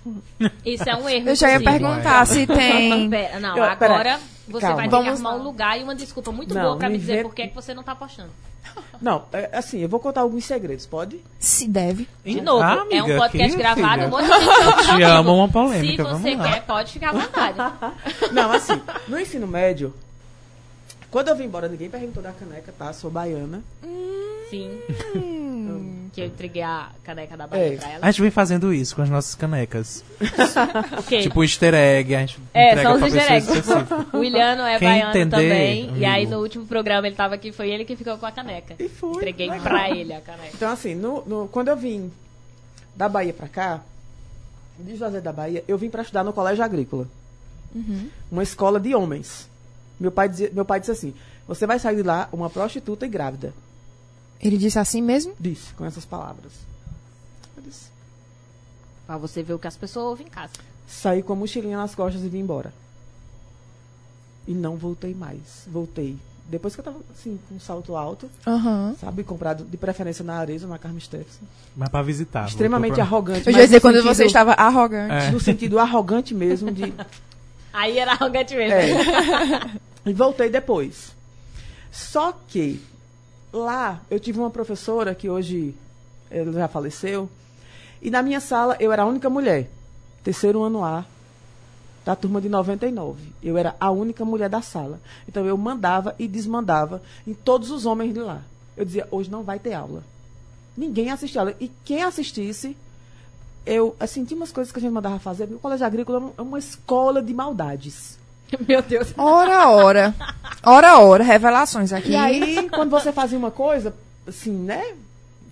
Isso 0.66 0.90
é 0.90 0.96
um 0.96 1.08
erro. 1.08 1.30
Eu 1.30 1.36
já 1.36 1.52
ia 1.52 1.62
perguntar 1.62 2.26
se 2.28 2.46
tem. 2.48 3.08
Pera, 3.12 3.40
não, 3.40 3.50
Eu- 3.58 3.78
pera, 3.78 3.94
agora 3.94 4.20
você 4.48 4.60
calma. 4.62 4.76
vai 4.76 4.86
ter 4.86 4.92
Vamos 4.92 5.06
que 5.06 5.12
arrumar 5.14 5.30
lá. 5.32 5.36
um 5.36 5.44
lugar 5.44 5.80
e 5.80 5.84
uma 5.84 5.96
desculpa 5.96 6.32
muito 6.32 6.54
Não, 6.54 6.62
boa 6.62 6.78
pra 6.78 6.88
me 6.90 6.94
me 6.96 7.00
dizer 7.00 7.18
vê- 7.18 7.24
por 7.24 7.34
que, 7.34 7.48
que 7.48 7.56
você 7.56 7.74
não 7.74 7.84
tá 7.84 7.96
postando. 7.96 8.30
Não, 9.02 9.24
é, 9.34 9.50
assim, 9.58 9.80
eu 9.80 9.90
vou 9.90 10.00
contar 10.00 10.22
alguns 10.22 10.46
segredos, 10.46 10.86
pode? 10.86 11.20
Se 11.40 11.68
deve. 11.68 12.08
De 12.24 12.40
novo, 12.40 12.62
Ah, 12.64 12.86
é 12.92 13.02
um 13.02 13.04
amiga, 13.06 13.18
podcast 13.18 13.58
gravado, 13.58 14.04
um 14.06 14.10
monte 14.10 14.26
de 14.26 14.86
gente 14.86 14.96
Te 14.98 15.04
amo 15.04 15.36
uma 15.36 15.50
polêmica, 15.50 16.04
Se 16.04 16.10
vamos 16.10 16.22
você 16.22 16.36
lá. 16.36 16.52
quer, 16.52 16.62
pode 16.66 16.92
ficar 16.94 17.10
à 17.10 17.14
vontade. 17.14 17.58
Não, 18.32 18.52
assim, 18.52 18.80
no 19.08 19.20
ensino 19.20 19.48
médio, 19.48 19.92
quando 21.10 21.30
eu 21.30 21.36
vim 21.36 21.46
embora, 21.46 21.68
ninguém 21.68 21.90
perguntou 21.90 22.22
da 22.22 22.32
caneca, 22.32 22.72
tá? 22.78 22.94
Sou 22.94 23.10
baiana. 23.10 23.64
Sim. 24.52 24.80
Que 26.14 26.20
eu 26.22 26.26
entreguei 26.26 26.62
a 26.62 26.90
caneca 27.06 27.38
da 27.38 27.48
Bahia 27.48 27.74
É. 27.74 27.78
pra 27.78 27.90
ela. 27.90 28.00
A 28.06 28.12
gente 28.12 28.22
vem 28.22 28.32
fazendo 28.32 28.74
isso 28.74 28.96
com 28.96 29.02
as 29.02 29.10
nossas 29.10 29.34
canecas. 29.36 30.04
O 31.00 31.04
quê? 31.04 31.22
Tipo 31.22 31.42
easter 31.44 31.74
egg, 31.74 32.14
a 32.16 32.20
gente 32.20 32.40
É, 32.54 32.72
entrega 32.74 32.90
são 32.90 32.96
os 33.08 33.16
easter 33.16 33.32
eggs. 33.32 33.70
O 34.14 34.24
Iliano 34.24 34.62
é 34.64 34.78
Quem 34.78 34.88
baiano 34.90 35.10
entender, 35.12 35.30
também. 35.32 35.84
amigo. 35.84 35.98
E 36.00 36.06
aí 36.06 36.28
no 36.28 36.40
último 36.40 36.66
programa 36.66 37.08
ele 37.08 37.16
tava 37.16 37.36
aqui, 37.36 37.52
foi 37.54 37.70
ele 37.70 37.86
que 37.86 37.96
ficou 37.96 38.18
com 38.18 38.26
a 38.26 38.32
caneca. 38.32 38.76
E 38.78 38.90
fui. 38.90 39.16
Entreguei 39.16 39.50
legal. 39.50 39.64
pra 39.64 39.90
ele 39.90 40.12
a 40.14 40.20
caneca. 40.20 40.52
Então, 40.54 40.70
assim, 40.70 40.96
no, 40.96 41.24
no- 41.26 41.48
quando 41.48 41.70
eu 41.70 41.78
vim 41.78 42.12
da 42.94 43.08
Bahia 43.08 43.32
pra 43.34 43.48
cá, 43.48 43.80
de 44.78 44.98
Juazeiro 44.98 45.24
da 45.24 45.32
Bahia, 45.32 45.64
eu 45.68 45.78
vim 45.78 45.90
pra 45.90 46.02
estudar 46.02 46.24
no 46.26 46.34
Colégio 46.34 46.64
Agrícola. 46.64 47.08
Uma 48.30 48.44
escola 48.44 48.80
de 48.82 48.94
homens. 48.94 49.50
Meu 49.98 50.12
pai, 50.12 50.28
dizia, 50.28 50.50
meu 50.54 50.66
pai 50.66 50.80
disse 50.82 50.92
assim, 50.92 51.14
você 51.48 51.66
vai 51.66 51.80
sair 51.80 51.96
de 51.96 52.04
lá 52.04 52.28
uma 52.34 52.50
prostituta 52.50 53.06
e 53.06 53.10
grávida. 53.10 53.54
Ele 54.42 54.58
disse 54.58 54.80
assim 54.80 55.02
mesmo? 55.02 55.34
Disse, 55.40 55.74
com 55.74 55.86
essas 55.86 56.06
palavras. 56.06 56.52
Eu 57.56 57.64
disse, 57.64 57.90
Pra 59.06 59.18
você 59.18 59.44
ver 59.44 59.54
o 59.54 59.60
que 59.60 59.68
as 59.68 59.76
pessoas 59.78 60.06
ouvem 60.08 60.28
em 60.28 60.30
casa. 60.30 60.54
saí 60.88 61.22
com 61.22 61.34
a 61.34 61.36
mochilinha 61.36 61.78
nas 61.78 61.94
costas 61.96 62.24
e 62.24 62.30
vim 62.30 62.40
embora. 62.40 62.74
E 64.48 64.54
não 64.54 64.76
voltei 64.78 65.14
mais. 65.14 65.66
Voltei. 65.68 66.18
Depois 66.48 66.74
que 66.74 66.82
eu 66.82 66.86
tava, 66.86 67.00
assim, 67.18 67.40
com 67.48 67.56
um 67.56 67.60
salto 67.60 67.96
alto, 67.96 68.30
Aham. 68.46 68.94
sabe, 69.00 69.24
comprado 69.24 69.64
de 69.64 69.78
preferência 69.78 70.24
na 70.24 70.36
Arezzo, 70.38 70.68
na 70.68 70.78
Carmen 70.78 71.00
Steffenson. 71.00 71.46
Mas 71.78 71.88
pra 71.90 72.02
visitar. 72.02 72.48
Extremamente 72.48 72.96
pra- 72.96 73.04
arrogante. 73.04 73.48
Eu 73.48 73.54
já 73.54 73.60
ia 73.60 73.66
dizer 73.66 73.78
no 73.78 73.82
quando 73.82 73.96
sentido- 73.98 74.14
você 74.16 74.26
estava 74.26 74.52
arrogante. 74.54 75.14
É. 75.28 75.32
No 75.32 75.40
sentido 75.40 75.80
arrogante 75.80 76.34
mesmo 76.34 76.72
de... 76.72 76.92
Aí 77.72 77.98
era 77.98 78.12
arrogante 78.14 78.54
mesmo. 78.56 78.76
É. 78.76 80.10
e 80.10 80.14
voltei 80.14 80.50
depois. 80.50 81.14
Só 81.90 82.34
que 82.50 82.82
lá 83.52 84.02
eu 84.10 84.20
tive 84.20 84.40
uma 84.40 84.50
professora 84.50 85.14
que 85.16 85.30
hoje 85.30 85.76
ela 86.30 86.52
já 86.52 86.68
faleceu. 86.68 87.30
E 88.02 88.10
na 88.10 88.22
minha 88.22 88.40
sala 88.40 88.76
eu 88.80 88.92
era 88.92 89.04
a 89.04 89.06
única 89.06 89.30
mulher. 89.30 89.70
Terceiro 90.24 90.62
ano 90.62 90.84
A 90.84 91.06
da 92.06 92.16
turma 92.16 92.42
de 92.42 92.50
99. 92.50 93.34
Eu 93.44 93.58
era 93.58 93.76
a 93.80 93.92
única 93.92 94.26
mulher 94.26 94.50
da 94.50 94.62
sala. 94.62 95.00
Então 95.28 95.46
eu 95.46 95.58
mandava 95.58 96.16
e 96.18 96.28
desmandava 96.28 97.02
em 97.26 97.34
todos 97.34 97.70
os 97.70 97.86
homens 97.86 98.14
de 98.14 98.20
lá. 98.20 98.42
Eu 98.76 98.86
dizia, 98.86 99.08
hoje 99.12 99.30
não 99.30 99.44
vai 99.44 99.60
ter 99.60 99.74
aula. 99.74 100.04
Ninguém 100.76 101.12
assistia 101.12 101.42
aula. 101.42 101.56
E 101.60 101.70
quem 101.84 102.02
assistisse, 102.02 102.76
eu 103.66 103.96
assim, 104.00 104.26
umas 104.32 104.52
coisas 104.52 104.72
que 104.72 104.80
a 104.80 104.82
gente 104.82 104.92
mandava 104.92 105.20
fazer. 105.20 105.44
O 105.46 105.60
colégio 105.60 105.86
agrícola 105.86 106.34
é 106.38 106.42
uma 106.42 106.58
escola 106.58 107.22
de 107.22 107.34
maldades. 107.34 108.18
Meu 108.68 108.82
Deus. 108.82 109.14
Ora, 109.18 109.70
ora. 109.70 110.14
Ora, 110.64 111.00
ora. 111.00 111.24
Revelações 111.24 111.92
aqui. 111.94 112.12
E 112.12 112.16
aí, 112.16 112.70
quando 112.70 112.90
você 112.90 113.12
fazia 113.12 113.38
uma 113.38 113.52
coisa, 113.52 113.94
assim, 114.28 114.52
né? 114.52 114.94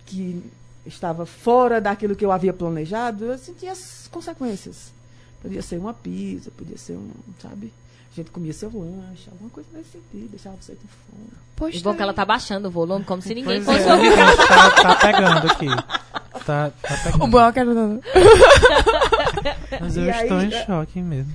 Que 0.06 0.44
estava 0.86 1.26
fora 1.26 1.80
daquilo 1.80 2.16
que 2.16 2.26
eu 2.26 2.32
havia 2.32 2.52
planejado, 2.54 3.26
eu 3.26 3.38
sentia 3.38 3.72
as 3.72 4.08
consequências. 4.12 4.92
Podia 5.42 5.62
ser 5.62 5.78
uma 5.78 5.94
pizza, 5.94 6.52
podia 6.58 6.78
ser 6.78 6.94
um, 6.94 7.10
sabe? 7.42 7.72
A 8.12 8.16
gente 8.16 8.32
comia 8.32 8.52
seu 8.52 8.70
lanche, 8.74 9.30
alguma 9.32 9.50
coisa 9.52 9.70
nesse 9.72 9.92
sentido, 9.92 10.30
deixava 10.32 10.58
você 10.60 10.74
com 10.74 10.88
fome. 11.16 11.28
Pois 11.56 11.76
E 11.76 11.80
bom 11.80 11.94
que 11.94 12.02
ela 12.02 12.14
tá 12.14 12.26
baixando 12.26 12.68
o 12.68 12.72
volume, 12.72 13.06
como 13.06 13.22
se 13.22 13.34
ninguém 13.36 13.64
Pois 13.64 13.78
fosse 13.78 13.88
é, 13.88 13.94
ouvir. 13.94 14.16
tá, 14.16 14.72
tá 14.84 14.96
pegando 14.96 15.48
aqui. 15.52 15.68
Tá, 16.46 16.72
tá 16.82 16.98
pegando. 17.04 17.24
O 17.24 17.28
bom 17.28 17.40
é 17.40 17.52
que 17.54 17.60
ela- 17.60 18.00
Mas 19.80 19.96
eu 19.98 20.06
E 20.06 20.10
aí, 20.12 20.24
estou 20.24 20.42
em 20.42 20.54
é- 20.54 20.66
choque 20.66 21.02
mesmo. 21.02 21.34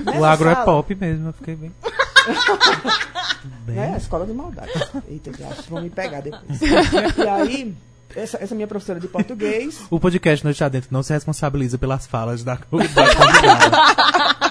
Nessa 0.00 0.18
o 0.18 0.24
agro 0.24 0.48
é 0.48 0.52
sala- 0.54 0.64
pop 0.64 0.94
mesmo, 0.94 1.28
eu 1.28 1.32
fiquei 1.32 1.56
bem. 1.56 1.72
bem. 3.66 3.78
É, 3.78 3.94
a 3.94 3.96
escola 3.96 4.26
de 4.26 4.32
maldade. 4.32 4.70
Eita, 5.08 5.30
que 5.30 5.42
acho 5.44 5.62
que 5.62 5.70
vão 5.70 5.82
me 5.82 5.90
pegar 5.90 6.20
depois. 6.20 6.60
e 6.60 7.28
aí, 7.28 7.74
essa, 8.14 8.38
essa 8.42 8.54
minha 8.54 8.66
professora 8.66 9.00
de 9.00 9.08
português, 9.08 9.80
O 9.90 9.98
podcast 10.00 10.44
Noite 10.44 10.62
Adentro 10.62 10.88
não 10.92 11.02
se 11.02 11.12
responsabiliza 11.12 11.78
pelas 11.78 12.06
falas 12.06 12.42
da, 12.44 12.54
da 12.54 12.64
convidada. 12.64 14.50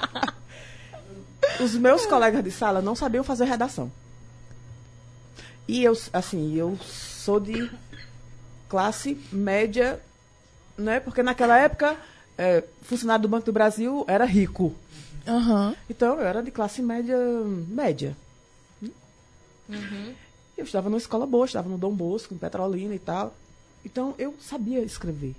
os 1.60 1.74
meus 1.76 2.06
colegas 2.06 2.44
de 2.44 2.52
sala 2.52 2.82
não 2.82 2.96
sabiam 2.96 3.24
fazer 3.24 3.46
redação. 3.46 3.92
E 5.68 5.84
eu, 5.84 5.94
assim, 6.14 6.56
eu 6.56 6.78
sou 6.84 7.40
de 7.40 7.70
classe 8.68 9.20
média, 9.32 10.00
né? 10.78 11.00
Porque 11.00 11.22
naquela 11.22 11.58
época, 11.58 11.96
é, 12.38 12.64
funcionário 12.84 13.24
do 13.24 13.28
Banco 13.28 13.46
do 13.46 13.54
Brasil 13.54 14.04
era 14.08 14.26
rico. 14.26 14.74
Aham. 15.30 15.76
Então, 15.90 16.16
eu 16.20 16.26
era 16.26 16.42
de 16.42 16.50
classe 16.52 16.82
média, 16.82 17.16
média. 17.68 18.18
Eu 20.58 20.64
estava 20.66 20.90
numa 20.90 20.98
escola 20.98 21.26
boa, 21.26 21.46
estava 21.46 21.70
no 21.70 21.78
Dom 21.78 21.94
Bosco, 21.94 22.34
em 22.34 22.38
Petrolina 22.38 22.94
e 22.96 23.00
tal. 23.00 23.34
Então, 23.86 24.16
eu 24.18 24.36
sabia 24.42 24.80
escrever. 24.82 25.36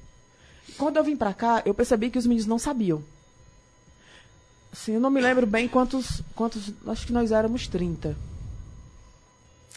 Quando 0.78 0.97
eu 0.97 1.05
vim 1.05 1.16
pra 1.16 1.34
cá, 1.34 1.62
eu 1.66 1.74
percebi 1.74 2.11
que 2.11 2.18
os 2.18 2.26
meninos 2.26 2.47
não 2.47 2.59
sabiam. 2.59 3.03
Assim, 4.72 4.93
eu 4.93 5.01
não 5.01 5.11
me 5.11 5.20
lembro 5.20 5.47
bem 5.47 5.66
quantos, 5.68 6.22
quantos, 6.34 6.72
acho 6.86 7.07
que 7.07 7.12
nós 7.12 7.32
éramos 7.32 7.66
30. 7.66 8.16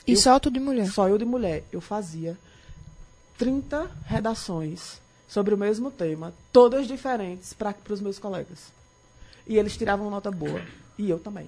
E 0.05 0.11
Eu- 0.11 0.17
só 0.17 0.39
tudo 0.39 0.53
de 0.53 0.59
mulher. 0.59 0.87
Só 0.91 1.09
eu 1.09 1.17
de 1.17 1.25
mulher. 1.25 1.63
Eu 1.71 1.81
fazia 1.81 2.37
30 3.37 3.89
redações 4.05 5.01
sobre 5.27 5.53
o 5.55 5.57
mesmo 5.57 5.89
tema, 5.89 6.31
todas 6.51 6.87
diferentes 6.87 7.53
para 7.53 7.75
os 7.89 7.99
meus 7.99 8.19
colegas. 8.19 8.71
E 9.47 9.57
eles 9.57 9.75
tiravam 9.77 10.09
nota 10.09 10.31
boa. 10.31 10.61
E 10.97 11.09
eu 11.09 11.19
também. 11.19 11.47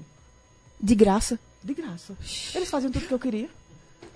De 0.79 0.95
graça. 0.95 1.39
De 1.63 1.73
graça. 1.73 2.15
Eles 2.53 2.69
faziam 2.69 2.91
tudo 2.91 3.07
que 3.07 3.13
eu 3.13 3.19
queria. 3.19 3.49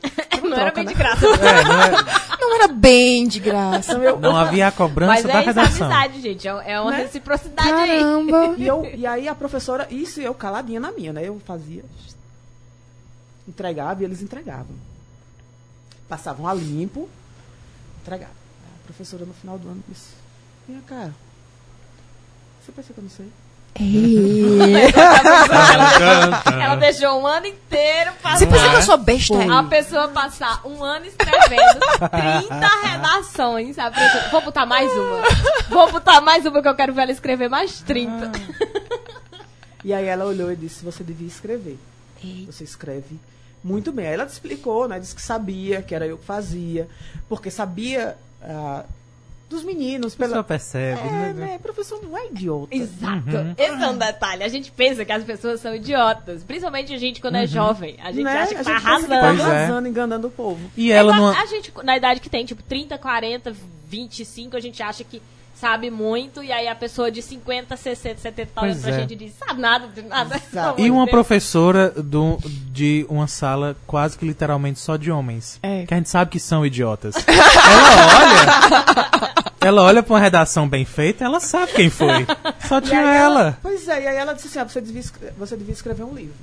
Não 0.41 0.53
era 0.57 0.71
troca, 0.71 0.75
bem 0.75 0.85
né? 0.85 0.91
de 0.93 0.97
graça. 0.97 1.25
É, 1.39 1.63
não, 1.63 1.81
é- 1.81 2.37
Não 2.39 2.55
era 2.55 2.67
bem 2.69 3.27
de 3.27 3.39
graça. 3.39 3.93
Eu, 3.93 4.17
não 4.19 4.35
havia 4.35 4.67
a 4.67 4.71
cobrança 4.71 5.13
Mas 5.13 5.23
da 5.25 5.33
é 5.33 5.35
é 5.43 5.45
redação. 5.45 5.87
amizade, 5.87 6.21
gente. 6.21 6.47
É 6.47 6.71
é 6.71 6.79
uma 6.81 6.91
Né? 6.91 6.97
reciprocidade 7.03 7.69
aí. 7.69 7.99
Caramba. 7.99 8.55
E, 8.57 8.65
eu, 8.65 8.85
e 8.95 9.05
aí 9.05 9.27
a 9.27 9.35
professora, 9.35 9.87
isso 9.91 10.21
eu 10.21 10.33
caladinha 10.33 10.79
na 10.79 10.91
minha, 10.91 11.11
né? 11.11 11.27
Eu 11.27 11.39
fazia, 11.45 11.83
entregava 13.47 14.01
e 14.01 14.05
eles 14.05 14.21
entregavam. 14.21 14.75
Passavam 16.07 16.47
a 16.47 16.53
limpo, 16.53 17.09
entregava. 18.01 18.31
A 18.31 18.83
professora 18.85 19.25
no 19.25 19.33
final 19.33 19.57
do 19.59 19.67
ano 19.67 19.83
disse, 19.87 20.13
vem 20.67 20.79
cá, 20.81 21.11
você 22.63 22.71
pensa 22.71 22.93
que 22.93 22.99
eu 22.99 23.03
não 23.03 23.11
sei? 23.11 23.29
Ela 26.61 26.75
deixou 26.79 27.21
um 27.21 27.25
ano 27.25 27.45
inteiro 27.47 28.11
Você 28.11 28.45
passando. 28.45 28.49
pensa 28.51 28.69
que 28.69 28.75
eu 28.75 28.81
sou 28.81 28.97
besta? 28.97 29.35
é? 29.35 29.49
A 29.49 29.63
pessoa 29.63 30.07
passar 30.09 30.61
um 30.65 30.83
ano 30.83 31.05
escrevendo 31.05 31.79
30 31.97 32.67
redações. 32.83 33.75
Pessoa, 33.75 34.29
vou 34.31 34.41
botar 34.41 34.65
mais 34.65 34.91
uma. 34.91 35.21
Vou 35.69 35.91
botar 35.91 36.19
mais 36.21 36.45
uma 36.45 36.61
que 36.61 36.67
eu 36.67 36.75
quero 36.75 36.93
ver 36.93 37.03
ela 37.03 37.11
escrever 37.11 37.49
mais 37.49 37.81
30. 37.81 38.31
E 39.81 39.93
aí 39.93 40.07
ela 40.07 40.25
olhou 40.25 40.51
e 40.51 40.57
disse, 40.57 40.83
você 40.83 41.05
devia 41.05 41.25
escrever. 41.27 41.79
Você 42.47 42.65
escreve 42.65 43.17
muito 43.63 43.93
bem. 43.93 44.07
Aí 44.07 44.13
ela 44.13 44.25
explicou, 44.25 44.89
né? 44.89 44.99
Disse 44.99 45.15
que 45.15 45.21
sabia, 45.21 45.81
que 45.81 45.95
era 45.95 46.05
eu 46.05 46.17
que 46.17 46.25
fazia, 46.25 46.85
porque 47.29 47.49
sabia 47.49 48.17
ah, 48.43 48.83
dos 49.49 49.63
meninos. 49.63 50.13
A 50.13 50.17
pessoa 50.17 50.29
Pela... 50.29 50.43
percebe, 50.43 51.01
É, 51.01 51.11
né? 51.11 51.33
né? 51.33 51.59
Professor 51.61 51.99
não 52.03 52.17
é 52.17 52.27
idiota. 52.27 52.73
Exato. 52.75 53.29
Esse 53.57 53.83
é 53.83 53.87
um 53.87 53.97
detalhe. 53.97 54.43
A 54.43 54.47
gente 54.47 54.71
pensa 54.71 55.03
que 55.03 55.11
as 55.11 55.23
pessoas 55.23 55.59
são 55.59 55.73
idiotas. 55.75 56.43
Principalmente 56.43 56.93
a 56.93 56.97
gente 56.97 57.19
quando 57.19 57.35
é 57.35 57.47
jovem. 57.47 57.97
A 58.03 58.11
gente 58.11 58.23
Né? 58.23 58.37
acha 58.37 58.55
que 58.55 58.61
a 58.61 58.63
tá 58.63 58.73
gente 58.73 58.83
pensa 58.83 59.01
que 59.01 59.07
tá 59.07 59.15
arrasando. 59.17 59.41
É. 59.51 59.55
arrasando, 59.57 59.87
enganando 59.87 60.27
o 60.27 60.31
povo. 60.31 60.71
E 60.77 60.91
ela 60.91 61.13
É 61.13 61.17
não. 61.17 61.29
A 61.29 61.45
gente, 61.47 61.73
na 61.83 61.97
idade 61.97 62.19
que 62.19 62.29
tem, 62.29 62.45
tipo, 62.45 62.61
30, 62.63 62.97
40, 62.97 63.53
25, 63.87 64.55
a 64.55 64.59
gente 64.59 64.81
acha 64.83 65.03
que 65.03 65.21
sabe 65.59 65.91
muito, 65.91 66.41
e 66.41 66.51
aí 66.51 66.67
a 66.67 66.75
pessoa 66.75 67.11
de 67.11 67.21
50, 67.21 67.75
60, 67.75 68.21
70 68.21 68.51
tá 68.53 68.61
olhando 68.61 68.73
Pois 68.75 68.83
pra 68.83 68.95
é. 68.95 68.99
gente 69.01 69.13
e 69.13 69.15
diz, 69.15 69.33
sabe 69.33 69.59
nada 69.59 69.87
de 69.87 70.01
nada. 70.01 70.41
E 70.77 70.89
uma 70.89 71.05
Deus. 71.05 71.11
professora 71.11 71.89
do, 71.91 72.39
de 72.71 73.05
uma 73.09 73.27
sala 73.27 73.75
quase 73.85 74.17
que 74.17 74.25
literalmente 74.25 74.79
só 74.79 74.95
de 74.95 75.11
homens. 75.11 75.59
É. 75.61 75.85
Que 75.85 75.93
a 75.93 75.97
gente 75.97 76.09
sabe 76.09 76.31
que 76.31 76.39
são 76.39 76.65
idiotas. 76.65 77.15
ela 77.27 78.07
olha. 78.19 79.39
Ela 79.61 79.83
olha 79.83 80.01
pra 80.01 80.13
uma 80.13 80.19
redação 80.19 80.67
bem 80.67 80.85
feita, 80.85 81.25
ela 81.25 81.41
sabe 81.41 81.73
quem 81.73 81.89
foi. 81.89 82.25
Só 82.65 82.79
tinha 82.79 83.01
aí 83.01 83.17
ela. 83.17 83.57
Pois 83.61 83.87
é, 83.89 84.03
e 84.03 84.07
aí 84.07 84.15
ela 84.15 84.33
disse 84.33 84.47
assim: 84.47 84.59
ah, 84.59 84.63
você, 84.63 84.79
devia, 84.79 85.03
você 85.37 85.57
devia 85.57 85.73
escrever 85.73 86.03
um 86.03 86.13
livro. 86.13 86.37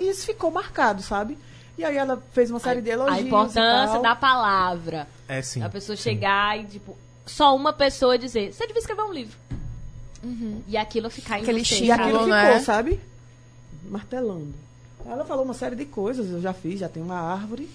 E 0.00 0.08
isso 0.08 0.24
ficou 0.24 0.50
marcado, 0.50 1.02
sabe? 1.02 1.36
E 1.76 1.84
aí 1.84 1.96
ela 1.96 2.22
fez 2.32 2.50
uma 2.50 2.60
série 2.60 2.80
de 2.80 2.88
elogios. 2.88 3.18
A 3.18 3.20
e 3.20 3.26
importância 3.26 3.92
tal. 3.92 4.02
da 4.02 4.16
palavra. 4.16 5.06
É 5.28 5.42
sim. 5.42 5.62
a 5.62 5.68
pessoa 5.68 5.96
sim. 5.96 6.02
chegar 6.02 6.58
e, 6.58 6.64
tipo, 6.64 6.96
só 7.26 7.54
uma 7.54 7.72
pessoa 7.72 8.18
dizer, 8.18 8.52
você 8.52 8.66
devia 8.66 8.80
escrever 8.80 9.02
um 9.02 9.12
livro. 9.12 9.36
E 10.66 10.76
aquilo 10.76 11.10
ficar 11.10 11.38
em 11.38 11.42
Aquele 11.42 11.64
você. 11.64 11.84
E 11.84 11.90
aquilo 11.90 12.18
Falou, 12.18 12.20
ficou, 12.22 12.34
né? 12.34 12.60
sabe? 12.60 13.00
Martelando. 13.90 14.54
Ela 15.06 15.24
falou 15.24 15.44
uma 15.44 15.52
série 15.52 15.76
de 15.76 15.84
coisas, 15.84 16.30
eu 16.30 16.40
já 16.40 16.54
fiz, 16.54 16.80
já 16.80 16.88
tenho 16.88 17.04
uma 17.04 17.18
árvore, 17.20 17.68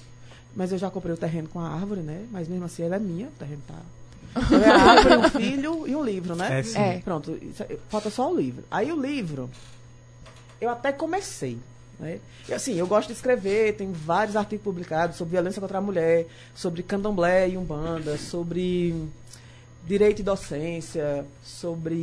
mas 0.56 0.72
eu 0.72 0.78
já 0.80 0.90
comprei 0.90 1.14
o 1.14 1.18
terreno 1.18 1.48
com 1.48 1.60
a 1.60 1.70
árvore, 1.70 2.02
né? 2.02 2.26
Mas 2.32 2.48
mesmo 2.48 2.66
assim 2.66 2.82
ela 2.84 2.96
é 2.96 3.00
minha, 3.00 3.28
o 3.28 3.32
terreno 3.32 3.62
tá. 3.68 3.76
Então 4.42 4.60
é 4.64 4.70
a 4.70 4.76
árvore, 4.78 5.18
um 5.18 5.30
filho 5.30 5.88
e 5.88 5.96
um 5.96 6.04
livro, 6.04 6.36
né? 6.36 6.60
É, 6.60 6.64
sim. 6.64 6.80
É. 6.80 7.00
Pronto, 7.04 7.38
isso 7.42 7.62
é- 7.64 7.78
falta 7.88 8.10
só 8.10 8.32
o 8.32 8.36
livro. 8.36 8.64
Aí 8.72 8.92
o 8.92 9.00
livro, 9.00 9.48
eu 10.60 10.70
até 10.70 10.92
comecei. 10.92 11.60
Né? 12.00 12.20
E, 12.48 12.54
assim, 12.54 12.76
eu 12.76 12.88
gosto 12.88 13.08
de 13.10 13.14
escrever, 13.14 13.76
tem 13.76 13.92
vários 13.92 14.36
artigos 14.36 14.64
publicados 14.64 15.18
sobre 15.18 15.34
violência 15.34 15.60
contra 15.62 15.78
a 15.78 15.82
mulher, 15.82 16.26
sobre 16.56 16.82
candomblé 16.82 17.50
e 17.50 17.58
umbanda, 17.58 18.18
sobre 18.18 18.96
direito 19.90 20.20
e 20.20 20.24
docência, 20.24 21.26
sobre. 21.44 21.95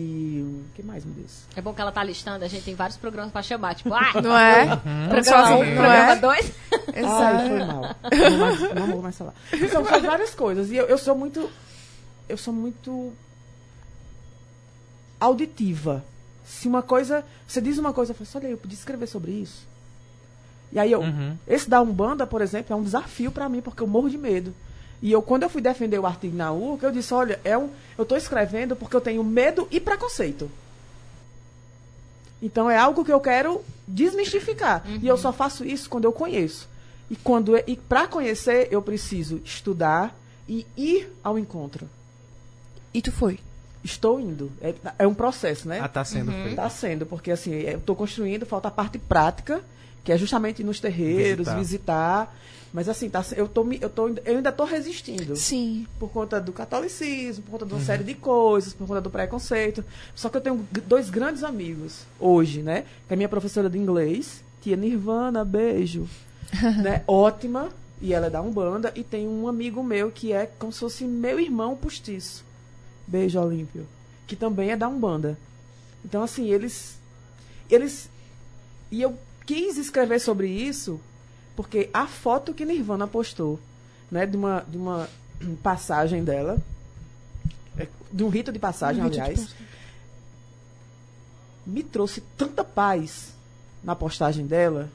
O 0.44 0.64
que 0.74 0.82
mais, 0.82 1.04
meu 1.04 1.14
Deus? 1.14 1.44
É 1.54 1.60
bom 1.62 1.72
que 1.72 1.80
ela 1.80 1.92
tá 1.92 2.02
listando, 2.02 2.44
a 2.44 2.48
gente 2.48 2.64
tem 2.64 2.74
vários 2.74 2.96
programas 2.98 3.30
pra 3.32 3.42
chamar, 3.42 3.76
tipo, 3.76 3.94
ah, 3.94 4.10
Não 4.20 4.36
é? 4.36 4.64
programa 4.76 5.08
Programa 5.08 5.50
1, 5.50 5.54
um, 5.54 5.64
não 5.64 5.74
programa 5.76 6.12
é? 6.12 6.16
2. 6.16 6.52
Ai, 6.72 7.00
Exato. 7.00 7.48
foi 7.48 7.58
mal. 7.64 7.82
Não, 8.30 8.38
mais- 8.38 8.74
não 8.74 8.86
vou 8.88 9.02
mais 9.02 9.16
falar. 9.16 9.34
São, 9.70 9.86
são 9.86 10.02
várias 10.02 10.34
coisas. 10.34 10.70
E 10.72 10.76
eu, 10.76 10.86
eu 10.86 10.98
sou 10.98 11.16
muito. 11.16 11.48
Eu 12.28 12.36
sou 12.36 12.52
muito. 12.52 13.12
auditiva. 15.20 16.04
Se 16.44 16.66
uma 16.68 16.82
coisa. 16.82 17.24
Você 17.46 17.60
diz 17.60 17.78
uma 17.78 17.92
coisa, 17.92 18.10
eu 18.10 18.16
falo 18.16 18.28
assim, 18.28 18.38
olha, 18.38 18.48
eu 18.52 18.58
podia 18.58 18.76
escrever 18.76 19.06
sobre 19.06 19.30
isso. 19.30 19.64
E 20.72 20.78
aí 20.80 20.90
eu. 20.90 21.00
Uhum. 21.02 21.36
Esse 21.46 21.70
da 21.70 21.80
Umbanda, 21.80 22.26
por 22.26 22.42
exemplo, 22.42 22.72
é 22.72 22.76
um 22.76 22.82
desafio 22.82 23.30
para 23.30 23.48
mim, 23.48 23.60
porque 23.62 23.80
eu 23.82 23.86
morro 23.86 24.10
de 24.10 24.18
medo. 24.18 24.52
E 25.02 25.12
eu, 25.12 25.20
quando 25.20 25.42
eu 25.42 25.50
fui 25.50 25.60
defender 25.60 25.98
o 25.98 26.06
artigo 26.06 26.36
na 26.36 26.52
URCA, 26.52 26.86
eu 26.86 26.92
disse, 26.92 27.12
olha, 27.12 27.38
é 27.44 27.56
um, 27.56 27.68
eu 27.98 28.02
estou 28.02 28.16
escrevendo 28.16 28.74
porque 28.74 28.96
eu 28.96 29.00
tenho 29.00 29.22
medo 29.22 29.68
e 29.70 29.78
preconceito. 29.78 30.50
Então 32.42 32.70
é 32.70 32.76
algo 32.76 33.04
que 33.04 33.12
eu 33.12 33.20
quero 33.20 33.62
desmistificar. 33.86 34.84
E 35.02 35.06
eu 35.06 35.16
só 35.16 35.32
faço 35.32 35.64
isso 35.64 35.88
quando 35.88 36.04
eu 36.04 36.12
conheço. 36.12 36.68
E 37.10 37.16
quando 37.16 37.56
e 37.66 37.76
para 37.76 38.06
conhecer, 38.06 38.68
eu 38.70 38.82
preciso 38.82 39.40
estudar 39.44 40.16
e 40.48 40.66
ir 40.76 41.12
ao 41.22 41.38
encontro. 41.38 41.88
E 42.92 43.00
tu 43.00 43.12
foi? 43.12 43.38
Estou 43.84 44.18
indo. 44.18 44.50
É, 44.60 44.74
é 45.00 45.06
um 45.06 45.14
processo, 45.14 45.68
né? 45.68 45.80
Ah, 45.80 45.88
tá 45.88 46.04
sendo 46.04 46.32
feito. 46.32 46.48
Está 46.50 46.68
sendo, 46.68 47.06
porque 47.06 47.30
assim, 47.30 47.52
eu 47.52 47.78
estou 47.78 47.94
construindo, 47.94 48.44
falta 48.44 48.68
a 48.68 48.70
parte 48.70 48.98
prática, 48.98 49.62
que 50.02 50.10
é 50.10 50.18
justamente 50.18 50.60
ir 50.60 50.64
nos 50.64 50.80
terreiros, 50.80 51.46
Visitar. 51.46 51.58
visitar. 51.58 52.36
Mas 52.72 52.88
assim, 52.88 53.08
tá, 53.08 53.24
eu, 53.36 53.48
tô, 53.48 53.66
eu, 53.72 53.88
tô, 53.88 54.08
eu 54.08 54.36
ainda 54.36 54.50
estou 54.50 54.66
resistindo. 54.66 55.36
Sim. 55.36 55.86
Por 55.98 56.10
conta 56.10 56.40
do 56.40 56.52
catolicismo, 56.52 57.44
por 57.44 57.52
conta 57.52 57.66
de 57.66 57.72
uma 57.74 57.80
série 57.80 58.04
de 58.04 58.14
coisas, 58.14 58.72
por 58.72 58.86
conta 58.86 59.00
do 59.00 59.10
preconceito. 59.10 59.84
Só 60.14 60.28
que 60.28 60.36
eu 60.36 60.40
tenho 60.40 60.68
dois 60.86 61.08
grandes 61.08 61.42
amigos 61.42 62.04
hoje, 62.20 62.62
né? 62.62 62.82
Que 63.06 63.12
é 63.12 63.14
a 63.14 63.16
minha 63.16 63.28
professora 63.28 63.70
de 63.70 63.78
inglês, 63.78 64.42
tia 64.60 64.76
Nirvana, 64.76 65.44
beijo. 65.44 66.08
né? 66.82 67.02
Ótima, 67.06 67.70
e 68.00 68.12
ela 68.12 68.26
é 68.26 68.30
da 68.30 68.42
Umbanda. 68.42 68.92
E 68.94 69.02
tem 69.02 69.26
um 69.26 69.48
amigo 69.48 69.82
meu 69.82 70.10
que 70.10 70.32
é 70.32 70.46
como 70.58 70.72
se 70.72 70.80
fosse 70.80 71.04
meu 71.04 71.40
irmão 71.40 71.76
postiço. 71.76 72.44
Beijo, 73.06 73.40
Olímpio. 73.40 73.86
Que 74.26 74.36
também 74.36 74.70
é 74.70 74.76
da 74.76 74.88
Umbanda. 74.88 75.38
Então, 76.04 76.22
assim, 76.22 76.50
eles. 76.50 76.98
Eles. 77.70 78.08
E 78.90 79.02
eu 79.02 79.16
quis 79.44 79.78
escrever 79.78 80.20
sobre 80.20 80.48
isso 80.48 81.00
porque 81.56 81.88
a 81.92 82.06
foto 82.06 82.52
que 82.52 82.64
Nirvana 82.64 83.06
postou, 83.06 83.58
né, 84.10 84.26
de 84.26 84.36
uma, 84.36 84.64
de 84.68 84.76
uma 84.76 85.08
passagem 85.62 86.22
dela, 86.22 86.58
é, 87.78 87.88
de 88.12 88.22
um 88.22 88.28
rito 88.28 88.52
de 88.52 88.58
passagem, 88.58 89.02
Um 89.02 89.06
rito 89.06 89.14
de 89.14 89.20
aliás, 89.20 89.54
me 91.66 91.82
trouxe 91.82 92.20
tanta 92.36 92.62
paz 92.62 93.34
na 93.82 93.96
postagem 93.96 94.46
dela 94.46 94.88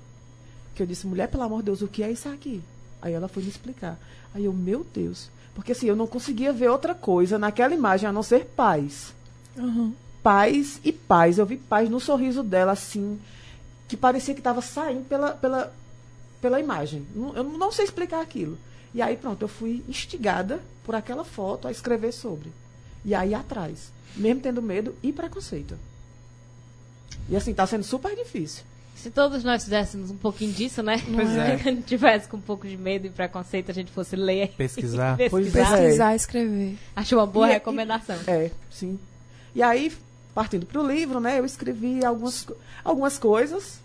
que 0.74 0.82
eu 0.82 0.88
disse, 0.88 1.06
mulher, 1.06 1.28
pelo 1.28 1.44
amor 1.44 1.60
de 1.60 1.66
Deus, 1.66 1.82
o 1.82 1.88
que 1.88 2.02
é 2.02 2.12
isso 2.12 2.30
aqui? 2.30 2.62
Aí 3.02 3.14
ela 3.14 3.28
foi 3.28 3.44
me 3.44 3.50
explicar. 3.50 4.00
Aí 4.34 4.46
eu, 4.46 4.54
meu 4.54 4.86
Deus. 4.94 5.30
Porque 5.54 5.74
assim, 5.74 5.88
eu 5.88 5.96
não 5.96 6.08
conseguia 6.08 6.54
ver 6.54 6.70
outra 6.70 6.96
coisa 6.96 7.38
naquela 7.38 7.74
imagem 7.74 8.08
a 8.08 8.14
não 8.14 8.24
ser 8.24 8.46
paz. 8.46 9.14
Uhum. 9.58 9.94
Paz 10.24 10.80
e 10.84 10.94
paz. 10.94 11.38
Eu 11.38 11.46
vi 11.46 11.58
paz 11.58 11.90
no 11.90 12.00
sorriso 12.00 12.42
dela, 12.42 12.72
assim, 12.72 13.20
que 13.88 13.98
parecia 13.98 14.34
que 14.34 14.40
estava 14.40 14.62
saindo 14.62 15.04
pela, 15.10 15.32
pela, 15.32 15.74
pela 16.42 16.60
imagem. 16.60 17.06
Não- 17.16 17.36
Eu 17.36 17.44
não 17.44 17.72
sei 17.72 17.86
explicar 17.86 18.22
aquilo. 18.22 18.58
E 18.94 19.02
aí, 19.02 19.16
pronto, 19.16 19.42
eu 19.44 19.48
fui 19.48 19.84
instigada 19.88 20.60
por 20.84 20.96
aquela 20.96 21.24
foto 21.24 21.68
a 21.68 21.72
escrever 21.72 22.12
sobre. 22.12 22.52
E 23.06 23.16
aí 23.16 23.34
atrás. 23.34 23.92
Mesmo 24.16 24.42
tendo 24.42 24.62
medo 24.62 24.96
e 25.02 25.14
preconceito. 25.14 25.78
E 27.30 27.36
assim, 27.36 27.54
tá 27.54 27.66
sendo 27.66 27.84
super 27.84 28.16
difícil. 28.16 28.64
Se 28.96 29.10
todos 29.10 29.44
nós 29.44 29.64
fizéssemos 29.64 30.12
um 30.12 30.18
pouquinho 30.18 30.52
disso, 30.54 30.84
né? 30.84 31.02
Pois 31.14 31.30
é. 31.36 31.58
Se 31.58 31.70
a 31.70 31.72
gente 31.72 31.84
tivesse 31.84 32.28
com 32.28 32.38
um 32.38 32.42
pouco 32.42 32.68
de 32.68 32.78
medo 32.78 33.08
e 33.08 33.10
preconceito, 33.10 33.72
a 33.72 33.74
gente 33.74 33.92
fosse 33.92 34.16
ler. 34.16 34.50
Pesquisar. 34.58 35.18
Pois 35.18 35.48
é. 35.48 35.52
pesquisar. 35.52 35.78
Pesquisar, 35.78 36.16
escrever. 36.16 36.78
Acho 36.96 37.16
uma 37.16 37.26
boa 37.26 37.50
E- 37.50 37.54
recomendação. 37.54 38.18
É, 38.28 38.52
sim. 38.70 39.00
E 39.56 39.64
aí, 39.64 39.92
partindo 40.36 40.66
pro 40.66 40.86
livro, 40.86 41.20
né, 41.20 41.40
eu 41.40 41.46
escrevi 41.46 42.06
algumas, 42.06 42.46
algumas 42.84 43.18
coisas. 43.18 43.80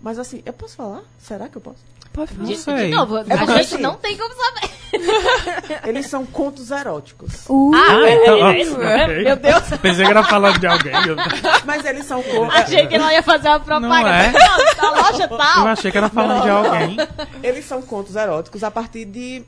Mas 0.00 0.18
assim, 0.18 0.42
eu 0.46 0.52
posso 0.52 0.76
falar? 0.76 1.02
Será 1.18 1.48
que 1.48 1.56
eu 1.56 1.60
posso? 1.60 1.78
Pode 2.12 2.32
falar. 2.32 2.46
De, 2.48 2.56
sei. 2.56 2.76
de 2.76 2.88
novo, 2.94 3.16
porque 3.18 3.32
a 3.32 3.46
gente 3.58 3.74
assim- 3.74 3.78
não 3.82 3.94
tem 3.96 4.16
como 4.16 4.32
saber. 4.34 4.70
Eles 5.88 6.06
são 6.06 6.24
contos 6.24 6.70
eróticos. 6.70 7.44
Uh, 7.48 7.72
Ah, 7.74 8.10
então, 8.10 8.38
é, 8.38 8.42
ó, 8.42 8.50
é 8.50 8.60
isso, 8.60 8.74
ok. 8.74 9.24
Meu 9.24 9.36
Deus. 9.36 9.62
Pensei 9.82 10.04
que 10.04 10.10
era 10.10 10.24
falando 10.24 10.58
de 10.58 10.66
alguém. 10.66 10.92
Eu, 11.06 11.16
Mas 11.64 11.84
eles 11.84 12.06
são 12.06 12.22
contos. 12.22 12.54
Achei 12.56 12.86
que 12.86 12.94
ela 12.94 13.12
ia 13.12 13.22
fazer 13.22 13.48
uma 13.48 13.60
propaganda. 13.60 14.08
é? 14.08 14.32
Não, 14.32 14.74
da 14.94 15.02
loja 15.02 15.24
eu 15.24 15.36
tal. 15.36 15.66
achei 15.68 15.90
que 15.92 15.98
era 15.98 16.08
falando 16.08 16.42
de 16.42 16.48
alguém. 16.50 16.96
Eles 17.42 17.64
são 17.66 17.82
contos 17.82 18.16
eróticos 18.16 18.64
a 18.64 18.70
partir 18.70 19.04
de. 19.04 19.42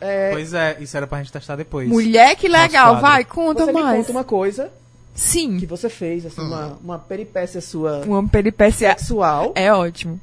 é, 0.00 0.30
Pois 0.32 0.52
é, 0.52 0.76
isso 0.80 0.96
era 0.96 1.06
pra 1.06 1.18
gente 1.18 1.32
testar 1.32 1.56
depois. 1.56 1.88
mulher, 1.88 2.34
que 2.36 2.48
legal. 2.48 3.00
Vai, 3.00 3.24
conta 3.24 3.64
você 3.64 3.72
me 3.72 3.80
mais. 3.82 3.98
conta 3.98 4.10
uma 4.10 4.24
coisa 4.24 4.70
Sim. 5.14 5.58
que 5.58 5.66
você 5.66 5.88
fez, 5.88 6.24
assim, 6.26 6.40
uma, 6.40 6.78
uma 6.82 6.98
peripécia 6.98 7.60
sua 7.60 8.02
Uma 8.06 8.26
peripécia 8.28 8.88
sexual. 8.96 9.52
é 9.54 9.72
ótimo. 9.72 10.20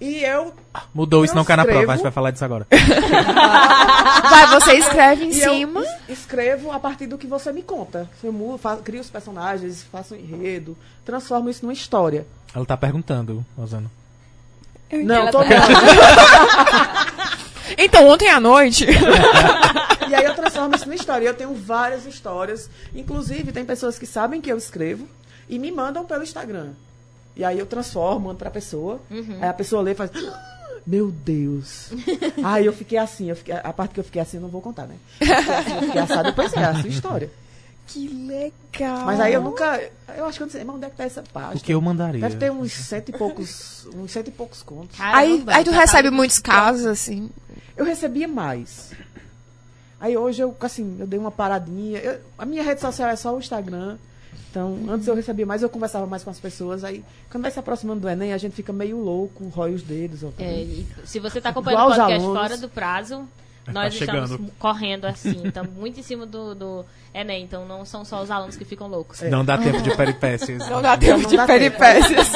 E 0.00 0.22
eu. 0.22 0.54
Mudou, 0.94 1.24
isso 1.24 1.32
Eu 1.32 1.38
não 1.38 1.44
cai 1.44 1.56
na 1.56 1.64
prova, 1.64 1.78
escrevo. 1.80 1.90
a 1.92 1.96
gente 1.96 2.02
vai 2.04 2.12
falar 2.12 2.30
disso 2.30 2.44
agora. 2.44 2.66
Vai, 4.30 4.46
você 4.60 4.74
escreve 4.74 5.24
em 5.24 5.30
E 5.30 5.34
cima. 5.34 5.80
eu 5.80 5.84
es- 5.84 6.18
escrevo 6.20 6.70
a 6.70 6.78
partir 6.78 7.06
do 7.06 7.18
que 7.18 7.26
você 7.26 7.50
me 7.52 7.62
conta. 7.62 8.08
Eu 8.22 8.32
mu- 8.32 8.56
fa- 8.58 8.76
crio 8.76 9.00
os 9.00 9.10
personagens, 9.10 9.82
faço 9.90 10.14
um 10.14 10.18
enredo, 10.18 10.76
transformo 11.04 11.50
isso 11.50 11.64
numa 11.64 11.72
história. 11.72 12.24
Ela 12.54 12.64
tá 12.64 12.76
perguntando, 12.76 13.44
Rosana. 13.56 13.90
Não, 14.92 15.14
Ela 15.16 15.30
tô 15.32 15.38
tá- 15.40 15.44
não. 15.48 15.58
Então, 17.76 18.06
ontem 18.08 18.28
à 18.30 18.38
noite. 18.40 18.86
E 20.08 20.14
aí 20.14 20.24
eu 20.24 20.34
transformo 20.34 20.74
isso 20.74 20.84
numa 20.86 20.94
história. 20.94 21.26
Eu 21.26 21.34
tenho 21.34 21.54
várias 21.54 22.06
histórias. 22.06 22.68
Inclusive, 22.94 23.52
tem 23.52 23.64
pessoas 23.64 23.98
que 23.98 24.06
sabem 24.06 24.40
que 24.40 24.50
eu 24.50 24.56
escrevo 24.58 25.06
e 25.48 25.58
me 25.58 25.70
mandam 25.70 26.04
pelo 26.04 26.22
Instagram. 26.22 26.70
E 27.36 27.44
aí 27.44 27.58
eu 27.58 27.66
transformo, 27.66 28.26
mando 28.26 28.38
pra 28.38 28.50
pessoa. 28.50 29.00
Uhum. 29.10 29.38
Aí 29.40 29.48
a 29.48 29.54
pessoa 29.54 29.80
lê 29.82 29.92
e 29.92 29.94
faz. 29.94 30.10
"Ah, 30.14 30.56
Meu 30.86 31.10
Deus. 31.10 31.90
aí 32.42 32.64
eu 32.66 32.72
fiquei 32.72 32.96
assim, 32.98 33.28
eu 33.28 33.36
fiquei- 33.36 33.54
a 33.54 33.72
parte 33.72 33.92
que 33.94 34.00
eu 34.00 34.04
fiquei 34.04 34.22
assim 34.22 34.38
eu 34.38 34.40
não 34.42 34.48
vou 34.48 34.60
contar, 34.62 34.86
né? 34.86 34.94
Eu 35.20 35.26
fiquei, 35.26 35.54
assim, 35.54 35.74
eu 35.74 35.82
fiquei 35.82 36.00
assada, 36.00 36.22
depois 36.24 36.52
é 36.54 36.64
a 36.64 36.74
sua 36.80 36.88
história. 36.88 37.30
que 37.86 38.08
legal. 38.08 39.04
Mas 39.06 39.20
aí 39.20 39.32
eu 39.34 39.42
nunca. 39.42 39.80
Eu 40.16 40.24
acho 40.26 40.38
que 40.38 40.42
eu 40.42 40.46
não 40.46 40.52
sei, 40.52 40.64
mas 40.64 40.76
onde 40.76 40.86
é 40.86 40.90
que 40.90 40.96
tá 40.96 41.04
essa 41.04 41.22
página? 41.32 41.54
O 41.56 41.60
que 41.60 41.72
eu 41.72 41.80
mandaria? 41.80 42.20
Deve 42.20 42.36
ter 42.36 42.50
uns 42.50 42.72
cento 42.72 43.10
e 43.10 43.12
poucos. 43.12 43.86
uns 43.94 44.10
cento 44.10 44.28
e 44.28 44.30
poucos 44.30 44.62
contos. 44.62 44.98
Aí, 45.00 45.30
Caramba, 45.38 45.54
aí 45.54 45.64
tu 45.64 45.70
já 45.70 45.76
tá 45.76 45.82
recebe 45.84 46.10
muitos 46.10 46.38
casos, 46.38 46.84
assim. 46.86 47.30
Eu 47.76 47.84
recebia 47.84 48.26
mais. 48.28 48.90
Aí 50.00 50.16
hoje 50.16 50.42
eu, 50.42 50.54
assim, 50.60 50.96
eu 51.00 51.06
dei 51.06 51.18
uma 51.18 51.30
paradinha. 51.30 51.98
Eu- 51.98 52.20
a 52.38 52.44
minha 52.44 52.62
rede 52.62 52.80
social 52.80 53.08
é 53.08 53.16
só 53.16 53.34
o 53.34 53.38
Instagram. 53.38 53.96
Então, 54.50 54.78
antes 54.88 55.06
eu 55.06 55.14
recebia 55.14 55.44
mais, 55.44 55.62
eu 55.62 55.68
conversava 55.68 56.06
mais 56.06 56.24
com 56.24 56.30
as 56.30 56.40
pessoas. 56.40 56.82
Aí, 56.82 57.04
quando 57.30 57.42
vai 57.42 57.50
se 57.50 57.58
aproximando 57.58 58.00
do 58.00 58.08
Enem, 58.08 58.32
a 58.32 58.38
gente 58.38 58.54
fica 58.54 58.72
meio 58.72 58.96
louco, 58.98 59.46
rói 59.48 59.74
os 59.74 59.82
dedos. 59.82 60.24
ó. 60.24 60.28
É, 60.38 60.62
e 60.62 60.86
se 61.04 61.18
você 61.18 61.38
está 61.38 61.50
acompanhando 61.50 61.80
Igual 61.80 61.88
o 61.88 61.90
os 61.92 61.96
podcast 61.98 62.24
alunos. 62.24 62.42
fora 62.42 62.56
do 62.56 62.68
prazo, 62.68 63.28
nós 63.66 63.74
Tá 63.74 63.88
estamos 63.88 64.28
chegando. 64.30 64.52
correndo 64.58 65.04
assim. 65.04 65.46
Estamos 65.46 65.72
muito 65.76 66.00
em 66.00 66.02
cima 66.02 66.24
do, 66.24 66.54
do 66.54 66.84
Enem. 67.12 67.44
Então 67.44 67.66
não 67.66 67.84
são 67.84 68.04
só 68.06 68.22
os 68.22 68.30
alunos 68.30 68.56
que 68.56 68.64
ficam 68.64 68.86
loucos. 68.88 69.20
Não 69.22 69.44
dá 69.44 69.58
tempo 69.58 69.82
de 69.82 69.94
peripécias. 69.96 70.66
Não 70.70 70.80
dá 70.80 70.96
tempo 70.96 71.20
Não 71.22 71.28
de 71.28 71.36
dá 71.36 71.46
tempo. 71.46 71.58
peripécias. 71.58 72.32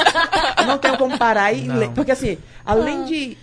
Eu 0.59 0.67
não 0.67 0.79
tenho 0.79 0.99
como 0.99 1.17
parar 1.17 1.53
e 1.55 1.63
Não. 1.63 1.77
ler. 1.77 1.91
Porque, 1.93 2.11
assim, 2.13 2.37
além 2.65 3.05
de 3.05 3.39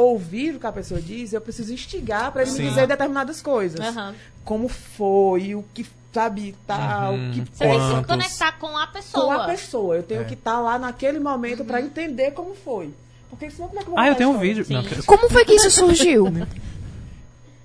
ouvir 0.00 0.54
o 0.56 0.60
que 0.60 0.66
a 0.66 0.72
pessoa 0.72 1.00
diz, 1.00 1.32
eu 1.32 1.40
preciso 1.40 1.72
instigar 1.72 2.32
para 2.32 2.42
ele 2.42 2.50
Sim. 2.50 2.62
me 2.62 2.68
dizer 2.68 2.86
determinadas 2.86 3.40
coisas. 3.42 3.80
Aham. 3.80 4.14
Como 4.44 4.68
foi, 4.68 5.54
o 5.54 5.64
que, 5.74 5.86
sabe, 6.12 6.54
tal, 6.66 7.14
Uhum. 7.14 7.28
o 7.28 7.32
que 7.32 7.40
Você 7.40 7.64
tem 7.64 7.68
que 7.78 7.84
se 7.84 7.90
Quantos? 7.90 8.06
conectar 8.06 8.52
com 8.58 8.76
a 8.76 8.86
com 8.86 8.92
pessoa. 8.92 9.34
a 9.36 9.46
pessoa. 9.46 9.96
Eu 9.96 10.02
tenho 10.02 10.22
É. 10.22 10.24
que 10.24 10.34
estar 10.34 10.60
lá 10.60 10.78
naquele 10.78 11.18
momento 11.20 11.64
para 11.64 11.80
entender 11.80 12.30
como 12.32 12.54
foi. 12.54 12.90
Porque 13.28 13.48
senão 13.50 13.68
como 13.68 13.80
é 13.80 13.82
que 13.84 13.88
eu 13.88 13.94
vou 13.94 14.02
Ah, 14.02 14.08
eu 14.08 14.14
tenho 14.16 14.30
um 14.30 14.38
vídeo. 14.38 14.66
Não, 14.68 14.82
Como 15.06 15.30
foi 15.30 15.44
que 15.44 15.54
isso 15.54 15.70
surgiu? 15.70 16.24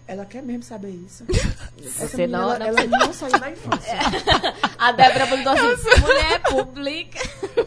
Ela 0.07 0.23
quer 0.23 0.43
mesmo 0.43 0.61
saber 0.61 0.89
isso. 0.89 1.23
Essa 1.83 2.07
Você 2.07 2.17
menina, 2.17 2.37
não- 2.37 2.53
ela, 2.53 2.59
não 2.59 2.67
ela 2.67 2.85
não 3.07 3.13
saiu 3.13 3.39
da 3.39 3.49
infância. 3.51 3.93
A 4.77 4.91
Débora 4.91 5.25
botou 5.25 5.51
assim, 5.53 6.01
mulher 6.01 6.41
pública. 6.43 7.19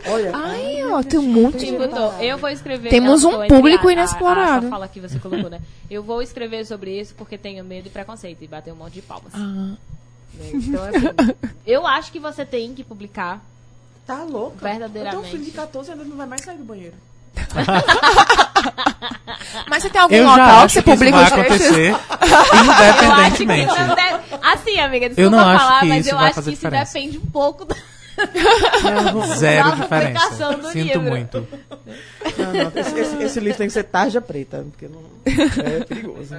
Olha. 0.06 0.30
Ai, 0.34 0.84
ó, 0.84 1.02
tem 1.02 1.18
um 1.18 1.22
monte 1.24 1.58
Te 1.58 1.66
de... 1.66 2.24
eu 2.24 2.38
vou 2.38 2.48
escrever. 2.48 2.90
Temos 2.90 3.24
um 3.24 3.44
público 3.48 3.86
a- 3.88 3.90
a- 3.90 3.92
inexplorado. 3.92 4.58
A, 4.58 4.60
sua 4.60 4.70
fala 4.70 4.86
que 4.88 5.00
você 5.00 5.18
colocou, 5.18 5.50
né? 5.50 5.60
Eu 5.90 6.02
vou 6.02 6.22
escrever 6.22 6.64
sobre 6.64 7.00
isso 7.00 7.12
porque 7.16 7.36
tenho 7.36 7.64
medo 7.64 7.88
e 7.88 7.90
preconceito. 7.90 8.42
E 8.42 8.46
bater 8.46 8.72
um 8.72 8.76
monte 8.76 8.94
de 8.94 9.02
palmas. 9.02 9.32
Ah, 9.34 9.74
né? 10.34 10.50
Então, 10.54 10.80
assim, 10.84 11.34
eu 11.66 11.84
acho 11.88 12.12
que 12.12 12.20
você 12.20 12.44
tem 12.44 12.72
que 12.72 12.84
publicar. 12.84 13.44
Tá 14.06 14.22
louca. 14.22 14.56
Verdadeiramente. 14.62 15.16
Eu 15.16 15.22
tenho 15.22 15.34
um 15.34 15.38
filho 15.38 15.44
de 15.44 15.56
14 15.56 15.90
anos 15.90 16.06
não 16.06 16.16
vai 16.16 16.26
mais 16.26 16.42
sair 16.42 16.56
do 16.56 16.64
banheiro. 16.64 16.94
Mas 19.68 19.82
você 19.82 19.90
tem 19.90 20.00
algum 20.00 20.14
Eu 20.14 20.24
já 20.24 20.30
local 20.30 20.46
que 20.46 20.52
acho 20.64 20.74
você 20.74 20.82
publica 20.82 21.10
vai 21.12 21.24
os 21.24 21.30
textos? 21.30 21.76
Eu 21.78 21.94
acho 21.94 22.64
independentemente. 22.64 23.78
não 23.78 23.94
deve... 23.94 24.18
Assim, 24.42 24.80
amiga, 24.80 25.08
desculpa 25.08 25.26
Eu 25.26 25.30
não 25.30 25.48
acho 25.48 25.64
falar, 25.64 25.80
que 25.80 25.86
mas 25.86 26.06
isso 26.06 26.14
eu 26.14 26.18
acho 26.18 26.34
que 26.34 26.40
isso 26.40 26.50
diferença. 26.50 26.92
depende 26.94 27.18
um 27.18 27.26
pouco 27.26 27.64
da 27.64 27.76
Zero 29.36 29.72
diferença. 29.76 30.56
do 30.56 30.68
Sinto 30.70 30.84
livro. 30.98 31.02
muito. 31.02 31.46
Não, 32.36 32.52
não, 32.52 32.72
esse, 32.74 32.98
esse- 32.98 33.22
esse 33.22 33.40
livro 33.40 33.58
tem 33.58 33.66
que 33.68 33.72
ser 33.72 33.84
tarja 33.84 34.20
preta, 34.20 34.66
porque 34.70 34.88
não, 34.88 35.02
é 35.64 35.84
perigoso. 35.84 36.34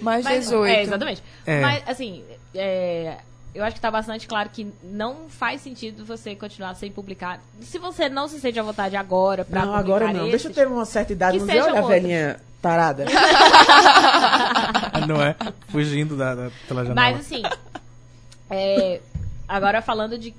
Mais 0.00 0.24
Mas- 0.24 0.44
18. 0.44 0.66
É, 0.72 0.82
exatamente. 0.82 1.22
É. 1.46 1.60
Mas, 1.60 1.82
assim, 1.88 2.22
é, 2.54 3.16
eu 3.56 3.64
acho 3.64 3.74
que 3.74 3.80
tá 3.80 3.90
bastante 3.90 4.28
claro 4.28 4.50
que 4.50 4.70
não 4.82 5.30
faz 5.30 5.62
sentido 5.62 6.04
você 6.04 6.34
continuar 6.36 6.74
sem 6.74 6.92
publicar. 6.92 7.40
Se 7.62 7.78
você 7.78 8.08
não 8.08 8.28
se 8.28 8.38
sente 8.38 8.60
à 8.60 8.62
vontade 8.62 8.96
agora 8.96 9.44
pra 9.46 9.64
Não, 9.64 9.72
publicar 9.72 9.94
agora 9.94 10.12
não. 10.12 10.28
Deixa 10.28 10.46
eu 10.46 10.50
esses, 10.50 10.54
ter 10.54 10.66
uma 10.66 10.84
certa 10.84 11.12
idade, 11.14 11.38
que 11.38 11.44
não 11.44 11.54
sejam 11.54 11.70
olha 11.70 11.78
a 11.78 11.86
velhinha 11.86 12.40
tarada. 12.60 13.06
Não 15.08 15.22
é? 15.22 15.36
Fugindo 15.68 16.16
da, 16.16 16.34
da, 16.34 16.50
pela 16.66 16.84
janela. 16.84 16.94
Mas, 16.94 17.20
assim, 17.20 17.42
é, 18.50 19.00
agora 19.48 19.80
falando 19.80 20.18
de 20.18 20.34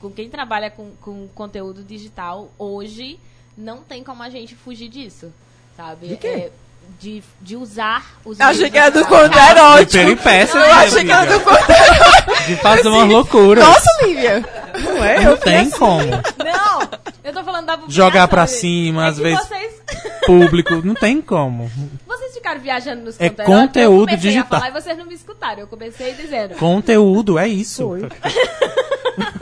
com 0.00 0.10
quem 0.10 0.28
trabalha 0.30 0.70
com, 0.70 0.92
com 1.00 1.28
conteúdo 1.34 1.82
digital, 1.82 2.50
hoje 2.58 3.18
não 3.56 3.82
tem 3.82 4.02
como 4.02 4.22
a 4.22 4.30
gente 4.30 4.54
fugir 4.54 4.88
disso, 4.88 5.32
sabe? 5.76 6.08
De 6.08 6.16
quê? 6.16 6.26
É, 6.26 6.52
de, 7.00 7.22
de 7.40 7.56
usar 7.56 8.04
os 8.24 8.40
Achei 8.40 8.70
que 8.70 8.78
era 8.78 8.90
do 8.90 9.04
conto 9.06 9.28
de 9.30 9.38
erótico. 9.38 9.92
peripécia, 9.92 10.58
Eu 10.58 10.66
né, 10.66 10.72
achei 10.72 11.04
que 11.04 11.12
era 11.12 11.26
do 11.38 11.40
conto 11.44 12.46
De 12.46 12.56
fazer 12.56 12.88
uma 12.88 13.04
loucura. 13.04 13.62
Nossa, 13.64 13.88
Lívia. 14.06 14.44
Não 14.82 15.04
é? 15.04 15.20
Não 15.20 15.36
tem 15.36 15.70
como. 15.70 16.06
Não! 16.10 16.88
Eu 17.24 17.32
tô 17.32 17.44
falando 17.44 17.66
da 17.66 17.76
publicação, 17.76 18.04
Jogar 18.06 18.28
pra 18.28 18.46
cima, 18.46 19.04
É 19.04 19.08
às 19.08 19.18
vezes 19.18 19.40
Vocês, 19.46 19.74
público. 20.26 20.74
Não 20.84 20.94
tem 20.94 21.20
como. 21.20 21.70
vocês 22.06 22.32
ficaram 22.34 22.60
viajando 22.60 23.02
nos 23.04 23.20
É 23.20 23.28
conteúdo 23.28 24.10
eu 24.10 24.16
comecei 24.16 24.30
digital. 24.30 24.46
a 24.58 24.60
falar 24.60 24.68
e 24.68 24.82
vocês 24.82 24.98
não 24.98 25.06
me 25.06 25.14
escutaram. 25.14 25.60
Eu 25.60 25.66
comecei 25.66 26.14
dizendo. 26.14 26.54
Conteúdo, 26.54 27.38
é 27.38 27.46
isso. 27.46 27.86
Foi. 27.88 28.08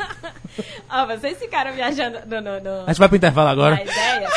Ó, 1.02 1.06
vocês 1.06 1.38
ficaram 1.38 1.72
viajando 1.72 2.20
no, 2.26 2.40
no, 2.40 2.60
no- 2.60 2.82
A 2.84 2.88
gente 2.88 2.98
vai 2.98 3.08
pro 3.08 3.16
intervalo 3.16 3.48
agora. 3.48 3.82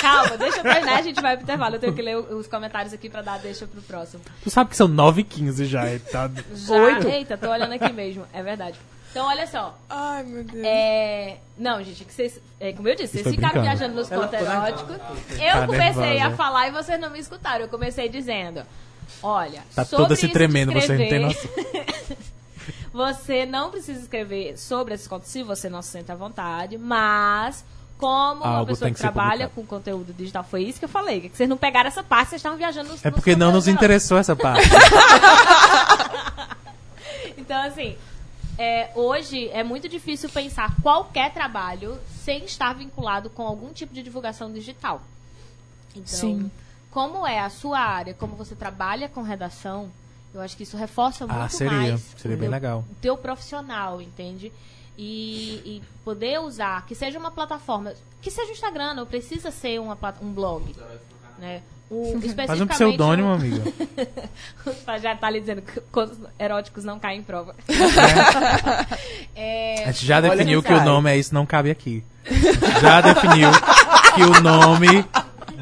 Calma, 0.02 0.38
deixa 0.38 0.58
eu 0.58 0.64
terminar, 0.64 0.98
a 0.98 1.02
gente 1.02 1.22
vai 1.22 1.36
pro 1.38 1.44
intervalo. 1.44 1.76
Eu 1.76 1.80
tenho 1.80 1.94
que 1.94 2.02
ler 2.02 2.18
os 2.18 2.48
comentários 2.48 2.94
aqui 2.94 3.10
pra 3.10 3.22
dar 3.22 3.40
deixa 3.40 3.66
pro 3.68 3.82
próximo. 3.82 4.22
Tu 4.44 4.50
sabe 4.50 4.70
que 4.70 4.76
são 4.76 4.88
9h15 4.88 5.66
já. 5.66 5.86
é, 5.86 6.00
Tá? 6.00 6.30
Já, 6.54 6.74
Oito? 6.76 7.08
eita, 7.08 7.38
tô 7.38 7.50
olhando 7.50 7.74
aqui 7.74 7.92
mesmo, 7.94 8.26
é 8.34 8.42
verdade. 8.44 8.78
Então, 9.12 9.26
olha 9.26 9.48
só. 9.48 9.76
Ai, 9.90 10.22
meu 10.24 10.44
Deus. 10.44 10.64
É... 10.64 11.38
Não, 11.58 11.82
gente, 11.84 12.06
que 12.06 12.14
vocês, 12.14 12.40
é, 12.60 12.74
como 12.74 12.88
eu 12.88 12.96
disse, 12.96 13.14
vocês 13.18 13.26
Estou 13.26 13.34
ficaram 13.34 13.54
brincando. 13.62 13.78
viajando 13.78 13.96
nos 13.96 14.08
contos 14.10 14.34
eróticos. 14.40 14.98
Tá 14.98 15.14
Eu 15.62 15.66
comecei 15.66 16.02
nervosa. 16.14 16.28
a 16.28 16.38
falar 16.38 16.68
e 16.68 16.72
vocês 16.72 17.00
não 17.00 17.10
me 17.10 17.18
escutaram. 17.20 17.62
Eu 17.66 17.70
comecei 17.70 18.08
dizendo: 18.08 18.62
Olha, 19.24 19.64
Tá 19.76 19.84
sobre 19.84 20.06
toda 20.06 20.16
se 20.16 20.28
tremendo, 20.28 20.72
você 20.74 20.92
não 20.96 20.98
tem 21.10 21.28
escrever- 21.28 22.18
Você 22.92 23.46
não 23.46 23.70
precisa 23.70 24.00
escrever 24.00 24.58
sobre 24.58 24.94
esses 24.94 25.08
contos 25.08 25.30
se 25.30 25.44
você 25.44 25.70
não 25.70 25.82
se 25.82 25.90
sente 25.90 26.12
à 26.12 26.16
vontade, 26.16 26.78
mas 26.78 27.64
como 27.98 28.44
uma 28.44 28.58
Algo 28.58 28.68
pessoa 28.68 28.88
tem 28.88 28.94
que, 28.94 28.98
que 28.98 29.02
trabalha 29.02 29.50
com 29.50 29.66
conteúdo 29.66 30.14
digital, 30.14 30.44
foi 30.44 30.64
isso 30.64 30.80
que 30.80 30.86
eu 30.86 30.90
falei, 30.90 31.22
que 31.22 31.36
vocês 31.36 31.50
não 31.50 31.58
pegaram 31.58 31.88
essa 31.88 32.02
parte, 32.02 32.30
vocês 32.30 32.40
estavam 32.40 32.58
viajando 32.58 32.90
nos 32.90 33.06
É 33.06 33.12
porque 33.12 33.36
não 33.36 33.52
nos 33.52 33.68
interessou 33.68 34.18
essa 34.18 34.36
parte. 34.38 34.68
Então, 37.50 37.64
assim, 37.64 37.98
é, 38.60 38.92
hoje 38.94 39.50
é 39.50 39.64
muito 39.64 39.90
difícil 39.90 40.30
pensar 40.30 40.76
qualquer 40.84 41.34
trabalho 41.34 41.98
sem 42.24 42.46
estar 42.46 42.74
vinculado 42.74 43.28
com 43.28 43.42
algum 43.42 43.74
tipo 43.74 43.92
de 43.92 44.04
divulgação 44.04 44.54
digital. 44.54 45.02
Então, 45.96 46.06
Sim. 46.06 46.52
como 46.92 47.26
é 47.26 47.40
a 47.40 47.50
sua 47.50 47.80
área, 47.80 48.14
como 48.14 48.36
você 48.36 48.56
trabalha 48.56 49.10
com 49.10 49.24
redação, 49.24 49.90
eu 50.34 50.42
acho 50.42 50.56
que 50.58 50.64
isso 50.64 50.78
reforça 50.78 51.26
muito 51.28 51.40
Ah, 51.40 51.50
seria. 51.50 51.74
mais 51.78 52.02
Seria 52.18 52.36
o 52.38 52.40
bem 52.40 52.50
teu- 52.50 52.52
legal. 52.52 52.86
o 52.92 52.96
teu 52.96 53.18
profissional, 53.18 54.02
entende? 54.02 54.52
E, 54.98 55.62
e 55.66 55.82
poder 56.04 56.40
usar, 56.42 56.86
que 56.86 56.94
seja 56.94 57.18
uma 57.18 57.32
plataforma, 57.32 57.94
que 58.22 58.30
seja 58.30 58.50
o 58.50 58.54
Instagram, 58.54 58.94
não 58.96 59.06
precisa 59.06 59.50
ser 59.50 59.80
uma, 59.80 59.98
um 60.22 60.32
blog, 60.34 60.76
né? 61.38 61.62
O, 61.92 62.20
Faz 62.46 62.62
um 62.62 62.68
pseudônimo, 62.68 63.30
o- 63.30 63.34
amiga. 63.34 63.64
o 64.66 64.72
já 65.02 65.16
tá 65.16 65.26
ali 65.26 65.40
dizendo 65.40 65.64
que 65.64 65.82
contos 65.92 66.20
eróticos 66.38 66.84
não 66.84 67.00
caem 67.00 67.22
em 67.22 67.24
prova. 67.24 67.56
É, 69.36 69.84
A 69.88 69.92
gente 69.92 70.06
já 70.06 70.18
Olha 70.18 70.30
definiu 70.32 70.62
que 70.62 70.68
que 70.68 70.74
o 70.74 70.84
nome 70.84 71.10
é 71.12 71.18
isso, 71.18 71.34
não 71.34 71.46
cabe 71.48 71.72
aqui. 71.72 72.04
Já 72.82 73.02
definiu 73.02 73.50
que 74.14 74.22
o 74.22 74.42
nome 74.42 75.04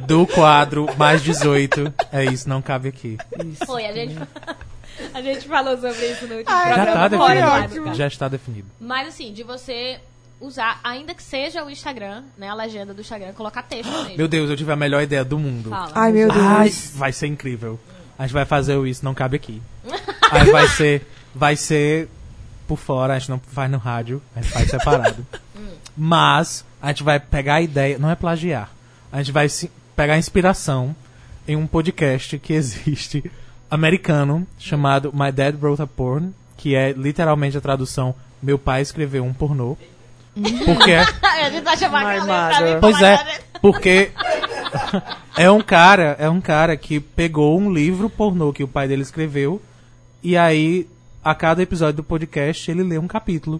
do 0.08 0.26
quadro 0.28 0.88
mais 0.98 1.22
18 1.22 1.94
é 2.12 2.26
isso, 2.26 2.48
não 2.48 2.62
cabe 2.62 2.90
aqui. 2.90 3.18
foi, 3.66 3.86
a 3.86 3.92
gente, 3.94 4.16
a 5.14 5.22
gente 5.22 5.48
falou 5.48 5.76
sobre 5.78 6.12
isso 6.12 6.26
no 6.28 6.36
último 6.36 6.56
Ai, 6.56 6.70
Já 6.70 6.76
programa. 6.86 7.10
tá 7.10 7.18
fora 7.18 7.42
do 7.42 7.48
ar, 7.48 7.62
definido. 7.64 7.84
cara. 7.86 7.96
Já 7.96 8.08
está 8.08 8.28
definido. 8.28 8.68
Mas 8.80 9.08
assim, 9.10 9.34
de 9.34 9.44
você 9.44 10.00
usar, 10.40 10.80
ainda 10.84 11.14
que 11.14 11.22
seja 11.24 11.64
o 11.64 11.70
Instagram, 11.70 12.24
né, 12.38 12.48
a 12.50 12.54
legenda 12.54 12.94
do 12.94 13.02
Instagram, 13.02 13.34
colocar 13.34 13.64
texto 13.64 13.90
mesmo. 14.04 14.18
Meu 14.18 14.28
Deus, 14.28 14.50
eu 14.50 14.56
tive 14.58 14.72
a 14.72 14.76
melhor 14.76 15.02
ideia 15.04 15.24
do 15.26 15.38
mundo. 15.38 15.70
Fala. 15.70 15.92
Ai, 15.96 16.12
meu 16.12 16.32
Deus. 16.32 16.44
Ai, 16.46 16.70
vai 16.96 17.12
ser 17.12 17.28
incrível. 17.28 17.80
A 18.18 18.24
gente 18.24 18.34
vai 18.34 18.46
fazer 18.46 18.76
o 18.76 18.88
isso, 18.88 19.04
não 19.06 19.14
cabe 19.14 19.36
aqui. 19.36 19.62
Aí 20.32 20.50
vai 20.52 20.68
ser, 20.70 21.08
vai 21.36 21.56
ser 21.56 22.10
por 22.68 22.78
fora, 22.78 23.14
a 23.14 23.20
gente 23.20 23.30
não 23.30 23.40
faz 23.40 23.70
no 23.72 23.78
rádio, 23.78 24.22
a 24.36 24.42
gente 24.42 24.52
faz 24.52 24.70
separado. 24.70 25.26
Mas 25.96 26.66
a 26.82 26.88
gente 26.90 27.04
vai 27.04 27.20
pegar 27.20 27.56
a 27.56 27.62
ideia, 27.62 27.98
não 27.98 28.10
é 28.10 28.16
plagiar. 28.16 28.70
A 29.12 29.18
gente 29.18 29.32
vai 29.32 29.48
se- 29.50 29.72
pegar 29.98 30.16
inspiração 30.16 30.96
em 31.48 31.56
um 31.56 31.66
podcast 31.66 32.38
que 32.38 32.54
existe 32.54 33.30
americano 33.70 34.48
chamado 34.60 35.12
My 35.12 35.32
Dad 35.32 35.56
Wrote 35.60 35.82
a 35.82 35.88
Porn, 35.88 36.32
que 36.56 36.76
é 36.76 36.92
literalmente 36.92 37.58
a 37.58 37.62
tradução 37.62 38.14
Meu 38.42 38.60
pai 38.60 38.84
escreveu 38.84 39.26
um 39.26 39.34
pornô. 39.34 39.76
Porque 40.66 40.92
é 40.92 41.02
a 41.02 41.50
gente 41.50 41.64
vai 41.64 41.76
chamar 41.76 42.06
My 42.06 42.20
aquela 42.20 42.48
letra 42.48 42.60
pra 42.60 42.62
mim, 42.62 42.76
mother. 42.76 42.80
Pois 42.80 43.02
é, 43.02 43.40
porque 43.60 44.12
é 45.36 45.50
um 45.50 45.62
cara, 45.62 46.16
é 46.20 46.30
um 46.30 46.40
cara 46.40 46.78
que 46.78 47.00
pegou 47.00 47.60
um 47.60 47.74
livro 47.74 48.08
pornô 48.08 48.54
que 48.54 48.64
o 48.64 48.68
pai 48.68 48.88
dele 48.88 49.02
escreveu 49.02 49.60
e 50.22 50.38
aí 50.38 50.88
a 51.24 51.34
cada 51.34 51.64
episódio 51.64 51.98
do 51.98 52.04
podcast 52.04 52.70
ele 52.70 52.84
lê 52.84 53.00
um 53.00 53.08
capítulo 53.08 53.60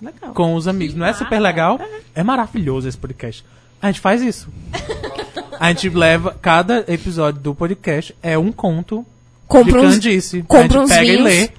Legal. 0.00 0.32
com 0.34 0.54
os 0.54 0.68
amigos. 0.68 0.94
Não 0.94 1.04
é 1.04 1.12
super 1.12 1.40
legal? 1.40 1.80
É 2.14 2.22
maravilhoso 2.22 2.88
esse 2.88 2.96
podcast. 2.96 3.44
A 3.82 3.88
gente 3.88 3.98
faz 3.98 4.22
isso. 4.22 4.48
A 5.60 5.68
gente 5.68 5.88
leva 5.90 6.36
cada 6.40 6.84
episódio 6.88 7.40
do 7.40 7.54
podcast 7.54 8.14
é 8.22 8.36
um 8.38 8.50
conto 8.52 9.04
Compra 9.46 9.80
de 9.80 9.86
uns, 9.86 9.94
candice. 9.94 10.38
a 10.40 10.42
compra 10.42 10.62
gente 10.62 10.78
uns 10.78 10.88
pega 10.90 11.02
vinhos. 11.02 11.20
e 11.20 11.22
lê. 11.22 11.50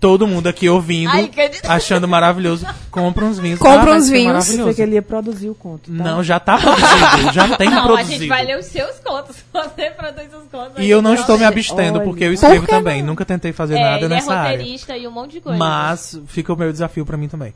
Todo 0.00 0.26
mundo 0.26 0.48
aqui 0.48 0.68
ouvindo, 0.68 1.10
Ai, 1.12 1.28
candice. 1.28 1.62
achando 1.64 2.08
maravilhoso. 2.08 2.66
Compra 2.90 3.24
uns 3.24 3.38
vinhos. 3.38 3.60
Compra 3.60 3.92
Ah, 3.92 3.96
uns 3.98 4.06
ser 4.06 4.12
vinhos. 4.14 4.48
Eu 4.50 4.56
pensei 4.64 4.74
que 4.74 4.82
ele 4.82 4.94
ia 4.96 5.02
produzir 5.02 5.48
o 5.48 5.54
conto. 5.54 5.92
tá? 5.96 6.02
Não, 6.02 6.24
já 6.24 6.40
tá 6.40 6.58
produzido. 6.58 7.32
Já 7.32 7.56
tem 7.56 7.70
Não, 7.70 7.84
produzido. 7.84 8.08
a 8.14 8.18
gente 8.18 8.26
vai 8.28 8.44
ler 8.44 8.58
os 8.58 8.66
seus 8.66 8.98
contos. 8.98 9.36
Você 9.52 9.90
produz 9.92 10.26
os 10.34 10.50
contos. 10.50 10.78
E 10.82 10.90
eu 10.90 11.00
não 11.00 11.14
estou 11.14 11.38
me 11.38 11.44
abstendo, 11.44 11.98
Olha. 12.00 12.04
porque 12.04 12.24
eu 12.24 12.32
escrevo 12.32 12.62
Por 12.62 12.66
que 12.66 12.72
também. 12.72 13.00
não? 13.00 13.10
Nunca 13.10 13.24
tentei 13.24 13.52
fazer 13.52 13.76
É, 13.76 13.80
nada 13.80 13.98
ele 13.98 14.08
nessa 14.08 14.32
é 14.32 14.36
área. 14.36 14.50
roteirista 14.58 14.96
e 14.96 15.06
um 15.06 15.10
monte 15.12 15.32
de 15.34 15.40
coisa. 15.40 15.56
Mas 15.56 16.18
fica 16.26 16.52
o 16.52 16.56
meu 16.56 16.72
desafio 16.72 17.06
pra 17.06 17.16
mim 17.16 17.28
também. 17.28 17.54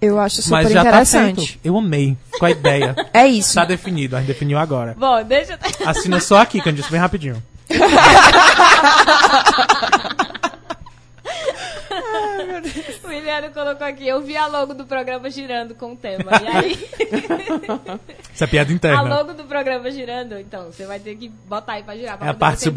Eu 0.00 0.18
acho 0.18 0.42
super 0.42 0.62
Mas 0.62 0.72
já 0.72 0.82
tá 0.82 0.88
interessante. 0.88 1.46
feito. 1.52 1.60
Eu 1.64 1.76
amei. 1.78 2.16
Com 2.38 2.46
a 2.46 2.50
ideia. 2.50 2.94
é 3.12 3.26
isso. 3.26 3.54
tá 3.54 3.64
definido. 3.64 4.16
A 4.16 4.20
gente 4.20 4.28
definiu 4.28 4.58
agora. 4.58 4.94
Bom, 4.98 5.22
deixa 5.24 5.58
eu... 5.80 5.88
Assina 5.88 6.20
só 6.20 6.40
aqui, 6.40 6.60
Candice, 6.60 6.90
bem 6.90 7.00
rapidinho. 7.00 7.42
O 13.04 13.08
Williano 13.08 13.50
colocou 13.50 13.86
aqui, 13.86 14.06
eu 14.06 14.20
vi 14.22 14.36
a 14.36 14.46
logo 14.46 14.74
do 14.74 14.84
programa 14.84 15.30
girando 15.30 15.74
com 15.74 15.92
o 15.92 15.96
tema. 15.96 16.24
E 16.42 16.48
aí, 16.48 16.88
Isso 18.32 18.44
é 18.44 18.46
piada 18.46 18.70
a 18.70 18.74
interna. 18.74 19.02
logo 19.02 19.32
do 19.34 19.44
programa 19.44 19.90
girando, 19.90 20.38
então, 20.38 20.66
você 20.66 20.86
vai 20.86 20.98
ter 20.98 21.16
que 21.16 21.28
botar 21.28 21.74
aí 21.74 21.82
pra 21.82 21.96
girar. 21.96 22.18
pra 22.18 22.26
É 22.26 22.30
a 22.30 22.34
parte 22.34 22.64
do- 22.70 22.74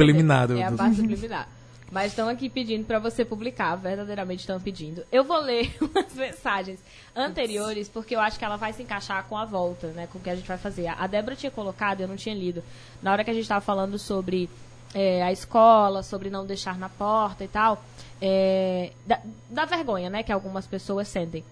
É 0.60 0.64
a 0.64 0.72
parte 0.72 0.96
subliminar. 0.96 1.48
Mas 1.92 2.12
estão 2.12 2.28
aqui 2.28 2.50
pedindo 2.50 2.86
para 2.86 3.00
você 3.00 3.24
publicar, 3.24 3.76
verdadeiramente 3.76 4.42
estão 4.42 4.60
pedindo. 4.60 5.06
Eu 5.12 5.24
vou 5.24 5.40
ler 5.40 5.74
umas 5.80 6.14
mensagens 6.14 6.80
anteriores, 7.16 7.88
porque 7.88 8.16
eu 8.16 8.20
acho 8.20 8.38
que 8.38 8.44
ela 8.44 8.58
vai 8.58 8.74
se 8.74 8.84
encaixar 8.84 9.24
com 9.26 9.38
a 9.38 9.46
volta, 9.46 9.88
né? 9.88 10.08
Com 10.12 10.20
o 10.20 10.22
que 10.22 10.30
a 10.30 10.36
gente 10.36 10.48
vai 10.48 10.58
fazer. 10.58 10.88
A 10.88 11.08
Débora 11.08 11.36
tinha 11.36 11.52
colocado, 11.52 12.02
eu 12.02 12.08
não 12.08 12.18
tinha 12.18 12.36
lido, 12.36 12.64
na 13.02 13.12
hora 13.12 13.24
que 13.24 13.32
a 13.32 13.34
gente 13.34 13.44
estava 13.44 13.62
falando 13.62 13.98
sobre 13.98 14.50
é, 14.94 15.24
a 15.24 15.32
escola, 15.32 16.04
sobre 16.04 16.30
não 16.30 16.46
deixar 16.46 16.78
na 16.78 16.90
porta 16.90 17.44
e 17.44 17.48
tal, 17.48 17.82
é, 18.22 18.92
da, 19.06 19.22
da 19.50 19.66
vergonha, 19.66 20.10
né? 20.10 20.24
Que 20.24 20.32
algumas 20.32 20.68
pessoas 20.68 21.08
sentem 21.08 21.44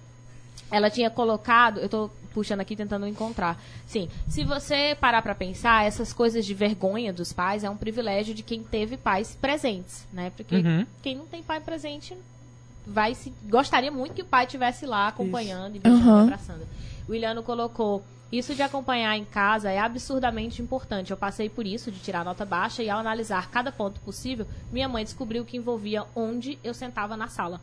ela 0.72 0.90
tinha 0.90 1.10
colocado, 1.10 1.80
eu 1.80 1.90
tô 1.90 2.10
puxando 2.36 2.60
aqui 2.60 2.76
tentando 2.76 3.08
encontrar. 3.08 3.58
Sim, 3.88 4.10
se 4.28 4.44
você 4.44 4.96
parar 5.00 5.22
para 5.22 5.34
pensar, 5.34 5.86
essas 5.86 6.12
coisas 6.12 6.46
de 6.46 6.54
vergonha 6.54 7.14
dos 7.14 7.32
pais 7.32 7.64
é 7.64 7.70
um 7.70 7.78
privilégio 7.78 8.36
de 8.36 8.44
quem 8.44 8.62
teve 8.62 8.98
pais 8.98 9.34
presentes, 9.40 10.06
né? 10.12 10.32
Porque 10.36 10.58
Uhum. 10.58 10.86
quem 11.02 11.16
não 11.16 11.26
tem 11.26 11.42
pai 11.42 11.62
presente 11.62 12.14
vai 12.86 13.16
se 13.16 13.34
gostaria 13.46 13.90
muito 13.90 14.14
que 14.14 14.22
o 14.22 14.26
pai 14.26 14.44
estivesse 14.46 14.86
lá 14.86 15.08
acompanhando 15.08 15.78
e 15.78 15.80
beijando 15.80 16.10
Uhum. 16.10 16.20
abraçando. 16.24 16.68
O 17.08 17.16
Iliano 17.16 17.42
colocou 17.42 18.04
isso 18.32 18.54
de 18.54 18.62
acompanhar 18.62 19.16
em 19.16 19.24
casa 19.24 19.72
é 19.72 19.80
absurdamente 19.80 20.62
importante. 20.62 21.12
Eu 21.12 21.16
passei 21.18 21.48
por 21.48 21.66
isso, 21.66 21.90
de 21.90 22.00
tirar 22.00 22.26
nota 22.26 22.44
baixa, 22.44 22.84
e 22.84 22.90
ao 22.90 23.00
analisar 23.00 23.50
cada 23.50 23.72
ponto 23.72 24.02
possível, 24.02 24.46
minha 24.74 24.90
mãe 24.90 25.06
descobriu 25.06 25.46
que 25.46 25.56
envolvia 25.56 26.04
onde 26.14 26.60
eu 26.64 26.74
sentava 26.74 27.16
na 27.16 27.28
sala. 27.30 27.62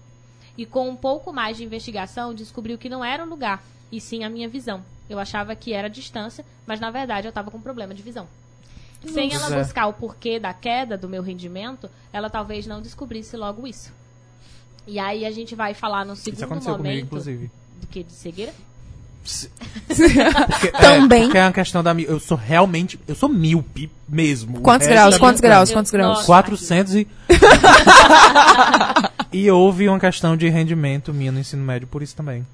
E 0.57 0.65
com 0.65 0.89
um 0.89 0.97
pouco 0.97 1.33
mais 1.33 1.57
de 1.57 1.65
investigação, 1.65 2.33
descobriu 2.33 2.79
que 2.79 2.89
não 2.89 3.05
era 3.05 3.25
o 3.25 3.29
lugar, 3.29 3.63
e 3.93 4.01
sim 4.01 4.25
a 4.25 4.31
minha 4.31 4.49
visão. 4.49 4.83
Eu 5.09 5.19
achava 5.19 5.55
que 5.55 5.75
era 5.75 5.87
a 5.87 5.91
distância, 5.91 6.45
mas 6.67 6.81
na 6.81 6.91
verdade 6.91 7.27
eu 7.27 7.31
estava 7.31 7.51
com 7.51 7.61
problema 7.61 7.95
de 7.95 8.03
visão. 8.03 8.27
Sem 9.13 9.35
ela 9.35 9.51
Nossa. 9.51 9.59
buscar 9.59 9.87
o 9.87 9.93
porquê 9.93 10.39
da 10.39 10.55
queda 10.55 10.97
do 10.97 11.09
meu 11.09 11.23
rendimento, 11.23 11.91
ela 12.13 12.31
talvez 12.31 12.67
não 12.67 12.81
descobrisse 12.81 13.37
logo 13.37 13.67
isso. 13.67 13.93
E 14.87 14.99
aí 14.99 15.27
a 15.27 15.31
gente 15.31 15.55
vai 15.55 15.75
falar 15.75 16.05
no 16.05 16.15
Isso 16.15 16.23
segundo 16.23 16.45
aconteceu 16.45 16.77
comigo, 16.77 16.89
momento 16.89 17.07
inclusive. 17.07 17.51
do 17.81 17.87
que 17.87 18.03
de 18.03 18.13
cegueira. 18.13 18.53
Porque, 19.87 20.73
Também. 20.73 21.23
É, 21.23 21.25
porque 21.27 21.39
é 21.39 21.45
uma 21.45 21.53
questão 21.53 21.81
da 21.81 21.95
Eu 21.95 22.19
sou 22.19 22.37
realmente. 22.37 22.99
Eu 23.07 23.15
sou 23.15 23.29
míope 23.29 23.89
mesmo. 24.09 24.61
Quantos 24.61 24.89
resto 24.89 24.99
graus? 24.99 25.19
Quantos 25.19 25.41
graus? 25.41 25.71
Quantos 25.71 25.93
graus? 25.93 26.17
Nossa. 26.17 26.27
400 26.27 26.95
e. 26.97 27.09
e 29.33 29.49
houve 29.49 29.89
uma 29.89 30.01
questão 30.01 30.37
de 30.37 30.49
rendimento 30.49 31.15
minha 31.15 31.31
no 31.31 31.39
ensino 31.39 31.63
médio 31.63 31.87
por 31.87 32.03
isso 32.03 32.17
também. 32.17 32.45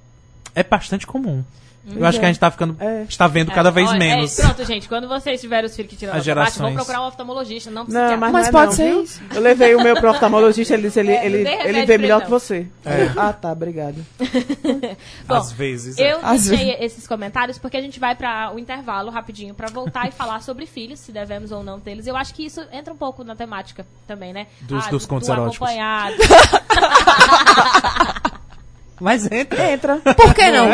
É 0.59 0.62
bastante 0.62 1.06
comum. 1.06 1.43
Eu 1.97 2.05
acho 2.05 2.18
que 2.18 2.24
a 2.26 2.28
gente 2.28 2.39
tá 2.39 2.51
ficando. 2.51 2.76
É. 2.78 3.05
está 3.09 3.26
vendo 3.26 3.51
cada 3.51 3.70
É, 3.70 3.72
vez 3.72 3.89
olha, 3.89 3.98
menos. 3.98 4.39
É, 4.39 4.43
pronto, 4.43 4.62
gente. 4.66 4.86
Quando 4.86 5.09
vocês 5.09 5.40
tiverem 5.40 5.64
os 5.64 5.74
filhos 5.74 5.89
que 5.89 5.97
tiram 5.97 6.12
As 6.12 6.18
baixa, 6.18 6.35
vão 6.35 6.44
gerações. 6.44 6.74
procurar 6.74 7.01
um 7.02 7.06
oftalmologista, 7.06 7.70
não 7.70 7.76
Não, 7.76 7.85
psiquiatra. 7.86 8.16
mas, 8.18 8.32
Mas 8.32 8.43
não 8.43 8.48
é 8.48 8.52
pode 8.52 8.66
não, 8.66 8.72
ser 8.76 8.90
viu? 8.90 9.02
isso. 9.05 9.22
Eu 9.35 9.40
levei 9.40 9.74
o 9.74 9.82
meu 9.82 9.97
pro 9.97 10.10
oftalmologista, 10.10 10.74
ele 10.74 10.82
disse, 10.82 11.01
ele, 11.01 11.12
É, 11.12 11.24
ele, 11.24 11.44
não 11.44 11.51
ele 11.62 11.86
vê 11.86 11.97
melhor 11.97 12.16
ele, 12.16 12.24
que 12.26 12.30
não. 12.30 12.39
você. 12.39 12.66
É. 12.85 13.10
Ah, 13.16 13.32
tá, 13.32 13.51
obrigado. 13.52 14.05
Bom, 15.26 15.35
Às 15.35 15.51
vezes. 15.51 15.97
é. 15.97 16.12
Eu 16.12 16.18
Às 16.22 16.44
deixei 16.47 16.72
esses 16.78 17.06
comentários 17.09 17.56
porque 17.59 17.78
a 17.78 17.80
gente 17.80 17.98
vai 17.98 18.14
para 18.14 18.52
o 18.55 18.59
intervalo 18.59 19.10
rapidinho 19.10 19.55
para 19.55 19.68
voltar 19.70 20.09
e 20.09 20.10
falar 20.10 20.43
sobre 20.43 20.66
filhos, 20.66 21.01
se 21.01 21.10
devemos 21.10 21.52
ou 21.52 21.64
não 21.64 21.80
tê-los. 21.80 22.06
Eu 22.06 22.18
acho 22.18 22.35
que 22.35 22.44
isso 22.44 22.60
entra 22.70 22.93
um 22.93 22.98
pouco 22.98 23.24
na 23.24 23.35
temática 23.35 23.86
também, 24.06 24.35
né? 24.35 24.47
Dos- 24.60 24.86
Ah, 24.86 24.90
dos 24.90 25.05
do- 25.05 25.09
contos 25.09 25.26
do 25.26 25.32
eróticos. 25.32 25.56
acompanhado. 25.66 26.16
Mas 29.01 29.31
entra. 29.31 29.73
Entra. 29.73 29.97
Por 29.99 30.35
que 30.35 30.51
não? 30.51 30.66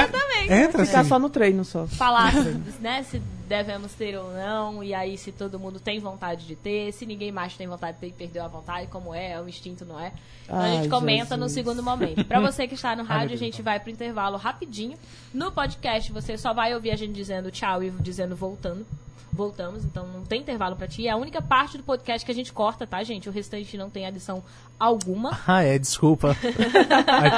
Entra, 0.48 0.84
Ficar 0.84 1.02
sim. 1.02 1.08
só 1.08 1.18
no 1.18 1.30
treino 1.30 1.64
só. 1.64 1.86
falar 1.86 2.32
né, 2.80 3.02
se 3.02 3.20
devemos 3.48 3.92
ter 3.92 4.16
ou 4.16 4.32
não, 4.32 4.82
e 4.82 4.94
aí 4.94 5.16
se 5.16 5.30
todo 5.30 5.58
mundo 5.58 5.78
tem 5.78 5.98
vontade 6.00 6.46
de 6.46 6.56
ter, 6.56 6.92
se 6.92 7.04
ninguém 7.06 7.30
mais 7.30 7.54
tem 7.54 7.66
vontade 7.66 7.94
de 7.94 8.00
ter 8.00 8.06
e 8.08 8.12
perdeu 8.12 8.44
a 8.44 8.48
vontade, 8.48 8.86
como 8.88 9.14
é, 9.14 9.32
é 9.32 9.40
o 9.40 9.48
instinto, 9.48 9.84
não 9.84 10.00
é? 10.00 10.12
Então 10.44 10.58
a 10.58 10.68
gente 10.68 10.82
Ai, 10.82 10.88
comenta 10.88 11.36
no 11.36 11.48
Jesus. 11.48 11.52
segundo 11.52 11.82
momento. 11.82 12.24
Pra 12.24 12.40
você 12.40 12.66
que 12.66 12.74
está 12.74 12.94
no 12.96 13.04
rádio, 13.04 13.34
a 13.34 13.38
gente 13.38 13.62
vai 13.62 13.78
pro 13.80 13.90
intervalo 13.90 14.36
rapidinho. 14.36 14.98
No 15.32 15.52
podcast, 15.52 16.12
você 16.12 16.36
só 16.36 16.52
vai 16.52 16.74
ouvir 16.74 16.90
a 16.90 16.96
gente 16.96 17.12
dizendo 17.12 17.50
tchau 17.50 17.82
e 17.82 17.90
dizendo 17.90 18.34
voltando. 18.36 18.86
Voltamos, 19.34 19.84
então 19.84 20.06
não 20.06 20.22
tem 20.24 20.40
intervalo 20.42 20.76
pra 20.76 20.86
ti. 20.86 21.08
É 21.08 21.10
a 21.10 21.16
única 21.16 21.42
parte 21.42 21.76
do 21.76 21.82
podcast 21.82 22.24
que 22.24 22.30
a 22.30 22.34
gente 22.34 22.52
corta, 22.52 22.86
tá, 22.86 23.02
gente? 23.02 23.28
O 23.28 23.32
restante 23.32 23.76
não 23.76 23.90
tem 23.90 24.06
adição 24.06 24.42
alguma. 24.78 25.38
Ah, 25.46 25.62
é, 25.62 25.78
desculpa. 25.78 26.36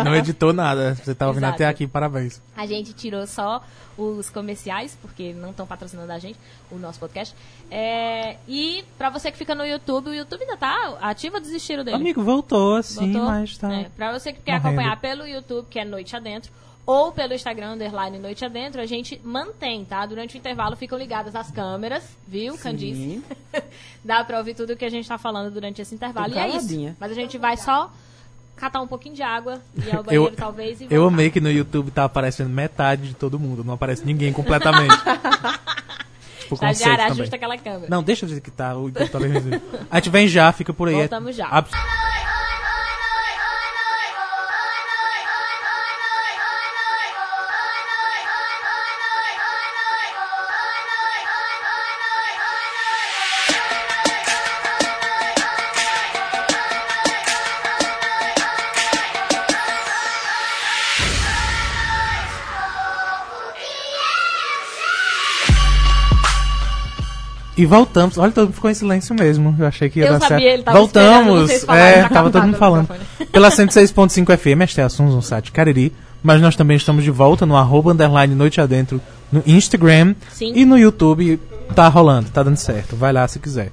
Não 0.05 0.15
editou 0.15 0.53
nada. 0.53 0.95
Você 0.95 1.15
tá 1.15 1.27
ouvindo 1.27 1.45
Exato. 1.45 1.55
até 1.55 1.67
aqui, 1.67 1.87
parabéns. 1.87 2.41
A 2.57 2.67
gente 2.67 2.93
tirou 2.93 3.27
só 3.27 3.63
os 3.97 4.29
comerciais, 4.29 4.97
porque 5.01 5.33
não 5.33 5.51
estão 5.51 5.67
patrocinando 5.67 6.13
a 6.13 6.19
gente, 6.19 6.39
o 6.71 6.77
nosso 6.77 7.01
podcast. 7.01 7.35
É, 7.71 8.37
e 8.47 8.85
pra 8.99 9.09
você 9.11 9.33
que 9.33 9.39
fica 9.39 9.55
no 9.55 9.65
YouTube, 9.65 10.11
o 10.11 10.15
YouTube 10.15 10.43
ainda 10.43 10.57
tá 10.57 10.99
ativo 11.01 11.37
ou 11.37 11.41
desistiram 11.41 11.83
dele? 11.83 11.97
Amigo, 11.97 12.23
voltou 12.23 12.77
assim, 12.77 13.13
Voltou? 13.13 13.31
mas 13.31 13.57
tá. 13.57 13.73
É, 13.73 13.89
pra 13.97 14.13
você 14.13 14.33
que 14.33 14.41
quer 14.41 14.53
morrendo. 14.61 14.69
acompanhar 14.69 15.01
pelo 15.01 15.27
YouTube, 15.27 15.67
que 15.71 15.79
é 15.79 15.85
Noite 15.85 16.15
Adentro, 16.15 16.53
ou 16.87 17.11
pelo 17.11 17.35
Instagram, 17.35 17.73
underline 17.73 18.17
Noite 18.19 18.45
Adentro, 18.45 18.81
a 18.81 18.87
gente 18.87 19.21
mantém, 19.25 19.85
tá? 19.85 20.07
Durante 20.07 20.37
o 20.37 20.39
intervalo 20.39 20.77
ficam 20.77 20.97
ligadas 20.97 21.35
as 21.35 21.51
câmeras, 21.51 22.05
viu, 22.29 22.57
Candice? 22.57 23.23
Dá 24.05 24.23
pra 24.23 24.39
ouvir 24.39 24.55
tudo 24.55 24.73
o 24.75 24.77
que 24.77 24.85
a 24.85 24.89
gente 24.91 25.09
tá 25.09 25.19
falando 25.19 25.53
durante 25.53 25.83
esse 25.83 25.95
intervalo. 25.95 26.33
Tô 26.33 26.37
E 26.39 26.39
é 26.39 26.47
isso. 26.47 26.57
caladinha. 26.59 26.97
Mas 27.01 27.11
a 27.11 27.15
gente 27.15 27.37
vai 27.39 27.57
só 27.57 27.91
catar 28.55 28.81
um 28.81 28.87
pouquinho 28.87 29.15
de 29.17 29.23
água, 29.23 29.61
ir 29.77 29.95
ao 29.95 30.03
banheiro 30.05 30.31
talvez 30.37 30.81
e 30.81 30.87
Eu 30.89 31.05
amei 31.07 31.29
que 31.31 31.41
no 31.41 31.51
YouTube 31.51 31.91
tá 31.91 32.05
aparecendo 32.05 32.49
metade 32.49 33.09
de 33.09 33.15
todo 33.15 33.39
mundo, 33.39 33.65
não 33.65 33.75
aparece 33.75 34.05
ninguém 34.07 34.33
completamente. 34.33 34.97
tipo, 36.41 36.55
Estagiário, 36.55 36.97
também. 36.99 37.13
ajusta 37.13 37.37
aquela 37.37 37.59
câmera. 37.59 37.87
Não, 37.91 38.03
deixa 38.03 38.25
eu 38.25 38.29
dizer 38.29 38.41
que 38.41 38.51
tá. 38.51 38.77
O 38.77 38.91
tá 38.91 39.19
bem. 39.19 39.33
A 39.91 39.97
gente 39.97 40.11
vem 40.11 40.29
já, 40.29 40.53
fica 40.53 40.73
por 40.73 40.87
aí. 40.89 40.95
Voltamos 40.95 41.35
já. 41.35 41.49
Abs- 41.49 41.73
E 67.57 67.65
voltamos. 67.65 68.19
Olha, 68.19 68.31
todo 68.33 68.45
mundo 68.47 68.55
ficou 68.55 68.71
em 68.71 68.75
silêncio 68.75 69.15
mesmo. 69.15 69.55
Eu 69.59 69.67
achei 69.67 69.89
que 69.89 70.01
ia 70.01 70.07
Eu 70.07 70.13
dar 70.15 70.21
sabia, 70.21 70.39
certo. 70.39 70.53
ele 70.55 70.63
tava 70.63 70.79
voltamos. 70.79 71.53
falarem 71.65 71.95
É, 72.01 72.09
tava 72.09 72.31
todo 72.31 72.43
mundo 72.43 72.53
no 72.53 72.59
falando. 72.59 72.89
Pela 73.33 73.49
106.5 73.49 74.37
FM, 74.37 74.63
este 74.63 74.81
é 74.81 74.85
Assuntos, 74.85 75.15
um 75.15 75.23
site 75.23 75.51
Cariri. 75.53 75.93
Mas 76.23 76.41
nós 76.41 76.57
também 76.57 76.77
estamos 76.77 77.05
de 77.05 77.11
volta 77.11 77.47
no 77.47 77.57
arroba 77.57 77.93
underline 77.93 78.35
Noite 78.35 78.61
Adentro 78.61 79.01
no 79.31 79.43
Instagram 79.47 80.15
Sim. 80.31 80.53
e 80.55 80.65
no 80.65 80.77
YouTube. 80.79 81.41
Tá 81.75 81.89
rolando, 81.89 82.29
tá 82.31 82.43
dando 82.43 82.57
certo. 82.57 82.95
Vai 82.97 83.13
lá 83.13 83.27
se 83.27 83.39
quiser. 83.39 83.71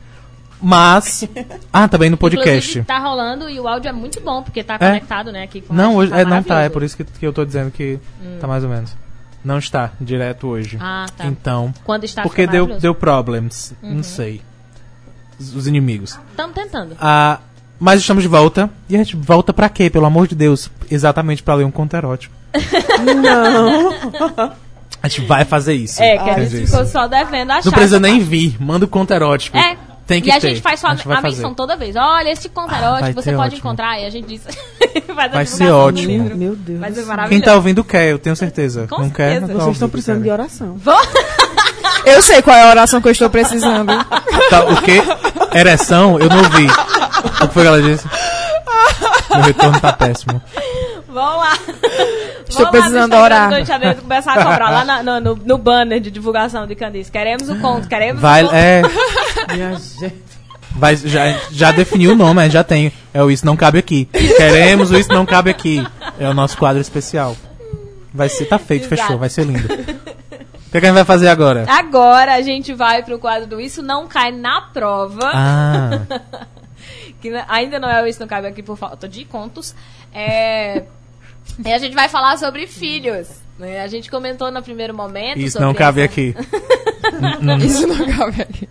Mas. 0.61 1.27
Ah, 1.75 1.87
também 1.87 2.07
no 2.07 2.17
podcast. 2.17 2.69
Inclusive, 2.79 2.85
tá 2.85 2.99
rolando 2.99 3.49
e 3.49 3.59
o 3.59 3.67
áudio 3.67 3.89
é 3.89 3.91
muito 3.91 4.21
bom, 4.21 4.43
porque 4.43 4.63
tá 4.63 4.75
É? 4.75 4.77
conectado, 4.77 5.31
né, 5.31 5.41
aqui 5.41 5.63
Não, 5.71 5.95
hoje, 5.95 6.11
tá 6.11 6.19
é, 6.19 6.23
não 6.25 6.43
tá, 6.43 6.61
é 6.61 6.69
por 6.69 6.83
isso 6.83 6.95
que, 6.95 7.03
que 7.03 7.25
eu 7.25 7.33
tô 7.33 7.43
dizendo 7.43 7.71
que 7.71 7.99
tá 8.39 8.45
mais 8.45 8.63
ou 8.63 8.69
menos. 8.69 8.95
Não 9.43 9.57
está 9.57 9.91
direto 9.99 10.47
hoje. 10.47 10.77
Ah, 10.79 11.05
tá. 11.17 11.25
Então, 11.25 11.73
Quando 11.83 12.03
está 12.05 12.21
porque 12.23 12.47
deu, 12.47 12.79
deu 12.79 12.95
problems. 12.95 13.73
Uhum. 13.83 13.95
Não 13.95 14.03
sei. 14.03 14.41
Os, 15.39 15.53
os 15.55 15.67
inimigos. 15.67 16.17
Estamos 16.31 16.55
tentando. 16.55 16.95
Ah, 16.99 17.39
mas 17.79 17.99
estamos 17.99 18.23
de 18.23 18.29
volta. 18.29 18.69
E 18.87 18.95
a 18.95 18.97
gente 18.99 19.15
volta 19.15 19.51
pra 19.51 19.67
quê, 19.67 19.89
pelo 19.89 20.05
amor 20.05 20.27
de 20.27 20.35
Deus? 20.35 20.69
Exatamente 20.89 21.43
pra 21.43 21.55
ler 21.55 21.65
um 21.65 21.71
conto 21.71 21.95
erótico. 21.95 22.33
Não. 23.21 23.91
A 25.01 25.07
gente 25.09 25.21
vai 25.27 25.43
fazer 25.43 25.73
isso. 25.73 26.01
É, 26.01 26.17
que 26.17 26.29
a 26.29 26.33
Fazer 26.35 26.49
gente 26.49 26.63
isso. 26.63 26.71
ficou 26.71 26.85
só 26.85 27.07
devendo 27.07 27.51
achar. 27.51 27.65
Não 27.65 27.71
precisa 27.73 27.97
essa 27.97 27.99
nem 27.99 28.19
vir. 28.21 28.55
Manda 28.61 28.85
o 28.85 28.87
conto 28.87 29.11
erótico. 29.13 29.57
É. 29.57 29.77
Tem 30.07 30.21
que 30.21 30.29
e 30.29 30.31
a 30.31 30.39
ter. 30.39 30.49
gente 30.49 30.61
faz 30.61 30.79
só 30.79 30.87
A 30.87 30.91
a, 30.91 30.95
gente 30.95 31.03
fazer. 31.05 31.27
menção 31.27 31.53
toda 31.53 31.75
vez. 31.75 31.95
Olha, 31.95 32.29
esse 32.29 32.47
conto 32.49 32.73
Ah, 32.73 32.79
erótico 32.79 33.21
você 33.21 33.31
pode 33.31 33.47
ótimo. 33.55 33.57
encontrar. 33.59 33.99
E 33.99 34.05
a 34.05 34.09
gente 34.09 34.27
diz. 34.27 34.45
a 34.97 35.27
Vai 35.29 35.45
ser 35.45 35.71
ótimo. 35.71 36.07
livro. 36.07 36.37
Meu 36.37 36.55
Deus. 36.55 36.79
Vai 36.79 36.91
ser 36.91 37.05
maravilhoso. 37.05 37.29
Quem 37.29 37.41
tá 37.41 37.55
ouvindo 37.55 37.83
quer, 37.83 38.09
eu 38.11 38.19
tenho 38.19 38.35
certeza. 38.35 38.87
Com 38.89 39.01
não 39.03 39.09
quer? 39.09 39.31
certeza. 39.39 39.47
Não 39.53 39.59
tá 39.59 39.63
Vocês 39.65 39.75
estão 39.75 39.89
precisando 39.89 40.17
de 40.19 40.23
quer. 40.25 40.33
oração. 40.33 40.77
Eu 42.05 42.21
sei 42.21 42.41
qual 42.41 42.55
é 42.55 42.63
a 42.63 42.69
oração 42.69 42.99
que 43.01 43.07
eu 43.07 43.11
estou 43.13 43.29
precisando. 43.29 43.87
Tá, 44.49 44.65
o 44.65 44.81
quê? 44.81 45.01
Ereção? 45.57 46.19
Eu 46.19 46.27
não 46.27 46.37
ouvi. 46.39 46.67
O 46.67 47.47
que 47.47 47.53
foi 47.53 47.63
que 47.63 47.67
ela 47.67 47.81
disse? 47.81 48.05
Meu 49.31 49.41
retorno 49.41 49.79
tá 49.79 49.93
péssimo. 49.93 50.41
Vamos 51.07 51.39
lá. 51.41 51.53
Estou 52.49 52.65
Vamos 52.65 52.71
precisando 52.71 53.13
lá 53.13 53.21
orar. 53.21 53.49
do 53.95 54.01
começar 54.01 54.33
a 54.33 54.43
cobrar 54.43 54.69
lá 54.69 54.83
na- 54.83 55.03
no, 55.03 55.19
no- 55.21 55.41
no 55.45 55.57
banner 55.57 56.01
de 56.01 56.11
divulgação 56.11 56.67
de 56.67 56.75
Candice. 56.75 57.09
Queremos 57.11 57.47
o 57.49 57.55
conto, 57.59 57.87
queremos 57.87 58.21
Vai, 58.21 58.43
o 58.43 58.47
conto. 58.47 58.55
é, 58.57 58.81
Minha 59.53 59.75
gente. 59.75 60.32
Vai, 60.75 60.95
já, 60.95 61.39
já 61.51 61.71
definiu 61.71 62.11
o 62.11 62.15
nome, 62.15 62.49
já 62.49 62.63
tem. 62.63 62.91
É 63.13 63.21
o 63.23 63.29
Isso 63.31 63.45
Não 63.45 63.55
Cabe 63.55 63.79
Aqui. 63.79 64.05
Queremos 64.05 64.91
o 64.91 64.97
Isso 64.97 65.09
Não 65.13 65.25
Cabe 65.25 65.49
Aqui. 65.49 65.85
É 66.19 66.27
o 66.27 66.33
nosso 66.33 66.57
quadro 66.57 66.81
especial. 66.81 67.35
Vai 68.13 68.29
ser, 68.29 68.45
tá 68.45 68.59
feito, 68.59 68.85
Exato. 68.85 69.01
fechou, 69.01 69.17
vai 69.17 69.29
ser 69.29 69.43
lindo. 69.45 69.65
O 69.65 70.71
que, 70.71 70.77
é 70.77 70.79
que 70.81 70.85
a 70.85 70.89
gente 70.89 70.93
vai 70.95 71.05
fazer 71.05 71.27
agora? 71.27 71.65
Agora 71.67 72.33
a 72.33 72.41
gente 72.41 72.73
vai 72.73 73.03
pro 73.03 73.17
quadro 73.19 73.47
do 73.47 73.61
Isso 73.61 73.81
Não 73.81 74.07
Cai 74.07 74.31
na 74.31 74.61
Prova. 74.61 75.31
Ah, 75.33 76.01
que 77.21 77.31
ainda 77.47 77.79
não 77.79 77.89
é 77.89 78.01
o 78.03 78.07
Isso 78.07 78.19
Não 78.19 78.27
Cabe 78.27 78.47
Aqui 78.47 78.61
por 78.63 78.77
falta 78.77 79.07
de 79.07 79.23
contos. 79.25 79.73
É... 80.13 80.83
E 81.63 81.71
a 81.71 81.77
gente 81.77 81.93
vai 81.93 82.07
falar 82.09 82.37
sobre 82.37 82.65
filhos. 82.67 83.27
né? 83.59 83.81
A 83.81 83.87
gente 83.87 84.09
comentou 84.09 84.49
no 84.51 84.61
primeiro 84.63 84.93
momento. 84.93 85.39
Isso 85.39 85.53
sobre 85.53 85.67
não 85.67 85.73
cabe 85.73 86.01
essa- 86.01 86.11
aqui. 86.11 86.35
Isso 87.65 87.87
não 87.87 88.05
cabe 88.17 88.41
aqui. 88.41 88.69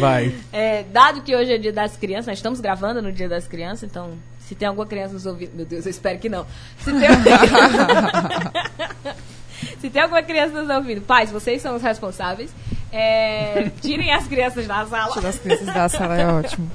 Vai. 0.00 0.34
É, 0.52 0.84
dado 0.84 1.22
que 1.22 1.34
hoje 1.34 1.52
é 1.52 1.58
dia 1.58 1.72
das 1.72 1.96
crianças, 1.96 2.26
nós 2.26 2.38
estamos 2.38 2.60
gravando 2.60 3.00
no 3.00 3.12
dia 3.12 3.28
das 3.28 3.46
crianças, 3.46 3.90
então 3.90 4.12
se 4.40 4.54
tem 4.54 4.68
alguma 4.68 4.86
criança 4.86 5.14
nos 5.14 5.24
ouvindo, 5.24 5.52
meu 5.54 5.64
Deus, 5.64 5.86
eu 5.86 5.90
espero 5.90 6.18
que 6.18 6.28
não. 6.28 6.46
Se 6.78 6.92
tem, 6.92 7.08
se 9.80 9.90
tem 9.90 10.02
alguma 10.02 10.22
criança 10.22 10.62
nos 10.62 10.68
ouvindo, 10.68 11.00
pais, 11.00 11.30
vocês 11.30 11.62
são 11.62 11.76
os 11.76 11.82
responsáveis. 11.82 12.52
É, 12.92 13.70
tirem 13.80 14.12
as 14.12 14.26
crianças 14.26 14.66
da 14.66 14.84
sala. 14.84 15.20
Das 15.22 15.38
crianças 15.38 15.66
da 15.66 15.88
sala 15.88 16.20
é 16.20 16.26
ótimo. 16.26 16.70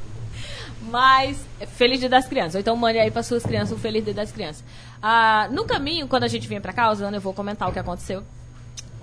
Mas, 0.89 1.37
feliz 1.75 1.99
dia 1.99 2.09
das 2.09 2.25
crianças. 2.25 2.55
Ou 2.55 2.61
então 2.61 2.75
mande 2.75 2.97
aí 2.97 3.11
para 3.11 3.21
suas 3.21 3.43
crianças 3.43 3.77
o 3.77 3.79
feliz 3.79 4.03
dia 4.03 4.13
das 4.13 4.31
crianças. 4.31 4.63
Ah, 5.01 5.47
no 5.51 5.65
caminho, 5.65 6.07
quando 6.07 6.23
a 6.23 6.27
gente 6.27 6.47
vinha 6.47 6.61
pra 6.61 6.73
cá, 6.73 6.89
Osana, 6.89 7.17
eu 7.17 7.21
vou 7.21 7.33
comentar 7.33 7.69
o 7.69 7.71
que 7.71 7.79
aconteceu. 7.79 8.23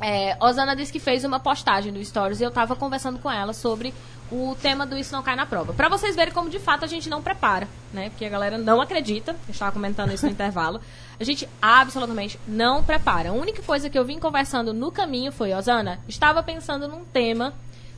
É, 0.01 0.37
Osana 0.41 0.75
disse 0.75 0.93
que 0.93 0.99
fez 0.99 1.25
uma 1.25 1.39
postagem 1.39 1.93
do 1.93 2.05
Stories 2.05 2.41
e 2.41 2.45
eu 2.45 2.51
tava 2.51 2.75
conversando 2.75 3.19
com 3.19 3.31
ela 3.31 3.53
sobre 3.53 3.95
o 4.31 4.57
tema 4.61 4.85
do 4.85 4.97
Isso 4.97 5.13
Não 5.13 5.23
Cai 5.23 5.37
na 5.37 5.47
Prova. 5.47 5.73
Pra 5.73 5.89
vocês 5.89 6.17
verem 6.17 6.33
como 6.33 6.51
de 6.51 6.59
fato 6.59 6.85
a 6.85 6.89
gente 6.89 7.09
não 7.09 7.23
prepara, 7.23 7.69
né? 7.93 8.11
Porque 8.11 8.25
a 8.25 8.29
galera 8.29 8.59
não 8.59 8.81
acredita. 8.81 9.33
Eu 9.47 9.53
estava 9.53 9.73
comentando 9.73 10.13
isso 10.13 10.27
no 10.27 10.33
intervalo. 10.33 10.81
A 11.19 11.25
gente 11.25 11.49
absolutamente 11.63 12.39
não 12.47 12.83
prepara. 12.83 13.31
A 13.31 13.33
única 13.33 13.63
coisa 13.63 13.89
que 13.89 13.99
eu 13.99 14.05
vim 14.05 14.19
conversando 14.19 14.73
no 14.73 14.91
caminho 14.91 15.31
foi, 15.31 15.55
Osana, 15.55 16.01
estava 16.09 16.43
pensando 16.43 16.89
num 16.89 17.05
tema 17.05 17.55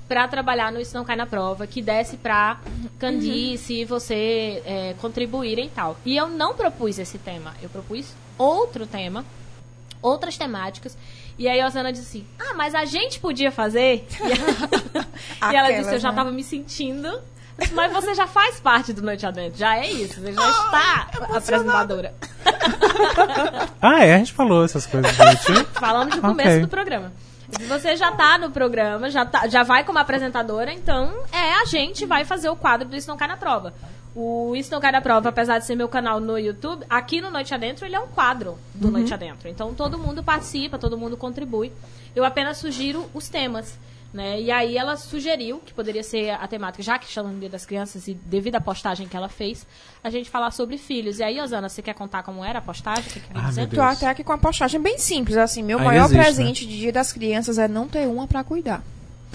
pra 0.07 0.29
trabalhar 0.29 0.71
no 0.71 0.81
Isso 0.81 0.97
Não 0.97 1.05
Cai 1.05 1.17
na 1.17 1.27
Prova, 1.27 1.67
que 1.67 1.83
desse 1.83 2.17
pra 2.17 2.61
Candice 2.99 3.81
e 3.81 3.85
você 3.85 4.63
é, 4.65 4.95
contribuírem 5.01 5.67
e 5.67 5.71
tal. 5.71 5.97
E 6.05 6.17
eu 6.17 6.29
não 6.29 6.55
propus 6.55 6.99
esse 6.99 7.19
tema. 7.19 7.55
Eu 7.63 7.69
propus 7.69 8.13
outro 8.39 8.87
tema 8.87 9.25
outras 10.07 10.37
temáticas. 10.37 10.97
E 11.39 11.47
aí 11.49 11.61
a 11.61 11.67
Osana 11.67 11.93
disse 11.93 12.19
assim, 12.19 12.27
ah, 12.39 12.55
mas 12.55 12.75
a 12.75 12.85
gente 12.85 13.21
podia 13.21 13.51
fazer? 13.53 14.07
E, 14.21 14.25
ela- 14.33 15.07
e 15.53 15.57
ela 15.57 15.71
disse, 15.73 15.95
eu 15.95 15.99
já 15.99 16.11
né? 16.11 16.17
tava 16.17 16.31
me 16.31 16.43
sentindo. 16.43 17.11
Mas 17.73 17.91
você 17.93 18.15
já 18.15 18.27
faz 18.27 18.61
parte 18.61 18.93
do 18.93 19.01
Noite 19.01 19.25
Adentro, 19.25 19.59
já 19.59 19.77
é 19.79 19.87
isso, 19.91 20.21
você 20.21 20.31
já 20.33 20.49
está 20.51 21.09
apresentadora. 21.35 22.15
Ah, 23.81 24.05
é, 24.05 24.15
a 24.15 24.19
gente 24.19 24.33
falou 24.33 24.65
essas 24.65 24.87
coisas. 24.87 25.11
Gente. 25.15 25.65
Falamos 25.73 26.17
no 26.17 26.23
começo 26.23 26.49
Ok. 26.51 26.61
do 26.61 26.69
programa. 26.69 27.13
Você 27.69 27.95
já 27.97 28.11
tá 28.13 28.39
no 28.39 28.51
programa, 28.51 29.09
já, 29.09 29.25
tá, 29.25 29.47
já 29.47 29.63
vai 29.63 29.85
como 29.85 29.99
apresentadora, 29.99 30.73
então 30.73 31.13
é 31.33 31.55
a 31.61 31.65
gente 31.65 32.05
vai 32.05 32.25
fazer 32.25 32.49
o 32.49 32.57
quadro 32.57 32.89
do 32.89 32.97
Isso 32.97 33.09
Não 33.09 33.17
Cai 33.17 33.29
na 33.29 33.37
Prova. 33.37 33.73
O 34.17 34.57
Isso 34.57 34.73
Não 34.73 34.81
Cai 34.81 34.91
na 34.91 35.03
Prova, 35.03 35.29
apesar 35.29 35.59
de 35.59 35.67
ser 35.67 35.75
meu 35.77 35.89
canal 35.89 36.19
no 36.19 36.39
YouTube, 36.39 36.87
aqui 36.89 37.21
no 37.21 37.31
Noite 37.31 37.53
Adentro 37.53 37.85
ele 37.85 37.95
é 37.95 38.01
um 38.01 38.07
quadro 38.09 38.57
do 38.75 38.91
Noite 38.91 39.13
Adentro. 39.13 39.47
Então 39.47 39.75
todo 39.75 39.99
mundo 39.99 40.23
participa, 40.25 40.79
todo 40.79 40.97
mundo 40.97 41.19
contribui. 41.19 41.71
Eu 42.15 42.25
apenas 42.25 42.57
sugiro 42.57 43.05
os 43.13 43.29
temas. 43.29 43.79
Né? 44.15 44.41
E 44.41 44.51
aí 44.51 44.79
ela 44.79 44.97
sugeriu 44.97 45.59
que 45.59 45.75
poderia 45.75 46.03
ser 46.03 46.31
a 46.31 46.47
temática, 46.49 46.83
já 46.83 46.99
que 46.99 47.07
estamos 47.07 47.31
no 47.33 47.39
Dia 47.39 47.51
das 47.51 47.67
Crianças 47.67 48.09
e 48.09 48.15
devido 48.15 48.55
à 48.55 48.61
postagem 48.61 49.07
que 49.07 49.15
ela 49.15 49.29
fez, 49.29 49.67
a 50.03 50.09
gente 50.09 50.31
falar 50.31 50.53
sobre 50.53 50.79
filhos. 50.79 51.19
E 51.19 51.23
aí, 51.23 51.39
Osana, 51.39 51.69
você 51.69 51.83
quer 51.83 51.93
contar 51.93 52.23
como 52.23 52.43
era 52.43 52.61
a 52.61 52.63
postagem? 52.63 53.03
O 53.03 53.13
que 53.13 53.21
que 53.21 53.27
Ah, 53.35 53.67
Tô 53.67 53.83
até 53.83 54.07
aqui 54.07 54.25
com 54.25 54.33
uma 54.33 54.39
postagem 54.39 54.81
bem 54.81 54.97
simples, 54.97 55.37
assim. 55.37 55.63
Meu 55.63 55.77
Ainda 55.79 55.91
maior 55.91 56.05
existe, 56.05 56.17
né? 56.17 56.25
presente 56.25 56.67
de 56.67 56.79
dia 56.79 56.93
das 56.93 57.13
crianças 57.13 57.59
é 57.59 57.69
não 57.69 57.87
ter 57.87 58.07
uma 58.07 58.27
pra 58.27 58.43
cuidar. 58.43 58.83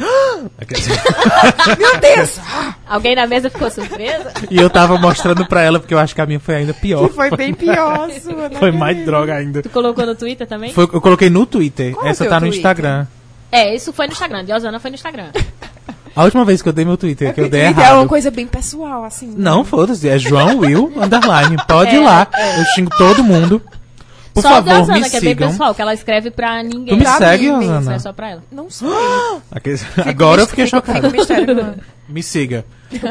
Meu 1.77 1.97
Deus! 1.99 2.39
Alguém 2.87 3.15
na 3.15 3.27
mesa 3.27 3.49
ficou 3.49 3.69
surpresa? 3.69 4.31
E 4.49 4.57
eu 4.57 4.69
tava 4.69 4.97
mostrando 4.97 5.45
pra 5.45 5.61
ela, 5.61 5.79
porque 5.79 5.93
eu 5.93 5.99
acho 5.99 6.13
que 6.15 6.21
a 6.21 6.25
minha 6.25 6.39
foi 6.39 6.55
ainda 6.55 6.73
pior. 6.73 7.07
Que 7.09 7.15
foi 7.15 7.29
bem 7.31 7.53
pior, 7.53 8.09
sua, 8.21 8.49
né? 8.49 8.59
Foi 8.59 8.71
mais 8.71 9.03
droga 9.05 9.35
ainda. 9.35 9.61
Tu 9.61 9.69
colocou 9.69 10.05
no 10.05 10.15
Twitter 10.15 10.47
também? 10.47 10.73
Foi- 10.73 10.83
eu 10.91 11.01
coloquei 11.01 11.29
no 11.29 11.45
Twitter. 11.45 11.93
Qual 11.93 12.05
é 12.05 12.09
Essa 12.09 12.23
teu 12.23 12.29
tá 12.31 12.39
no 12.39 12.47
Twitter? 12.47 12.57
Instagram. 12.59 13.07
É, 13.51 13.75
isso 13.75 13.91
foi 13.93 14.07
no 14.07 14.13
Instagram. 14.13 14.45
De 14.45 14.53
Osana 14.53 14.79
foi 14.79 14.91
no 14.91 14.95
Instagram. 14.95 15.27
A 16.13 16.25
última 16.25 16.43
vez 16.43 16.61
que 16.61 16.67
eu 16.67 16.73
dei 16.73 16.83
meu 16.83 16.97
Twitter, 16.97 17.33
que 17.33 17.39
eu 17.39 17.47
dei 17.47 17.67
Twitter 17.67 17.83
é 17.85 17.87
uma 17.87 17.95
errado. 17.99 18.09
coisa 18.09 18.29
bem 18.29 18.45
pessoal, 18.45 19.05
assim. 19.05 19.33
Não, 19.37 19.63
foda-se. 19.63 20.09
É 20.09 20.19
João 20.19 20.57
Will 20.57 20.91
Underline. 20.97 21.55
Pode 21.65 21.95
ir 21.95 21.99
lá. 21.99 22.27
Eu 22.57 22.65
xingo 22.75 22.91
todo 22.97 23.23
mundo. 23.23 23.61
Por 24.33 24.41
só 24.41 24.49
favor, 24.49 24.81
Osana, 24.81 24.99
me 24.99 25.09
que 25.09 25.17
é 25.17 25.21
bem 25.21 25.29
sigam. 25.31 25.49
pessoal, 25.51 25.75
que 25.75 25.81
ela 25.81 25.93
escreve 25.93 26.31
pra 26.31 26.63
ninguém. 26.63 26.87
Tu 26.87 26.95
me 26.97 27.03
Pra 27.03 27.17
segue, 27.17 27.51
mim, 27.51 27.67
Rosana? 27.67 27.95
é 27.95 27.99
só 27.99 28.13
pra 28.13 28.29
ela. 28.31 28.43
Não 28.51 28.69
sei. 28.69 28.87
Aqueles- 29.51 29.85
Agora 30.05 30.41
eu 30.41 30.47
fiquei 30.47 30.67
chocado. 30.67 31.07
Fica 31.09 31.17
mistério 31.17 31.55
no 31.55 31.61
ar. 31.61 31.75
Me 32.07 32.23
siga. 32.23 32.65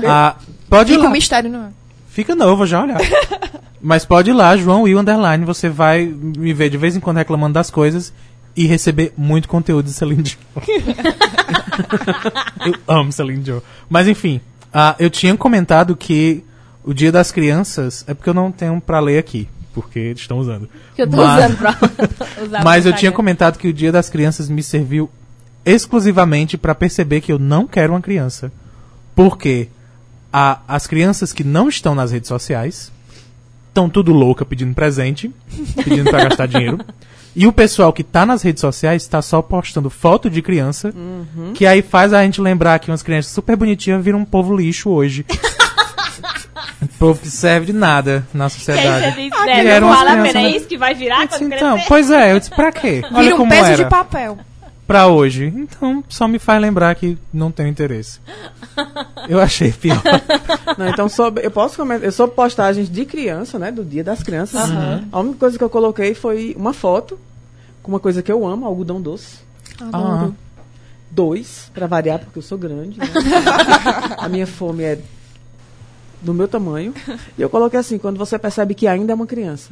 Ah, 0.06 0.36
pode 0.68 0.92
ir 0.92 0.96
Fica 0.96 1.06
lá. 1.08 1.12
mistério 1.12 1.50
no 1.50 1.58
ar. 1.58 1.72
Fica 2.08 2.34
não, 2.34 2.48
eu 2.48 2.56
vou 2.56 2.66
já 2.66 2.82
olhar. 2.82 2.98
Mas 3.80 4.04
pode 4.04 4.30
ir 4.30 4.34
lá, 4.34 4.56
João 4.56 4.84
Underline. 4.84 5.44
Você 5.44 5.68
vai 5.68 6.04
me 6.04 6.52
ver 6.52 6.68
de 6.70 6.76
vez 6.76 6.96
em 6.96 7.00
quando 7.00 7.16
reclamando 7.18 7.54
das 7.54 7.70
coisas 7.70 8.12
e 8.56 8.66
receber 8.66 9.12
muito 9.16 9.48
conteúdo 9.48 9.86
de 9.86 9.92
Celine 9.92 10.22
Dion. 10.22 10.36
eu 12.66 12.74
amo 12.88 13.12
Celine 13.12 13.42
Dion. 13.42 13.60
Mas 13.88 14.08
enfim, 14.08 14.40
ah, 14.72 14.94
eu 14.98 15.10
tinha 15.10 15.36
comentado 15.36 15.96
que 15.96 16.44
o 16.84 16.92
Dia 16.92 17.12
das 17.12 17.30
Crianças 17.32 18.04
é 18.06 18.14
porque 18.14 18.28
eu 18.28 18.34
não 18.34 18.50
tenho 18.52 18.80
pra 18.80 19.00
ler 19.00 19.18
aqui. 19.18 19.48
Porque 19.72 19.98
eles 19.98 20.20
estão 20.20 20.38
usando. 20.38 20.68
Que 20.96 21.02
eu 21.02 21.08
tô 21.08 21.16
Mas- 21.16 21.44
usando 21.44 21.58
pra 21.58 21.76
usar 22.44 22.62
Mas 22.64 22.86
eu 22.86 22.92
tinha 22.94 23.12
comentado 23.12 23.56
que 23.58 23.68
o 23.68 23.72
Dia 23.72 23.92
das 23.92 24.08
Crianças 24.10 24.48
me 24.48 24.62
serviu 24.62 25.08
exclusivamente 25.64 26.56
pra 26.58 26.74
perceber 26.74 27.20
que 27.20 27.30
eu 27.32 27.38
não 27.38 27.66
quero 27.66 27.92
uma 27.92 28.00
criança. 28.00 28.50
Porque 29.14 29.68
a- 30.32 30.60
as 30.66 30.86
crianças 30.86 31.32
que 31.32 31.44
não 31.44 31.68
estão 31.68 31.94
nas 31.94 32.10
redes 32.12 32.28
sociais 32.28 32.90
estão 33.68 33.88
tudo 33.88 34.12
louca 34.12 34.44
pedindo 34.44 34.74
presente, 34.74 35.30
pedindo 35.84 36.10
pra 36.10 36.24
gastar 36.24 36.46
dinheiro. 36.46 36.78
E 37.36 37.46
o 37.46 37.52
pessoal 37.52 37.92
que 37.92 38.02
tá 38.02 38.26
nas 38.26 38.42
redes 38.42 38.60
sociais 38.60 39.06
tá 39.06 39.22
só 39.22 39.40
postando 39.40 39.88
foto 39.88 40.28
de 40.28 40.42
criança, 40.42 40.92
que 41.54 41.64
aí 41.64 41.80
faz 41.80 42.12
a 42.12 42.24
gente 42.24 42.40
lembrar 42.40 42.80
que 42.80 42.90
umas 42.90 43.04
crianças 43.04 43.30
super 43.30 43.54
bonitinhas 43.54 44.02
viram 44.04 44.18
um 44.18 44.24
povo 44.24 44.56
lixo 44.56 44.90
hoje. 44.90 45.24
Um 46.82 46.86
povo 46.86 47.20
que 47.20 47.30
serve 47.30 47.66
de 47.66 47.72
nada 47.72 48.26
na 48.32 48.48
sociedade. 48.50 49.14
você 49.14 49.22
diz, 49.22 49.30
que 49.32 49.46
né, 49.46 49.66
eram 49.66 49.88
não 49.88 49.96
vale 49.96 50.10
a 50.10 50.22
pena, 50.22 50.40
é 50.40 50.42
né? 50.44 50.50
isso 50.56 50.66
que 50.66 50.76
vai 50.78 50.94
virar 50.94 51.28
quando 51.28 51.42
Então, 51.52 51.72
crescer? 51.74 51.88
pois 51.88 52.10
é, 52.10 52.32
eu 52.32 52.38
disse, 52.38 52.50
pra 52.50 52.72
quê? 52.72 53.02
Olha 53.12 53.22
Vira 53.22 53.34
um 53.34 53.38
como 53.38 53.50
peso 53.50 53.64
era 53.66 53.84
de 53.84 53.90
papel. 53.90 54.38
pra 54.86 55.06
hoje. 55.08 55.52
Então, 55.54 56.02
só 56.08 56.26
me 56.26 56.38
faz 56.38 56.60
lembrar 56.60 56.94
que 56.94 57.16
não 57.32 57.50
tenho 57.52 57.68
interesse. 57.68 58.18
Eu 59.28 59.40
achei 59.40 59.70
pior. 59.72 60.00
Não, 60.78 60.88
então 60.88 61.08
sobre, 61.08 61.44
eu 61.44 61.50
posso 61.50 61.76
comentar, 61.76 62.04
eu 62.06 62.12
sobre 62.12 62.34
postagens 62.34 62.88
de 62.88 63.04
criança, 63.04 63.58
né, 63.58 63.70
do 63.70 63.84
Dia 63.84 64.02
das 64.02 64.22
Crianças. 64.22 64.70
A 65.12 65.20
única 65.20 65.38
coisa 65.38 65.58
que 65.58 65.64
eu 65.64 65.68
coloquei 65.68 66.14
foi 66.14 66.54
uma 66.56 66.72
foto 66.72 67.18
com 67.82 67.90
uma 67.92 68.00
coisa 68.00 68.22
que 68.22 68.32
eu 68.32 68.46
amo, 68.46 68.64
algodão 68.66 69.00
doce. 69.02 69.38
Ah, 69.92 70.28
Dois, 71.10 71.70
pra 71.74 71.86
variar, 71.88 72.20
porque 72.20 72.38
eu 72.38 72.42
sou 72.42 72.56
grande. 72.56 72.98
né? 72.98 73.06
a 74.16 74.28
minha 74.28 74.46
fome 74.46 74.84
é 74.84 74.98
do 76.20 76.32
meu 76.34 76.46
tamanho. 76.48 76.92
E 77.38 77.42
eu 77.42 77.48
coloquei 77.50 77.78
assim, 77.80 77.98
quando 77.98 78.18
você 78.18 78.38
percebe 78.38 78.74
que 78.74 78.86
ainda 78.86 79.12
é 79.12 79.14
uma 79.14 79.26
criança. 79.26 79.70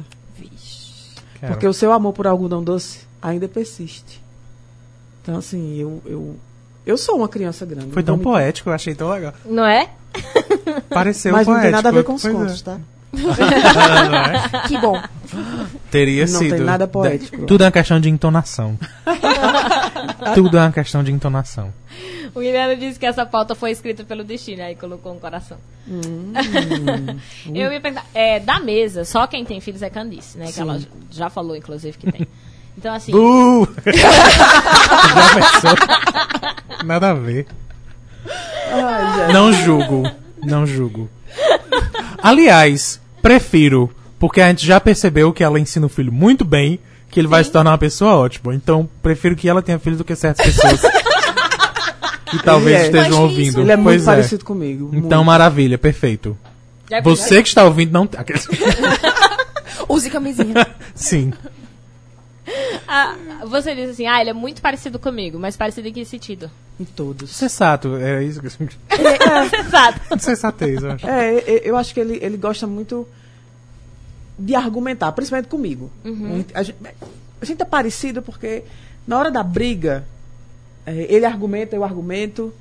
quero. 1.39 1.53
Porque 1.53 1.67
o 1.67 1.73
seu 1.73 1.91
amor 1.91 2.13
por 2.13 2.25
algodão 2.27 2.63
doce 2.63 3.01
ainda 3.21 3.47
persiste. 3.47 4.21
Então, 5.21 5.37
assim, 5.37 5.75
eu, 5.77 6.01
eu, 6.05 6.35
eu 6.85 6.97
sou 6.97 7.17
uma 7.17 7.27
criança 7.27 7.65
grande. 7.65 7.91
Foi 7.91 8.01
tão 8.03 8.17
me- 8.17 8.23
poético, 8.23 8.69
eu 8.69 8.73
achei 8.73 8.95
tão 8.95 9.09
legal. 9.09 9.33
Não 9.45 9.65
é? 9.65 9.89
Pareceu 10.89 11.31
Mas 11.33 11.45
poético. 11.45 11.51
não 11.53 11.61
tem 11.61 11.71
nada 11.71 11.89
a 11.89 11.91
ver 11.91 12.03
com 12.03 12.13
os 12.15 12.21
Pois 12.21 12.33
é. 12.33 12.37
contos, 12.37 12.61
tá? 12.61 12.77
Não 13.11 14.15
é? 14.61 14.67
Que 14.67 14.77
bom. 14.77 15.01
Teria 15.89 16.25
Não 16.27 16.39
sido. 16.39 16.55
tem 16.55 16.63
nada 16.63 16.87
poético. 16.87 17.45
Tudo 17.45 17.63
é 17.63 17.65
uma 17.65 17.71
questão 17.71 17.99
de 17.99 18.07
entonação. 18.09 18.77
Tudo 20.35 20.57
é 20.57 20.61
uma 20.61 20.71
questão 20.71 21.03
de 21.03 21.11
entonação. 21.11 21.73
O 22.33 22.39
Guilherme 22.39 22.75
disse 22.75 22.99
que 22.99 23.05
essa 23.05 23.25
pauta 23.25 23.55
foi 23.55 23.71
escrita 23.71 24.03
pelo 24.03 24.23
destino, 24.23 24.63
aí 24.63 24.75
colocou 24.75 25.13
um 25.13 25.19
coração. 25.19 25.57
Hum. 25.87 26.33
eu 27.53 27.71
ia 27.71 27.81
perguntar, 27.81 28.05
é, 28.13 28.39
da 28.39 28.59
mesa, 28.59 29.03
só 29.03 29.25
quem 29.27 29.43
tem 29.43 29.59
filhos 29.59 29.81
é 29.81 29.89
Candice, 29.89 30.37
né? 30.37 30.51
Que 30.51 30.59
ela 30.59 30.79
já 31.09 31.29
falou, 31.29 31.55
inclusive, 31.55 31.97
que 31.97 32.11
tem. 32.11 32.27
Então, 32.77 32.93
assim, 32.93 33.11
Uh! 33.15 33.67
Já 33.85 35.35
pensou? 35.35 36.85
Nada 36.85 37.09
a 37.09 37.13
ver. 37.13 37.47
Não 39.33 39.51
julgo. 39.51 40.03
Não 40.43 40.65
julgo. 40.65 41.09
Aliás, 42.21 43.01
prefiro, 43.21 43.93
porque 44.17 44.41
a 44.41 44.49
gente 44.49 44.65
já 44.65 44.79
percebeu 44.79 45.33
que 45.33 45.43
ela 45.43 45.59
ensina 45.59 45.85
o 45.85 45.89
filho 45.89 46.11
muito 46.11 46.45
bem, 46.45 46.79
que 47.09 47.19
ele 47.19 47.27
vai 47.27 47.43
se 47.43 47.51
tornar 47.51 47.71
uma 47.71 47.77
pessoa 47.77 48.15
ótima. 48.15 48.53
Então, 48.53 48.87
prefiro 49.01 49.35
que 49.35 49.49
ela 49.49 49.61
tenha 49.61 49.79
filhos 49.79 49.97
do 49.97 50.03
que 50.03 50.15
certas 50.15 50.45
pessoas 50.45 50.79
que 52.29 52.43
talvez 52.43 52.81
é. 52.81 52.85
estejam 52.85 53.23
ouvindo. 53.23 53.41
isso- 53.49 53.59
Ele 53.59 53.71
é 53.71 53.75
muito 53.75 53.85
pois 53.97 54.05
parecido 54.05 54.45
comigo. 54.45 54.89
Então, 54.93 55.19
muito. 55.19 55.27
maravilha, 55.27 55.77
perfeito. 55.77 56.37
já 56.89 57.01
Você 57.01 57.41
que 57.41 57.49
está 57.49 57.63
ouvindo 57.65 57.91
não. 57.91 58.07
Use 59.89 60.09
camisinha. 60.09 60.67
Sim. 60.93 61.33
Ah, 62.87 63.15
você 63.47 63.75
diz 63.75 63.91
assim, 63.91 64.07
ah, 64.07 64.19
ele 64.21 64.31
é 64.31 64.33
muito 64.33 64.61
parecido 64.61 64.97
comigo, 64.97 65.37
mas 65.39 65.55
parecido 65.55 65.87
em 65.87 65.93
que 65.93 66.03
sentido? 66.05 66.49
Em 66.79 66.85
todos. 66.85 67.29
Sensato, 67.29 67.95
é 67.97 68.23
isso 68.23 68.39
que 68.41 68.47
Exato. 68.47 69.99
Sensatez, 70.19 70.81
eu 70.81 70.91
acho. 70.91 71.07
É, 71.07 71.61
eu 71.63 71.77
acho 71.77 71.93
que 71.93 71.99
ele, 71.99 72.17
ele 72.21 72.37
gosta 72.37 72.65
muito 72.65 73.07
de 74.39 74.55
argumentar, 74.55 75.11
principalmente 75.11 75.49
comigo. 75.49 75.91
Uhum. 76.03 76.45
A, 76.53 76.63
gente, 76.63 76.77
a, 77.41 77.45
gente, 77.45 77.61
é 77.61 77.65
parecido 77.65 78.21
porque 78.21 78.63
na 79.05 79.17
hora 79.17 79.29
da 79.29 79.43
briga, 79.43 80.05
é, 80.85 81.13
ele 81.13 81.25
argumenta, 81.25 81.75
eu 81.75 81.83
argumento. 81.83 82.53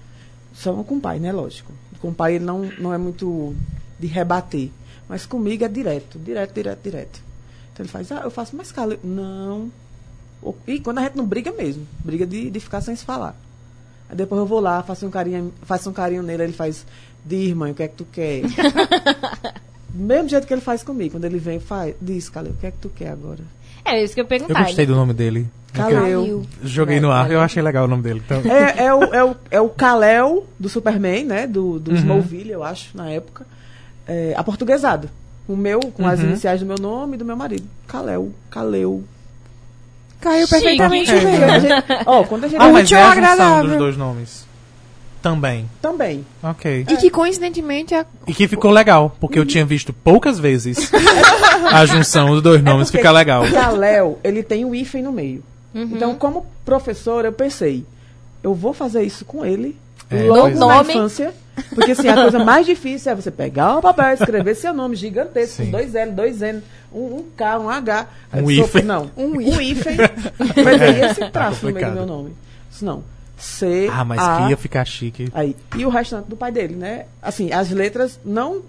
Só 0.55 0.73
com 0.83 0.97
o 0.97 1.01
pai, 1.01 1.21
né? 1.21 1.31
Lógico. 1.31 1.73
Com 2.01 2.09
o 2.09 2.15
pai 2.15 2.35
ele 2.35 2.45
não, 2.45 2.63
não 2.79 2.93
é 2.93 2.99
muito 2.99 3.55
de 3.99 4.07
rebater. 4.07 4.71
Mas 5.09 5.25
comigo 5.25 5.65
é 5.65 5.69
direto, 5.69 6.19
direto, 6.19 6.53
direto, 6.53 6.83
direto. 6.83 7.21
Então 7.73 7.85
ele 7.85 7.89
faz, 7.89 8.11
ah, 8.11 8.23
eu 8.25 8.31
faço 8.31 8.57
mais 8.57 8.73
calo. 8.73 8.99
Não. 9.05 9.71
E 10.67 10.81
quando 10.81 10.99
a 10.99 11.03
gente 11.03 11.17
não 11.17 11.27
briga 11.27 11.53
mesmo, 11.53 11.87
briga 12.05 12.27
de, 12.27 12.51
de 12.51 12.61
ficar 12.61 12.81
sem 12.81 12.95
se 12.97 13.05
falar. 13.05 13.37
Aí 14.09 14.17
depois 14.17 14.39
eu 14.39 14.47
vou 14.47 14.61
lá, 14.61 14.83
faço 14.83 15.07
um 15.07 15.11
carinho, 15.11 15.53
faço 15.63 15.91
um 15.91 15.93
carinho 15.93 16.23
nele, 16.23 16.45
ele 16.45 16.53
faz, 16.53 16.87
diz, 17.25 17.55
mãe, 17.55 17.73
o 17.73 17.75
que 17.75 17.83
é 17.83 17.89
que 17.89 17.97
tu 17.97 18.07
quer? 18.11 18.43
Do 19.99 20.05
mesmo 20.05 20.29
jeito 20.29 20.47
que 20.47 20.55
ele 20.55 20.61
faz 20.61 20.83
comigo, 20.85 21.13
quando 21.13 21.25
ele 21.25 21.39
vem, 21.39 21.59
faz, 21.59 21.95
diz, 22.01 22.29
Caleu, 22.29 22.53
o 22.53 22.55
que 22.55 22.67
é 22.67 22.71
que 22.71 22.79
tu 22.79 22.89
quer 22.89 23.09
agora? 23.11 23.41
É 23.85 24.03
isso 24.03 24.15
que 24.15 24.21
eu 24.21 24.25
Eu 24.25 24.29
perguntar. 24.29 24.63
gostei 24.65 24.87
do 24.87 24.95
nome 24.95 25.13
dele. 25.13 25.47
Caleu. 25.73 26.47
Joguei 26.63 27.01
no 27.01 27.11
ar, 27.11 27.31
eu 27.31 27.41
achei 27.41 27.61
legal 27.63 27.85
o 27.85 27.89
nome 27.89 28.03
dele. 28.03 28.23
Então, 28.25 28.41
É, 28.51 28.85
é, 28.87 28.95
o, 28.95 29.03
é, 29.13 29.25
o, 29.25 29.37
é 29.51 29.61
o 29.61 29.69
Kal-El 29.69 30.47
do 30.59 30.69
Superman, 30.69 31.25
né? 31.25 31.47
Do, 31.47 31.79
do 31.81 31.91
Uhum. 31.91 31.97
Smallville, 31.97 32.51
eu 32.53 32.63
acho, 32.63 32.97
na 32.97 33.11
época. 33.11 33.45
É, 34.07 34.35
aportuguesado. 34.37 35.11
O 35.49 35.57
meu, 35.57 35.81
com 35.81 36.07
as 36.07 36.21
Uhum. 36.21 36.27
iniciais 36.29 36.61
do 36.61 36.67
meu 36.67 36.77
nome 36.79 37.15
e 37.17 37.19
do 37.19 37.25
meu 37.25 37.37
marido. 37.37 37.67
Kalel, 37.87 38.31
Kaleu. 38.51 39.03
Caiu 40.21 40.49
perfeitamente 40.49 41.11
É. 41.13 41.21
bem. 41.21 41.71
Ó, 42.07 42.25
quando 42.25 42.45
a 42.45 42.49
gente... 42.49 42.61
ah, 42.61 42.71
mas 42.71 42.91
é 42.91 42.97
a 42.97 42.99
junção 42.99 43.13
agradável? 43.13 43.69
dos 43.71 43.79
dois 43.79 43.97
nomes. 43.97 44.47
Também. 45.23 45.69
Também. 45.83 46.25
Ok. 46.43 46.87
E 46.89 46.97
que 46.97 47.11
coincidentemente 47.11 47.93
é 47.95 48.07
E 48.27 48.33
que 48.33 48.47
ficou 48.47 48.71
legal, 48.71 49.15
porque 49.21 49.39
eu 49.39 49.45
tinha 49.45 49.65
visto 49.65 49.93
poucas 49.93 50.39
vezes 50.39 50.91
a 51.73 51.85
junção 51.87 52.31
dos 52.31 52.43
dois 52.43 52.63
nomes 52.63 52.89
É 52.89 52.91
porque 52.93 52.99
fica 52.99 53.11
legal. 53.13 53.45
O 53.45 53.51
Kalel, 53.51 54.19
ele 54.23 54.43
tem 54.43 54.65
o 54.65 54.75
hífen 54.75 55.03
no 55.03 55.13
meio. 55.13 55.43
Uhum. 55.75 55.91
Então, 55.93 56.15
como 56.15 56.47
professor, 56.65 57.25
eu 57.25 57.33
pensei, 57.33 57.85
eu 58.43 58.55
vou 58.55 58.73
fazer 58.73 59.03
isso 59.03 59.25
com 59.25 59.45
ele 59.45 59.77
É, 60.11 60.23
logo 60.23 60.41
pois 60.43 60.57
é. 60.57 60.59
na 60.61 60.67
Nome. 60.77 60.91
infância. 60.93 61.35
Porque 61.75 61.91
assim, 61.91 62.09
a 62.09 62.15
coisa 62.23 62.39
mais 62.39 62.65
difícil 62.65 63.11
é 63.11 63.15
você 63.17 63.31
pegar 63.33 63.77
um 63.77 63.81
papel 63.81 64.11
e 64.11 64.15
escrever 64.15 64.55
seu 64.55 64.73
nome 64.73 64.95
gigantesco, 64.95 65.57
Sim. 65.57 65.65
com 65.67 65.71
dois 65.73 65.95
L, 65.95 66.13
dois 66.13 66.41
N, 66.41 66.63
um, 66.93 67.17
um 67.17 67.25
K, 67.37 67.59
um 67.59 67.69
H. 67.69 68.07
Um 68.33 68.39
eu 68.39 68.51
hífen. 68.51 68.83
Não, 68.85 69.11
Um 69.17 69.33
um 69.37 69.61
hífen. 69.61 69.97
Mas 70.65 70.81
aí 70.81 71.01
esse 71.11 71.29
traço 71.31 71.67
no 71.67 71.73
meio 71.73 71.89
do 71.89 71.93
meu 71.95 72.07
nome. 72.07 72.33
Isso 72.71 72.85
não. 72.85 73.03
C, 73.39 73.89
Ah, 73.93 74.05
mas 74.05 74.21
A, 74.21 74.37
que 74.45 74.51
ia 74.51 74.57
ficar 74.57 74.85
chique. 74.85 75.29
Aí, 75.33 75.55
e 75.77 75.87
o 75.87 75.89
restante 75.89 76.27
do 76.29 76.37
pai 76.37 76.51
dele, 76.53 76.75
né? 76.75 77.07
Assim, 77.23 77.53
as 77.53 77.71
letras 77.71 78.19
não 78.25 78.63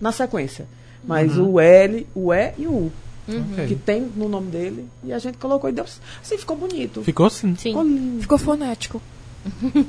na 0.00 0.10
sequência, 0.12 0.66
mas 1.04 1.38
o 1.38 1.60
L, 1.60 2.06
o 2.14 2.32
E 2.32 2.52
e 2.58 2.66
o 2.66 2.72
U, 2.72 2.92
Ok. 3.28 3.66
que 3.68 3.74
tem 3.76 4.10
no 4.16 4.28
nome 4.28 4.50
dele, 4.50 4.86
e 5.04 5.12
a 5.12 5.18
gente 5.18 5.38
colocou 5.38 5.68
e 5.70 5.72
deu. 5.72 5.84
Assim, 5.84 6.36
ficou 6.38 6.56
bonito. 6.56 7.02
Ficou 7.02 7.28
sim. 7.30 7.54
Sim. 7.56 7.70
Ficou 7.70 7.82
lindo. 7.82 8.20
ficou 8.22 8.38
fonético. 8.38 9.00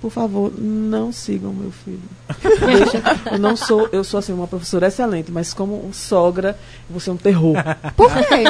Por 0.00 0.10
favor, 0.10 0.52
não 0.58 1.12
sigam 1.12 1.52
meu 1.52 1.70
filho. 1.70 2.02
Deixa, 2.66 3.00
eu 3.32 3.38
não 3.38 3.54
sou, 3.56 3.88
eu 3.92 4.02
sou 4.02 4.18
assim 4.18 4.32
uma 4.32 4.48
professora 4.48 4.88
excelente, 4.88 5.30
mas 5.30 5.54
como 5.54 5.88
sogra, 5.92 6.58
eu 6.88 6.90
vou 6.90 6.98
ser 7.00 7.10
um 7.12 7.16
terror. 7.16 7.54
Por 7.96 8.10
quê? 8.12 8.42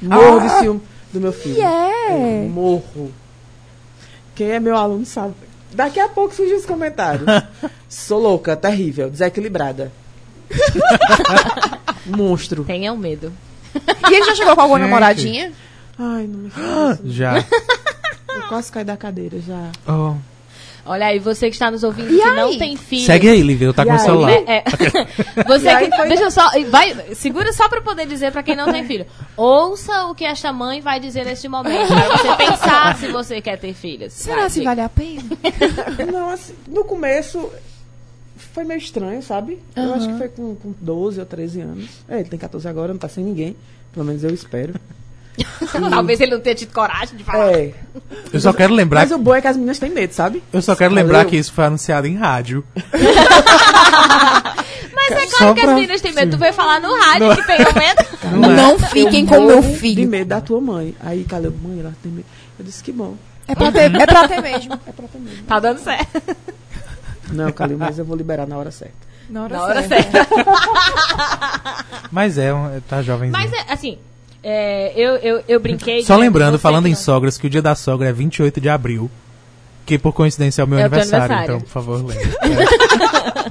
Morro 0.00 0.40
de 0.40 0.48
ciúme 0.60 0.80
do 1.12 1.20
meu 1.20 1.32
filho. 1.32 1.56
Yeah. 1.56 2.14
Eu 2.44 2.48
morro. 2.48 3.12
Quem 4.34 4.50
é 4.50 4.60
meu 4.60 4.76
aluno 4.76 5.04
sabe. 5.04 5.34
Daqui 5.72 6.00
a 6.00 6.08
pouco 6.08 6.34
surgem 6.34 6.56
os 6.56 6.66
comentários. 6.66 7.26
Sou 7.88 8.20
louca, 8.20 8.56
terrível, 8.56 9.10
desequilibrada. 9.10 9.90
Monstro. 12.06 12.64
Tenham 12.64 12.96
medo. 12.96 13.32
E 14.10 14.14
ele 14.14 14.24
já 14.24 14.34
chegou 14.34 14.54
com 14.54 14.60
alguma 14.60 14.80
Gente. 14.80 14.88
namoradinha? 14.88 15.52
Ai, 15.98 16.26
não 16.26 16.40
me 16.40 16.50
fala 16.50 16.92
isso. 16.94 17.02
Já. 17.12 17.38
Eu 18.28 18.42
quase 18.48 18.72
caí 18.72 18.84
da 18.84 18.96
cadeira 18.96 19.38
já. 19.40 19.70
Oh. 19.86 20.16
Olha 20.84 21.06
aí, 21.06 21.18
você 21.20 21.48
que 21.48 21.54
está 21.54 21.70
nos 21.70 21.84
ouvindo 21.84 22.12
E 22.12 22.16
que 22.16 22.22
aí? 22.22 22.36
não 22.36 22.58
tem 22.58 22.76
filho. 22.76 23.06
Segue 23.06 23.28
aí, 23.28 23.40
Lívia, 23.40 23.72
tá 23.72 23.84
E 23.84 23.86
com 23.86 23.94
o 23.94 23.98
celular. 24.00 24.32
É, 24.32 24.44
é. 24.58 24.64
Você 25.46 25.68
E 25.70 25.88
que, 25.90 25.96
foi- 25.96 26.08
deixa 26.08 26.24
eu 26.24 26.30
só, 26.30 26.48
vai, 26.70 27.14
segura 27.14 27.52
só 27.52 27.68
pra 27.68 27.80
poder 27.80 28.04
dizer 28.06 28.32
pra 28.32 28.42
quem 28.42 28.56
não 28.56 28.72
tem 28.72 28.84
filho. 28.84 29.06
Ouça 29.36 30.06
o 30.06 30.14
que 30.14 30.24
esta 30.24 30.52
mãe 30.52 30.80
vai 30.80 30.98
dizer 30.98 31.24
neste 31.24 31.48
momento, 31.48 31.86
pra 31.86 32.16
você 32.16 32.36
pensar 32.36 32.96
se 32.98 33.06
você 33.12 33.40
quer 33.40 33.58
ter 33.58 33.74
filhos. 33.74 34.12
Será 34.12 34.40
Vai, 34.42 34.50
se 34.50 34.64
vale 34.64 34.80
a 34.80 34.88
pena? 34.88 35.22
Não, 36.12 36.30
assim, 36.30 36.54
no 36.66 36.84
começo 36.84 37.48
foi 38.52 38.64
meio 38.64 38.78
estranho, 38.78 39.22
sabe? 39.22 39.60
Eu 39.76 39.94
acho 39.94 40.08
que 40.08 40.18
foi 40.18 40.28
com, 40.28 40.54
com 40.56 40.74
12 40.80 41.20
ou 41.20 41.26
13 41.26 41.60
anos. 41.60 41.90
É, 42.08 42.16
ele 42.20 42.28
tem 42.28 42.38
14 42.38 42.66
agora, 42.68 42.92
não 42.92 42.98
tá 42.98 43.08
sem 43.08 43.22
ninguém. 43.24 43.56
Pelo 43.94 44.04
menos 44.04 44.24
eu 44.24 44.34
espero. 44.34 44.74
Talvez 45.90 46.20
ele 46.20 46.32
não 46.32 46.40
tenha 46.40 46.54
tido 46.54 46.72
coragem 46.72 47.16
de 47.16 47.24
falar. 47.24 47.52
É. 47.52 47.72
Eu 48.32 48.40
só 48.40 48.52
quero 48.52 48.74
lembrar, 48.74 49.00
Mas 49.00 49.10
o 49.12 49.18
bom 49.18 49.34
é 49.34 49.40
que 49.40 49.48
as 49.48 49.56
meninas 49.56 49.78
têm 49.78 49.90
medo, 49.90 50.12
sabe? 50.12 50.42
eu 50.52 50.60
só 50.62 50.74
quero 50.76 50.92
lembrar 50.94 51.18
Valeu. 51.18 51.30
que 51.30 51.36
isso 51.36 51.52
foi 51.52 51.64
anunciado 51.64 52.06
em 52.06 52.16
rádio. 52.16 52.64
Mas 54.94 55.10
é 55.10 55.26
Só 55.26 55.36
claro 55.38 55.54
que 55.54 55.60
as 55.60 55.66
pra- 55.66 55.74
meninas 55.74 56.00
têm 56.00 56.12
medo. 56.12 56.30
Tu 56.36 56.38
veio 56.40 56.52
falar 56.52 56.80
no 56.80 56.94
rádio 56.96 57.36
que 57.36 57.46
tem 57.46 57.58
medo. 57.58 58.04
Não 58.40 58.50
é? 58.50 58.56
Não 58.56 58.78
fiquem 58.78 59.26
com 59.26 59.40
meu 59.46 59.60
De 59.60 59.76
filho. 59.76 60.08
medo 60.08 60.28
da 60.28 60.40
tua 60.40 60.60
mãe. 60.60 60.94
Aí, 61.00 61.24
Caleb, 61.24 61.56
mãe, 61.62 61.80
ela 61.80 61.92
tem 62.02 62.12
medo. 62.12 62.26
Eu 62.58 62.64
disse 62.64 62.82
que 62.82 62.92
bom. 62.92 63.16
É 63.48 63.54
pra 63.54 63.72
ter, 63.72 63.94
é 63.94 64.06
pra 64.06 64.28
ter 64.28 64.40
mesmo. 64.40 64.74
É 64.86 64.92
pra 64.92 65.08
ter 65.08 65.18
medo. 65.18 65.42
Tá 65.46 65.58
dando 65.58 65.78
certo. 65.80 66.36
Não, 67.32 67.50
Caleb, 67.52 67.78
mas 67.78 67.98
eu 67.98 68.04
vou 68.04 68.16
liberar 68.16 68.46
na 68.46 68.56
hora 68.56 68.70
certa. 68.70 68.94
Na 69.28 69.44
hora, 69.44 69.56
Na 69.56 69.62
hora 69.64 69.82
certa. 69.88 70.24
certa. 70.24 70.44
Mas 72.10 72.38
é, 72.38 72.52
um- 72.54 72.80
tá 72.88 73.02
jovenzinho. 73.02 73.32
Mas 73.32 73.52
é, 73.52 73.72
assim, 73.72 73.98
é, 74.42 74.92
eu, 74.96 75.16
eu, 75.16 75.44
eu 75.48 75.60
brinquei. 75.60 76.02
Só 76.04 76.16
lembrando, 76.16 76.58
falando 76.58 76.86
em 76.86 76.90
não- 76.90 76.96
sogras, 76.96 77.38
que 77.38 77.46
o 77.46 77.50
dia 77.50 77.62
da 77.62 77.74
sogra 77.74 78.08
é 78.08 78.12
28 78.12 78.60
de 78.60 78.68
abril. 78.68 79.10
Que 79.84 79.98
por 79.98 80.12
coincidência 80.12 80.62
é 80.62 80.64
o 80.64 80.68
meu 80.68 80.78
É 80.78 80.82
aniversário, 80.82 81.24
aniversário. 81.34 81.54
então, 81.56 81.60
por 81.60 81.68
favor, 81.68 82.04
lembre. 82.04 82.28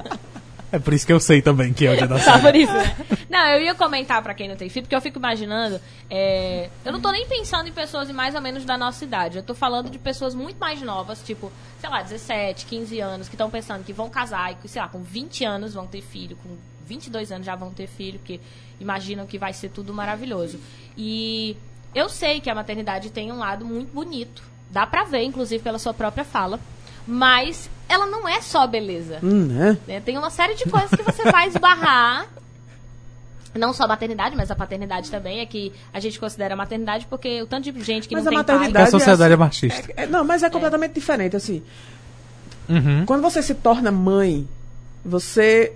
É. 0.08 0.76
É 0.76 0.78
por 0.78 0.94
isso 0.94 1.06
que 1.06 1.12
eu 1.12 1.20
sei 1.20 1.42
também 1.42 1.70
que 1.74 1.86
é 1.86 1.92
o 1.92 1.96
dia 1.98 2.06
da 2.06 2.18
sogra. 2.18 2.40
por 2.40 2.56
isso, 2.56 2.72
né? 2.72 2.96
Não, 3.28 3.46
eu 3.50 3.60
ia 3.62 3.74
comentar 3.74 4.22
pra 4.22 4.32
quem 4.32 4.48
não 4.48 4.56
tem 4.56 4.70
filho, 4.70 4.84
porque 4.86 4.96
eu 4.96 5.02
fico 5.02 5.18
imaginando. 5.18 5.78
é, 6.08 6.70
eu 6.82 6.90
não 6.92 6.98
tô 7.00 7.10
nem 7.10 7.26
pensando 7.26 7.68
em 7.68 7.72
pessoas 7.72 8.10
mais 8.10 8.34
ou 8.34 8.40
menos 8.40 8.64
da 8.64 8.78
nossa 8.78 9.04
idade. 9.04 9.36
Eu 9.36 9.42
tô 9.42 9.54
falando 9.54 9.90
de 9.90 9.98
pessoas 9.98 10.34
muito 10.34 10.56
mais 10.58 10.80
novas, 10.80 11.20
tipo, 11.22 11.52
sei 11.78 11.90
lá, 11.90 12.00
17, 12.02 12.64
15 12.64 13.00
anos, 13.00 13.28
que 13.28 13.34
estão 13.34 13.50
pensando 13.50 13.84
que 13.84 13.92
vão 13.92 14.08
casar 14.08 14.52
e 14.52 14.54
que, 14.54 14.66
sei 14.68 14.80
lá, 14.80 14.88
com 14.88 15.02
20 15.02 15.44
anos 15.44 15.74
vão 15.74 15.86
ter 15.86 16.00
filho, 16.00 16.38
com 16.42 16.48
22 16.92 17.32
anos 17.32 17.46
já 17.46 17.54
vão 17.56 17.70
ter 17.70 17.86
filho, 17.86 18.18
porque 18.18 18.38
imaginam 18.80 19.26
que 19.26 19.38
vai 19.38 19.52
ser 19.52 19.68
tudo 19.70 19.92
maravilhoso. 19.94 20.58
E 20.96 21.56
eu 21.94 22.08
sei 22.08 22.40
que 22.40 22.50
a 22.50 22.54
maternidade 22.54 23.10
tem 23.10 23.32
um 23.32 23.38
lado 23.38 23.64
muito 23.64 23.92
bonito. 23.92 24.42
Dá 24.70 24.86
pra 24.86 25.04
ver, 25.04 25.22
inclusive, 25.22 25.62
pela 25.62 25.78
sua 25.78 25.94
própria 25.94 26.24
fala. 26.24 26.58
Mas 27.06 27.68
ela 27.88 28.06
não 28.06 28.28
é 28.28 28.40
só 28.40 28.66
beleza. 28.66 29.18
Hum, 29.22 29.46
né? 29.46 29.78
né? 29.88 30.00
Tem 30.00 30.16
uma 30.16 30.30
série 30.30 30.54
de 30.54 30.64
coisas 30.68 30.90
que 30.90 31.02
você 31.02 31.24
vai 31.30 31.48
esbarrar. 31.48 32.26
Não 33.54 33.72
só 33.72 33.84
a 33.84 33.88
maternidade, 33.88 34.34
mas 34.36 34.50
a 34.50 34.54
paternidade 34.54 35.10
também. 35.10 35.40
É 35.40 35.46
que 35.46 35.72
a 35.92 35.98
gente 36.00 36.18
considera 36.18 36.54
a 36.54 36.56
maternidade 36.56 37.06
porque 37.10 37.42
o 37.42 37.46
tanto 37.46 37.70
de 37.70 37.84
gente 37.84 38.08
que 38.08 38.14
Mas 38.14 38.24
não 38.24 38.30
a 38.30 38.32
tem 38.32 38.38
maternidade- 38.38 38.72
pai. 38.72 38.82
A 38.82 38.90
sociedade 39.00 39.32
é 39.34 39.36
machista. 39.36 39.92
É- 39.96 40.06
não, 40.06 40.24
mas 40.24 40.42
é 40.42 40.48
completamente 40.50 40.92
diferente, 40.94 41.36
assim. 41.36 41.62
Uhum. 42.68 43.04
Quando 43.04 43.20
você 43.22 43.42
se 43.42 43.54
torna 43.54 43.90
mãe, 43.90 44.48
você 45.04 45.72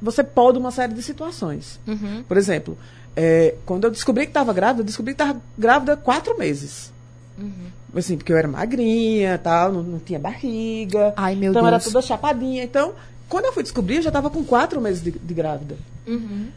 você 0.00 0.22
pode 0.22 0.58
uma 0.58 0.70
série 0.70 0.94
de 0.94 1.02
situações. 1.02 1.80
Uhum. 1.86 2.22
Por 2.26 2.36
exemplo, 2.36 2.76
é, 3.16 3.54
quando 3.64 3.84
eu 3.84 3.90
descobri 3.90 4.24
que 4.24 4.30
estava 4.30 4.52
grávida, 4.52 4.82
eu 4.82 4.86
descobri 4.86 5.14
que 5.14 5.22
estava 5.22 5.40
grávida 5.56 5.94
há 5.94 5.96
quatro 5.96 6.38
meses. 6.38 6.92
Uhum. 7.38 7.70
Assim, 7.96 8.16
porque 8.16 8.32
eu 8.32 8.36
era 8.36 8.48
magrinha, 8.48 9.38
tal, 9.38 9.72
não, 9.72 9.82
não 9.82 9.98
tinha 9.98 10.18
barriga. 10.18 11.14
Ai, 11.16 11.34
meu 11.34 11.50
então 11.50 11.66
era 11.66 11.78
Deus. 11.78 11.92
toda 11.92 12.04
chapadinha. 12.04 12.64
Então, 12.64 12.94
quando 13.28 13.46
eu 13.46 13.52
fui 13.52 13.62
descobrir, 13.62 13.96
eu 13.96 14.02
já 14.02 14.10
estava 14.10 14.30
com 14.30 14.44
quatro 14.44 14.80
meses 14.80 15.02
de, 15.02 15.12
de 15.12 15.34
grávida. 15.34 15.76
Uhum. 16.06 16.48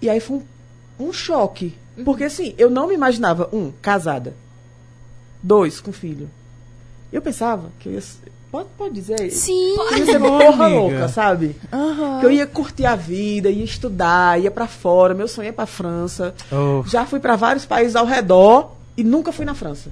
E 0.00 0.08
aí 0.08 0.18
foi 0.18 0.38
um, 0.38 1.08
um 1.08 1.12
choque. 1.12 1.74
Porque 2.04 2.24
assim, 2.24 2.54
eu 2.56 2.70
não 2.70 2.88
me 2.88 2.94
imaginava, 2.94 3.48
um, 3.52 3.70
casada. 3.82 4.34
Dois, 5.42 5.80
com 5.80 5.92
filho. 5.92 6.30
Eu 7.12 7.20
pensava 7.20 7.70
que 7.78 7.88
eu 7.88 7.92
ia. 7.92 8.02
Pode, 8.50 8.68
pode 8.76 8.94
dizer? 8.94 9.30
Sim. 9.30 9.76
Eu 9.76 9.98
ia 9.98 10.04
ser 10.06 10.18
Pô, 10.18 10.26
porra 10.26 10.66
amiga. 10.66 10.80
louca, 10.80 11.08
sabe? 11.08 11.54
Aham. 11.72 12.18
Que 12.20 12.26
eu 12.26 12.30
ia 12.32 12.46
curtir 12.46 12.84
a 12.84 12.96
vida, 12.96 13.48
ia 13.48 13.62
estudar, 13.64 14.40
ia 14.40 14.50
pra 14.50 14.66
fora. 14.66 15.14
Meu 15.14 15.28
sonho 15.28 15.48
é 15.48 15.52
pra 15.52 15.66
França. 15.66 16.34
Oh, 16.50 16.82
Já 16.86 17.06
fui 17.06 17.20
pra 17.20 17.36
vários 17.36 17.64
países 17.64 17.94
ao 17.94 18.04
redor 18.06 18.72
e 18.96 19.04
nunca 19.04 19.30
fui 19.32 19.44
na 19.44 19.54
França. 19.54 19.90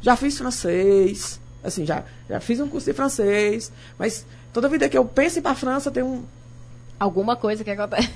Já 0.00 0.16
fiz 0.16 0.38
francês, 0.38 1.40
assim, 1.62 1.84
já, 1.84 2.04
já 2.30 2.38
fiz 2.40 2.60
um 2.60 2.68
curso 2.68 2.86
de 2.86 2.94
francês, 2.96 3.70
mas 3.98 4.24
toda 4.52 4.68
vida 4.68 4.88
que 4.88 4.96
eu 4.96 5.04
penso 5.04 5.36
em 5.36 5.40
ir 5.40 5.42
pra 5.42 5.54
França 5.56 5.90
tem 5.90 6.02
um. 6.04 6.22
Alguma 7.00 7.34
coisa 7.36 7.62
que 7.64 7.70
acontece. 7.70 8.08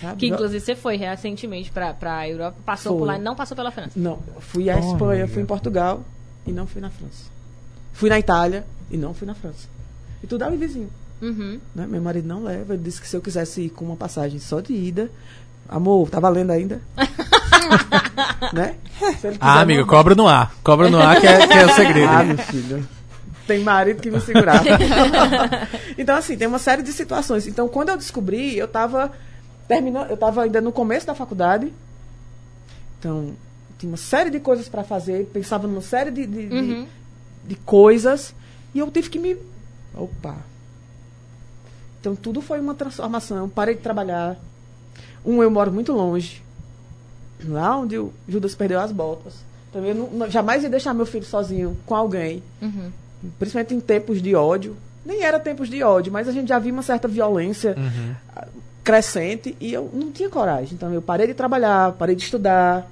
sabe? 0.00 0.16
Que 0.16 0.26
inclusive 0.26 0.58
você 0.58 0.74
foi 0.74 0.96
recentemente 0.96 1.70
pra, 1.70 1.92
pra 1.94 2.26
Europa, 2.28 2.56
passou 2.64 2.92
Foi. 2.92 2.98
por 3.00 3.06
lá 3.06 3.18
e 3.18 3.20
não 3.22 3.36
passou 3.36 3.54
pela 3.56 3.70
França. 3.70 3.92
Não, 3.94 4.18
fui 4.40 4.68
à 4.70 4.76
Oh, 4.76 4.78
Espanha, 4.92 5.22
amiga. 5.24 5.28
fui 5.34 5.42
em 5.42 5.46
Portugal 5.46 6.00
e 6.46 6.50
não 6.50 6.66
fui 6.66 6.80
na 6.80 6.90
França. 6.90 7.30
Fui 7.92 8.08
na 8.10 8.18
Itália 8.18 8.64
e 8.90 8.96
não 8.96 9.12
fui 9.14 9.26
na 9.26 9.34
França. 9.34 9.68
E 10.22 10.26
tudo 10.26 10.42
ali 10.44 10.56
vizinho. 10.56 10.90
Uhum. 11.20 11.60
Né? 11.74 11.86
Meu 11.86 12.00
marido 12.02 12.26
não 12.26 12.42
leva, 12.42 12.74
ele 12.74 12.82
disse 12.82 13.00
que 13.00 13.08
se 13.08 13.16
eu 13.16 13.20
quisesse 13.20 13.62
ir 13.62 13.70
com 13.70 13.84
uma 13.84 13.96
passagem 13.96 14.38
só 14.40 14.60
de 14.60 14.72
ida, 14.72 15.10
amor, 15.68 16.10
tá 16.10 16.18
valendo 16.18 16.50
ainda? 16.50 16.80
né? 18.52 18.74
Ah, 19.40 19.60
amigo, 19.60 19.80
mandar- 19.80 19.90
cobra 19.90 20.14
no 20.14 20.26
ar. 20.28 20.54
Cobra 20.64 20.90
no 20.90 21.00
ar 21.00 21.20
que 21.20 21.26
é, 21.26 21.46
que 21.46 21.52
é 21.52 21.66
o 21.66 21.74
segredo. 21.74 22.08
Ah, 22.10 22.24
meu 22.24 22.38
filho. 22.38 22.88
Tem 23.46 23.60
marido 23.60 24.00
que 24.00 24.10
me 24.10 24.20
segurava. 24.20 24.64
então, 25.98 26.16
assim, 26.16 26.36
tem 26.36 26.46
uma 26.46 26.58
série 26.58 26.82
de 26.82 26.92
situações. 26.92 27.46
Então, 27.46 27.68
quando 27.68 27.88
eu 27.90 27.96
descobri, 27.96 28.56
eu 28.56 28.68
tava 28.68 29.12
terminando, 29.68 30.10
eu 30.10 30.16
tava 30.16 30.42
ainda 30.42 30.60
no 30.60 30.72
começo 30.72 31.06
da 31.06 31.14
faculdade. 31.14 31.72
Então, 32.98 33.32
tinha 33.78 33.90
uma 33.90 33.96
série 33.96 34.30
de 34.30 34.38
coisas 34.40 34.68
para 34.68 34.84
fazer, 34.84 35.26
pensava 35.32 35.66
numa 35.66 35.80
série 35.80 36.10
de, 36.10 36.24
de, 36.26 36.46
de- 36.48 36.54
Uhum. 36.54 36.82
de 36.84 36.88
coisas 37.64 38.34
e 38.74 38.78
eu 38.78 38.90
tive 38.90 39.10
que 39.10 39.18
me. 39.18 39.36
Opa! 39.94 40.36
Então, 42.00 42.16
tudo 42.16 42.40
foi 42.40 42.58
uma 42.60 42.74
transformação. 42.74 43.48
Parei 43.48 43.74
de 43.74 43.80
trabalhar. 43.80 44.36
Um, 45.24 45.42
eu 45.42 45.50
moro 45.50 45.70
muito 45.70 45.92
longe. 45.92 46.42
Lá 47.44 47.76
onde 47.78 47.98
o 47.98 48.12
Judas 48.28 48.54
perdeu 48.54 48.80
as 48.80 48.90
botas. 48.90 49.34
Então, 49.70 49.84
eu 49.84 49.94
não- 49.94 50.10
não- 50.10 50.30
jamais 50.30 50.62
ia 50.64 50.70
deixar 50.70 50.92
meu 50.94 51.06
filho 51.06 51.24
sozinho 51.24 51.76
com 51.86 51.94
alguém. 51.94 52.42
Uhum. 52.60 52.90
Principalmente 53.38 53.74
em 53.74 53.80
tempos 53.80 54.20
de 54.20 54.34
ódio. 54.34 54.76
Nem 55.04 55.22
era 55.22 55.38
tempos 55.38 55.68
de 55.68 55.82
ódio, 55.82 56.12
mas 56.12 56.28
a 56.28 56.32
gente 56.32 56.48
já 56.48 56.58
via 56.58 56.72
uma 56.72 56.82
certa 56.82 57.06
violência 57.08 57.74
Uhum. 57.76 58.14
ah, 58.36 58.46
crescente 58.84 59.56
e 59.60 59.72
eu 59.72 59.88
não 59.92 60.10
tinha 60.10 60.28
coragem. 60.28 60.74
Então, 60.74 60.92
eu 60.92 61.02
parei 61.02 61.26
de 61.28 61.34
trabalhar, 61.34 61.92
parei 61.92 62.14
de 62.16 62.22
estudar. 62.24 62.88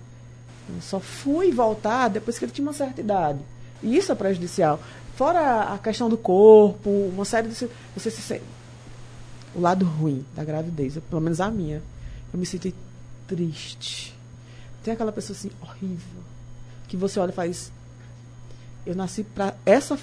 Eu 0.69 0.81
só 0.81 1.01
fui 1.01 1.51
voltar 1.51 2.09
depois 2.09 2.39
que 2.39 2.45
ele 2.45 2.53
tinha 2.53 2.67
uma 2.67 2.73
certa 2.73 3.01
idade. 3.01 3.39
E 3.83 3.97
isso 3.97 4.13
é 4.13 4.15
prejudicial. 4.15 4.81
Fora 5.17 5.73
a 5.75 5.79
questão 5.79 6.09
do 6.09 6.17
corpo, 6.17 6.89
uma 6.91 7.25
série 7.25 7.49
de. 7.49 7.55
Você 7.95 8.11
se 8.11 8.23
sente. 8.23 8.45
O 9.55 9.61
lado 9.61 9.85
ruim 9.85 10.25
da 10.35 10.45
gravidez, 10.45 10.97
eu- 10.97 11.03
pelo 11.03 11.21
menos 11.21 11.41
a 11.41 11.51
minha. 11.51 11.83
Eu 12.33 12.39
me 12.39 12.47
senti 12.47 12.75
triste. 13.27 14.15
Tem 14.83 14.95
aquela 14.95 15.13
pessoa 15.13 15.37
assim, 15.37 15.51
horrível. 15.61 16.23
Que 16.89 16.97
você 16.97 17.19
olha 17.21 17.31
e 17.31 17.35
faz. 17.35 17.71
Eu 18.87 18.95
nasci 18.95 19.23
pra 19.25 19.55
essa 19.67 19.99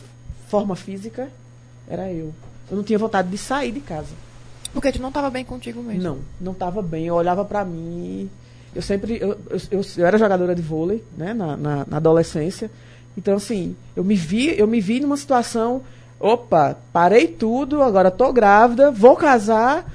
forma 0.47 0.75
física, 0.75 1.29
era 1.87 2.11
eu. 2.11 2.33
Eu 2.69 2.77
não 2.77 2.83
tinha 2.83 2.99
vontade 2.99 3.29
de 3.29 3.37
sair 3.37 3.71
de 3.71 3.79
casa. 3.79 4.13
Porque 4.73 4.91
tu 4.91 5.01
não 5.01 5.11
tava 5.11 5.29
bem 5.29 5.43
contigo 5.45 5.81
mesmo. 5.81 6.03
Não, 6.03 6.19
não 6.39 6.51
estava 6.51 6.81
bem. 6.81 7.05
Eu 7.07 7.15
olhava 7.15 7.43
pra 7.43 7.63
mim. 7.65 8.29
Eu 8.75 8.81
sempre. 8.81 9.17
Eu, 9.19 9.29
eu, 9.49 9.59
eu, 9.71 9.81
eu 9.97 10.05
era 10.05 10.17
jogadora 10.17 10.53
de 10.53 10.61
vôlei, 10.61 11.03
né, 11.17 11.33
na, 11.33 11.57
na, 11.57 11.85
na 11.87 11.97
adolescência. 11.97 12.69
Então, 13.17 13.35
assim, 13.35 13.75
eu 13.95 14.03
me 14.03 14.15
vi, 14.15 14.57
eu 14.59 14.67
me 14.67 14.79
vi 14.79 14.99
numa 14.99 15.17
situação. 15.17 15.81
Opa, 16.19 16.77
parei 16.93 17.27
tudo, 17.27 17.81
agora 17.81 18.11
tô 18.11 18.31
grávida, 18.31 18.91
vou 18.91 19.15
casar 19.15 19.91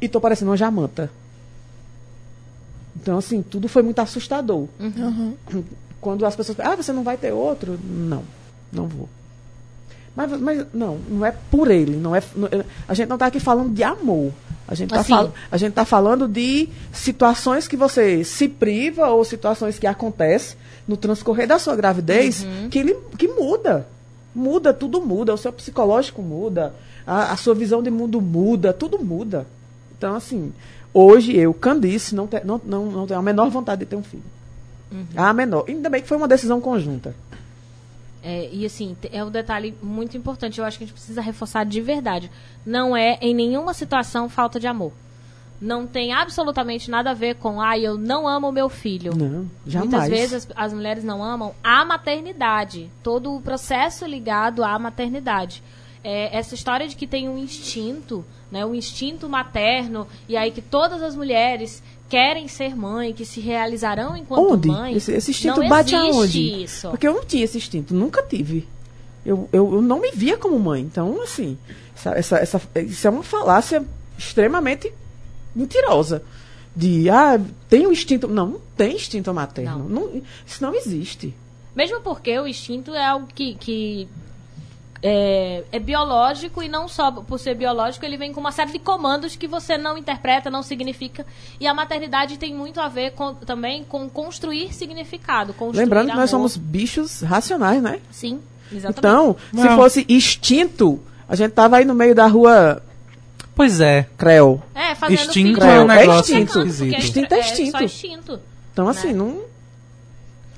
e 0.00 0.08
tô 0.08 0.20
parecendo 0.20 0.50
uma 0.50 0.56
jamanta. 0.56 1.10
Então, 3.00 3.18
assim, 3.18 3.42
tudo 3.42 3.68
foi 3.68 3.82
muito 3.82 3.98
assustador. 4.00 4.66
Uhum. 4.78 5.34
Quando 6.00 6.24
as 6.26 6.34
pessoas. 6.36 6.58
Ah, 6.60 6.76
você 6.76 6.92
não 6.92 7.02
vai 7.02 7.16
ter 7.16 7.32
outro? 7.32 7.78
Não, 7.82 8.22
não 8.72 8.86
vou. 8.86 9.08
Mas, 10.16 10.40
mas 10.40 10.66
não, 10.74 10.98
não 11.08 11.24
é 11.26 11.32
por 11.50 11.70
ele. 11.70 11.96
Não 11.96 12.14
é, 12.14 12.22
não- 12.34 12.48
a 12.88 12.94
gente 12.94 13.08
não 13.08 13.16
está 13.16 13.26
aqui 13.26 13.38
falando 13.38 13.72
de 13.72 13.82
amor. 13.84 14.32
A 14.66 14.74
gente 14.74 14.88
está 14.90 15.00
Assim. 15.00 15.12
fal, 15.12 15.32
a 15.50 15.56
gente 15.56 15.72
tá 15.74 15.84
falando 15.84 16.28
de 16.28 16.68
situações 16.92 17.66
que 17.68 17.76
você 17.76 18.22
se 18.24 18.48
priva 18.48 19.08
ou 19.08 19.24
situações 19.24 19.78
que 19.78 19.86
acontecem 19.86 20.58
no 20.88 20.96
transcorrer 20.96 21.46
da 21.46 21.58
sua 21.58 21.76
gravidez 21.76 22.46
que, 22.70 22.78
ele, 22.78 22.96
que 23.18 23.28
muda. 23.28 23.86
Muda, 24.34 24.72
tudo 24.72 25.00
muda. 25.00 25.34
O 25.34 25.38
seu 25.38 25.52
psicológico 25.52 26.22
muda. 26.22 26.74
A, 27.06 27.32
a 27.32 27.36
sua 27.36 27.54
visão 27.54 27.82
de 27.82 27.90
mundo 27.90 28.20
muda. 28.20 28.72
Tudo 28.72 28.98
muda. 28.98 29.46
Então, 29.96 30.16
assim, 30.16 30.52
hoje 30.92 31.36
eu, 31.36 31.52
Candice, 31.52 32.14
não, 32.14 32.26
te, 32.26 32.42
não, 32.44 32.60
não, 32.64 32.86
não 32.86 33.06
tenho 33.06 33.20
a 33.20 33.22
menor 33.22 33.50
vontade 33.50 33.80
de 33.80 33.86
ter 33.86 33.96
um 33.96 34.02
filho. 34.02 34.22
A 35.14 35.32
menor. 35.32 35.64
Ainda 35.68 35.90
bem 35.90 36.00
que 36.00 36.08
foi 36.08 36.16
uma 36.16 36.28
decisão 36.28 36.60
conjunta. 36.60 37.14
É, 38.22 38.48
e 38.52 38.64
assim, 38.66 38.96
é 39.12 39.22
um 39.22 39.30
detalhe 39.30 39.74
muito 39.82 40.16
importante, 40.16 40.58
eu 40.58 40.64
acho 40.64 40.76
que 40.76 40.84
a 40.84 40.86
gente 40.86 40.94
precisa 40.94 41.20
reforçar 41.20 41.64
de 41.64 41.80
verdade. 41.80 42.30
Não 42.66 42.96
é 42.96 43.18
em 43.20 43.34
nenhuma 43.34 43.72
situação 43.72 44.28
falta 44.28 44.58
de 44.58 44.66
amor. 44.66 44.92
Não 45.60 45.86
tem 45.86 46.12
absolutamente 46.12 46.90
nada 46.90 47.10
a 47.10 47.14
ver 47.14 47.34
com, 47.34 47.60
ah, 47.60 47.76
eu 47.76 47.98
não 47.98 48.28
amo 48.28 48.52
meu 48.52 48.68
filho. 48.68 49.12
Não, 49.16 49.50
jamais. 49.66 49.90
Muitas 49.90 50.08
vezes 50.08 50.48
as, 50.54 50.72
mulheres 50.72 51.02
não 51.02 51.22
amam 51.22 51.52
a 51.64 51.84
maternidade, 51.84 52.88
todo 53.02 53.34
o 53.34 53.40
processo 53.40 54.06
ligado 54.06 54.62
à 54.62 54.78
maternidade. 54.78 55.62
É, 56.04 56.36
essa 56.36 56.54
história 56.54 56.86
de 56.86 56.94
que 56.94 57.08
tem 57.08 57.28
um 57.28 57.36
instinto, 57.36 58.24
né, 58.52 58.64
um 58.64 58.72
instinto 58.72 59.28
materno, 59.28 60.06
e 60.28 60.36
aí 60.36 60.52
que 60.52 60.62
todas 60.62 61.02
as 61.02 61.16
mulheres 61.16 61.82
querem 62.08 62.46
ser 62.46 62.76
mãe, 62.76 63.12
que 63.12 63.24
se 63.24 63.40
realizarão 63.40 64.16
enquanto 64.16 64.52
Onde? 64.52 64.68
mãe. 64.68 64.94
Esse, 64.94 65.12
esse 65.12 65.32
instinto 65.32 65.60
não 65.60 65.68
bate 65.68 65.94
aonde? 65.94 66.62
isso. 66.62 66.88
Porque 66.90 67.06
eu 67.06 67.14
não 67.14 67.24
tinha 67.24 67.44
esse 67.44 67.58
instinto, 67.58 67.94
nunca 67.94 68.22
tive. 68.22 68.66
Eu, 69.26 69.48
eu, 69.52 69.74
eu 69.74 69.82
não 69.82 70.00
me 70.00 70.12
via 70.12 70.38
como 70.38 70.58
mãe. 70.58 70.82
Então, 70.82 71.20
assim, 71.20 71.58
essa, 71.94 72.10
essa, 72.12 72.36
essa, 72.38 72.62
isso 72.80 73.06
é 73.06 73.10
uma 73.10 73.22
falácia 73.22 73.84
extremamente 74.16 74.92
mentirosa. 75.58 76.22
De, 76.76 77.10
ah, 77.10 77.40
tem 77.68 77.86
um 77.86 77.92
instinto. 77.92 78.28
Não, 78.28 78.46
não 78.46 78.60
tem 78.76 78.94
instinto 78.94 79.32
materno. 79.34 79.88
Não, 79.88 80.22
isso 80.46 80.62
não 80.62 80.74
existe. 80.74 81.34
Mesmo 81.74 82.00
porque 82.00 82.38
o 82.38 82.46
instinto 82.46 82.94
é 82.94 83.04
algo 83.04 83.26
que, 83.34 83.54
que 83.54 84.08
é, 85.02 85.62
é 85.70 85.78
biológico 85.78 86.62
e 86.62 86.68
não 86.68 86.88
só 86.88 87.10
por 87.10 87.38
ser 87.38 87.54
biológico, 87.54 88.04
ele 88.04 88.16
vem 88.16 88.32
com 88.32 88.40
uma 88.40 88.50
série 88.52 88.72
de 88.72 88.78
comandos 88.78 89.36
que 89.36 89.46
você 89.46 89.78
não 89.78 89.96
interpreta, 89.96 90.50
não 90.50 90.62
significa. 90.62 91.24
E 91.60 91.66
a 91.66 91.74
maternidade 91.74 92.36
tem 92.36 92.54
muito 92.54 92.80
a 92.80 92.88
ver 92.88 93.12
com- 93.12 93.34
também 93.34 93.84
com 93.84 94.08
construir 94.08 94.72
significado. 94.74 95.52
Construir 95.54 95.84
Lembrando 95.84 96.10
que 96.10 96.16
nós 96.16 96.30
somos 96.30 96.56
bichos 96.56 97.20
racionais, 97.22 97.80
né? 97.82 98.00
Sim, 98.10 98.40
exatamente. 98.72 98.98
Então, 98.98 99.36
se 99.52 99.68
Não. 99.68 99.76
fosse 99.76 100.04
instinto, 100.08 101.00
a 101.28 101.36
gente 101.36 101.52
tava 101.52 101.76
aí 101.76 101.84
no 101.84 101.94
meio 101.94 102.14
da 102.14 102.26
rua 102.26 102.82
Pois 103.58 103.80
é. 103.80 104.06
Creu. 104.16 104.62
é, 104.72 104.94
fazendo 104.94 105.32
filho, 105.32 105.48
é 105.48 105.50
um 105.50 105.54
secando, 105.56 105.88
negócio 105.88 106.36
porque 106.46 106.60
esquisito. 106.60 106.96
Instinto 106.96 107.34
é 107.34 107.42
Só 107.42 107.50
instinto. 107.50 107.82
instinto. 107.82 108.40
Então, 108.72 108.88
assim, 108.88 109.08
Né? 109.08 109.14
não. 109.14 109.42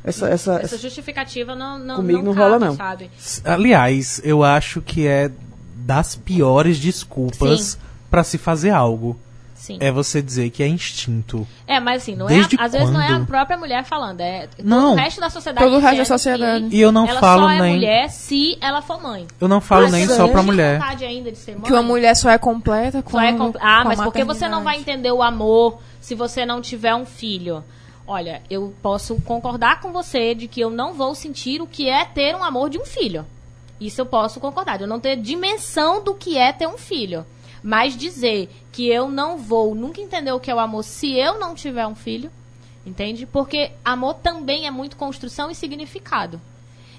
Essa, 0.05 0.29
essa, 0.29 0.61
Essa 0.61 0.77
justificativa 0.77 1.55
não, 1.55 1.79
não, 1.79 1.97
Comigo 1.97 2.23
não 2.23 2.35
cabe, 2.35 2.45
rola, 2.45 2.59
não. 2.59 2.77
Sabe? 2.77 3.11
Aliás, 3.43 4.21
eu 4.23 4.45
acho 4.45 4.83
que 4.83 5.07
é 5.07 5.31
das 5.77 6.15
piores 6.15 6.79
desculpas 6.79 7.79
pra 8.11 8.23
se 8.23 8.37
fazer 8.37 8.69
algo. 8.71 9.19
Sim. 9.61 9.77
É 9.79 9.93
você 9.93 10.23
dizer 10.23 10.49
que 10.49 10.63
é 10.63 10.67
instinto. 10.67 11.47
É, 11.67 11.79
mas 11.79 12.01
assim, 12.03 12.17
não 12.17 12.27
Desde 12.27 12.57
é, 12.57 12.59
a- 12.59 12.65
às 12.65 12.73
vezes 12.73 12.89
não 12.91 12.99
é 12.99 13.09
a 13.09 13.11
quando? 13.11 13.27
própia 13.27 13.59
mulher 13.59 13.85
falando, 13.85 14.23
é 14.23 14.47
todo 14.47 14.67
Não. 14.67 14.93
o 14.95 14.97
resto 14.97 15.21
da 15.21 15.29
sociedade. 15.29 15.67
Todo 15.67 15.77
o 15.77 15.79
resto 15.81 15.97
da 15.99 16.03
dizendo 16.03 16.19
sociedade. 16.19 16.69
E 16.75 16.81
eu 16.81 16.91
não 16.91 17.07
ela 17.07 17.21
falo 17.21 17.43
só 17.43 17.51
é 17.51 17.61
nem- 17.61 17.75
mulher 17.75 18.09
se 18.09 18.57
ela 18.59 18.81
for 18.81 19.03
mãe. 19.03 19.27
Eu 19.39 19.47
não 19.49 19.61
falo 19.61 19.85
Ah, 19.85 19.91
nem 19.91 20.07
só 20.09 20.29
pra 20.29 20.43
mulher. 20.43 20.79
ainda 21.05 21.31
de 21.31 21.37
ser 21.37 21.53
mãe? 21.57 21.63
Que 21.65 21.73
uma 21.75 21.83
mulher 21.83 22.15
só 22.17 22.31
é 22.31 22.39
completa 22.39 23.03
com 23.03 23.11
Só 23.11 23.21
é 23.21 23.33
compl- 23.35 23.59
Ah, 23.61 23.83
com 23.83 23.89
a 23.89 23.97
mas 23.97 24.01
porque 24.01 24.25
você 24.25 24.49
não 24.49 24.65
vai 24.65 24.79
entender 24.79 25.13
o 25.13 25.23
amor 25.23 25.79
se 26.01 26.15
você 26.15 26.47
não 26.47 26.63
tiver 26.63 26.95
um 26.95 27.05
filho? 27.05 27.63
Olha, 28.07 28.41
eu 28.49 28.75
posso 28.83 29.17
concordar 29.21 29.81
com 29.83 29.93
você 29.93 30.35
de 30.35 30.49
que 30.49 30.61
eu 30.63 30.71
não 30.71 30.95
vou 30.95 31.15
sentir 31.15 31.61
o 31.61 31.67
que 31.67 31.87
é 31.87 32.07
ter 32.07 32.35
um 32.35 32.43
amor 32.43 32.71
de 32.71 32.79
um 32.79 32.87
filho. 32.87 33.27
Isso 33.79 34.01
eu 34.01 34.07
posso 34.07 34.41
concordar. 34.41 34.79
de 34.79 34.85
Eu 34.85 34.89
não 34.89 34.99
ter 34.99 35.17
dimensão 35.17 36.03
do 36.03 36.15
que 36.15 36.37
é 36.39 36.51
ter 36.51 36.67
um 36.67 36.79
filho. 36.79 37.27
Mas 37.63 37.97
dizer 37.97 38.49
que 38.73 38.89
eu 38.89 39.09
não 39.09 39.37
vou 39.37 39.75
nunca 39.75 40.01
entender 40.01 40.33
o 40.33 40.41
que 40.41 40.51
é 40.51 40.55
o 40.55 40.61
amor 40.61 40.83
se 40.83 41.13
eu 41.17 41.39
não 41.39 41.55
tiver 41.55 41.87
um 41.87 41.95
filho, 41.95 42.31
entende? 42.85 43.27
Porque 43.27 43.73
amor 43.85 44.15
também 44.15 44.67
é 44.67 44.71
muito 44.71 44.97
construção 44.97 45.51
e 45.51 45.55
significado. 45.55 46.41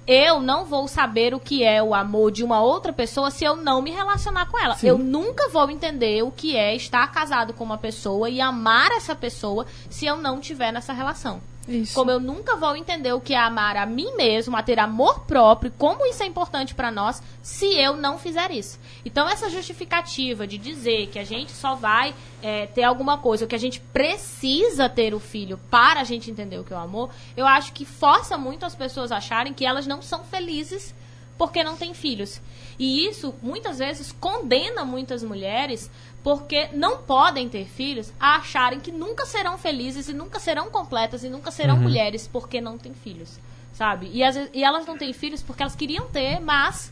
Eu 0.08 0.40
não 0.40 0.66
vou 0.66 0.88
saber 0.88 1.34
o 1.34 1.40
que 1.40 1.64
é 1.64 1.82
o 1.82 1.94
amor 1.94 2.32
de 2.32 2.44
uma 2.44 2.60
outra 2.60 2.92
pessoa 2.92 3.30
se 3.30 3.46
eu 3.46 3.56
não 3.56 3.82
me 3.82 3.92
relacionar 3.92 4.48
com 4.48 4.58
ela. 4.60 4.76
Sim. 4.76 4.88
Eu 4.88 4.98
nunca 4.98 5.48
vou 5.50 5.70
entender 5.70 6.24
o 6.24 6.32
que 6.32 6.56
é 6.58 6.76
estar 6.76 7.06
casado 7.12 7.54
com 7.54 7.64
uma 7.64 7.78
pessoa 7.78 8.30
e 8.30 8.42
amar 8.42 8.92
essa 8.92 9.16
pessoa 9.16 9.66
se 9.90 10.06
eu 10.06 10.18
não 10.18 10.40
tiver 10.40 10.72
nessa 10.72 10.92
relação. 10.92 11.40
Isso. 11.72 11.94
Como 11.94 12.12
eu 12.12 12.20
nunca 12.20 12.56
vou 12.56 12.76
entender 12.76 13.14
o 13.14 13.22
que 13.22 13.34
é 13.34 13.38
amar 13.38 13.78
a 13.78 13.86
mim 13.86 14.16
mesmo, 14.16 14.56
a 14.58 14.62
ter 14.62 14.80
amor 14.80 15.22
próprio, 15.22 15.72
como 15.78 16.06
isso 16.06 16.22
é 16.22 16.26
importante 16.26 16.76
pra 16.76 16.92
nós, 16.92 17.22
se 17.42 17.66
eu 17.66 17.96
não 17.96 18.18
fizer 18.18 18.52
isso. 18.52 18.80
Então, 19.06 19.28
essa 19.28 19.50
justificativa 19.50 20.46
de 20.46 20.58
dizer 20.58 21.08
que 21.08 21.18
a 21.18 21.24
gente 21.24 21.52
só 21.52 21.76
vai 21.76 22.14
é, 22.42 22.68
ter 22.68 22.84
alguma 22.84 23.18
coisa, 23.18 23.46
ou 23.46 23.48
que 23.48 23.56
a 23.56 23.60
gente 23.60 23.80
precisa 23.80 24.90
ter 24.90 25.14
o 25.14 25.20
filho 25.20 25.60
para 25.70 26.02
a 26.02 26.04
gente 26.04 26.30
entender 26.30 26.60
o 26.60 26.64
que 26.64 26.74
é 26.74 26.76
o 26.76 26.80
amor, 26.80 27.10
eu 27.36 27.48
acho 27.48 27.74
que 27.74 27.86
força 27.86 28.38
muito 28.38 28.66
as 28.66 28.76
pessoas 28.76 29.12
acharem 29.12 29.54
que 29.54 29.66
elas 29.66 29.88
não 29.88 30.02
são 30.02 30.24
felizes 30.24 30.94
porque 31.38 31.64
não 31.64 31.76
têm 31.76 31.94
filhos. 31.94 32.40
E 32.84 33.06
isso, 33.08 33.36
muitas 33.44 33.78
vezes, 33.78 34.12
condena 34.12 34.84
muitas 34.84 35.22
mulheres 35.24 35.88
porque 36.24 36.68
não 36.74 36.98
podem 37.04 37.48
ter 37.48 37.66
filhos 37.66 38.12
a 38.20 38.38
acharem 38.38 38.80
que 38.80 38.92
nunca 38.92 39.24
serão 39.26 39.56
felizes 39.56 40.10
e 40.10 40.14
nunca 40.14 40.40
serão 40.40 40.72
completas 40.72 41.24
e 41.24 41.30
nunca 41.30 41.52
serão 41.52 41.78
mulheres 41.78 42.28
porque 42.28 42.60
não 42.60 42.80
têm 42.80 42.94
filhos, 42.96 43.40
sabe? 43.72 44.10
E, 44.12 44.20
vezes- 44.24 44.50
e 44.52 44.64
elas 44.64 44.86
não 44.88 44.98
têm 44.98 45.14
filhos 45.14 45.44
porque 45.44 45.62
elas 45.62 45.76
queriam 45.76 46.08
ter, 46.08 46.40
mas 46.40 46.92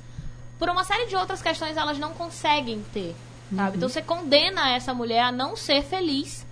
por 0.59 0.69
uma 0.69 0.83
série 0.83 1.07
de 1.07 1.15
outras 1.15 1.41
questões 1.41 1.75
elas 1.75 1.97
não 1.97 2.11
conseguem 2.13 2.85
ter, 2.93 3.15
sabe? 3.55 3.77
Então 3.77 3.89
você 3.89 4.01
condena 4.03 4.69
essa 4.69 4.93
mulher 4.93 5.21
a 5.23 5.31
não 5.31 5.55
ser 5.55 5.81
feliz 5.83 6.45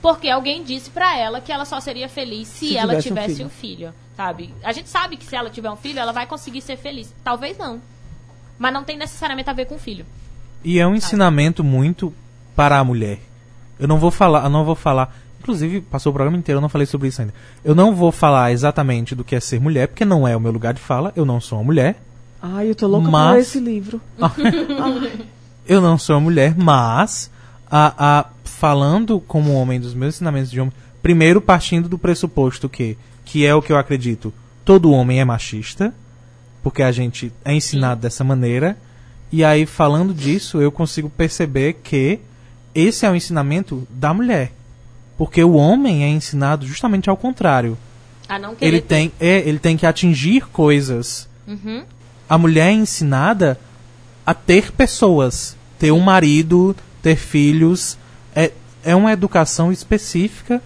porque 0.00 0.28
alguém 0.28 0.64
disse 0.64 0.90
pra 0.90 1.16
ela 1.16 1.40
que 1.40 1.52
ela 1.52 1.64
só 1.64 1.78
seria 1.78 2.08
feliz 2.08 2.48
se, 2.48 2.70
Se 2.70 2.76
ela 2.76 3.00
tivesse 3.00 3.08
um 3.12 3.14
tivesse 3.14 3.34
filho. 3.36 3.46
um 3.46 3.50
filho, 3.50 3.94
sabe? 4.16 4.54
A 4.64 4.72
gente 4.72 4.88
sabe 4.88 5.16
que 5.16 5.24
se 5.24 5.36
ela 5.36 5.50
tiver 5.50 5.70
um 5.70 5.76
filho, 5.76 6.00
ela 6.00 6.10
vai 6.12 6.26
conseguir 6.26 6.60
ser 6.62 6.76
feliz. 6.76 7.14
Talvez 7.22 7.56
não. 7.56 7.80
Mas 8.62 8.72
não 8.72 8.84
tem 8.84 8.96
necessariamente 8.96 9.50
a 9.50 9.52
ver 9.52 9.66
com 9.66 9.74
o 9.74 9.78
filho. 9.78 10.06
E 10.64 10.78
é 10.78 10.86
um 10.86 10.94
ensinamento 10.94 11.64
muito 11.64 12.14
para 12.54 12.78
a 12.78 12.84
mulher. 12.84 13.18
Eu 13.76 13.88
não 13.88 13.98
vou 13.98 14.12
falar, 14.12 14.44
eu 14.44 14.50
não 14.50 14.64
vou 14.64 14.76
falar. 14.76 15.16
Inclusive, 15.40 15.80
passou 15.80 16.10
o 16.10 16.14
programa 16.14 16.38
inteiro, 16.38 16.58
eu 16.58 16.62
não 16.62 16.68
falei 16.68 16.86
sobre 16.86 17.08
isso 17.08 17.20
ainda. 17.20 17.34
Eu 17.64 17.74
não 17.74 17.92
vou 17.92 18.12
falar 18.12 18.52
exatamente 18.52 19.16
do 19.16 19.24
que 19.24 19.34
é 19.34 19.40
ser 19.40 19.60
mulher, 19.60 19.88
porque 19.88 20.04
não 20.04 20.28
é 20.28 20.36
o 20.36 20.40
meu 20.40 20.52
lugar 20.52 20.72
de 20.72 20.80
fala. 20.80 21.12
Eu 21.16 21.24
não 21.24 21.40
sou 21.40 21.58
uma 21.58 21.64
mulher. 21.64 22.00
Ai, 22.40 22.70
eu 22.70 22.74
tô 22.76 22.86
louca 22.86 23.10
Mas- 23.10 23.26
por 23.28 23.34
ler 23.34 23.40
esse 23.40 23.58
livro. 23.58 24.00
Eu 25.66 25.80
não 25.80 25.96
sou 25.98 26.16
uma 26.16 26.22
mulher, 26.22 26.54
mas 26.56 27.30
a, 27.70 28.18
a- 28.20 28.26
falando 28.44 29.20
como 29.20 29.52
homem 29.54 29.80
dos 29.80 29.94
meus 29.94 30.14
ensinamentos 30.16 30.50
de 30.50 30.60
homem, 30.60 30.72
primeiro 31.02 31.40
partindo 31.40 31.88
do 31.88 31.98
pressuposto 31.98 32.68
que, 32.68 32.96
que 33.24 33.44
é 33.46 33.54
o 33.54 33.62
que 33.62 33.72
eu 33.72 33.76
acredito, 33.78 34.32
todo 34.64 34.90
homem 34.92 35.20
é 35.20 35.24
machista, 35.24 35.94
porque 36.62 36.82
a 36.82 36.92
gente 36.92 37.32
é 37.44 37.54
ensinado 37.54 38.00
dessa 38.00 38.22
maneira. 38.22 38.76
E 39.30 39.44
aí, 39.44 39.66
falando 39.66 40.12
disso, 40.14 40.60
eu 40.60 40.70
consigo 40.70 41.08
perceber 41.08 41.74
que 41.82 42.20
esse 42.74 43.04
é 43.04 43.10
o 43.10 43.16
ensinamento 43.16 43.86
da 43.90 44.12
mulher. 44.14 44.52
Porque 45.16 45.42
o 45.42 45.54
homem 45.54 46.04
é 46.04 46.08
ensinado 46.08 46.66
justamente 46.66 47.08
ao 47.10 47.16
contrário. 47.16 47.76
A 48.28 48.38
não 48.38 48.54
querer 48.54 48.68
Ele 48.68 48.80
ter. 48.80 48.86
tem, 48.86 49.12
é, 49.20 49.48
ele 49.48 49.58
tem 49.58 49.76
que 49.76 49.86
atingir 49.86 50.46
coisas. 50.48 51.28
Uhum. 51.46 51.84
A 52.28 52.38
mulher 52.38 52.68
é 52.68 52.72
ensinada 52.72 53.58
a 54.24 54.32
ter 54.32 54.72
pessoas, 54.72 55.56
ter 55.78 55.92
um 55.92 56.00
marido, 56.00 56.74
ter 57.02 57.16
filhos. 57.16 57.98
É, 58.34 58.52
é 58.84 58.94
uma 58.94 59.12
educação 59.12 59.72
específica 59.72 60.62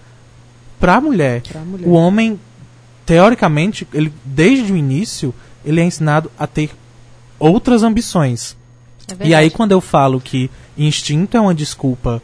para 0.79 0.97
a 0.97 1.01
mulher. 1.01 1.43
Mulher. 1.67 1.89
O 1.89 1.93
homem, 1.93 2.39
teoricamente, 3.05 3.87
ele, 3.93 4.13
desde 4.25 4.73
o 4.73 4.77
início, 4.77 5.35
ele 5.67 5.81
é 5.81 5.85
ensinado 5.85 6.31
a 6.39 6.47
ter 6.47 6.71
outras 7.39 7.83
ambições. 7.83 8.57
É 9.21 9.27
E 9.29 9.35
aí, 9.35 9.51
quando 9.51 9.73
eu 9.73 9.81
falo 9.81 10.21
que 10.21 10.51
instinto 10.79 11.37
é 11.37 11.41
uma 11.41 11.55
desculpa 11.55 12.23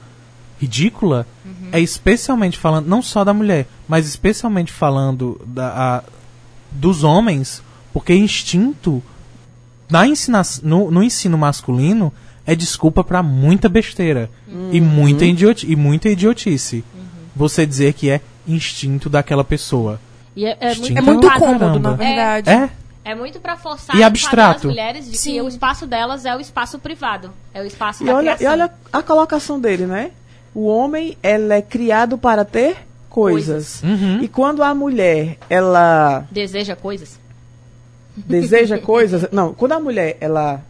ridícula, 0.61 1.27
Uhum. 1.45 1.69
é 1.73 1.81
especialmente 1.81 2.57
falando, 2.59 2.87
não 2.87 3.03
só 3.03 3.25
da 3.25 3.35
mulher, 3.35 3.67
mas 3.89 4.07
especialmente 4.07 4.73
falando 4.73 5.41
da, 5.47 5.69
a- 5.99 6.03
dos 6.71 7.03
homens, 7.05 7.63
porque 7.93 8.15
instinto 8.15 9.03
na 9.91 10.07
ensina, 10.07 10.41
no, 10.63 10.91
no 10.91 11.03
ensino 11.03 11.37
masculino 11.37 12.13
é 12.47 12.55
desculpa 12.55 13.05
pra 13.05 13.23
muita 13.23 13.69
besteira 13.69 14.31
e, 14.73 14.81
muita 14.81 15.25
idioti, 15.25 15.71
e 15.71 15.77
muita 15.77 16.09
idiotice. 16.09 16.77
Uhum. 16.95 17.03
Você 17.37 17.67
dizer 17.67 17.93
que 17.93 18.09
é 18.11 18.21
instinto 18.49 19.09
daquela 19.11 19.45
pessoa. 19.45 20.01
E 20.35 20.45
é, 20.47 20.57
é 20.61 20.75
muito, 20.75 20.99
É 20.99 21.01
muito 21.03 21.27
Pra 21.27 21.39
cômodo, 21.39 21.59
caramba. 21.61 21.91
na 21.91 21.97
verdade. 21.97 22.51
É? 22.51 22.71
É 23.05 23.15
muito 23.15 23.41
pra 23.41 23.57
forçar 23.57 23.97
E 23.97 24.03
abstrato. 24.03 24.59
as 24.59 24.65
mulheres 24.65 25.05
de 25.07 25.11
que 25.13 25.19
Sim. 25.19 25.41
o 25.41 25.49
espaço 25.49 25.87
delas 25.87 26.25
é 26.25 26.37
o 26.37 26.41
espaço 26.41 26.79
privado. 26.79 27.33
É 27.53 27.61
o 27.63 27.65
espaço 27.67 28.03
E 28.03 28.07
da 28.07 28.15
olha, 28.15 28.37
e 28.41 28.47
olha 28.47 28.71
a 28.93 29.03
colocação 29.03 29.61
dele, 29.61 29.87
né? 29.87 30.11
O 30.55 30.67
homem, 30.67 31.17
ela 31.23 31.55
é 31.55 31.63
criado 31.63 32.17
para 32.19 32.45
ter 32.45 32.77
coisas. 33.09 33.83
Uhum. 33.83 34.21
E 34.23 34.29
quando 34.29 34.63
a 34.63 34.75
mulher, 34.75 35.39
ela 35.51 36.27
Deseja 36.31 36.77
coisas. 36.77 37.19
deseja 38.17 38.79
coisas... 38.81 39.27
Não, 39.33 39.53
quando 39.55 39.73
a 39.73 39.81
mulher, 39.81 40.17
ela 40.21 40.61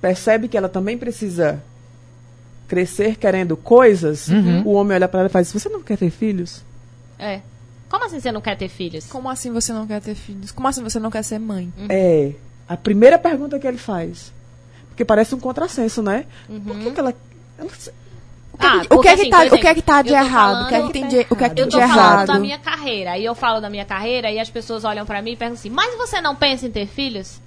percebe 0.00 0.48
que 0.48 0.56
ela 0.56 0.68
também 0.68 0.98
precisa 0.98 1.62
crescer 2.68 3.16
querendo 3.16 3.56
coisas, 3.56 4.28
Uhum. 4.28 4.62
o 4.64 4.72
homem 4.72 4.94
olha 4.96 5.06
para 5.08 5.20
ela 5.20 5.28
e 5.28 5.32
faz, 5.32 5.52
você 5.52 5.68
não 5.68 5.82
quer 5.82 5.96
ter 5.98 6.10
filhos? 6.10 6.62
É. 7.18 7.40
Como 7.92 8.06
assim 8.06 8.20
você 8.20 8.32
não 8.32 8.40
quer 8.40 8.56
ter 8.56 8.68
filhos? 8.70 9.06
Como 9.06 9.28
assim 9.28 9.52
você 9.52 9.70
não 9.70 9.86
quer 9.86 10.00
ter 10.00 10.14
filhos? 10.14 10.50
Como 10.50 10.66
assim 10.66 10.82
você 10.82 10.98
não 10.98 11.10
quer 11.10 11.22
ser 11.22 11.38
mãe? 11.38 11.70
É 11.90 12.32
a 12.66 12.74
primeira 12.74 13.18
pergunta 13.18 13.58
que 13.58 13.66
ele 13.66 13.76
faz. 13.76 14.32
Porque 14.88 15.04
parece 15.04 15.34
um 15.34 15.38
contrassenso, 15.38 16.02
né? 16.02 16.24
Por 16.46 16.78
que, 16.78 16.90
que 16.90 17.00
ela... 17.00 17.14
ela 17.58 17.68
Ah, 18.58 18.82
o 18.88 19.00
que 19.00 19.08
é 19.08 19.14
que 19.14 19.20
assim, 19.20 19.30
tá, 19.30 19.40
exemplo, 19.40 19.58
o 19.58 19.60
que 19.60 19.66
é 19.66 19.74
que 19.74 19.82
tá 19.82 20.00
de 20.00 20.14
errado? 20.14 20.64
O 20.64 20.68
que 20.68 20.74
é 20.74 20.82
que 20.86 20.92
tem 20.94 21.06
de, 21.06 21.26
o 21.28 21.36
que 21.36 21.44
é 21.44 21.48
que 21.50 21.60
Eu 21.60 21.68
tem 21.68 21.68
tô 21.68 21.78
de 21.78 21.92
falando 21.92 21.98
errado? 21.98 22.26
da 22.28 22.38
minha 22.38 22.58
carreira. 22.58 23.18
E 23.18 23.24
eu 23.26 23.34
falo 23.34 23.60
da 23.60 23.68
minha 23.68 23.84
carreira 23.84 24.30
e 24.30 24.38
as 24.38 24.48
pessoas 24.48 24.84
olham 24.84 25.04
pra 25.04 25.20
mim 25.20 25.32
e 25.32 25.36
perguntam 25.36 25.60
assim: 25.60 25.68
Mas 25.68 25.94
você 25.98 26.18
não 26.22 26.34
pensa 26.34 26.66
em 26.66 26.70
ter 26.70 26.86
filhos? 26.86 27.40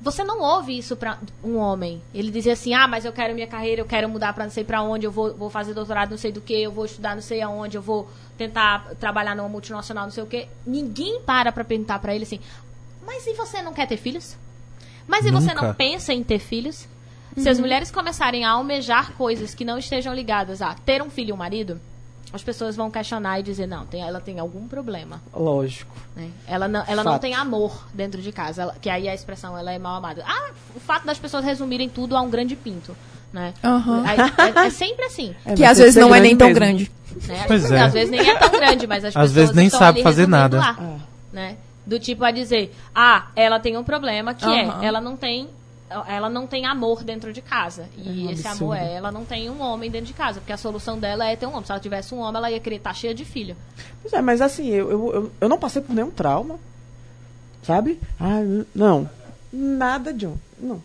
Você 0.00 0.24
não 0.24 0.40
ouve 0.40 0.78
isso 0.78 0.96
pra 0.96 1.18
um 1.44 1.56
homem. 1.56 2.02
Ele 2.14 2.30
dizia 2.30 2.54
assim: 2.54 2.72
Ah, 2.72 2.88
mas 2.88 3.04
eu 3.04 3.12
quero 3.12 3.34
minha 3.34 3.46
carreira, 3.46 3.82
eu 3.82 3.86
quero 3.86 4.08
mudar 4.08 4.32
pra 4.32 4.44
não 4.44 4.50
sei 4.50 4.64
pra 4.64 4.82
onde, 4.82 5.06
eu 5.06 5.12
vou, 5.12 5.34
vou 5.34 5.50
fazer 5.50 5.74
doutorado 5.74 6.10
não 6.10 6.18
sei 6.18 6.32
do 6.32 6.40
que, 6.40 6.54
eu 6.54 6.72
vou 6.72 6.86
estudar 6.86 7.14
não 7.14 7.22
sei 7.22 7.42
aonde, 7.42 7.76
eu 7.76 7.82
vou 7.82 8.08
tentar 8.38 8.94
trabalhar 8.98 9.36
numa 9.36 9.48
multinacional 9.48 10.04
não 10.04 10.10
sei 10.10 10.22
o 10.22 10.26
que. 10.26 10.48
Ninguém 10.66 11.20
para 11.20 11.52
pra 11.52 11.64
perguntar 11.64 11.98
pra 11.98 12.14
ele 12.14 12.24
assim: 12.24 12.40
Mas 13.04 13.26
e 13.26 13.34
você 13.34 13.60
não 13.60 13.74
quer 13.74 13.86
ter 13.86 13.98
filhos? 13.98 14.36
Mas 15.06 15.26
e 15.26 15.30
você 15.30 15.48
Nunca. 15.52 15.66
não 15.66 15.74
pensa 15.74 16.12
em 16.14 16.22
ter 16.22 16.38
filhos? 16.38 16.88
Se 17.36 17.48
as 17.48 17.60
mulheres 17.60 17.90
começarem 17.90 18.44
a 18.44 18.50
almejar 18.50 19.12
coisas 19.12 19.54
que 19.54 19.64
não 19.64 19.78
estejam 19.78 20.12
ligadas 20.12 20.60
a 20.60 20.74
ter 20.74 21.00
um 21.00 21.08
filho 21.10 21.30
e 21.30 21.32
um 21.32 21.36
marido, 21.36 21.80
as 22.32 22.42
pessoas 22.42 22.76
vão 22.76 22.90
questionar 22.90 23.40
e 23.40 23.42
dizer, 23.42 23.66
não, 23.66 23.84
tem- 23.86 24.02
ela 24.02 24.20
tem 24.20 24.38
algum 24.38 24.66
problema. 24.68 25.20
Lógico. 25.34 25.94
né? 26.14 26.28
Ela, 26.46 26.68
não, 26.68 26.84
ela 26.86 27.02
não 27.04 27.12
Fato. 27.12 27.22
tem 27.22 27.34
amor 27.34 27.86
dentro 27.94 28.20
de 28.22 28.30
casa. 28.32 28.62
ela- 28.62 28.76
que 28.80 28.88
aí 28.90 29.08
a 29.08 29.14
expressão 29.14 29.56
ela 29.56 29.72
é 29.72 29.78
mal 29.78 29.96
amada. 29.96 30.22
Ah, 30.26 30.50
o 30.74 30.80
fato 30.80 31.06
das 31.06 31.18
pessoas 31.18 31.44
resumirem 31.44 31.88
tudo 31.88 32.16
a 32.16 32.20
um 32.20 32.30
grande 32.30 32.54
pinto. 32.56 32.96
Né? 33.32 33.54
Aham. 33.62 34.02
Aí, 34.06 34.18
é, 34.18 34.66
é 34.66 34.70
sempre 34.70 35.04
assim. 35.04 35.34
É, 35.46 35.54
Que 35.54 35.64
às 35.64 35.76
ter 35.78 35.84
vezes 35.84 35.94
ser 35.94 36.00
não 36.00 36.14
é 36.14 36.20
nem 36.20 36.36
tão 36.36 36.48
mesmo. 36.48 36.60
grande. 36.60 36.90
Né? 37.26 37.44
Pois 37.46 37.70
é. 37.70 37.80
Às 37.80 37.92
vezes 37.92 38.10
nem 38.10 38.28
é 38.28 38.34
tão 38.36 38.50
grande, 38.50 38.86
mas 38.86 39.04
as 39.04 39.08
Às 39.08 39.14
pessoas 39.14 39.32
vezes 39.32 39.54
nem 39.54 39.66
estão 39.66 39.78
sabe 39.80 39.98
ali 39.98 40.02
fazer 40.04 40.26
nada. 40.28 40.58
lá, 40.58 40.76
né? 41.32 41.56
Do 41.86 41.98
tipo 41.98 42.24
a 42.24 42.30
dizer, 42.30 42.74
ah, 42.94 43.26
ela 43.34 43.58
tem 43.58 43.76
um 43.76 43.82
problema 43.84 44.34
que 44.34 44.44
Aham. 44.44 44.82
é, 44.82 44.86
ela 44.86 45.00
não 45.00 45.16
tem 45.16 45.48
ela 46.06 46.28
não 46.30 46.46
tem 46.46 46.64
amor 46.66 47.02
dentro 47.02 47.32
de 47.32 47.42
casa. 47.42 47.88
E 47.96 48.08
É 48.26 48.28
um 48.28 48.30
esse 48.30 48.46
absurdo. 48.46 48.72
amor 48.72 48.76
é, 48.76 48.92
ela 48.94 49.10
não 49.10 49.24
tem 49.24 49.50
um 49.50 49.60
homem 49.60 49.90
dentro 49.90 50.06
de 50.06 50.14
casa. 50.14 50.40
Porque 50.40 50.52
a 50.52 50.56
solução 50.56 50.98
dela 50.98 51.26
é 51.26 51.34
ter 51.36 51.46
um 51.46 51.50
homem. 51.50 51.64
Se 51.64 51.72
ela 51.72 51.80
tivesse 51.80 52.14
um 52.14 52.18
homem, 52.18 52.36
ela 52.36 52.50
ia 52.50 52.60
querer 52.60 52.76
estar 52.76 52.94
cheia 52.94 53.14
de 53.14 53.24
filho. 53.24 53.56
Pois 54.00 54.12
é, 54.12 54.22
mas 54.22 54.40
assim, 54.40 54.68
eu, 54.68 54.90
eu, 54.90 55.12
eu, 55.14 55.32
eu 55.40 55.48
não 55.48 55.58
passei 55.58 55.82
por 55.82 55.94
nenhum 55.94 56.10
trauma. 56.10 56.58
Sabe? 57.62 58.00
Ah, 58.18 58.40
não. 58.74 59.08
Nada, 59.52 60.12
John. 60.12 60.36
Não. 60.58 60.82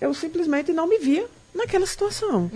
Eu 0.00 0.14
simplesmente 0.14 0.72
não 0.72 0.86
me 0.88 0.98
via 0.98 1.26
naquela 1.54 1.84
situação. 1.86 2.50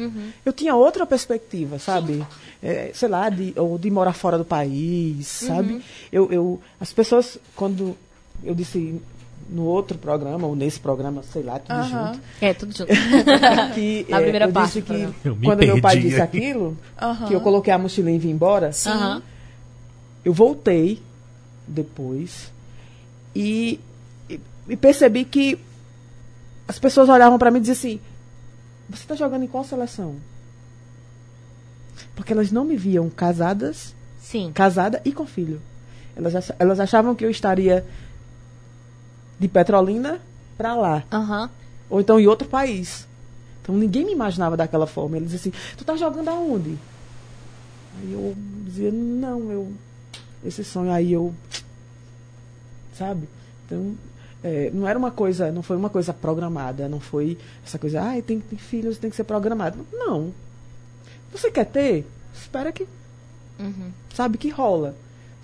Eu 0.47 0.53
tinha 0.53 0.75
outra 0.75 1.05
perspectiva, 1.05 1.79
sabe? 1.79 2.25
É, 2.63 2.91
sei 2.95 3.09
lá, 3.09 3.29
de, 3.29 3.53
ou 3.57 3.77
de 3.77 3.91
morar 3.91 4.13
fora 4.15 4.39
do 4.39 4.45
país, 4.45 5.27
sabe? 5.27 5.83
Eu, 6.11 6.33
eu, 6.33 6.63
as 6.81 6.93
pessoas, 6.93 7.37
quando 7.55 7.97
eu 8.43 8.55
disse 8.55 9.01
no 9.49 9.63
outro 9.65 9.99
programa, 9.99 10.47
ou 10.47 10.57
nesse 10.57 10.81
programa, 10.81 11.23
sei 11.23 11.43
lá, 11.43 11.59
tudo 11.59 11.83
junto, 11.85 12.21
É, 12.41 12.55
tudo 12.55 12.77
junto. 12.77 12.91
que 13.75 14.07
Na 14.09 14.19
é, 14.19 14.23
primeira 14.23 14.47
eu 14.47 14.53
parte 14.53 14.67
disse 14.81 14.83
que. 14.83 15.09
Eu 15.25 15.37
me 15.37 15.45
quando 15.45 15.61
meu 15.61 15.81
pai 15.81 15.99
disse 15.99 16.21
aquilo, 16.21 16.77
que 17.29 17.35
eu 17.35 17.41
coloquei 17.41 17.73
a 17.73 17.79
mochilinha 17.79 18.17
e 18.17 18.19
vim 18.19 18.31
embora, 18.31 18.71
Aham. 18.87 19.23
eu 20.25 20.33
voltei 20.33 21.03
depois 21.69 22.53
e, 23.35 23.79
e- 24.29 24.41
e 24.69 24.77
percebi 24.77 25.25
que 25.25 25.59
as 26.67 26.79
pessoas 26.79 27.09
olhavam 27.09 27.39
para 27.39 27.51
mim 27.51 27.59
e 27.59 27.61
diziam 27.61 27.75
assim: 27.75 28.01
Você 28.89 29.03
está 29.03 29.15
jogando 29.15 29.45
em 29.45 29.49
qual 29.49 29.63
seleção? 29.65 30.17
Porque 32.17 32.33
elas 32.33 32.51
não 32.51 32.65
me 32.65 32.77
viam 32.77 33.11
casadas, 33.11 33.95
Sim. 34.21 34.51
casada 34.55 35.01
e 35.05 35.13
com 35.13 35.27
filho. 35.27 35.61
Elas, 36.17 36.51
elas 36.59 36.79
achavam 36.81 37.15
que 37.15 37.25
eu 37.25 37.31
estaria 37.31 37.85
de 39.39 39.49
Petrolina 39.49 40.21
para 40.57 40.75
lá, 40.75 41.05
Aham. 41.13 41.51
ou 41.91 42.01
então 42.01 42.19
em 42.21 42.27
outro 42.27 42.49
país. 42.49 43.07
Então 43.63 43.75
ninguém 43.75 44.05
me 44.05 44.13
imaginava 44.13 44.57
daquela 44.57 44.87
forma. 44.87 45.17
Eles 45.17 45.31
diziam 45.31 45.53
assim: 45.55 45.75
Tu 45.77 45.85
tá 45.85 45.97
jogando 45.97 46.29
aonde? 46.29 46.79
Aí 47.99 48.13
eu 48.13 48.35
dizia: 48.65 48.91
Não, 48.93 49.51
eu. 49.51 49.73
Esse 50.45 50.63
sonho 50.63 50.93
aí 50.93 51.13
eu. 51.13 51.35
Sabe? 52.97 53.29
Então. 53.67 53.95
é, 54.43 54.71
não 54.73 54.87
era 54.87 54.99
uma 54.99 55.11
coisa, 55.11 55.51
não 55.51 55.63
foi 55.63 55.77
uma 55.77 55.89
coisa 55.91 56.13
programada, 56.13 56.89
não 56.89 57.01
foi 57.01 57.39
essa 57.67 57.79
coisa, 57.79 58.01
ah, 58.03 58.21
tem 58.23 58.39
que 58.41 58.47
ter 58.49 58.57
filhos, 58.59 58.99
tem 58.99 59.09
que 59.11 59.17
ser 59.17 59.25
programado. 59.25 59.79
Não. 59.93 60.33
Você 61.33 61.51
quer 61.51 61.65
ter? 61.67 62.07
Espera 62.35 62.71
que 62.73 62.87
Uhum. 63.59 63.91
sabe 64.15 64.37
que 64.37 64.51
rola. 64.51 64.95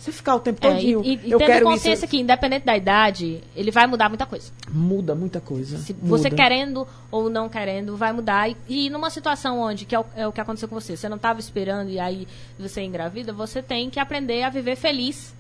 Você 0.01 0.11
ficar 0.13 0.35
o 0.35 0.41
tempo 0.41 0.67
É, 0.67 0.71
todinho. 0.73 1.03
e, 1.05 1.21
e 1.25 1.31
eu 1.31 1.39
tendo 1.39 1.47
quero 1.49 1.67
consciência 1.67 2.07
isso. 2.07 2.11
que, 2.11 2.19
independente 2.19 2.65
da 2.65 2.75
idade, 2.75 3.45
ele 3.55 3.71
vai 3.71 3.87
mudar 3.87 4.09
muita 4.09 4.25
coisa. 4.25 4.51
Muda 4.71 5.15
muita 5.15 5.43
coisa. 5.43 5.77
Se 5.77 5.93
muda. 5.93 6.07
você 6.09 6.31
querendo 6.31 6.89
ou 7.11 7.29
não 7.29 7.51
querendo, 7.51 7.99
vai 7.99 8.11
mudar. 8.11 8.49
E, 8.49 8.57
e 8.67 8.89
numa 8.89 9.11
situação 9.11 9.61
onde, 9.61 9.85
que 9.85 9.95
é 9.95 10.01
o, 10.01 10.05
é 10.17 10.27
o 10.27 10.33
que 10.33 10.41
aconteceu 10.41 10.67
com 10.69 10.75
você, 10.81 10.97
você 10.97 11.07
não 11.07 11.17
estava 11.17 11.39
esperando 11.39 11.91
e 11.91 12.01
aí 12.01 12.27
você 12.59 12.81
engravida, 12.83 13.31
você 13.31 13.63
tem 13.63 13.91
que 13.91 14.01
aprender 14.01 14.43
a 14.43 14.49
viver 14.49 14.75
feliz 14.75 15.35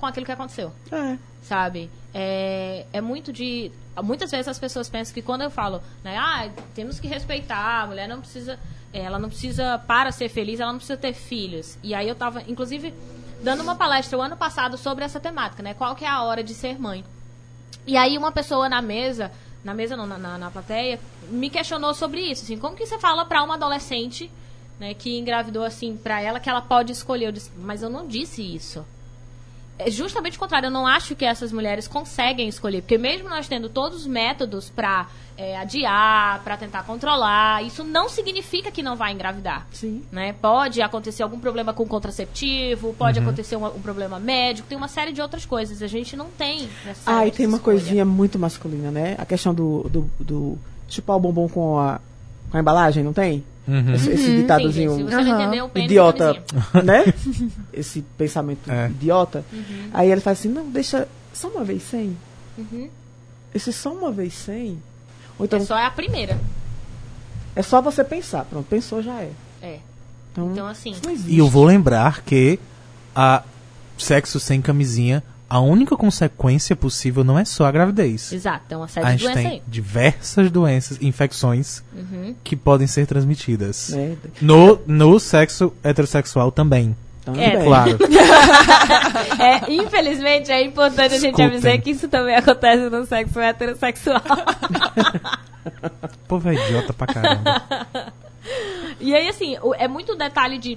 com 0.00 0.06
aquilo 0.06 0.24
que 0.26 0.32
aconteceu 0.32 0.72
É. 0.90 1.18
sabe? 1.42 1.90
É, 2.14 2.86
é 2.94 3.00
muito 3.02 3.30
de. 3.30 3.70
Muitas 4.02 4.30
vezes 4.30 4.48
as 4.48 4.58
pessoas 4.58 4.88
pensam 4.88 5.12
que 5.12 5.20
quando 5.20 5.42
eu 5.42 5.50
falo, 5.50 5.82
né, 6.02 6.16
ah, 6.16 6.48
temos 6.74 6.98
que 6.98 7.06
respeitar, 7.06 7.82
a 7.82 7.86
mulher 7.86 8.08
não 8.08 8.20
precisa. 8.20 8.58
Ela 8.92 9.18
não 9.18 9.28
precisa, 9.30 9.78
para 9.78 10.10
ser 10.12 10.28
feliz, 10.28 10.60
ela 10.60 10.70
não 10.70 10.78
precisa 10.78 10.98
ter 10.98 11.14
filhos. 11.14 11.78
E 11.82 11.94
aí 11.94 12.06
eu 12.08 12.14
tava, 12.14 12.42
inclusive, 12.46 12.92
dando 13.42 13.62
uma 13.62 13.74
palestra 13.74 14.16
o 14.16 14.22
ano 14.22 14.36
passado 14.36 14.78
sobre 14.78 15.04
essa 15.04 15.20
temática, 15.20 15.62
né? 15.62 15.74
Qual 15.74 15.94
que 15.94 16.04
é 16.04 16.08
a 16.08 16.22
hora 16.22 16.42
de 16.42 16.54
ser 16.54 16.80
mãe? 16.80 17.04
E 17.86 17.96
aí 17.96 18.16
uma 18.16 18.30
pessoa 18.30 18.68
na 18.68 18.80
mesa, 18.80 19.32
na 19.64 19.74
mesa 19.74 19.96
não, 19.96 20.06
na, 20.06 20.16
na, 20.16 20.38
na 20.38 20.50
plateia, 20.50 21.00
me 21.28 21.50
questionou 21.50 21.92
sobre 21.94 22.20
isso, 22.20 22.44
assim, 22.44 22.58
como 22.58 22.76
que 22.76 22.86
você 22.86 22.98
fala 22.98 23.24
pra 23.24 23.42
uma 23.42 23.54
adolescente, 23.54 24.30
né, 24.78 24.94
que 24.94 25.18
engravidou 25.18 25.64
assim 25.64 25.96
pra 25.96 26.20
ela 26.20 26.40
que 26.40 26.48
ela 26.48 26.62
pode 26.62 26.92
escolher? 26.92 27.26
Eu 27.26 27.32
disse, 27.32 27.50
mas 27.56 27.82
eu 27.82 27.90
não 27.90 28.06
disse 28.06 28.42
isso. 28.42 28.84
É 29.86 29.90
justamente 29.90 30.36
o 30.36 30.40
contrário, 30.40 30.66
eu 30.66 30.70
não 30.70 30.86
acho 30.86 31.14
que 31.14 31.24
essas 31.24 31.52
mulheres 31.52 31.86
conseguem 31.88 32.48
escolher, 32.48 32.82
porque 32.82 32.98
mesmo 32.98 33.28
nós 33.28 33.48
tendo 33.48 33.68
todos 33.68 34.00
os 34.00 34.06
métodos 34.06 34.70
pra 34.70 35.08
é, 35.36 35.56
adiar, 35.56 36.40
pra 36.44 36.56
tentar 36.56 36.82
controlar, 36.84 37.64
isso 37.64 37.82
não 37.82 38.08
significa 38.08 38.70
que 38.70 38.82
não 38.82 38.96
vai 38.96 39.12
engravidar. 39.12 39.66
Sim. 39.72 40.02
Né? 40.12 40.32
Pode 40.34 40.80
acontecer 40.82 41.22
algum 41.22 41.38
problema 41.38 41.72
com 41.72 41.86
contraceptivo, 41.86 42.94
pode 42.94 43.18
acontecer 43.18 43.56
um, 43.56 43.66
um 43.66 43.80
problema 43.80 44.18
médico, 44.18 44.68
tem 44.68 44.76
uma 44.76 44.88
série 44.88 45.12
de 45.12 45.20
outras 45.20 45.44
coisas. 45.44 45.82
A 45.82 45.86
gente 45.86 46.16
não 46.16 46.26
tem 46.26 46.68
Ah, 47.06 47.26
e 47.26 47.30
tem 47.30 47.46
uma 47.46 47.56
escolha. 47.56 47.78
coisinha 47.78 48.04
muito 48.04 48.38
masculina, 48.38 48.90
né? 48.90 49.16
A 49.18 49.24
questão 49.24 49.54
do, 49.54 49.88
do, 49.88 50.10
do 50.20 50.58
chupar 50.88 51.16
o 51.16 51.20
bombom 51.20 51.48
com 51.48 51.78
a, 51.78 52.00
com 52.50 52.56
a 52.56 52.60
embalagem, 52.60 53.02
não 53.02 53.12
tem? 53.12 53.44
Uhum. 53.66 53.94
Esse, 53.94 54.10
esse 54.10 54.24
Sim, 54.24 54.36
ditadozinho 54.42 54.96
se 54.96 55.02
você 55.04 55.14
Aham. 55.14 55.40
entendeu, 55.42 55.70
idiota, 55.76 56.42
né? 56.84 57.04
Esse 57.72 58.02
pensamento 58.18 58.68
É. 58.70 58.88
idiota. 58.90 59.44
Uhum. 59.52 59.90
Aí 59.94 60.10
ele 60.10 60.20
fala 60.20 60.32
assim, 60.34 60.48
não, 60.48 60.68
deixa 60.68 61.06
só 61.32 61.48
uma 61.48 61.62
vez 61.62 61.82
sem. 61.84 62.16
Uhum. 62.58 62.88
Esse 63.54 63.72
só 63.72 63.92
uma 63.92 64.10
vez 64.10 64.34
sem. 64.34 64.82
Ou 65.38 65.44
então, 65.46 65.60
É 65.60 65.64
só 65.64 65.76
a 65.76 65.90
primeira. 65.90 66.38
é 67.54 67.62
só 67.62 67.80
você 67.80 68.02
pensar. 68.02 68.44
Pronto, 68.46 68.66
pensou 68.68 69.00
já 69.02 69.20
é. 69.20 69.30
É. 69.62 69.78
Então, 70.32 70.50
Então, 70.52 70.66
assim. 70.66 70.94
E 71.26 71.38
eu 71.38 71.48
vou 71.48 71.64
lembrar 71.64 72.22
que 72.22 72.58
a 73.14 73.42
sexo 73.96 74.40
sem 74.40 74.60
camisinha, 74.60 75.22
a 75.54 75.60
única 75.60 75.96
consequência 75.96 76.74
possível 76.74 77.22
não 77.22 77.38
é 77.38 77.44
só 77.44 77.66
a 77.66 77.70
gravidez. 77.72 78.32
Exato, 78.32 78.64
tem 78.68 78.76
uma 78.78 78.88
série 78.88 79.06
A 79.06 79.10
de 79.10 79.18
gente 79.18 79.22
doenças 79.32 79.42
tem 79.42 79.52
aí. 79.52 79.62
diversas 79.68 80.50
doenças, 80.50 80.98
infecções 81.02 81.82
Uhum. 81.94 82.34
que 82.42 82.56
podem 82.56 82.86
ser 82.86 83.06
transmitidas. 83.06 83.90
Né? 83.90 84.16
No, 84.40 84.80
no 84.86 85.20
sexo 85.20 85.72
heterossexual 85.84 86.50
também, 86.50 86.96
Também. 87.24 87.44
É, 87.44 87.64
claro. 87.64 87.98
É, 89.38 89.72
infelizmente, 89.72 90.50
é 90.50 90.62
importante 90.64 91.14
a 91.14 91.18
gente 91.18 91.26
Escutem. 91.26 91.46
avisar 91.46 91.78
que 91.80 91.90
isso 91.90 92.08
também 92.08 92.34
acontece 92.34 92.88
no 92.90 93.04
sexo 93.06 93.38
heterossexual. 93.40 94.20
Pô, 96.28 96.40
é 96.46 96.54
idiota 96.54 96.92
pra 96.92 97.06
caramba. 97.06 97.62
E 99.00 99.14
aí, 99.14 99.28
assim, 99.28 99.56
o- 99.62 99.72
é 99.74 99.86
muito 99.86 100.16
detalhe 100.16 100.58
de. 100.58 100.76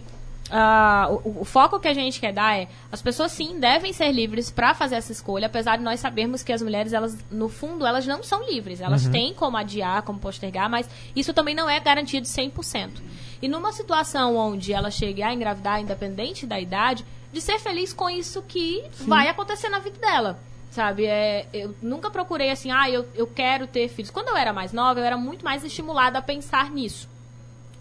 Ah, 0.57 1.09
o, 1.09 1.41
o 1.41 1.43
foco 1.43 1.81
que 1.81 1.87
a 1.89 1.93
gente 1.93 2.17
quer 2.17 2.31
dar 2.31 2.57
é 2.57 2.69
as 2.89 3.01
pessoas 3.01 3.33
sim 3.33 3.59
devem 3.59 3.91
ser 3.91 4.09
livres 4.13 4.49
para 4.49 4.73
fazer 4.73 4.95
essa 4.95 5.11
escolha, 5.11 5.47
apesar 5.47 5.75
de 5.75 5.83
nós 5.83 5.99
sabermos 5.99 6.43
que 6.43 6.53
as 6.53 6.61
mulheres 6.61 6.93
elas 6.93 7.17
no 7.29 7.49
fundo 7.49 7.85
elas 7.85 8.07
não 8.07 8.23
são 8.23 8.41
livres, 8.49 8.79
elas 8.79 9.05
têm 9.09 9.33
como 9.33 9.57
adiar, 9.57 10.03
como 10.03 10.17
postergar, 10.17 10.69
mas 10.69 10.89
isso 11.13 11.33
também 11.33 11.53
não 11.53 11.69
é 11.69 11.77
garantia 11.81 12.21
de 12.21 12.27
100%. 12.29 12.89
E 13.41 13.49
numa 13.49 13.73
situação 13.73 14.37
onde 14.37 14.71
ela 14.71 14.89
chegue 14.89 15.21
a 15.21 15.33
engravidar 15.33 15.81
independente 15.81 16.45
da 16.45 16.57
idade, 16.57 17.05
de 17.33 17.41
ser 17.41 17.59
feliz 17.59 17.91
com 17.91 18.09
isso 18.09 18.41
que 18.41 18.81
vai 18.99 19.27
acontecer 19.27 19.67
na 19.67 19.79
vida 19.79 19.99
dela. 19.99 20.39
Sabe, 20.71 21.05
é, 21.05 21.47
eu 21.53 21.75
nunca 21.81 22.09
procurei 22.09 22.49
assim, 22.49 22.71
ah, 22.71 22.89
eu, 22.89 23.05
eu 23.13 23.27
quero 23.27 23.67
ter 23.67 23.89
filhos. 23.89 24.09
Quando 24.09 24.29
eu 24.29 24.37
era 24.37 24.53
mais 24.53 24.71
nova, 24.71 25.01
eu 25.01 25.03
era 25.03 25.17
muito 25.17 25.43
mais 25.43 25.65
estimulada 25.65 26.19
a 26.19 26.21
pensar 26.21 26.69
nisso. 26.71 27.09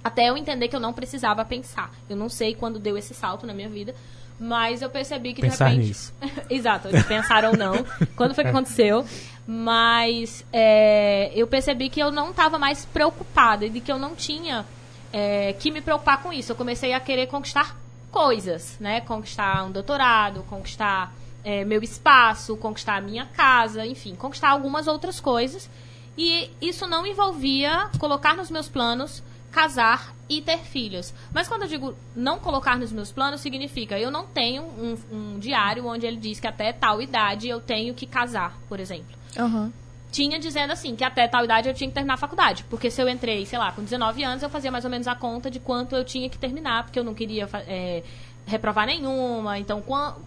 Até 0.04 0.28
eu 0.28 0.36
entender 0.36 0.68
que 0.68 0.76
eu 0.76 0.80
não 0.80 0.92
precisava 0.92 1.42
pensar. 1.46 1.90
Eu 2.08 2.16
não 2.16 2.28
sei 2.28 2.54
quando 2.54 2.78
deu 2.78 2.96
esse 2.96 3.14
salto 3.14 3.46
na 3.46 3.54
minha 3.54 3.70
vida, 3.70 3.94
mas 4.38 4.82
eu 4.82 4.90
percebi 4.90 5.32
que 5.32 5.40
Pensar 5.40 5.70
de 5.70 5.76
repente. 5.76 5.88
nisso. 5.88 6.14
Exato, 6.50 6.88
de 6.88 7.02
pensar 7.04 7.44
ou 7.46 7.56
não. 7.56 7.74
Quando 8.14 8.34
foi 8.34 8.44
que 8.44 8.50
aconteceu? 8.50 9.04
Mas 9.46 10.44
é, 10.52 11.32
eu 11.34 11.46
percebi 11.46 11.88
que 11.88 12.00
eu 12.00 12.10
não 12.10 12.30
estava 12.30 12.58
mais 12.58 12.84
preocupada 12.84 13.64
e 13.64 13.70
de 13.70 13.80
que 13.80 13.90
eu 13.90 13.98
não 13.98 14.14
tinha 14.14 14.66
é, 15.12 15.52
que 15.54 15.70
me 15.70 15.80
preocupar 15.80 16.22
com 16.22 16.32
isso. 16.32 16.52
Eu 16.52 16.56
comecei 16.56 16.92
a 16.92 17.00
querer 17.00 17.28
conquistar 17.28 17.76
coisas, 18.10 18.76
né? 18.80 19.00
Conquistar 19.00 19.64
um 19.64 19.70
doutorado, 19.70 20.42
conquistar 20.48 21.14
é, 21.44 21.64
meu 21.64 21.82
espaço, 21.82 22.56
conquistar 22.56 22.96
a 22.96 23.00
minha 23.00 23.26
casa, 23.26 23.86
enfim, 23.86 24.14
conquistar 24.16 24.50
algumas 24.50 24.86
outras 24.86 25.20
coisas. 25.20 25.70
E 26.16 26.50
isso 26.60 26.86
não 26.86 27.06
envolvia 27.06 27.88
colocar 27.98 28.34
nos 28.34 28.50
meus 28.50 28.68
planos 28.68 29.22
casar 29.54 30.12
e 30.28 30.42
ter 30.42 30.58
filhos. 30.58 31.14
Mas 31.32 31.46
quando 31.46 31.62
eu 31.62 31.68
digo 31.68 31.94
não 32.16 32.40
colocar 32.40 32.76
nos 32.76 32.90
meus 32.90 33.12
planos, 33.12 33.40
significa 33.40 33.96
eu 33.98 34.10
não 34.10 34.26
tenho 34.26 34.64
um, 34.64 34.98
um 35.12 35.38
diário 35.38 35.86
onde 35.86 36.04
ele 36.04 36.16
diz 36.16 36.40
que 36.40 36.46
até 36.48 36.72
tal 36.72 37.00
idade 37.00 37.48
eu 37.48 37.60
tenho 37.60 37.94
que 37.94 38.04
casar, 38.04 38.58
por 38.68 38.80
exemplo 38.80 39.16
Aham. 39.38 39.72
tinha 40.10 40.38
dizendo 40.38 40.72
assim, 40.72 40.96
que 40.96 41.04
até 41.04 41.28
tal 41.28 41.44
idade 41.44 41.68
eu 41.68 41.74
tinha 41.74 41.88
que 41.88 41.94
terminar 41.94 42.14
a 42.14 42.16
faculdade. 42.16 42.64
Porque 42.68 42.90
se 42.90 43.00
eu 43.00 43.08
entrei, 43.08 43.46
sei 43.46 43.58
lá, 43.58 43.70
com 43.70 43.82
19 43.82 44.24
anos, 44.24 44.42
eu 44.42 44.50
fazia 44.50 44.72
mais 44.72 44.84
ou 44.84 44.90
menos 44.90 45.06
a 45.06 45.14
conta 45.14 45.50
de 45.50 45.60
quanto 45.60 45.94
eu 45.94 46.04
tinha 46.04 46.28
que 46.28 46.38
terminar, 46.38 46.84
porque 46.84 46.98
eu 46.98 47.04
não 47.04 47.14
queria 47.14 47.48
é, 47.66 48.02
reprovar 48.46 48.86
nenhuma. 48.86 49.58
Então, 49.58 49.82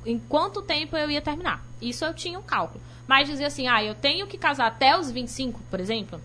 em 0.06 0.20
quanto 0.20 0.62
tempo 0.62 0.96
eu 0.98 1.10
ia 1.10 1.22
terminar? 1.22 1.66
Isso 1.82 2.04
eu 2.06 2.14
tinha 2.14 2.38
um 2.40 2.44
cálculo. 2.44 2.82
Mas 3.08 3.28
dizer 3.28 3.46
assim, 3.46 3.68
ah, 3.68 3.84
eu 3.84 3.96
tenho 3.96 4.28
que 4.28 4.38
casar 4.38 4.68
até 4.68 4.98
os 4.98 5.10
25, 5.10 5.62
por 5.70 5.80
exemplo. 5.80 6.20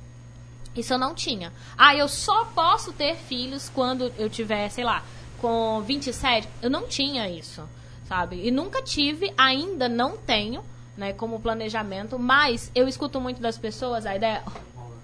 Isso 0.77 0.94
eu 0.94 0.99
não 0.99 1.15
tinha. 1.15 1.53
Ah, 1.77 1.94
eu 1.94 2.09
só 2.09 2.47
posso 2.47 2.93
ter 2.93 3.16
filhos 3.16 3.70
quando 3.74 4.12
eu 4.19 4.28
tiver, 4.31 4.69
sei 4.70 4.85
lá, 4.85 5.03
com 5.40 5.82
27. 5.82 6.49
Eu 6.62 6.70
não 6.70 6.86
tinha 6.86 7.28
isso, 7.28 7.62
sabe? 8.09 8.47
E 8.47 8.51
nunca 8.51 8.81
tive, 8.81 9.32
ainda 9.36 9.89
não 9.89 10.16
tenho, 10.16 10.62
né, 10.97 11.12
como 11.12 11.40
planejamento, 11.40 12.19
mas 12.19 12.70
eu 12.74 12.89
escuto 12.89 13.20
muito 13.20 13.40
das 13.40 13.59
pessoas 13.59 14.07
a 14.07 14.16
ideia. 14.16 14.43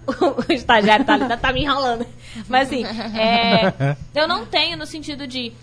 O 0.09 0.51
estagiário 0.51 1.05
tá, 1.05 1.13
ali, 1.13 1.37
tá 1.37 1.53
me 1.53 1.61
enrolando. 1.61 2.03
Mas 2.47 2.67
assim, 2.67 2.83
é, 2.83 3.95
eu 4.15 4.27
não 4.27 4.43
tenho 4.43 4.75
no 4.75 4.87
sentido 4.87 5.27
de. 5.27 5.53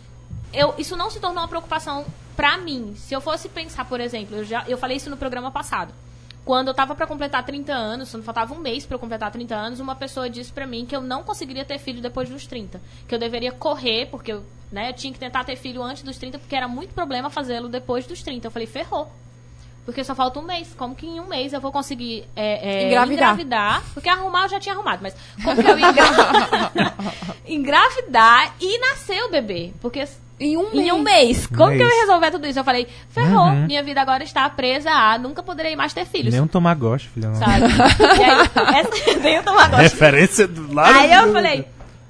Eu, 0.53 0.73
isso 0.78 0.97
não 0.97 1.11
se 1.11 1.19
tornou 1.19 1.43
uma 1.43 1.49
preocupação 1.49 2.07
pra 2.37 2.57
mim. 2.57 2.95
Se 2.97 3.12
eu 3.12 3.20
fosse 3.20 3.49
pensar, 3.49 3.87
por 3.87 4.01
exemplo, 4.01 4.37
eu, 4.37 4.45
já, 4.45 4.65
eu 4.69 4.78
falei 4.78 4.99
isso 4.99 5.11
no 5.11 5.16
programa 5.16 5.51
passado. 5.51 5.93
Quando 6.47 6.68
eu 6.68 6.74
tava 6.74 6.94
pra 6.94 7.09
completar 7.09 7.44
30 7.44 7.73
anos, 7.73 8.09
quando 8.09 8.23
faltava 8.23 8.55
um 8.55 8.60
mês 8.60 8.86
pra 8.86 8.94
eu 8.94 9.01
completar 9.01 9.32
30 9.32 9.52
anos, 9.52 9.81
uma 9.81 9.97
pessoa 9.97 10.31
disse 10.31 10.52
pra 10.52 10.64
mim 10.64 10.86
que 10.86 10.94
eu 10.94 11.01
não 11.01 11.24
conseguiria 11.24 11.64
ter 11.64 11.77
filho 11.77 12.01
depois 12.01 12.28
dos 12.28 12.47
30. 12.47 12.81
Que 13.09 13.16
eu 13.16 13.18
deveria 13.18 13.51
correr, 13.51 14.06
porque 14.06 14.32
eu, 14.32 14.44
né, 14.70 14.90
eu 14.90 14.93
tinha 14.93 15.12
que 15.12 15.18
tentar 15.18 15.43
ter 15.43 15.56
filho 15.56 15.82
antes 15.82 16.05
dos 16.05 16.16
30, 16.16 16.39
porque 16.39 16.55
era 16.55 16.68
muito 16.68 16.94
problema 16.94 17.28
fazê-lo 17.31 17.68
depois 17.68 18.06
dos 18.06 18.23
30. 18.23 18.47
Eu 18.47 18.52
falei, 18.52 18.68
ferrou. 18.68 19.10
Porque 19.87 20.03
só 20.05 20.15
falta 20.15 20.39
um 20.41 20.43
mês. 20.43 20.75
Como 20.77 20.95
que 20.95 21.07
em 21.07 21.21
um 21.21 21.27
mês 21.29 21.53
eu 21.55 21.61
vou 21.61 21.71
conseguir 21.73 22.25
é, 22.37 22.83
é, 22.83 22.87
Engravidar. 22.89 23.13
engravidar? 23.31 23.83
Porque 23.95 24.09
arrumar 24.11 24.43
eu 24.43 24.49
já 24.51 24.61
tinha 24.61 24.75
arrumado, 24.75 24.99
mas 25.01 25.15
como 25.43 25.63
que 25.63 25.71
eu 25.71 25.79
ia 25.79 25.89
engra- 25.91 26.93
engravidar 27.47 28.55
e 28.61 28.79
nascer 28.79 29.23
o 29.25 29.31
bebê? 29.31 29.73
Porque 29.81 30.05
Em 30.39 30.57
um 30.57 30.71
em 30.75 30.93
um 30.93 30.99
mês. 30.99 31.27
mês. 31.39 31.47
Como 31.47 31.69
que 31.71 31.77
eu 31.77 31.87
mês. 31.87 31.95
ia 31.95 32.01
resolver 32.03 32.31
tudo 32.31 32.47
isso? 32.47 32.59
Eu 32.59 32.65
falei, 32.65 32.87
ferrou, 33.09 33.47
Uhum. 33.47 33.67
minha 33.67 33.83
vida 33.83 34.03
agora 34.03 34.23
está 34.23 34.49
presa 34.51 34.91
a 34.91 35.17
nunca 35.19 35.43
poderei 35.43 35.75
mais 35.77 35.95
ter 35.95 36.05
filhos. 36.05 36.33
Nem 36.35 36.43
um 36.43 36.47
Tamagotchi, 36.47 37.09
filha. 37.09 37.29
não. 37.29 37.37
Sabe? 37.37 37.63
e 38.19 38.23
aí, 38.23 38.51
essa, 38.81 39.17
nem 39.21 39.39
o 39.39 39.43
Tamagotchi. 39.43 39.83
Referência 39.83 40.47
do 40.47 40.75
lado. 40.75 40.95
Aí 40.99 41.13
eu 41.13 41.33
falei, 41.33 41.65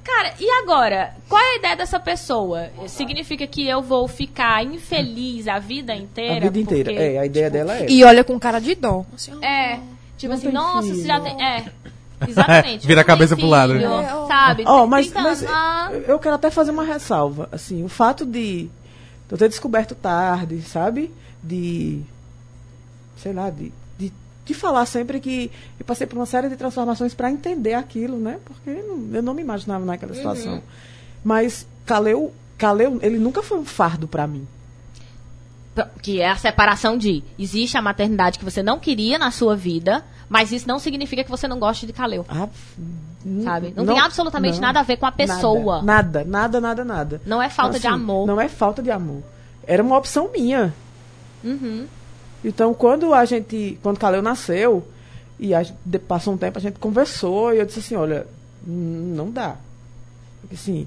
cara, 0.07 0.35
e 0.39 0.49
agora? 0.63 1.15
Qual 1.29 1.41
é 1.41 1.55
a 1.55 1.57
ideia 1.57 1.77
dessa 1.77 1.99
pessoa? 1.99 2.71
Significa 2.87 3.47
que 3.47 3.67
eu 3.67 3.83
vou 3.83 4.07
ficar 4.07 4.65
infeliz 4.65 5.49
a 5.49 5.59
vida 5.59 5.95
inteira? 5.95 6.37
A 6.47 6.51
vida 6.51 6.59
inteira. 6.61 6.91
Porque, 6.91 7.03
É, 7.03 7.19
a 7.19 7.27
ideia 7.27 7.51
dela 7.51 7.77
é. 7.77 7.87
E 7.91 8.05
olha 8.05 8.23
com 8.23 8.39
cara 8.39 8.61
de 8.61 8.75
dó. 8.77 9.05
Assim. 9.13 9.33
É, 9.45 9.81
tipo 10.17 10.33
Não 10.33 10.39
assim, 10.39 10.53
nossa, 10.53 10.83
filho. 10.83 10.97
você 10.97 11.07
já 11.07 11.21
tem. 11.21 11.43
É. 11.45 11.65
Exatamente. 12.27 12.87
Vira 12.89 13.01
a 13.01 13.05
cabeça 13.05 13.37
pro 13.37 13.47
lado, 13.47 13.75
filho, 13.75 13.89
né? 13.89 14.05
É. 14.05 14.27
Sabe? 14.29 14.63
Ó, 14.67 14.81
Tem 14.83 14.89
mas, 14.89 15.07
30 15.09 15.23
mas 15.23 15.45
ah, 15.49 15.91
eu 16.07 16.19
quero 16.19 16.35
até 16.37 16.51
fazer 16.51 16.71
uma 16.71 16.85
ressalva. 16.85 17.49
Assim, 17.51 17.85
o 17.85 17.89
fato 17.89 18.25
de 18.25 18.69
eu 19.29 19.37
ter 19.37 19.49
descoberto 19.49 19.95
tarde, 19.95 20.63
sabe? 20.63 21.13
De. 21.43 22.01
Sei 23.19 23.33
lá, 23.33 23.51
de, 23.51 23.73
de, 24.47 24.53
de 24.53 24.55
falar 24.55 24.87
sempre 24.87 25.21
que 25.21 25.51
eu 25.79 25.85
passei 25.85 26.07
por 26.07 26.17
uma 26.17 26.27
série 26.27 26.49
de 26.49 26.57
transformações 26.57 27.15
para 27.15 27.31
entender 27.31 27.75
aquilo, 27.75 28.19
né? 28.19 28.39
Porque 28.45 28.71
não- 28.83 29.15
eu 29.17 29.23
não 29.23 29.35
me 29.35 29.43
imaginava 29.43 29.85
naquela 29.85 30.15
situação. 30.15 30.55
Uhum. 30.55 30.63
Mas 31.25 31.67
Caleu, 31.85 32.33
Caleu, 32.57 32.99
ele 33.03 33.19
nunca 33.19 33.43
foi 33.43 33.59
um 33.59 33.65
fardo 33.65 34.07
para 34.09 34.27
mim. 34.27 34.47
que 36.03 36.21
é 36.23 36.31
a 36.31 36.37
separação 36.37 36.97
de 36.97 37.23
existe 37.39 37.77
a 37.77 37.83
maternidade 37.83 38.39
que 38.39 38.45
você 38.45 38.63
não 38.63 38.79
queria 38.79 39.19
na 39.19 39.31
sua 39.31 39.55
vida, 39.55 40.03
mas 40.27 40.51
isso 40.51 40.67
não 40.67 40.79
significa 40.79 41.23
que 41.23 41.31
você 41.31 41.47
não 41.47 41.59
goste 41.59 41.87
de 41.87 41.93
Kaleu. 41.93 42.25
Ah, 42.29 42.49
Sabe? 43.45 43.75
Não 43.77 43.85
tem 43.85 43.99
absolutamente 43.99 44.59
nada 44.61 44.81
a 44.81 44.83
ver 44.85 44.97
com 44.97 45.05
a 45.05 45.13
pessoa. 45.13 45.83
Nada, 45.83 46.25
nada, 46.25 46.61
nada, 46.61 46.85
nada. 46.85 47.21
Não 47.27 47.43
é 47.43 47.51
falta 47.51 47.79
de 47.79 47.87
Assim, 47.87 47.95
amor. 47.95 48.27
Não 48.27 48.41
é 48.41 48.49
falta 48.49 48.83
de 48.83 48.91
amor. 48.91 49.23
Era 49.67 49.83
uma 49.83 49.99
opção 49.99 50.31
minha. 50.33 50.73
Uhum. 51.45 51.87
Então, 52.47 52.73
quando 52.73 53.13
a 53.13 53.25
gente, 53.25 53.77
quando 53.83 53.99
Caleu 53.99 54.23
nasceu, 54.23 54.87
e 55.39 55.53
a 55.53 55.67
passou 56.07 56.35
um 56.35 56.39
tempo, 56.39 56.59
a 56.59 56.61
gente 56.63 56.79
conversou 56.79 57.53
e 57.53 57.59
eu 57.59 57.67
disse 57.67 57.81
assim, 57.81 57.97
olha, 57.97 58.25
não 58.65 59.31
dá. 59.31 59.57
Assim, 60.53 60.87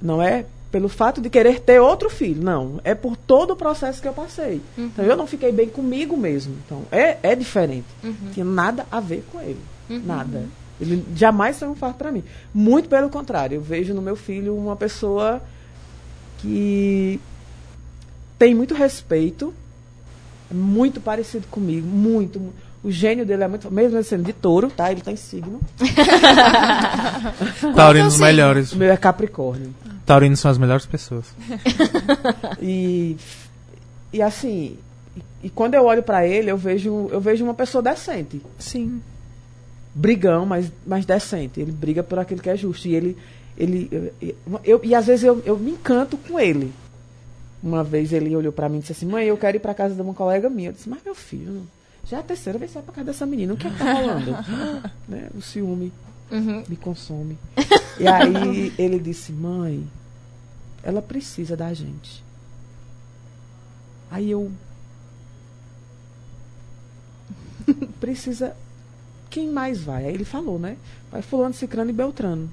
não 0.00 0.22
é 0.22 0.46
pelo 0.70 0.88
fato 0.88 1.20
de 1.20 1.28
querer 1.28 1.58
ter 1.60 1.80
outro 1.80 2.08
filho, 2.08 2.40
não. 2.42 2.80
É 2.84 2.94
por 2.94 3.16
todo 3.16 3.50
o 3.52 3.56
processo 3.56 4.00
que 4.00 4.06
eu 4.06 4.12
passei. 4.12 4.60
Então, 4.76 5.04
eu 5.04 5.16
não 5.16 5.26
fiquei 5.26 5.50
bem 5.50 5.68
comigo 5.68 6.16
mesmo. 6.16 6.54
Então, 6.64 6.84
é, 6.92 7.18
é 7.24 7.34
diferente. 7.34 7.88
Tinha 8.32 8.46
nada 8.46 8.86
a 8.88 9.00
ver 9.00 9.24
com 9.32 9.40
ele. 9.40 9.60
Nada. 9.88 10.44
Ele 10.80 11.04
jamais 11.16 11.58
foi 11.58 11.66
um 11.66 11.74
fardo 11.74 11.98
para 11.98 12.12
mim. 12.12 12.22
Muito 12.54 12.88
pelo 12.88 13.10
contrário, 13.10 13.56
eu 13.56 13.62
vejo 13.62 13.92
no 13.94 14.00
meu 14.00 14.14
filho 14.14 14.56
uma 14.56 14.76
pessoa 14.76 15.42
que 16.38 17.20
tem 18.38 18.54
muito 18.54 18.74
respeito, 18.74 19.52
é 20.50 20.54
muito 20.54 21.00
parecido 21.00 21.46
comigo, 21.48 21.86
muito. 21.86 22.38
mu- 22.40 22.52
O 22.82 22.90
gênio 22.90 23.26
dele 23.26 23.44
é 23.44 23.48
muito. 23.48 23.70
Mesmo 23.70 23.96
ele 23.96 24.04
sendo 24.04 24.22
de 24.24 24.32
touro, 24.32 24.70
tá? 24.70 24.90
Ele 24.92 25.00
tá 25.00 25.10
em 25.12 25.16
signo. 25.16 25.60
Taurinos 27.74 28.14
assim? 28.14 28.22
melhores. 28.22 28.72
O 28.72 28.76
meu 28.76 28.90
é 28.90 28.96
Capricórnio. 28.96 29.74
Taurinos 30.06 30.40
são 30.40 30.50
as 30.50 30.58
melhores 30.58 30.86
pessoas. 30.86 31.26
E, 32.60 33.16
e 34.12 34.22
assim. 34.22 34.76
E, 35.16 35.46
e 35.46 35.50
quando 35.50 35.74
eu 35.74 35.84
olho 35.84 36.02
pra 36.02 36.26
ele, 36.26 36.50
eu 36.50 36.56
vejo, 36.56 37.08
eu 37.10 37.20
vejo 37.20 37.44
uma 37.44 37.54
pessoa 37.54 37.82
decente. 37.82 38.40
Sim. 38.58 39.00
brigão, 39.94 40.44
mas, 40.46 40.70
mas 40.86 41.04
decente. 41.04 41.60
Ele 41.60 41.72
briga 41.72 42.02
por 42.02 42.18
aquilo 42.18 42.40
que 42.40 42.50
é 42.50 42.56
justo. 42.56 42.88
E 42.88 42.94
ele. 42.94 43.16
ele 43.56 44.12
eu, 44.20 44.60
eu- 44.64 44.80
e 44.82 44.94
às 44.94 45.06
vezes 45.06 45.24
eu, 45.24 45.42
eu 45.44 45.56
me 45.58 45.72
encanto 45.72 46.16
com 46.16 46.38
ele. 46.38 46.72
Uma 47.62 47.82
vez 47.82 48.12
ele 48.12 48.34
olhou 48.36 48.52
pra 48.52 48.68
mim 48.68 48.78
e 48.78 48.80
disse 48.80 48.92
assim: 48.92 49.06
Mãe, 49.06 49.26
eu 49.26 49.36
quero 49.36 49.56
ir 49.56 49.60
pra 49.60 49.74
casa 49.74 49.94
de 49.94 50.00
uma 50.00 50.14
colega 50.14 50.48
minha. 50.48 50.68
Eu 50.68 50.72
disse: 50.72 50.88
Mas 50.88 51.02
meu 51.04 51.14
filho, 51.14 51.66
já 52.04 52.18
é 52.18 52.20
a 52.20 52.22
terceira 52.22 52.58
vez 52.58 52.70
que 52.70 52.72
você 52.74 52.78
vai 52.78 52.86
pra 52.86 52.94
casa 52.94 53.06
dessa 53.06 53.26
menina. 53.26 53.52
O 53.54 53.56
que 53.56 53.66
é 53.66 53.70
que 53.70 53.78
tá 53.78 53.92
rolando? 53.94 54.30
né? 55.08 55.28
O 55.34 55.40
ciúme 55.42 55.92
Uhum. 56.30 56.62
me 56.68 56.76
consome. 56.76 57.38
E 57.98 58.06
aí 58.06 58.72
ele 58.78 58.98
disse: 58.98 59.32
Mãe, 59.32 59.84
ela 60.82 61.02
precisa 61.02 61.56
da 61.56 61.72
gente. 61.74 62.22
Aí 64.10 64.30
eu. 64.30 64.50
Precisa. 68.00 68.56
Quem 69.30 69.48
mais 69.50 69.80
vai? 69.82 70.06
Aí 70.06 70.14
ele 70.14 70.24
falou, 70.24 70.58
né? 70.58 70.76
Vai 71.10 71.20
Fulano, 71.22 71.52
Cicrano 71.54 71.90
e 71.90 71.92
Beltrano. 71.92 72.50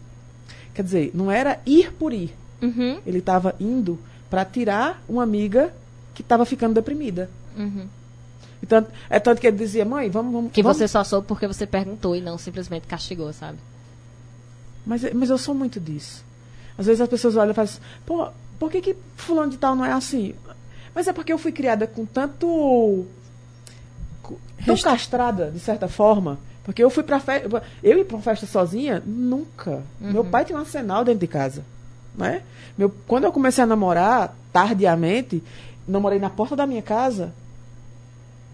Quer 0.74 0.84
dizer, 0.84 1.12
não 1.14 1.32
era 1.32 1.60
ir 1.66 1.94
por 1.94 2.12
ir. 2.14 2.34
Uhum. 2.62 3.00
Ele 3.06 3.20
estava 3.20 3.56
indo 3.60 3.98
para 4.30 4.46
tirar 4.46 5.02
uma 5.08 5.24
amiga 5.24 5.74
que 6.14 6.22
estava 6.22 6.46
ficando 6.46 6.74
deprimida. 6.74 7.30
Uhum. 7.58 7.88
Então, 8.62 8.86
é 9.10 9.20
tanto 9.20 9.40
que 9.40 9.48
ele 9.48 9.58
dizia: 9.58 9.86
Mãe, 9.86 10.10
vamos. 10.10 10.32
vamos 10.32 10.52
Que 10.52 10.64
vamos. 10.64 10.78
você 10.78 10.88
só 10.88 11.04
soube 11.04 11.28
porque 11.28 11.48
você 11.48 11.68
perguntou 11.68 12.16
e 12.16 12.22
não 12.22 12.38
simplesmente 12.38 12.88
castigou, 12.88 13.32
sabe? 13.32 13.58
Mas, 14.86 15.14
mas 15.14 15.30
eu 15.30 15.38
sou 15.38 15.54
muito 15.54 15.80
disso. 15.80 16.24
Às 16.78 16.86
vezes 16.88 17.02
as 17.02 17.08
pessoas 17.08 17.36
olham 17.36 17.52
e 17.52 17.54
falam 17.54 17.70
assim, 17.70 17.80
pô, 18.06 18.28
por 18.60 18.72
que, 18.72 18.82
que 18.82 18.98
fulano 19.16 19.52
de 19.52 19.58
tal 19.58 19.76
não 19.76 19.86
é 19.86 19.92
assim? 19.92 20.36
Mas 20.94 21.08
é 21.08 21.14
porque 21.14 21.32
eu 21.32 21.38
fui 21.38 21.52
criada 21.52 21.88
com 21.88 22.06
tanto. 22.06 23.06
tão 24.66 24.78
castrada, 24.78 25.52
de 25.52 25.60
certa 25.60 25.88
forma. 25.88 26.40
Porque 26.64 26.84
eu 26.84 26.90
fui 26.90 27.04
pra 27.04 27.20
festa. 27.20 27.64
Eu 27.84 28.00
ir 28.00 28.06
pra 28.06 28.18
uma 28.18 28.24
festa 28.24 28.46
sozinha, 28.48 29.02
nunca. 29.06 29.84
Meu 30.00 30.26
pai 30.26 30.46
tinha 30.46 30.58
um 30.58 30.62
arsenal 30.62 31.04
dentro 31.04 31.20
de 31.20 31.28
casa. 31.28 31.64
Né? 32.18 32.42
Meu, 32.78 32.90
quando 33.08 33.26
eu 33.26 33.32
comecei 33.32 33.64
a 33.64 33.68
namorar, 33.68 34.36
tardiamente, 34.54 35.44
namorei 35.88 36.20
na 36.20 36.30
porta 36.30 36.56
da 36.56 36.66
minha 36.66 36.82
casa, 36.82 37.34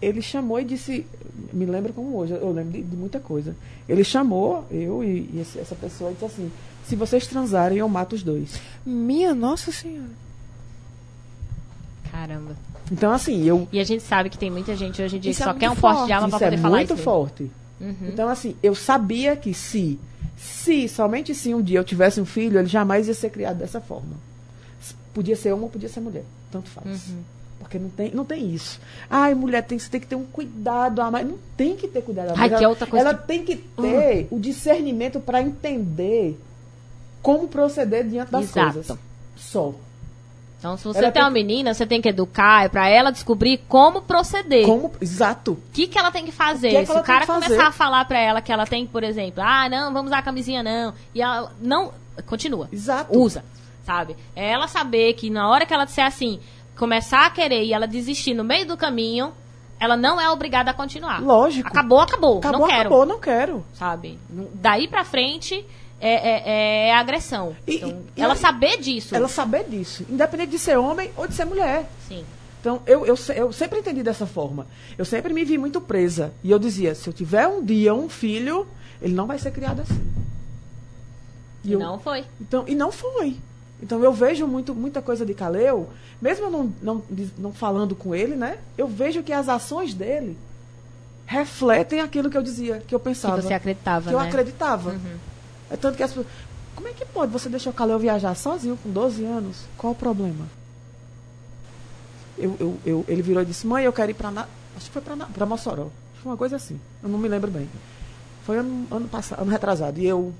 ele 0.00 0.20
chamou 0.20 0.58
e 0.60 0.64
disse, 0.64 1.06
me 1.52 1.64
lembro 1.64 1.92
como 1.92 2.16
hoje, 2.16 2.32
eu 2.34 2.50
lembro 2.52 2.72
de, 2.72 2.82
de 2.82 2.96
muita 2.96 3.20
coisa. 3.20 3.54
Ele 3.88 4.02
chamou 4.02 4.64
eu 4.70 5.02
e, 5.04 5.30
e 5.32 5.40
esse- 5.40 5.58
essa 5.58 5.74
pessoa 5.74 6.10
e 6.10 6.14
disse 6.14 6.24
assim: 6.24 6.50
se 6.86 6.96
vocês 6.96 7.26
transarem, 7.26 7.78
eu 7.78 7.88
mato 7.88 8.14
os 8.14 8.22
dois. 8.22 8.60
Minha 8.84 9.34
Nossa 9.34 9.70
Senhora. 9.72 10.08
Caramba. 12.10 12.56
Então, 12.90 13.12
assim, 13.12 13.42
eu. 13.44 13.66
E 13.72 13.80
a 13.80 13.84
gente 13.84 14.02
sabe 14.02 14.28
que 14.28 14.36
tem 14.36 14.50
muita 14.50 14.76
gente 14.76 15.00
hoje 15.00 15.16
em 15.16 15.20
dia 15.20 15.30
Isso 15.30 15.38
que 15.38 15.42
é 15.42 15.46
só 15.46 15.50
muito 15.52 15.60
quer 15.60 15.70
um 15.70 15.76
porte 15.76 15.96
forte, 15.96 16.06
de 16.06 16.12
arma 16.12 16.28
pra 16.28 16.36
isso 16.36 16.44
é 16.44 16.48
poder 16.50 16.62
falar 16.62 16.76
muito 16.78 16.94
isso. 16.94 17.02
forte. 17.02 17.50
Uhum. 17.80 17.96
Então, 18.08 18.28
assim, 18.28 18.56
eu 18.62 18.74
sabia 18.74 19.34
que 19.36 19.54
se, 19.54 19.98
se, 20.42 20.88
somente 20.88 21.34
se 21.34 21.54
um 21.54 21.62
dia 21.62 21.78
eu 21.78 21.84
tivesse 21.84 22.20
um 22.20 22.24
filho, 22.26 22.58
ele 22.58 22.68
jamais 22.68 23.06
ia 23.08 23.14
ser 23.14 23.30
criado 23.30 23.58
dessa 23.58 23.80
forma. 23.80 24.16
Podia 25.14 25.36
ser 25.36 25.52
homem 25.52 25.64
ou 25.64 25.70
podia 25.70 25.88
ser 25.88 26.00
mulher. 26.00 26.24
Tanto 26.50 26.68
faz. 26.70 26.86
Uhum. 27.08 27.22
Porque 27.60 27.78
não 27.78 27.88
tem, 27.90 28.10
não 28.12 28.24
tem 28.24 28.52
isso. 28.52 28.80
Ai, 29.08 29.34
mulher, 29.34 29.62
tem, 29.62 29.78
você 29.78 29.88
tem 29.88 30.00
que 30.00 30.06
ter 30.06 30.16
um 30.16 30.24
cuidado 30.24 31.00
a 31.00 31.10
mais. 31.10 31.26
Não 31.26 31.38
tem 31.56 31.76
que 31.76 31.86
ter 31.86 32.02
cuidado 32.02 32.30
a 32.30 32.32
Ai, 32.32 32.38
mais. 32.38 32.48
que 32.50 32.54
ela 32.56 32.64
é 32.64 32.68
outra 32.68 32.86
coisa 32.86 33.08
ela 33.08 33.18
que- 33.18 33.26
tem 33.26 33.44
que 33.44 33.56
ter 33.56 34.26
o 34.30 34.38
discernimento 34.40 35.20
para 35.20 35.40
entender 35.40 36.38
como 37.22 37.46
proceder 37.46 38.04
diante 38.08 38.32
das 38.32 38.44
Exato. 38.44 38.72
coisas. 38.74 38.98
Só. 39.36 39.74
Então, 40.62 40.76
se 40.76 40.84
você 40.84 41.00
Ela 41.00 41.10
tem 41.10 41.14
tem 41.14 41.22
uma 41.24 41.30
menina, 41.30 41.74
você 41.74 41.84
tem 41.84 42.00
que 42.00 42.08
educar, 42.08 42.66
é 42.66 42.68
pra 42.68 42.88
ela 42.88 43.10
descobrir 43.10 43.58
como 43.66 44.00
proceder. 44.00 44.64
Como, 44.64 44.92
exato. 45.00 45.54
O 45.54 45.72
que, 45.72 45.88
que 45.88 45.98
ela 45.98 46.12
tem 46.12 46.24
que 46.24 46.30
fazer? 46.30 46.68
O 46.68 46.70
que 46.70 46.76
é 46.76 46.80
que 46.84 46.92
Se 46.92 46.98
o 46.98 47.02
cara 47.02 47.26
começar 47.26 47.66
a 47.66 47.72
falar 47.72 48.04
pra 48.04 48.20
ela 48.20 48.40
que 48.40 48.52
ela 48.52 48.64
tem, 48.64 48.86
por 48.86 49.02
exemplo, 49.02 49.42
ah, 49.44 49.68
não, 49.68 49.92
vamos 49.92 50.12
usar 50.12 50.18
a 50.18 50.22
camisinha, 50.22 50.62
não. 50.62 50.94
E 51.12 51.20
ela 51.20 51.52
não. 51.60 51.92
Continua. 52.26 52.68
Exato. 52.70 53.18
Usa. 53.18 53.44
Sabe? 53.84 54.16
É 54.36 54.52
ela 54.52 54.68
saber 54.68 55.14
que 55.14 55.30
na 55.30 55.50
hora 55.50 55.66
que 55.66 55.74
ela 55.74 55.84
disser 55.84 56.06
assim, 56.06 56.38
começar 56.78 57.26
a 57.26 57.30
querer 57.30 57.64
e 57.64 57.72
ela 57.72 57.88
desistir 57.88 58.32
no 58.32 58.44
meio 58.44 58.64
do 58.64 58.76
caminho, 58.76 59.32
ela 59.80 59.96
não 59.96 60.20
é 60.20 60.30
obrigada 60.30 60.70
a 60.70 60.74
continuar. 60.74 61.20
Lógico. 61.20 61.68
Acabou, 61.68 61.98
acabou. 61.98 62.38
Acabou, 62.38 62.60
não 62.60 62.68
quero. 62.68 62.80
acabou, 62.80 63.06
não 63.06 63.18
quero. 63.18 63.64
Sabe? 63.72 64.16
Daí 64.54 64.86
pra 64.86 65.04
frente 65.04 65.66
é, 66.08 66.40
é, 66.86 66.88
é 66.88 66.94
agressão. 66.94 67.54
E- 67.66 67.76
Então, 67.76 68.02
e- 68.16 68.20
ela 68.20 68.34
saber 68.34 68.78
disso. 68.80 69.14
Ela 69.14 69.28
saber 69.28 69.64
disso. 69.68 70.04
Independente 70.10 70.50
de 70.50 70.58
ser 70.58 70.76
homem 70.78 71.10
ou 71.16 71.26
de 71.26 71.34
ser 71.34 71.44
mulher. 71.44 71.88
Sim. 72.08 72.24
Então, 72.60 72.80
eu, 72.86 73.04
eu, 73.06 73.16
eu 73.34 73.52
sempre 73.52 73.78
entendi 73.80 74.02
dessa 74.02 74.24
forma. 74.26 74.66
Eu 74.96 75.04
sempre 75.04 75.32
me 75.34 75.44
vi 75.44 75.58
muito 75.58 75.80
presa. 75.80 76.32
E 76.44 76.50
eu 76.50 76.58
dizia, 76.58 76.94
se 76.94 77.08
eu 77.08 77.12
tiver 77.12 77.46
um 77.48 77.64
dia 77.64 77.92
um 77.94 78.08
filho, 78.08 78.66
ele 79.00 79.14
não 79.14 79.26
vai 79.26 79.38
ser 79.38 79.50
criado 79.50 79.80
assim. 79.82 80.00
E 81.64 81.72
eu- 81.72 81.78
não 81.78 81.98
foi. 81.98 82.24
Então, 82.40 82.64
e 82.66 82.74
não 82.74 82.90
foi. 82.92 83.36
Então 83.82 84.02
eu 84.02 84.12
vejo 84.12 84.46
muito, 84.46 84.74
muita 84.74 85.02
coisa 85.02 85.26
de 85.26 85.34
Caleu, 85.34 85.88
mesmo 86.20 86.48
não, 86.48 86.72
não, 86.80 87.02
não 87.36 87.52
falando 87.52 87.96
com 87.96 88.14
ele, 88.14 88.36
né? 88.36 88.58
Eu 88.78 88.86
vejo 88.86 89.24
que 89.24 89.32
as 89.32 89.48
ações 89.48 89.92
dele 89.92 90.38
refletem 91.26 92.00
aquilo 92.00 92.30
que 92.30 92.36
eu 92.36 92.42
dizia, 92.42 92.82
que 92.86 92.94
eu 92.94 93.00
Que 93.00 93.04
pensava. 93.06 93.42
você 93.42 93.54
acreditava, 93.54 94.08
que 94.08 94.14
eu 94.14 94.20
né? 94.20 94.28
acreditava. 94.28 94.94
É 95.72 95.76
tanto 95.76 95.96
que 95.96 96.02
as 96.02 96.10
pessoas. 96.10 96.26
Como 96.76 96.86
é 96.88 96.92
que 96.92 97.04
pode 97.06 97.32
você 97.32 97.48
deixar 97.48 97.70
o 97.70 97.72
Caleu 97.72 97.98
viajar 97.98 98.34
sozinho 98.34 98.76
com 98.82 98.90
12 98.90 99.24
anos? 99.24 99.64
Qual 99.76 99.92
o 99.92 99.96
problema? 99.96 100.46
Eu, 102.38 102.56
eu, 102.60 102.78
eu- 102.84 103.04
ele 103.08 103.22
virou 103.22 103.42
e 103.42 103.46
disse, 103.46 103.66
mãe, 103.66 103.84
eu 103.84 103.92
quero 103.92 104.10
ir 104.10 104.14
pra. 104.14 104.30
Na... 104.30 104.42
Acho 104.76 104.86
que 104.86 104.92
foi 104.92 105.02
pra 105.02 105.46
Mossoró. 105.46 105.88
Foi 106.22 106.30
uma 106.32 106.36
coisa 106.36 106.56
assim. 106.56 106.78
Eu 107.02 107.08
não 107.08 107.18
me 107.18 107.28
lembro 107.28 107.50
bem. 107.50 107.68
Foi 108.44 108.58
ano, 108.58 108.86
ano 108.90 109.08
passado, 109.08 109.40
ano 109.42 109.50
retrasado. 109.50 109.98
E 109.98 110.06
eu. 110.06 110.32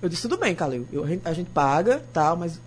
Eu 0.00 0.08
disse, 0.08 0.22
tudo 0.22 0.36
bem, 0.36 0.54
Calil. 0.54 0.86
Eu- 0.92 1.04
a, 1.04 1.06
gente, 1.08 1.22
a 1.28 1.32
gente 1.32 1.50
paga, 1.50 2.02
tal, 2.12 2.36
mas 2.36 2.60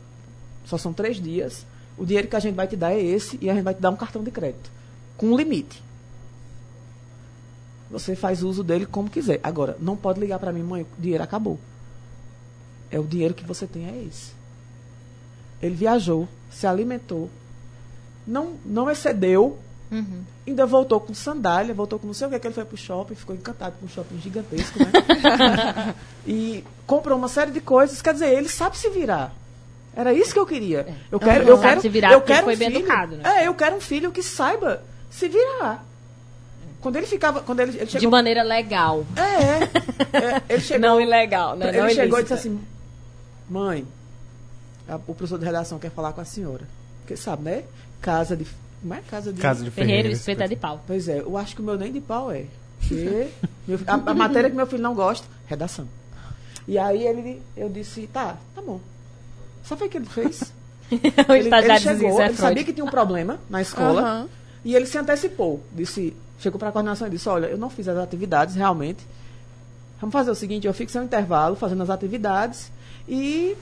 só 0.65 0.77
são 0.77 0.93
três 0.93 1.17
dias. 1.21 1.65
O 1.97 2.05
dinheiro 2.05 2.27
que 2.27 2.35
a 2.35 2.39
gente 2.39 2.55
vai 2.55 2.67
te 2.67 2.75
dar 2.75 2.91
é 2.93 3.01
esse 3.01 3.37
e 3.41 3.49
a 3.49 3.53
gente 3.53 3.63
vai 3.63 3.73
te 3.73 3.81
dar 3.81 3.89
um 3.89 3.95
cartão 3.95 4.23
de 4.23 4.31
crédito. 4.31 4.69
Com 5.17 5.27
um 5.27 5.37
limite. 5.37 5.81
Você 7.99 8.15
faz 8.15 8.43
uso 8.43 8.63
dele 8.63 8.85
como 8.85 9.09
quiser. 9.09 9.39
Agora, 9.41 9.77
não 9.79 9.95
pode 9.95 10.19
ligar 10.19 10.37
para 10.37 10.51
mim, 10.51 10.61
mãe, 10.63 10.81
o 10.83 11.01
dinheiro 11.01 11.23
acabou. 11.23 11.57
É 12.91 12.99
o 12.99 13.03
dinheiro 13.03 13.33
que 13.33 13.45
você 13.45 13.65
tem, 13.65 13.87
é 13.87 14.03
esse. 14.03 14.33
Ele 15.61 15.75
viajou, 15.75 16.27
se 16.51 16.67
alimentou, 16.67 17.29
não, 18.27 18.53
não 18.65 18.89
excedeu, 18.91 19.57
Uhum. 19.91 20.23
ainda 20.47 20.65
voltou 20.65 20.99
com 20.99 21.13
sandália, 21.13 21.73
voltou 21.73 21.99
com 21.99 22.07
não 22.07 22.13
sei 22.13 22.27
o 22.27 22.29
que, 22.31 22.39
que 22.39 22.47
ele 22.47 22.53
foi 22.55 22.65
pro 22.65 22.75
shopping, 22.75 23.13
ficou 23.15 23.35
encantado 23.35 23.75
com 23.79 23.85
um 23.85 23.89
shopping 23.89 24.19
gigantesco, 24.19 24.79
né? 24.79 24.91
e 26.25 26.63
comprou 26.87 27.17
uma 27.17 27.27
série 27.27 27.51
de 27.51 27.61
coisas, 27.61 28.01
quer 28.01 28.13
dizer, 28.13 28.33
ele 28.33 28.49
sabe 28.49 28.77
se 28.77 28.89
virar. 28.89 29.31
Era 29.95 30.11
isso 30.11 30.33
que 30.33 30.39
eu 30.39 30.45
queria. 30.45 30.97
Eu 31.09 31.19
quero, 31.19 31.47
eu 31.47 31.55
Sabe 31.55 31.67
quero, 31.69 31.81
se 31.81 31.89
virar 31.89 32.11
eu 32.11 32.19
porque 32.19 32.33
quero 32.33 32.45
foi 32.45 32.55
um 32.55 32.57
bem 32.57 32.67
filho, 32.67 32.79
educado, 32.79 33.15
né? 33.15 33.23
É, 33.43 33.47
eu 33.47 33.53
quero 33.53 33.75
um 33.77 33.79
filho 33.79 34.11
que 34.11 34.21
saiba 34.21 34.83
se 35.09 35.29
virar. 35.29 35.85
Quando 36.85 36.97
ele 36.97 37.07
ficava, 37.07 37.41
quando 37.41 37.61
ele, 37.61 37.71
ele 37.77 37.85
De 37.87 37.91
chegou, 37.93 38.11
maneira 38.11 38.43
legal. 38.43 39.03
é, 39.15 39.63
é, 40.17 40.41
ele 40.49 40.61
chegou, 40.61 40.87
Não 40.87 41.01
ilegal, 41.01 41.55
né? 41.55 41.69
ele 41.69 41.81
Não 41.81 41.89
chegou 41.89 42.19
e 42.19 42.21
ilícita. 42.21 42.35
disse 42.35 42.47
assim: 42.47 42.61
Mãe, 43.49 43.87
a- 44.87 44.97
o 44.97 44.99
professor 45.15 45.39
de 45.39 45.45
redação 45.45 45.79
quer 45.79 45.89
falar 45.89 46.13
com 46.13 46.21
a 46.21 46.25
senhora. 46.25 46.67
Porque 47.01 47.17
sabe, 47.17 47.41
né? 47.41 47.63
Casa 47.99 48.37
de. 48.37 48.45
Como 48.83 48.93
é? 48.93 49.01
Casa 49.09 49.33
de. 49.33 49.41
Casa 49.41 49.63
de 49.63 49.71
Ferreiro, 49.71 49.93
Ferreira. 50.03 50.15
espeto 50.15 50.43
é 50.43 50.47
de 50.47 50.55
pau. 50.55 50.83
Pois 50.85 51.07
é, 51.07 51.21
eu 51.21 51.35
acho 51.37 51.55
que 51.55 51.61
o 51.63 51.65
meu 51.65 51.75
nem 51.75 51.91
de 51.91 51.99
pau 52.01 52.31
é. 52.31 52.45
Porque 52.79 53.29
meu- 53.67 53.79
a, 53.87 53.93
a 53.95 54.13
matéria 54.13 54.47
que 54.47 54.55
meu 54.55 54.67
filho 54.67 54.83
não 54.83 54.93
gosta, 54.93 55.25
redação. 55.47 55.87
E 56.67 56.77
aí 56.77 57.01
ele, 57.03 57.41
eu 57.57 57.67
disse, 57.67 58.05
tá, 58.13 58.37
tá 58.53 58.61
bom. 58.61 58.79
Sabe 59.63 59.85
o 59.85 59.89
que 59.89 59.97
ele 59.97 60.05
fez? 60.05 60.53
ele, 60.91 61.49
ele 61.49 61.79
chegou, 61.79 62.21
é 62.21 62.25
ele 62.27 62.35
sabia 62.37 62.63
que 62.63 62.71
tinha 62.73 62.85
um 62.85 62.89
problema 62.91 63.39
na 63.49 63.59
escola. 63.59 64.01
Aham. 64.01 64.29
E 64.63 64.75
ele 64.75 64.85
se 64.85 64.99
antecipou. 64.99 65.63
Disse, 65.73 66.15
chegou 66.45 66.59
para 66.59 66.69
a 66.69 66.71
coordenação 66.71 67.07
e 67.07 67.11
disse, 67.11 67.27
olha, 67.27 67.47
eu 67.47 67.57
não 67.57 67.69
fiz 67.69 67.87
as 67.87 67.97
atividades 67.97 68.55
realmente. 68.55 69.05
Vamos 69.99 70.13
fazer 70.13 70.29
o 70.29 70.35
seguinte, 70.35 70.67
eu 70.67 70.73
fico 70.73 70.91
sem 70.91 71.01
um 71.01 71.05
intervalo 71.05 71.55
fazendo 71.55 71.81
as 71.81 71.89
atividades 71.89 72.71
e 73.07 73.57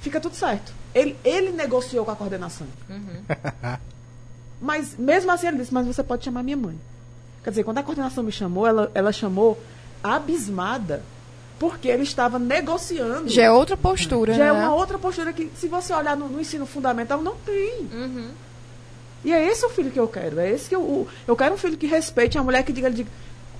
fica 0.00 0.20
tudo 0.20 0.34
certo. 0.34 0.72
Ele, 0.94 1.16
ele 1.24 1.50
negociou 1.50 2.04
com 2.04 2.10
a 2.10 2.16
coordenação. 2.16 2.66
Mas 4.60 4.96
mesmo 4.96 5.30
assim 5.30 5.48
ele 5.48 5.58
disse, 5.58 5.74
mas 5.74 5.84
você 5.84 6.04
pode 6.04 6.24
chamar 6.24 6.44
minha 6.44 6.56
mãe. 6.56 6.78
Quer 7.42 7.50
dizer, 7.50 7.64
quando 7.64 7.78
a 7.78 7.82
coordenação 7.82 8.22
me 8.22 8.30
chamou, 8.30 8.64
ela, 8.64 8.92
ela 8.94 9.10
chamou 9.10 9.60
abismada, 10.00 11.02
porque 11.58 11.88
ele 11.88 12.04
estava 12.04 12.38
negociando. 12.38 13.28
Já 13.28 13.42
é 13.42 13.50
outra 13.50 13.76
postura, 13.76 14.34
Já 14.34 14.44
né? 14.44 14.50
é 14.50 14.52
uma 14.52 14.72
outra 14.72 15.00
postura 15.00 15.32
que, 15.32 15.50
se 15.56 15.66
você 15.66 15.92
olhar 15.92 16.16
no, 16.16 16.28
no 16.28 16.40
ensino 16.40 16.64
fundamental, 16.64 17.20
não 17.20 17.34
tem. 17.38 17.88
Uhum. 17.92 18.30
E 19.24 19.32
é 19.32 19.46
esse 19.46 19.64
o 19.64 19.70
filho 19.70 19.90
que 19.90 20.00
eu 20.00 20.08
quero. 20.08 20.40
É 20.40 20.50
esse 20.50 20.68
que 20.68 20.74
eu, 20.74 21.06
eu 21.26 21.36
quero 21.36 21.54
um 21.54 21.58
filho 21.58 21.76
que 21.76 21.86
respeite 21.86 22.36
a 22.36 22.42
mulher 22.42 22.62
que 22.64 22.72
diga, 22.72 22.90
diga. 22.90 23.10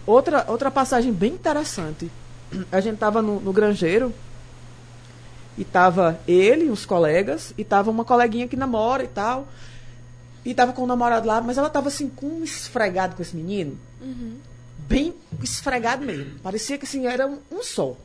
Outra, 0.07 0.45
outra 0.49 0.71
passagem 0.71 1.13
bem 1.13 1.33
interessante. 1.33 2.11
A 2.71 2.81
gente 2.81 2.95
estava 2.95 3.23
no, 3.23 3.41
no 3.41 3.53
granjeiro 3.53 4.13
e 5.57 5.65
tava 5.65 6.19
ele, 6.27 6.71
os 6.71 6.85
colegas, 6.85 7.55
e 7.57 7.65
tava 7.65 7.91
uma 7.91 8.05
coleguinha 8.05 8.49
que 8.49 8.57
namora 8.57 9.05
e 9.05 9.09
tal. 9.09 9.47
E 10.45 10.53
tava 10.53 10.73
com 10.73 10.83
o 10.83 10.87
namorado 10.87 11.27
lá, 11.27 11.41
mas 11.41 11.57
ela 11.57 11.71
tava 11.71 11.89
assim, 11.89 12.09
com 12.09 12.27
um 12.27 12.45
esfregado 12.45 13.15
com 13.15 13.23
esse 13.23 13.37
menino. 13.37 13.79
Bem 14.89 15.15
esfregado 15.43 16.05
mesmo. 16.05 16.39
Parecia 16.43 16.77
que 16.77 16.85
assim, 16.85 17.07
era 17.07 17.27
um, 17.27 17.39
um 17.51 17.63
só. 17.63 17.97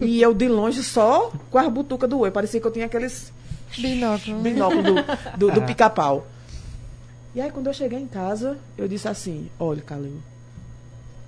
E 0.00 0.22
eu 0.22 0.32
de 0.32 0.48
longe 0.48 0.82
só 0.82 1.30
com 1.50 1.58
as 1.58 1.68
butucas 1.68 2.08
do 2.08 2.20
oi. 2.20 2.30
Parecia 2.30 2.60
que 2.60 2.66
eu 2.66 2.70
tinha 2.70 2.86
aqueles 2.86 3.32
Binóculo. 3.76 4.40
binóculo 4.40 4.82
do, 4.82 4.94
do, 5.36 5.50
do 5.52 5.62
pica-pau. 5.66 6.26
E 7.34 7.40
aí, 7.40 7.50
quando 7.50 7.66
eu 7.68 7.74
cheguei 7.74 7.98
em 7.98 8.06
casa, 8.06 8.58
eu 8.76 8.86
disse 8.86 9.08
assim: 9.08 9.50
Olha, 9.58 9.82
Calil, 9.82 10.20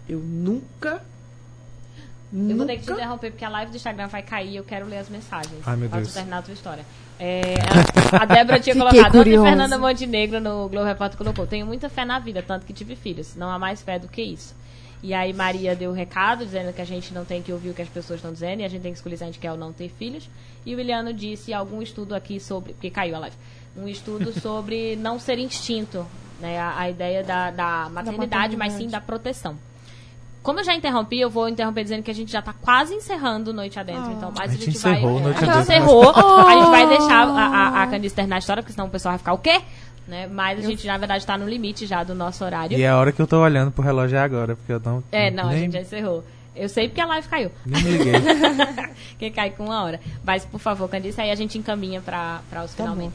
eu 0.09 0.19
nunca. 0.19 1.03
Eu 2.33 2.57
vou 2.57 2.67
ter 2.67 2.79
que 2.79 2.85
te 2.85 2.93
interromper 2.93 3.31
porque 3.31 3.45
a 3.45 3.49
live 3.49 3.71
do 3.71 3.77
Instagram 3.77 4.09
vai 4.09 4.23
cair 4.23 4.51
e 4.51 4.57
eu 4.57 4.65
quero 4.65 4.87
ler 4.87 4.99
as 4.99 5.09
mensagens. 5.09 5.61
Ai, 5.65 5.77
meu 5.77 5.89
Deus. 5.89 6.13
terminar 6.13 6.39
a 6.39 6.43
tua 6.43 6.53
história. 6.53 6.85
É, 7.19 7.55
a, 8.21 8.25
Débora 8.25 8.59
tinha 8.59 8.75
colocado, 8.77 9.13
curiosa. 9.13 9.49
Fernanda 9.49 9.79
Montenegro 9.79 10.41
no 10.41 10.69
Globo 10.69 10.85
Repórter 10.85 11.17
colocou, 11.17 11.47
tenho 11.47 11.65
muita 11.65 11.89
fé 11.89 12.05
na 12.05 12.19
vida, 12.19 12.43
tanto 12.43 12.67
que 12.67 12.73
tive 12.73 12.97
filhos. 12.97 13.37
Não 13.37 13.49
há 13.49 13.59
mais 13.59 13.83
fé 13.83 14.01
do 14.01 14.09
que 14.09 14.21
isso. 14.21 14.55
E 15.01 15.15
aí 15.15 15.33
Maria 15.33 15.77
deu 15.77 15.91
o 15.91 15.95
recado, 15.95 16.45
dizendo 16.45 16.73
que 16.73 16.81
a 16.81 16.85
gente 16.85 17.15
não 17.15 17.25
tem 17.25 17.41
que 17.41 17.53
ouvir 17.53 17.71
o 17.71 17.75
que 17.75 17.83
as 17.83 17.89
pessoas 17.89 18.19
estão 18.19 18.33
dizendo 18.33 18.61
e 18.61 18.65
a 18.65 18.69
gente 18.69 18.83
tem 18.83 18.91
que 18.91 18.99
escolher 18.99 19.17
se 19.17 19.23
a 19.23 19.27
gente 19.27 19.39
quer 19.39 19.53
ou 19.53 19.59
não 19.59 19.73
ter 19.73 19.91
filhos. 19.91 20.29
E 20.67 20.75
o 20.75 20.79
Williano 20.79 21.13
disse 21.13 21.53
algum 21.53 21.83
estudo 21.83 22.15
aqui 22.15 22.41
sobre... 22.41 22.73
Porque 22.73 22.91
caiu 22.91 23.15
a 23.15 23.19
live. 23.19 23.37
Um 23.77 23.89
estudo 23.89 24.33
sobre 24.41 24.97
não 24.97 25.19
ser 25.19 25.39
instinto, 25.39 26.07
né? 26.41 26.59
A, 26.59 26.79
a 26.81 26.91
ideia 26.91 27.23
da, 27.25 27.51
da 27.51 27.89
maternidade, 27.91 28.57
mas 28.57 28.73
sim 28.73 28.85
maternidade. 28.85 28.91
da 28.91 29.01
proteção. 29.01 29.57
Como 30.43 30.61
eu 30.61 30.65
já 30.65 30.75
interrompi, 30.75 31.19
eu 31.19 31.31
vou 31.31 31.49
interromper 31.49 31.83
dizendo 31.85 32.03
que 32.03 32.11
a 32.11 32.15
gente 32.15 32.31
já 32.31 32.43
tá 32.43 32.53
quase 32.53 32.95
encerrando 32.95 33.51
Noite 33.53 33.79
Adentro. 33.81 34.13
Então, 34.13 34.31
mas 34.31 34.51
A 34.51 34.55
a 34.55 34.57
gente 34.57 34.65
gente, 34.73 34.79
vai. 34.79 34.93
encerrou 34.93 35.21
Noite 35.21 35.37
a 35.37 35.41
gente 35.41 35.51
Adentro. 35.51 35.73
encerrou. 35.73 36.11
A 36.11 36.53
gente 36.55 36.71
vai 36.71 36.87
deixar 36.87 37.29
a, 37.29 37.47
a, 37.47 37.83
a 37.83 37.87
Candice 37.87 38.15
terminar 38.15 38.37
a 38.37 38.39
história, 38.41 38.63
porque 38.63 38.75
senão 38.75 38.87
o 38.87 38.91
pessoal 38.91 39.13
vai 39.13 39.19
ficar 39.19 39.33
o 39.33 39.39
quê? 39.39 39.63
Né? 40.07 40.27
Mas 40.27 40.59
a 40.59 40.63
gente, 40.69 40.87
na 40.87 40.99
verdade, 40.99 41.25
tá 41.25 41.39
no 41.39 41.49
limite 41.49 41.87
já 41.87 42.05
do 42.05 42.15
nosso 42.15 42.45
horário. 42.45 42.77
E 42.77 42.83
é 42.83 42.89
a 42.91 42.99
hora 42.99 43.11
que 43.11 43.23
eu 43.23 43.27
tô 43.27 43.41
olhando 43.41 43.71
pro 43.71 43.83
relógio 43.83 44.17
é 44.19 44.21
agora, 44.21 44.55
porque 44.55 44.71
eu 44.75 44.81
não. 44.85 45.03
É, 45.11 45.31
não, 45.31 45.45
a 45.45 45.53
nem, 45.53 45.61
gente 45.61 45.73
já 45.73 45.81
encerrou. 45.81 46.23
Eu 46.55 46.69
sei 46.69 46.89
porque 46.89 47.01
a 47.01 47.07
live 47.07 47.27
caiu. 47.27 47.51
nem 47.65 47.83
me 47.83 47.91
liguei. 47.93 48.13
que 49.19 49.31
cai 49.31 49.49
com 49.51 49.65
uma 49.65 49.83
hora. 49.83 49.99
Mas, 50.23 50.45
por 50.45 50.61
favor, 50.61 50.89
Candice, 50.91 51.23
aí 51.23 51.31
a 51.31 51.35
gente 51.35 51.57
encaminha 51.57 52.03
pra 52.03 52.43
os 52.63 52.75
Tá 52.75 52.85
bom. 52.85 53.11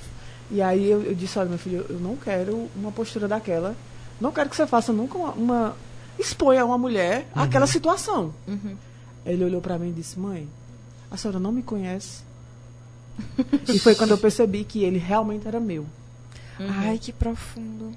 E 0.51 0.61
aí 0.61 0.89
eu, 0.89 1.01
eu 1.03 1.13
disse, 1.15 1.37
olha, 1.37 1.49
meu 1.49 1.59
filho, 1.59 1.85
eu 1.89 1.99
não 1.99 2.15
quero 2.15 2.69
uma 2.75 2.91
postura 2.91 3.27
daquela. 3.27 3.75
Não 4.19 4.31
quero 4.31 4.49
que 4.49 4.55
você 4.55 4.65
faça 4.67 4.91
nunca 4.91 5.17
uma. 5.17 5.31
uma 5.33 5.75
exponha 6.17 6.65
uma 6.65 6.77
mulher 6.77 7.27
àquela 7.33 7.65
situação. 7.67 8.33
Uhum. 8.47 8.75
Ele 9.25 9.43
olhou 9.45 9.61
pra 9.61 9.77
mim 9.79 9.89
e 9.89 9.93
disse, 9.93 10.19
mãe, 10.19 10.49
a 11.09 11.15
senhora 11.15 11.39
não 11.39 11.51
me 11.51 11.61
conhece. 11.63 12.23
e 13.67 13.79
foi 13.79 13.95
quando 13.95 14.11
eu 14.11 14.17
percebi 14.17 14.63
que 14.63 14.83
ele 14.83 14.97
realmente 14.97 15.47
era 15.47 15.59
meu. 15.59 15.85
Ai, 16.59 16.97
que 16.97 17.13
profundo. 17.13 17.93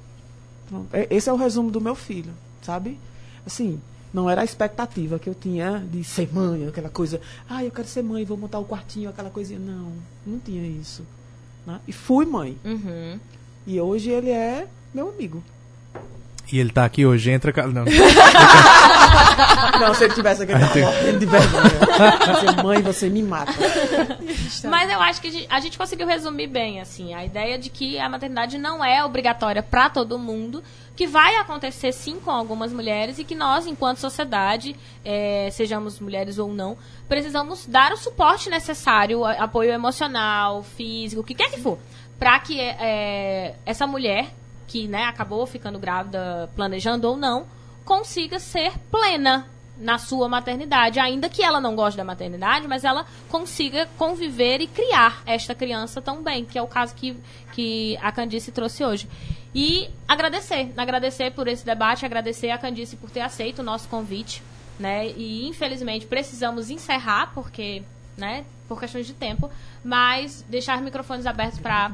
É- 0.92 1.08
Esse 1.10 1.28
é 1.28 1.32
o 1.32 1.36
resumo 1.36 1.70
do 1.70 1.80
meu 1.80 1.94
filho, 1.94 2.32
sabe? 2.62 2.98
Assim, 3.44 3.80
não 4.14 4.30
era 4.30 4.42
a 4.42 4.44
expectativa 4.44 5.18
que 5.18 5.28
eu 5.28 5.34
tinha 5.34 5.80
de 5.90 6.04
ser 6.04 6.32
mãe, 6.32 6.66
aquela 6.68 6.88
coisa. 6.88 7.20
Ah, 7.48 7.64
eu 7.64 7.70
quero 7.72 7.88
ser 7.88 8.02
mãe, 8.02 8.24
vou 8.24 8.36
montar 8.36 8.58
o 8.58 8.64
quartinho, 8.64 9.10
aquela 9.10 9.30
coisinha. 9.30 9.58
Não, 9.58 9.92
não 10.24 10.38
tinha 10.38 10.64
isso. 10.66 11.02
Né? 11.66 11.80
E 11.86 11.92
fui 11.92 12.24
mãe. 12.24 12.56
Uhum. 12.64 13.18
E 13.66 13.80
hoje 13.80 14.10
ele 14.10 14.30
é 14.30 14.66
meu 14.92 15.08
amigo. 15.08 15.42
E 16.52 16.58
ele 16.58 16.70
tá 16.70 16.84
aqui 16.84 17.06
hoje, 17.06 17.30
entra. 17.30 17.52
Não. 17.68 17.84
Não, 19.80 19.94
se 19.94 20.04
ele 20.04 20.12
tivesse 20.14 20.42
aqui, 20.42 20.52
ele 20.52 20.84
morrendo 20.84 21.18
de 21.18 21.26
vergonha. 21.26 21.70
Dizer, 22.34 22.62
mãe, 22.62 22.82
você 22.82 23.08
me 23.08 23.22
mata. 23.22 23.54
Mas 24.68 24.90
eu 24.90 25.00
acho 25.00 25.22
que 25.22 25.28
a 25.28 25.30
gente, 25.30 25.46
a 25.48 25.60
gente 25.60 25.78
conseguiu 25.78 26.06
resumir 26.06 26.48
bem, 26.48 26.78
assim, 26.80 27.14
a 27.14 27.24
ideia 27.24 27.58
de 27.58 27.70
que 27.70 27.98
a 27.98 28.06
maternidade 28.08 28.58
não 28.58 28.84
é 28.84 29.02
obrigatória 29.02 29.62
para 29.62 29.88
todo 29.88 30.18
mundo, 30.18 30.62
que 30.94 31.06
vai 31.06 31.36
acontecer 31.36 31.92
sim 31.92 32.20
com 32.20 32.30
algumas 32.30 32.72
mulheres 32.72 33.18
e 33.18 33.24
que 33.24 33.34
nós, 33.34 33.66
enquanto 33.66 33.98
sociedade, 33.98 34.76
eh, 35.04 35.48
sejamos 35.50 35.98
mulheres 35.98 36.38
ou 36.38 36.52
não, 36.52 36.76
precisamos 37.08 37.66
dar 37.66 37.92
o 37.92 37.96
suporte 37.96 38.50
necessário, 38.50 39.24
apoio 39.24 39.70
emocional, 39.70 40.62
físico, 40.62 41.22
o 41.22 41.24
que 41.24 41.34
quer 41.34 41.50
que 41.50 41.60
for, 41.60 41.78
para 42.18 42.38
que 42.40 42.60
eh, 42.60 43.54
essa 43.64 43.86
mulher 43.86 44.34
que 44.66 44.86
né, 44.86 45.04
acabou 45.04 45.46
ficando 45.46 45.78
grávida, 45.78 46.50
planejando 46.54 47.08
ou 47.08 47.16
não, 47.16 47.46
consiga 47.84 48.38
ser 48.38 48.72
plena 48.90 49.46
na 49.76 49.98
sua 49.98 50.28
maternidade, 50.28 51.00
ainda 51.00 51.28
que 51.28 51.42
ela 51.42 51.60
não 51.60 51.74
goste 51.74 51.96
da 51.96 52.04
maternidade, 52.04 52.68
mas 52.68 52.84
ela 52.84 53.04
consiga 53.28 53.88
conviver 53.98 54.60
e 54.60 54.66
criar 54.66 55.22
esta 55.26 55.54
criança 55.54 56.00
tão 56.00 56.22
bem, 56.22 56.44
que 56.44 56.58
é 56.58 56.62
o 56.62 56.66
caso 56.66 56.94
que, 56.94 57.16
que 57.52 57.98
a 58.00 58.12
Candice 58.12 58.52
trouxe 58.52 58.84
hoje. 58.84 59.08
E 59.54 59.90
agradecer, 60.08 60.72
agradecer 60.76 61.30
por 61.32 61.46
esse 61.46 61.64
debate, 61.64 62.06
agradecer 62.06 62.50
a 62.50 62.58
Candice 62.58 62.96
por 62.96 63.10
ter 63.10 63.20
aceito 63.20 63.58
o 63.58 63.62
nosso 63.62 63.88
convite, 63.88 64.42
né? 64.78 65.08
E 65.08 65.46
infelizmente 65.46 66.06
precisamos 66.06 66.70
encerrar 66.70 67.32
porque, 67.34 67.82
né, 68.16 68.44
por 68.66 68.80
questões 68.80 69.06
de 69.06 69.12
tempo, 69.12 69.50
mas 69.84 70.44
deixar 70.48 70.78
os 70.78 70.84
microfones 70.84 71.26
abertos 71.26 71.58
para 71.58 71.92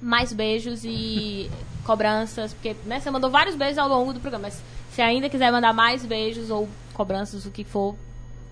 mais 0.00 0.32
beijos 0.32 0.84
e 0.84 1.50
cobranças, 1.84 2.54
porque 2.54 2.76
né, 2.84 3.00
você 3.00 3.10
mandou 3.10 3.30
vários 3.30 3.56
beijos 3.56 3.78
ao 3.78 3.88
longo 3.88 4.12
do 4.12 4.20
programa, 4.20 4.42
mas 4.42 4.62
se 4.92 5.02
ainda 5.02 5.28
quiser 5.28 5.50
mandar 5.50 5.72
mais 5.72 6.04
beijos 6.04 6.50
ou 6.50 6.68
cobranças, 6.94 7.44
o 7.44 7.50
que 7.50 7.64
for, 7.64 7.96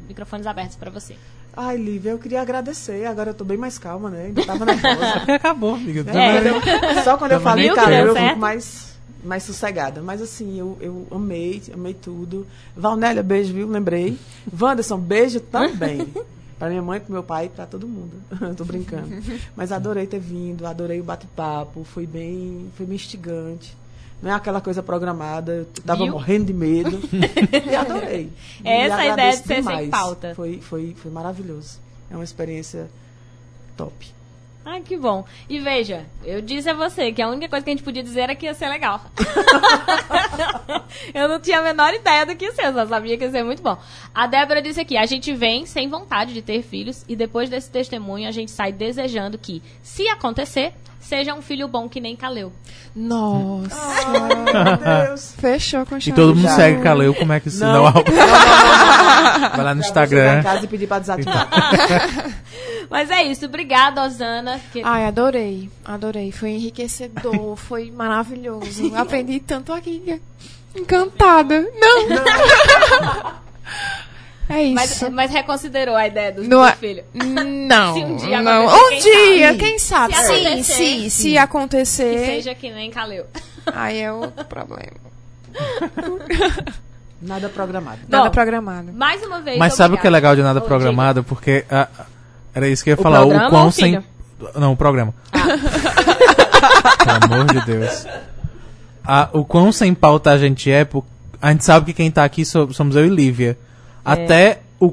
microfones 0.09 0.47
abertos 0.47 0.77
para 0.77 0.91
você. 0.91 1.17
Ai, 1.57 1.77
Lívia, 1.77 2.11
eu 2.11 2.19
queria 2.19 2.43
agradecer. 2.43 3.07
Agora 3.07 3.31
eu 3.31 3.35
tô 3.35 3.45
bem 3.45 3.57
mais 3.57 3.79
calma, 3.79 4.11
né? 4.11 4.27
Ainda 4.27 4.45
tava 4.45 4.65
nervosa. 4.67 5.07
Acabou, 5.35 5.75
amiga. 5.75 6.05
É. 6.11 6.39
Eu- 6.51 7.03
só 7.03 7.17
quando 7.17 7.33
eu 7.33 7.41
falei 7.41 7.65
calor, 7.75 7.91
deu 7.91 8.07
eu 8.09 8.15
fico 8.29 8.39
mais, 8.39 8.93
mais 9.25 9.43
sossegada. 9.43 10.03
Mas 10.03 10.21
assim, 10.21 10.59
eu, 10.59 10.77
eu 10.81 11.07
amei, 11.11 11.63
amei 11.73 11.95
tudo. 11.95 12.47
Valnélia, 12.77 13.23
beijo, 13.23 13.55
viu? 13.55 13.67
Lembrei. 13.69 14.19
Wanderson, 14.61 14.99
beijo 14.99 15.41
também. 15.41 16.07
Pra 16.59 16.71
minha 16.71 16.81
mãe, 16.81 16.99
pro 17.01 17.13
meu 17.13 17.23
pai 17.23 17.51
pra 17.55 17.67
todo 17.67 17.87
mundo. 17.87 18.13
Tô 18.57 18.65
brincando. 18.65 19.09
Mas 19.55 19.71
adorei 19.71 20.07
ter 20.07 20.19
vindo, 20.21 20.67
adorei 20.67 20.99
o 20.99 21.05
bate-papo. 21.05 21.85
Foi 21.85 22.07
bem, 22.07 22.71
foi 22.79 22.87
bem 22.87 22.95
instigante. 22.97 23.77
Não 24.23 24.31
é 24.31 24.35
aquela 24.35 24.61
coisa 24.61 24.83
programada. 24.83 25.53
Eu 25.53 25.67
tava 25.85 26.05
Viu? 26.05 26.13
morrendo 26.13 26.47
de 26.47 26.53
medo. 26.55 27.01
e 27.71 27.75
adorei. 27.75 28.33
E 28.65 28.69
Essa 28.69 29.05
é 29.05 29.11
a 29.11 29.13
ideia 29.13 29.31
de 29.33 29.37
ser 29.39 29.47
sem 29.47 29.57
demais. 29.59 29.89
pauta. 29.91 30.35
Foi, 30.35 30.61
foi, 30.61 30.97
foi 30.97 31.11
maravilhoso. 31.11 31.79
É 32.11 32.15
uma 32.15 32.25
experiência 32.25 32.89
top. 33.77 34.16
Ai, 34.69 34.81
que 34.81 34.97
bom. 34.97 35.25
E 35.49 35.61
veja, 35.61 36.05
eu 36.25 36.41
disse 36.43 36.69
a 36.69 36.75
você 36.75 37.13
que 37.13 37.23
a 37.23 37.29
única 37.29 37.49
coisa 37.49 37.63
que 37.65 37.71
a 37.71 37.75
gente 37.75 37.85
podia 37.85 38.03
dizer 38.03 38.23
era 38.23 38.35
que 38.35 38.47
ia 38.47 38.53
ser 38.55 38.69
legal. 38.69 39.01
eu 41.15 41.29
não 41.29 41.39
tinha 41.41 41.61
a 41.61 41.63
menor 41.63 41.95
ideia 41.95 42.27
do 42.27 42.35
que 42.35 42.45
ia 42.47 42.53
ser, 42.53 42.67
eu 42.67 42.73
só 42.73 42.85
sabia 42.87 43.17
que 43.17 43.23
ia 43.25 43.31
ser 43.31 43.45
muito 43.45 43.63
bom. 43.63 43.79
A 44.13 44.27
Débora 44.27 44.61
disse 44.61 44.81
aqui: 44.81 44.97
a 44.97 45.07
gente 45.07 45.33
vem 45.33 45.67
sem 45.67 45.89
vontade 45.89 46.35
de 46.35 46.43
ter 46.43 46.63
filhos 46.63 47.05
e 47.09 47.15
depois 47.15 47.49
desse 47.49 47.71
testemunho 47.71 48.29
a 48.29 48.33
gente 48.33 48.51
sai 48.51 48.73
desejando 48.73 49.39
que, 49.39 49.63
se 49.83 50.09
acontecer, 50.09 50.73
seja 50.99 51.33
um 51.33 51.43
filho 51.43 51.69
bom 51.69 51.89
que 51.89 52.01
nem 52.01 52.17
Caleu. 52.17 52.53
Nossa. 52.95 53.77
Meu 54.09 55.07
Deus. 55.07 55.33
Fechou 55.39 55.87
com 55.87 55.97
E 55.97 56.01
chave 56.01 56.17
todo 56.17 56.31
de 56.35 56.41
mundo 56.41 56.49
ouro. 56.51 56.57
segue 56.61 56.83
Caleu, 56.83 57.15
como 57.15 57.33
é 57.33 57.39
que 57.39 57.47
isso 57.49 57.61
Não. 57.65 57.85
não, 57.85 57.93
Vai 59.55 59.65
lá 59.65 59.75
no 59.77 59.81
Instagram. 59.81 60.41
em 60.41 60.43
casa 60.43 60.65
e 60.65 60.69
pedir 60.69 60.87
pra 60.89 60.99
desativar. 60.99 61.49
Mas 62.91 63.11
é 63.11 63.23
isso. 63.25 63.47
Obrigada, 63.47 64.03
Osana. 64.03 64.61
Que... 64.73 64.83
Ai, 64.85 65.07
adorei. 65.07 65.71
Adorei. 65.85 66.33
Foi 66.33 66.51
enriquecedor, 66.51 67.57
foi 67.57 67.91
maravilhoso. 67.91 68.95
Aprendi 68.95 69.41
tanto 69.41 69.73
aqui. 69.73 70.21
Encantada. 70.75 71.67
Não! 71.79 73.37
É 74.49 74.63
isso. 74.63 74.75
Mas, 74.75 75.13
mas 75.13 75.31
reconsiderou 75.33 75.97
a 75.97 76.07
ideia 76.07 76.31
do, 76.33 76.45
No- 76.45 76.65
do 76.65 76.77
filho. 76.77 77.05
Não. 77.13 77.95
Se 77.95 78.05
um 78.05 78.17
dia 78.17 78.41
não. 78.43 78.67
Um 78.67 78.89
quem 78.91 79.01
dia, 79.01 79.47
sabe? 79.49 79.59
quem 79.59 79.79
sabe? 79.79 80.15
Se 80.15 80.23
sim, 80.25 80.47
acontecer, 80.47 80.75
sim. 80.75 81.01
sim. 81.01 81.11
Se 81.11 81.31
Que 81.31 81.39
acontecer, 81.39 82.27
seja 82.27 82.55
que 82.55 82.71
nem 82.71 82.91
Caleu. 82.91 83.27
aí 83.67 83.99
é 83.99 84.13
outro 84.13 84.45
problema. 84.45 84.93
Nada 87.21 87.49
programado. 87.49 87.99
Nada 88.09 88.25
Bom, 88.27 88.31
programado. 88.31 88.93
Mais 88.93 89.23
uma 89.25 89.41
vez. 89.41 89.59
Mas 89.59 89.75
sabe 89.75 89.97
o 89.97 89.99
que 89.99 90.07
é 90.07 90.11
legal 90.11 90.37
de 90.37 90.43
nada 90.43 90.61
programado? 90.61 91.25
Porque 91.25 91.65
ah, 91.69 91.89
era 92.57 92.69
isso 92.69 92.83
que 92.83 92.91
eu 92.91 92.95
ia 92.95 92.99
O 92.99 93.03
falar. 93.03 93.19
programa 93.21 93.47
o 93.47 93.51
quão 93.51 93.71
sem. 93.71 94.03
Não, 94.57 94.73
o 94.73 94.77
programa. 94.77 95.15
Pelo 97.05 97.35
amor 97.35 97.47
de 97.47 97.65
Deus. 97.65 98.07
Ah, 99.05 99.29
o 99.33 99.45
quão 99.45 99.71
sem 99.71 99.95
pauta 99.95 100.31
a 100.31 100.39
gente 100.39 100.71
é, 100.71 100.85
por- 100.85 101.05
a 101.41 101.51
gente 101.53 101.65
sabe 101.65 101.87
que 101.87 101.93
quem 101.93 102.11
tá 102.11 102.25
aqui 102.25 102.45
so- 102.45 102.73
somos 102.73 102.97
eu 102.97 103.07
e 103.07 103.09
Lívia. 103.09 103.57
É. 104.05 104.11
Até 104.13 104.61
o 104.81 104.93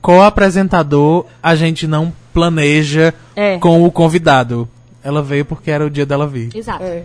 co-apresentador 0.00 1.26
a 1.42 1.54
gente 1.54 1.86
não 1.86 2.12
planeja 2.32 3.12
É. 3.36 3.58
com 3.58 3.84
o 3.84 3.90
convidado. 3.92 4.68
Ela 5.02 5.22
veio 5.22 5.44
porque 5.44 5.70
era 5.70 5.84
o 5.84 5.90
dia 5.90 6.06
dela 6.06 6.26
vir. 6.26 6.50
Exato. 6.56 6.82
É. 6.84 7.04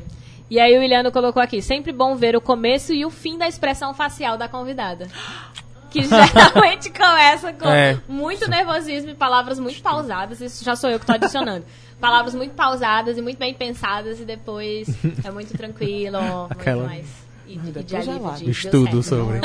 E 0.49 0.59
aí 0.59 0.77
o 0.77 0.81
Iliano 0.81 1.11
colocou 1.11 1.41
aqui, 1.41 1.61
sempre 1.61 1.91
bom 1.91 2.15
ver 2.15 2.35
o 2.35 2.41
começo 2.41 2.91
e 2.93 3.05
o 3.05 3.09
fim 3.11 3.37
da 3.37 3.47
expressão 3.47 3.93
facial 3.93 4.37
da 4.37 4.47
convidada. 4.47 5.07
Que 5.89 6.03
geralmente 6.03 6.89
começa 6.95 7.51
com 7.53 7.67
É. 7.69 7.99
muito 8.07 8.47
nervosismo 8.49 9.09
e 9.11 9.15
palavras 9.15 9.59
muito 9.59 9.81
pausadas. 9.81 10.39
Isso 10.41 10.63
já 10.63 10.75
sou 10.75 10.89
eu 10.89 10.99
que 10.99 11.05
tô 11.05 11.13
adicionando. 11.13 11.65
Palavras 11.99 12.33
muito 12.33 12.53
pausadas 12.53 13.17
e 13.17 13.21
muito 13.21 13.37
bem 13.37 13.53
pensadas 13.53 14.19
e 14.19 14.23
depois 14.25 14.87
é 15.23 15.31
muito 15.31 15.55
tranquilo, 15.57 16.17
Aquela- 16.49 16.77
muito 16.87 16.89
mais. 16.95 17.07
E, 17.47 17.53
e 17.55 17.57
de 17.83 17.95
alívio 17.95 18.31
de 18.35 18.51
Estudo 18.51 19.01
certo. 19.03 19.25
sobre. 19.25 19.39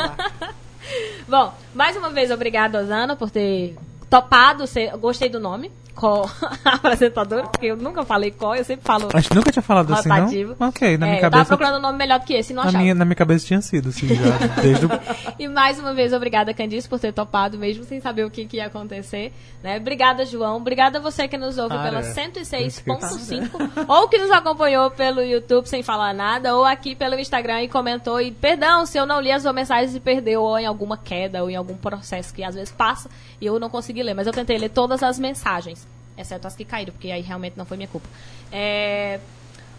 Bom, 1.26 1.54
mais 1.74 1.96
uma 1.96 2.10
vez, 2.10 2.30
obrigada, 2.30 2.80
Osana, 2.80 3.16
por 3.16 3.30
ter 3.30 3.74
topado. 4.10 4.66
Ser, 4.66 4.90
gostei 4.98 5.28
do 5.30 5.40
nome, 5.40 5.72
co-apresentador, 5.94 7.48
porque 7.50 7.66
eu 7.66 7.76
nunca 7.76 8.04
falei 8.04 8.30
co, 8.30 8.54
eu 8.54 8.64
sempre 8.64 8.84
falo 8.84 9.08
A 9.14 9.20
gente 9.20 9.34
nunca 9.34 9.50
tinha 9.52 9.62
falado 9.62 9.92
assim, 9.94 10.08
rotativo. 10.08 10.56
não? 10.58 10.68
Ok, 10.68 10.98
na 10.98 11.06
É, 11.06 11.10
minha 11.10 11.18
eu 11.18 11.20
tava 11.22 11.30
cabeça. 11.32 11.48
procurando 11.56 11.78
um 11.78 11.82
nome 11.82 11.98
melhor 11.98 12.18
do 12.20 12.26
que 12.26 12.34
esse, 12.34 12.52
não 12.52 12.62
Na 12.62 12.68
achava. 12.68 12.82
minha, 12.82 12.94
na 12.94 13.04
minha 13.04 13.14
cabeça 13.16 13.46
tinha 13.46 13.60
sido, 13.60 13.88
assim, 13.88 14.08
já. 14.08 14.36
Desde 14.60 14.86
o 14.86 14.90
E 15.38 15.48
mais 15.48 15.78
uma 15.78 15.94
vez, 15.94 16.12
obrigada, 16.12 16.52
Candice, 16.54 16.88
por 16.88 16.98
ter 16.98 17.12
topado, 17.12 17.56
mesmo 17.58 17.84
sem 17.84 18.00
saber 18.00 18.24
o 18.24 18.30
que, 18.30 18.44
que 18.46 18.56
ia 18.56 18.66
acontecer. 18.66 19.32
Né? 19.62 19.76
Obrigada, 19.78 20.24
João. 20.26 20.56
Obrigada 20.56 20.98
a 20.98 21.00
você 21.00 21.26
que 21.28 21.36
nos 21.36 21.56
ouve 21.58 21.74
Para. 21.74 21.82
pela 21.82 22.02
106.5, 22.02 23.84
ou 23.88 24.08
que 24.08 24.18
nos 24.18 24.30
acompanhou 24.30 24.90
pelo 24.90 25.22
YouTube 25.22 25.66
sem 25.68 25.82
falar 25.82 26.12
nada, 26.12 26.54
ou 26.54 26.64
aqui 26.64 26.94
pelo 26.94 27.18
Instagram 27.18 27.62
e 27.62 27.68
comentou. 27.68 28.20
E 28.20 28.30
perdão 28.30 28.86
se 28.86 28.98
eu 28.98 29.06
não 29.06 29.20
li 29.20 29.30
as 29.32 29.42
suas 29.42 29.54
mensagens 29.54 29.94
e 29.94 30.00
perdeu, 30.00 30.42
ou 30.42 30.58
em 30.58 30.66
alguma 30.66 30.96
queda, 30.96 31.42
ou 31.42 31.50
em 31.50 31.56
algum 31.56 31.76
processo 31.76 32.32
que 32.34 32.42
às 32.42 32.54
vezes 32.54 32.72
passa 32.72 33.08
e 33.40 33.46
eu 33.46 33.58
não 33.58 33.68
consegui 33.70 34.02
ler. 34.02 34.14
Mas 34.14 34.26
eu 34.26 34.32
tentei 34.32 34.58
ler 34.58 34.68
todas 34.70 35.02
as 35.02 35.18
mensagens, 35.18 35.83
exceto 36.16 36.46
as 36.46 36.56
que 36.56 36.64
caíram, 36.64 36.92
porque 36.92 37.10
aí 37.10 37.20
realmente 37.20 37.56
não 37.56 37.64
foi 37.64 37.76
minha 37.76 37.88
culpa. 37.88 38.08
É. 38.50 39.20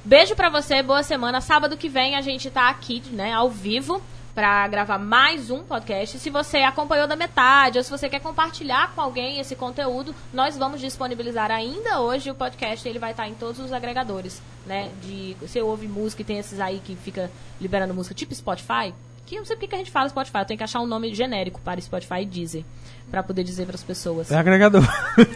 Beijo 0.03 0.35
pra 0.35 0.49
você, 0.49 0.83
boa 0.83 1.01
semana. 1.01 1.41
Sábado 1.41 1.75
que 1.75 1.89
vem 1.89 2.15
a 2.15 2.21
gente 2.21 2.49
tá 2.51 2.69
aqui, 2.69 3.01
né, 3.11 3.33
ao 3.33 3.49
vivo, 3.49 3.99
pra 4.35 4.67
gravar 4.67 4.99
mais 4.99 5.49
um 5.49 5.63
podcast. 5.63 6.19
Se 6.19 6.29
você 6.29 6.57
acompanhou 6.57 7.07
da 7.07 7.15
metade, 7.15 7.77
ou 7.79 7.83
se 7.83 7.89
você 7.89 8.07
quer 8.07 8.19
compartilhar 8.19 8.93
com 8.93 9.01
alguém 9.01 9.39
esse 9.39 9.55
conteúdo, 9.55 10.13
nós 10.31 10.57
vamos 10.57 10.79
disponibilizar 10.79 11.49
ainda 11.49 12.01
hoje 12.01 12.29
o 12.29 12.35
podcast. 12.35 12.87
Ele 12.87 12.99
vai 12.99 13.11
estar 13.11 13.27
em 13.27 13.33
todos 13.33 13.59
os 13.59 13.73
agregadores, 13.73 14.41
né? 14.65 14.91
De, 15.01 15.35
você 15.39 15.61
ouve 15.61 15.87
música 15.87 16.21
e 16.21 16.25
tem 16.25 16.37
esses 16.37 16.59
aí 16.59 16.81
que 16.83 16.95
fica 16.97 17.31
liberando 17.59 17.93
música, 17.93 18.13
tipo 18.13 18.35
Spotify. 18.35 18.93
Que 19.25 19.35
eu 19.35 19.39
não 19.39 19.45
sei 19.45 19.55
porque 19.55 19.67
que 19.67 19.75
a 19.75 19.79
gente 19.79 19.89
fala 19.91 20.07
Spotify, 20.09 20.37
eu 20.39 20.45
tenho 20.45 20.57
que 20.57 20.63
achar 20.63 20.79
um 20.81 20.85
nome 20.85 21.13
genérico 21.13 21.59
para 21.61 21.79
Spotify 21.81 22.21
e 22.21 22.25
Deezer. 22.25 22.63
Pra 23.09 23.21
poder 23.23 23.43
dizer 23.43 23.65
pras 23.67 23.83
pessoas. 23.83 24.31
é 24.31 24.37
agregador. 24.37 24.83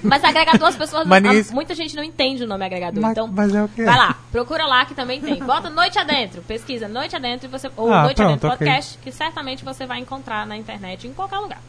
Mas 0.04 0.24
agregador, 0.24 0.68
as 0.68 0.76
pessoas. 0.76 1.08
Mas 1.08 1.22
não- 1.24 1.56
Muita 1.56 1.76
gente 1.76 1.96
não 1.96 2.04
entende 2.04 2.44
o 2.44 2.48
nome 2.48 2.66
agregador. 2.66 3.02
Mas- 3.02 3.12
então, 3.12 3.28
mas 3.28 3.54
é 3.54 3.64
o 3.64 3.68
que 3.70 3.82
é. 3.82 3.86
vai 3.86 3.96
lá, 3.96 4.20
procura 4.32 4.66
lá 4.66 4.86
que 4.86 4.96
também 4.96 5.22
tem. 5.22 5.36
Bota 5.44 5.70
Noite 5.70 5.98
Adentro, 6.00 6.42
pesquisa 6.42 6.88
Noite 6.88 7.16
Adentro 7.16 7.48
e 7.48 7.50
você. 7.50 7.70
Ou 7.78 7.92
Ah, 7.94 8.04
Noite 8.04 8.16
pronto, 8.18 8.48
Adentro. 8.48 8.50
Podcast, 8.50 8.98
que 8.98 9.12
certamente 9.12 9.64
você 9.64 9.86
vai 9.86 10.00
encontrar 10.00 10.46
na 10.48 10.58
internet, 10.58 11.08
em 11.08 11.14
qualquer 11.14 11.38
lugar. 11.38 11.62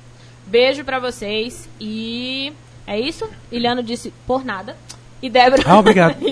Beijo 0.47 0.84
pra 0.84 0.98
vocês 0.98 1.68
e. 1.78 2.52
É 2.86 2.98
isso? 2.98 3.28
Iliano 3.52 3.82
disse 3.82 4.12
por 4.26 4.42
nada. 4.44 4.76
E 5.22 5.28
Débora. 5.28 5.62
Ah, 5.66 5.78
obrigado. 5.78 6.16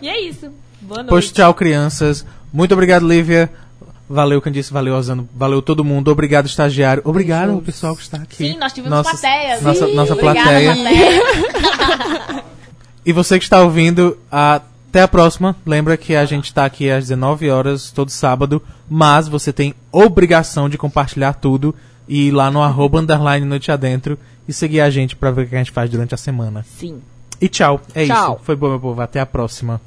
e 0.00 0.08
é 0.08 0.20
isso. 0.20 0.52
Boa 0.80 0.98
noite. 0.98 1.10
Pois 1.10 1.32
tchau, 1.32 1.54
crianças. 1.54 2.26
Muito 2.52 2.72
obrigado, 2.72 3.06
Lívia. 3.06 3.50
Valeu, 4.08 4.42
Candice. 4.42 4.72
Valeu, 4.72 4.94
Osano. 4.94 5.28
Valeu 5.34 5.62
todo 5.62 5.82
mundo. 5.84 6.10
Obrigado, 6.10 6.46
estagiário. 6.46 7.02
Obrigado 7.06 7.52
ao 7.52 7.62
pessoal 7.62 7.96
que 7.96 8.02
está 8.02 8.18
aqui. 8.18 8.36
Sim, 8.36 8.58
nós 8.58 8.72
tivemos. 8.72 8.98
Nossa, 8.98 9.16
Sim, 9.16 9.94
nossa 9.94 10.12
obrigada, 10.12 10.50
plateia. 10.50 10.74
plateia. 10.74 12.44
E 13.04 13.12
você 13.12 13.36
que 13.36 13.42
está 13.44 13.60
ouvindo, 13.60 14.16
até 14.30 15.02
a 15.02 15.08
próxima. 15.08 15.56
Lembra 15.66 15.96
que 15.96 16.14
a 16.14 16.24
gente 16.24 16.44
está 16.44 16.64
aqui 16.64 16.88
às 16.88 17.08
19 17.08 17.50
horas 17.50 17.90
todo 17.90 18.10
sábado, 18.10 18.62
mas 18.88 19.26
você 19.26 19.52
tem 19.52 19.74
obrigação 19.90 20.68
de 20.68 20.78
compartilhar 20.78 21.32
tudo 21.32 21.74
e 22.06 22.28
ir 22.28 22.30
lá 22.30 22.48
no 22.48 22.62
arroba 22.62 23.00
underline 23.00 23.44
noite 23.44 23.72
adentro 23.72 24.16
e 24.46 24.52
seguir 24.52 24.80
a 24.82 24.90
gente 24.90 25.16
para 25.16 25.32
ver 25.32 25.46
o 25.46 25.48
que 25.48 25.54
a 25.56 25.58
gente 25.58 25.72
faz 25.72 25.90
durante 25.90 26.14
a 26.14 26.18
semana. 26.18 26.64
Sim. 26.78 27.00
E 27.40 27.48
tchau. 27.48 27.80
É 27.92 28.06
Tchau. 28.06 28.34
isso. 28.34 28.44
Foi 28.44 28.54
bom, 28.54 28.68
meu 28.68 28.78
povo. 28.78 29.00
Até 29.00 29.18
a 29.18 29.26
próxima. 29.26 29.80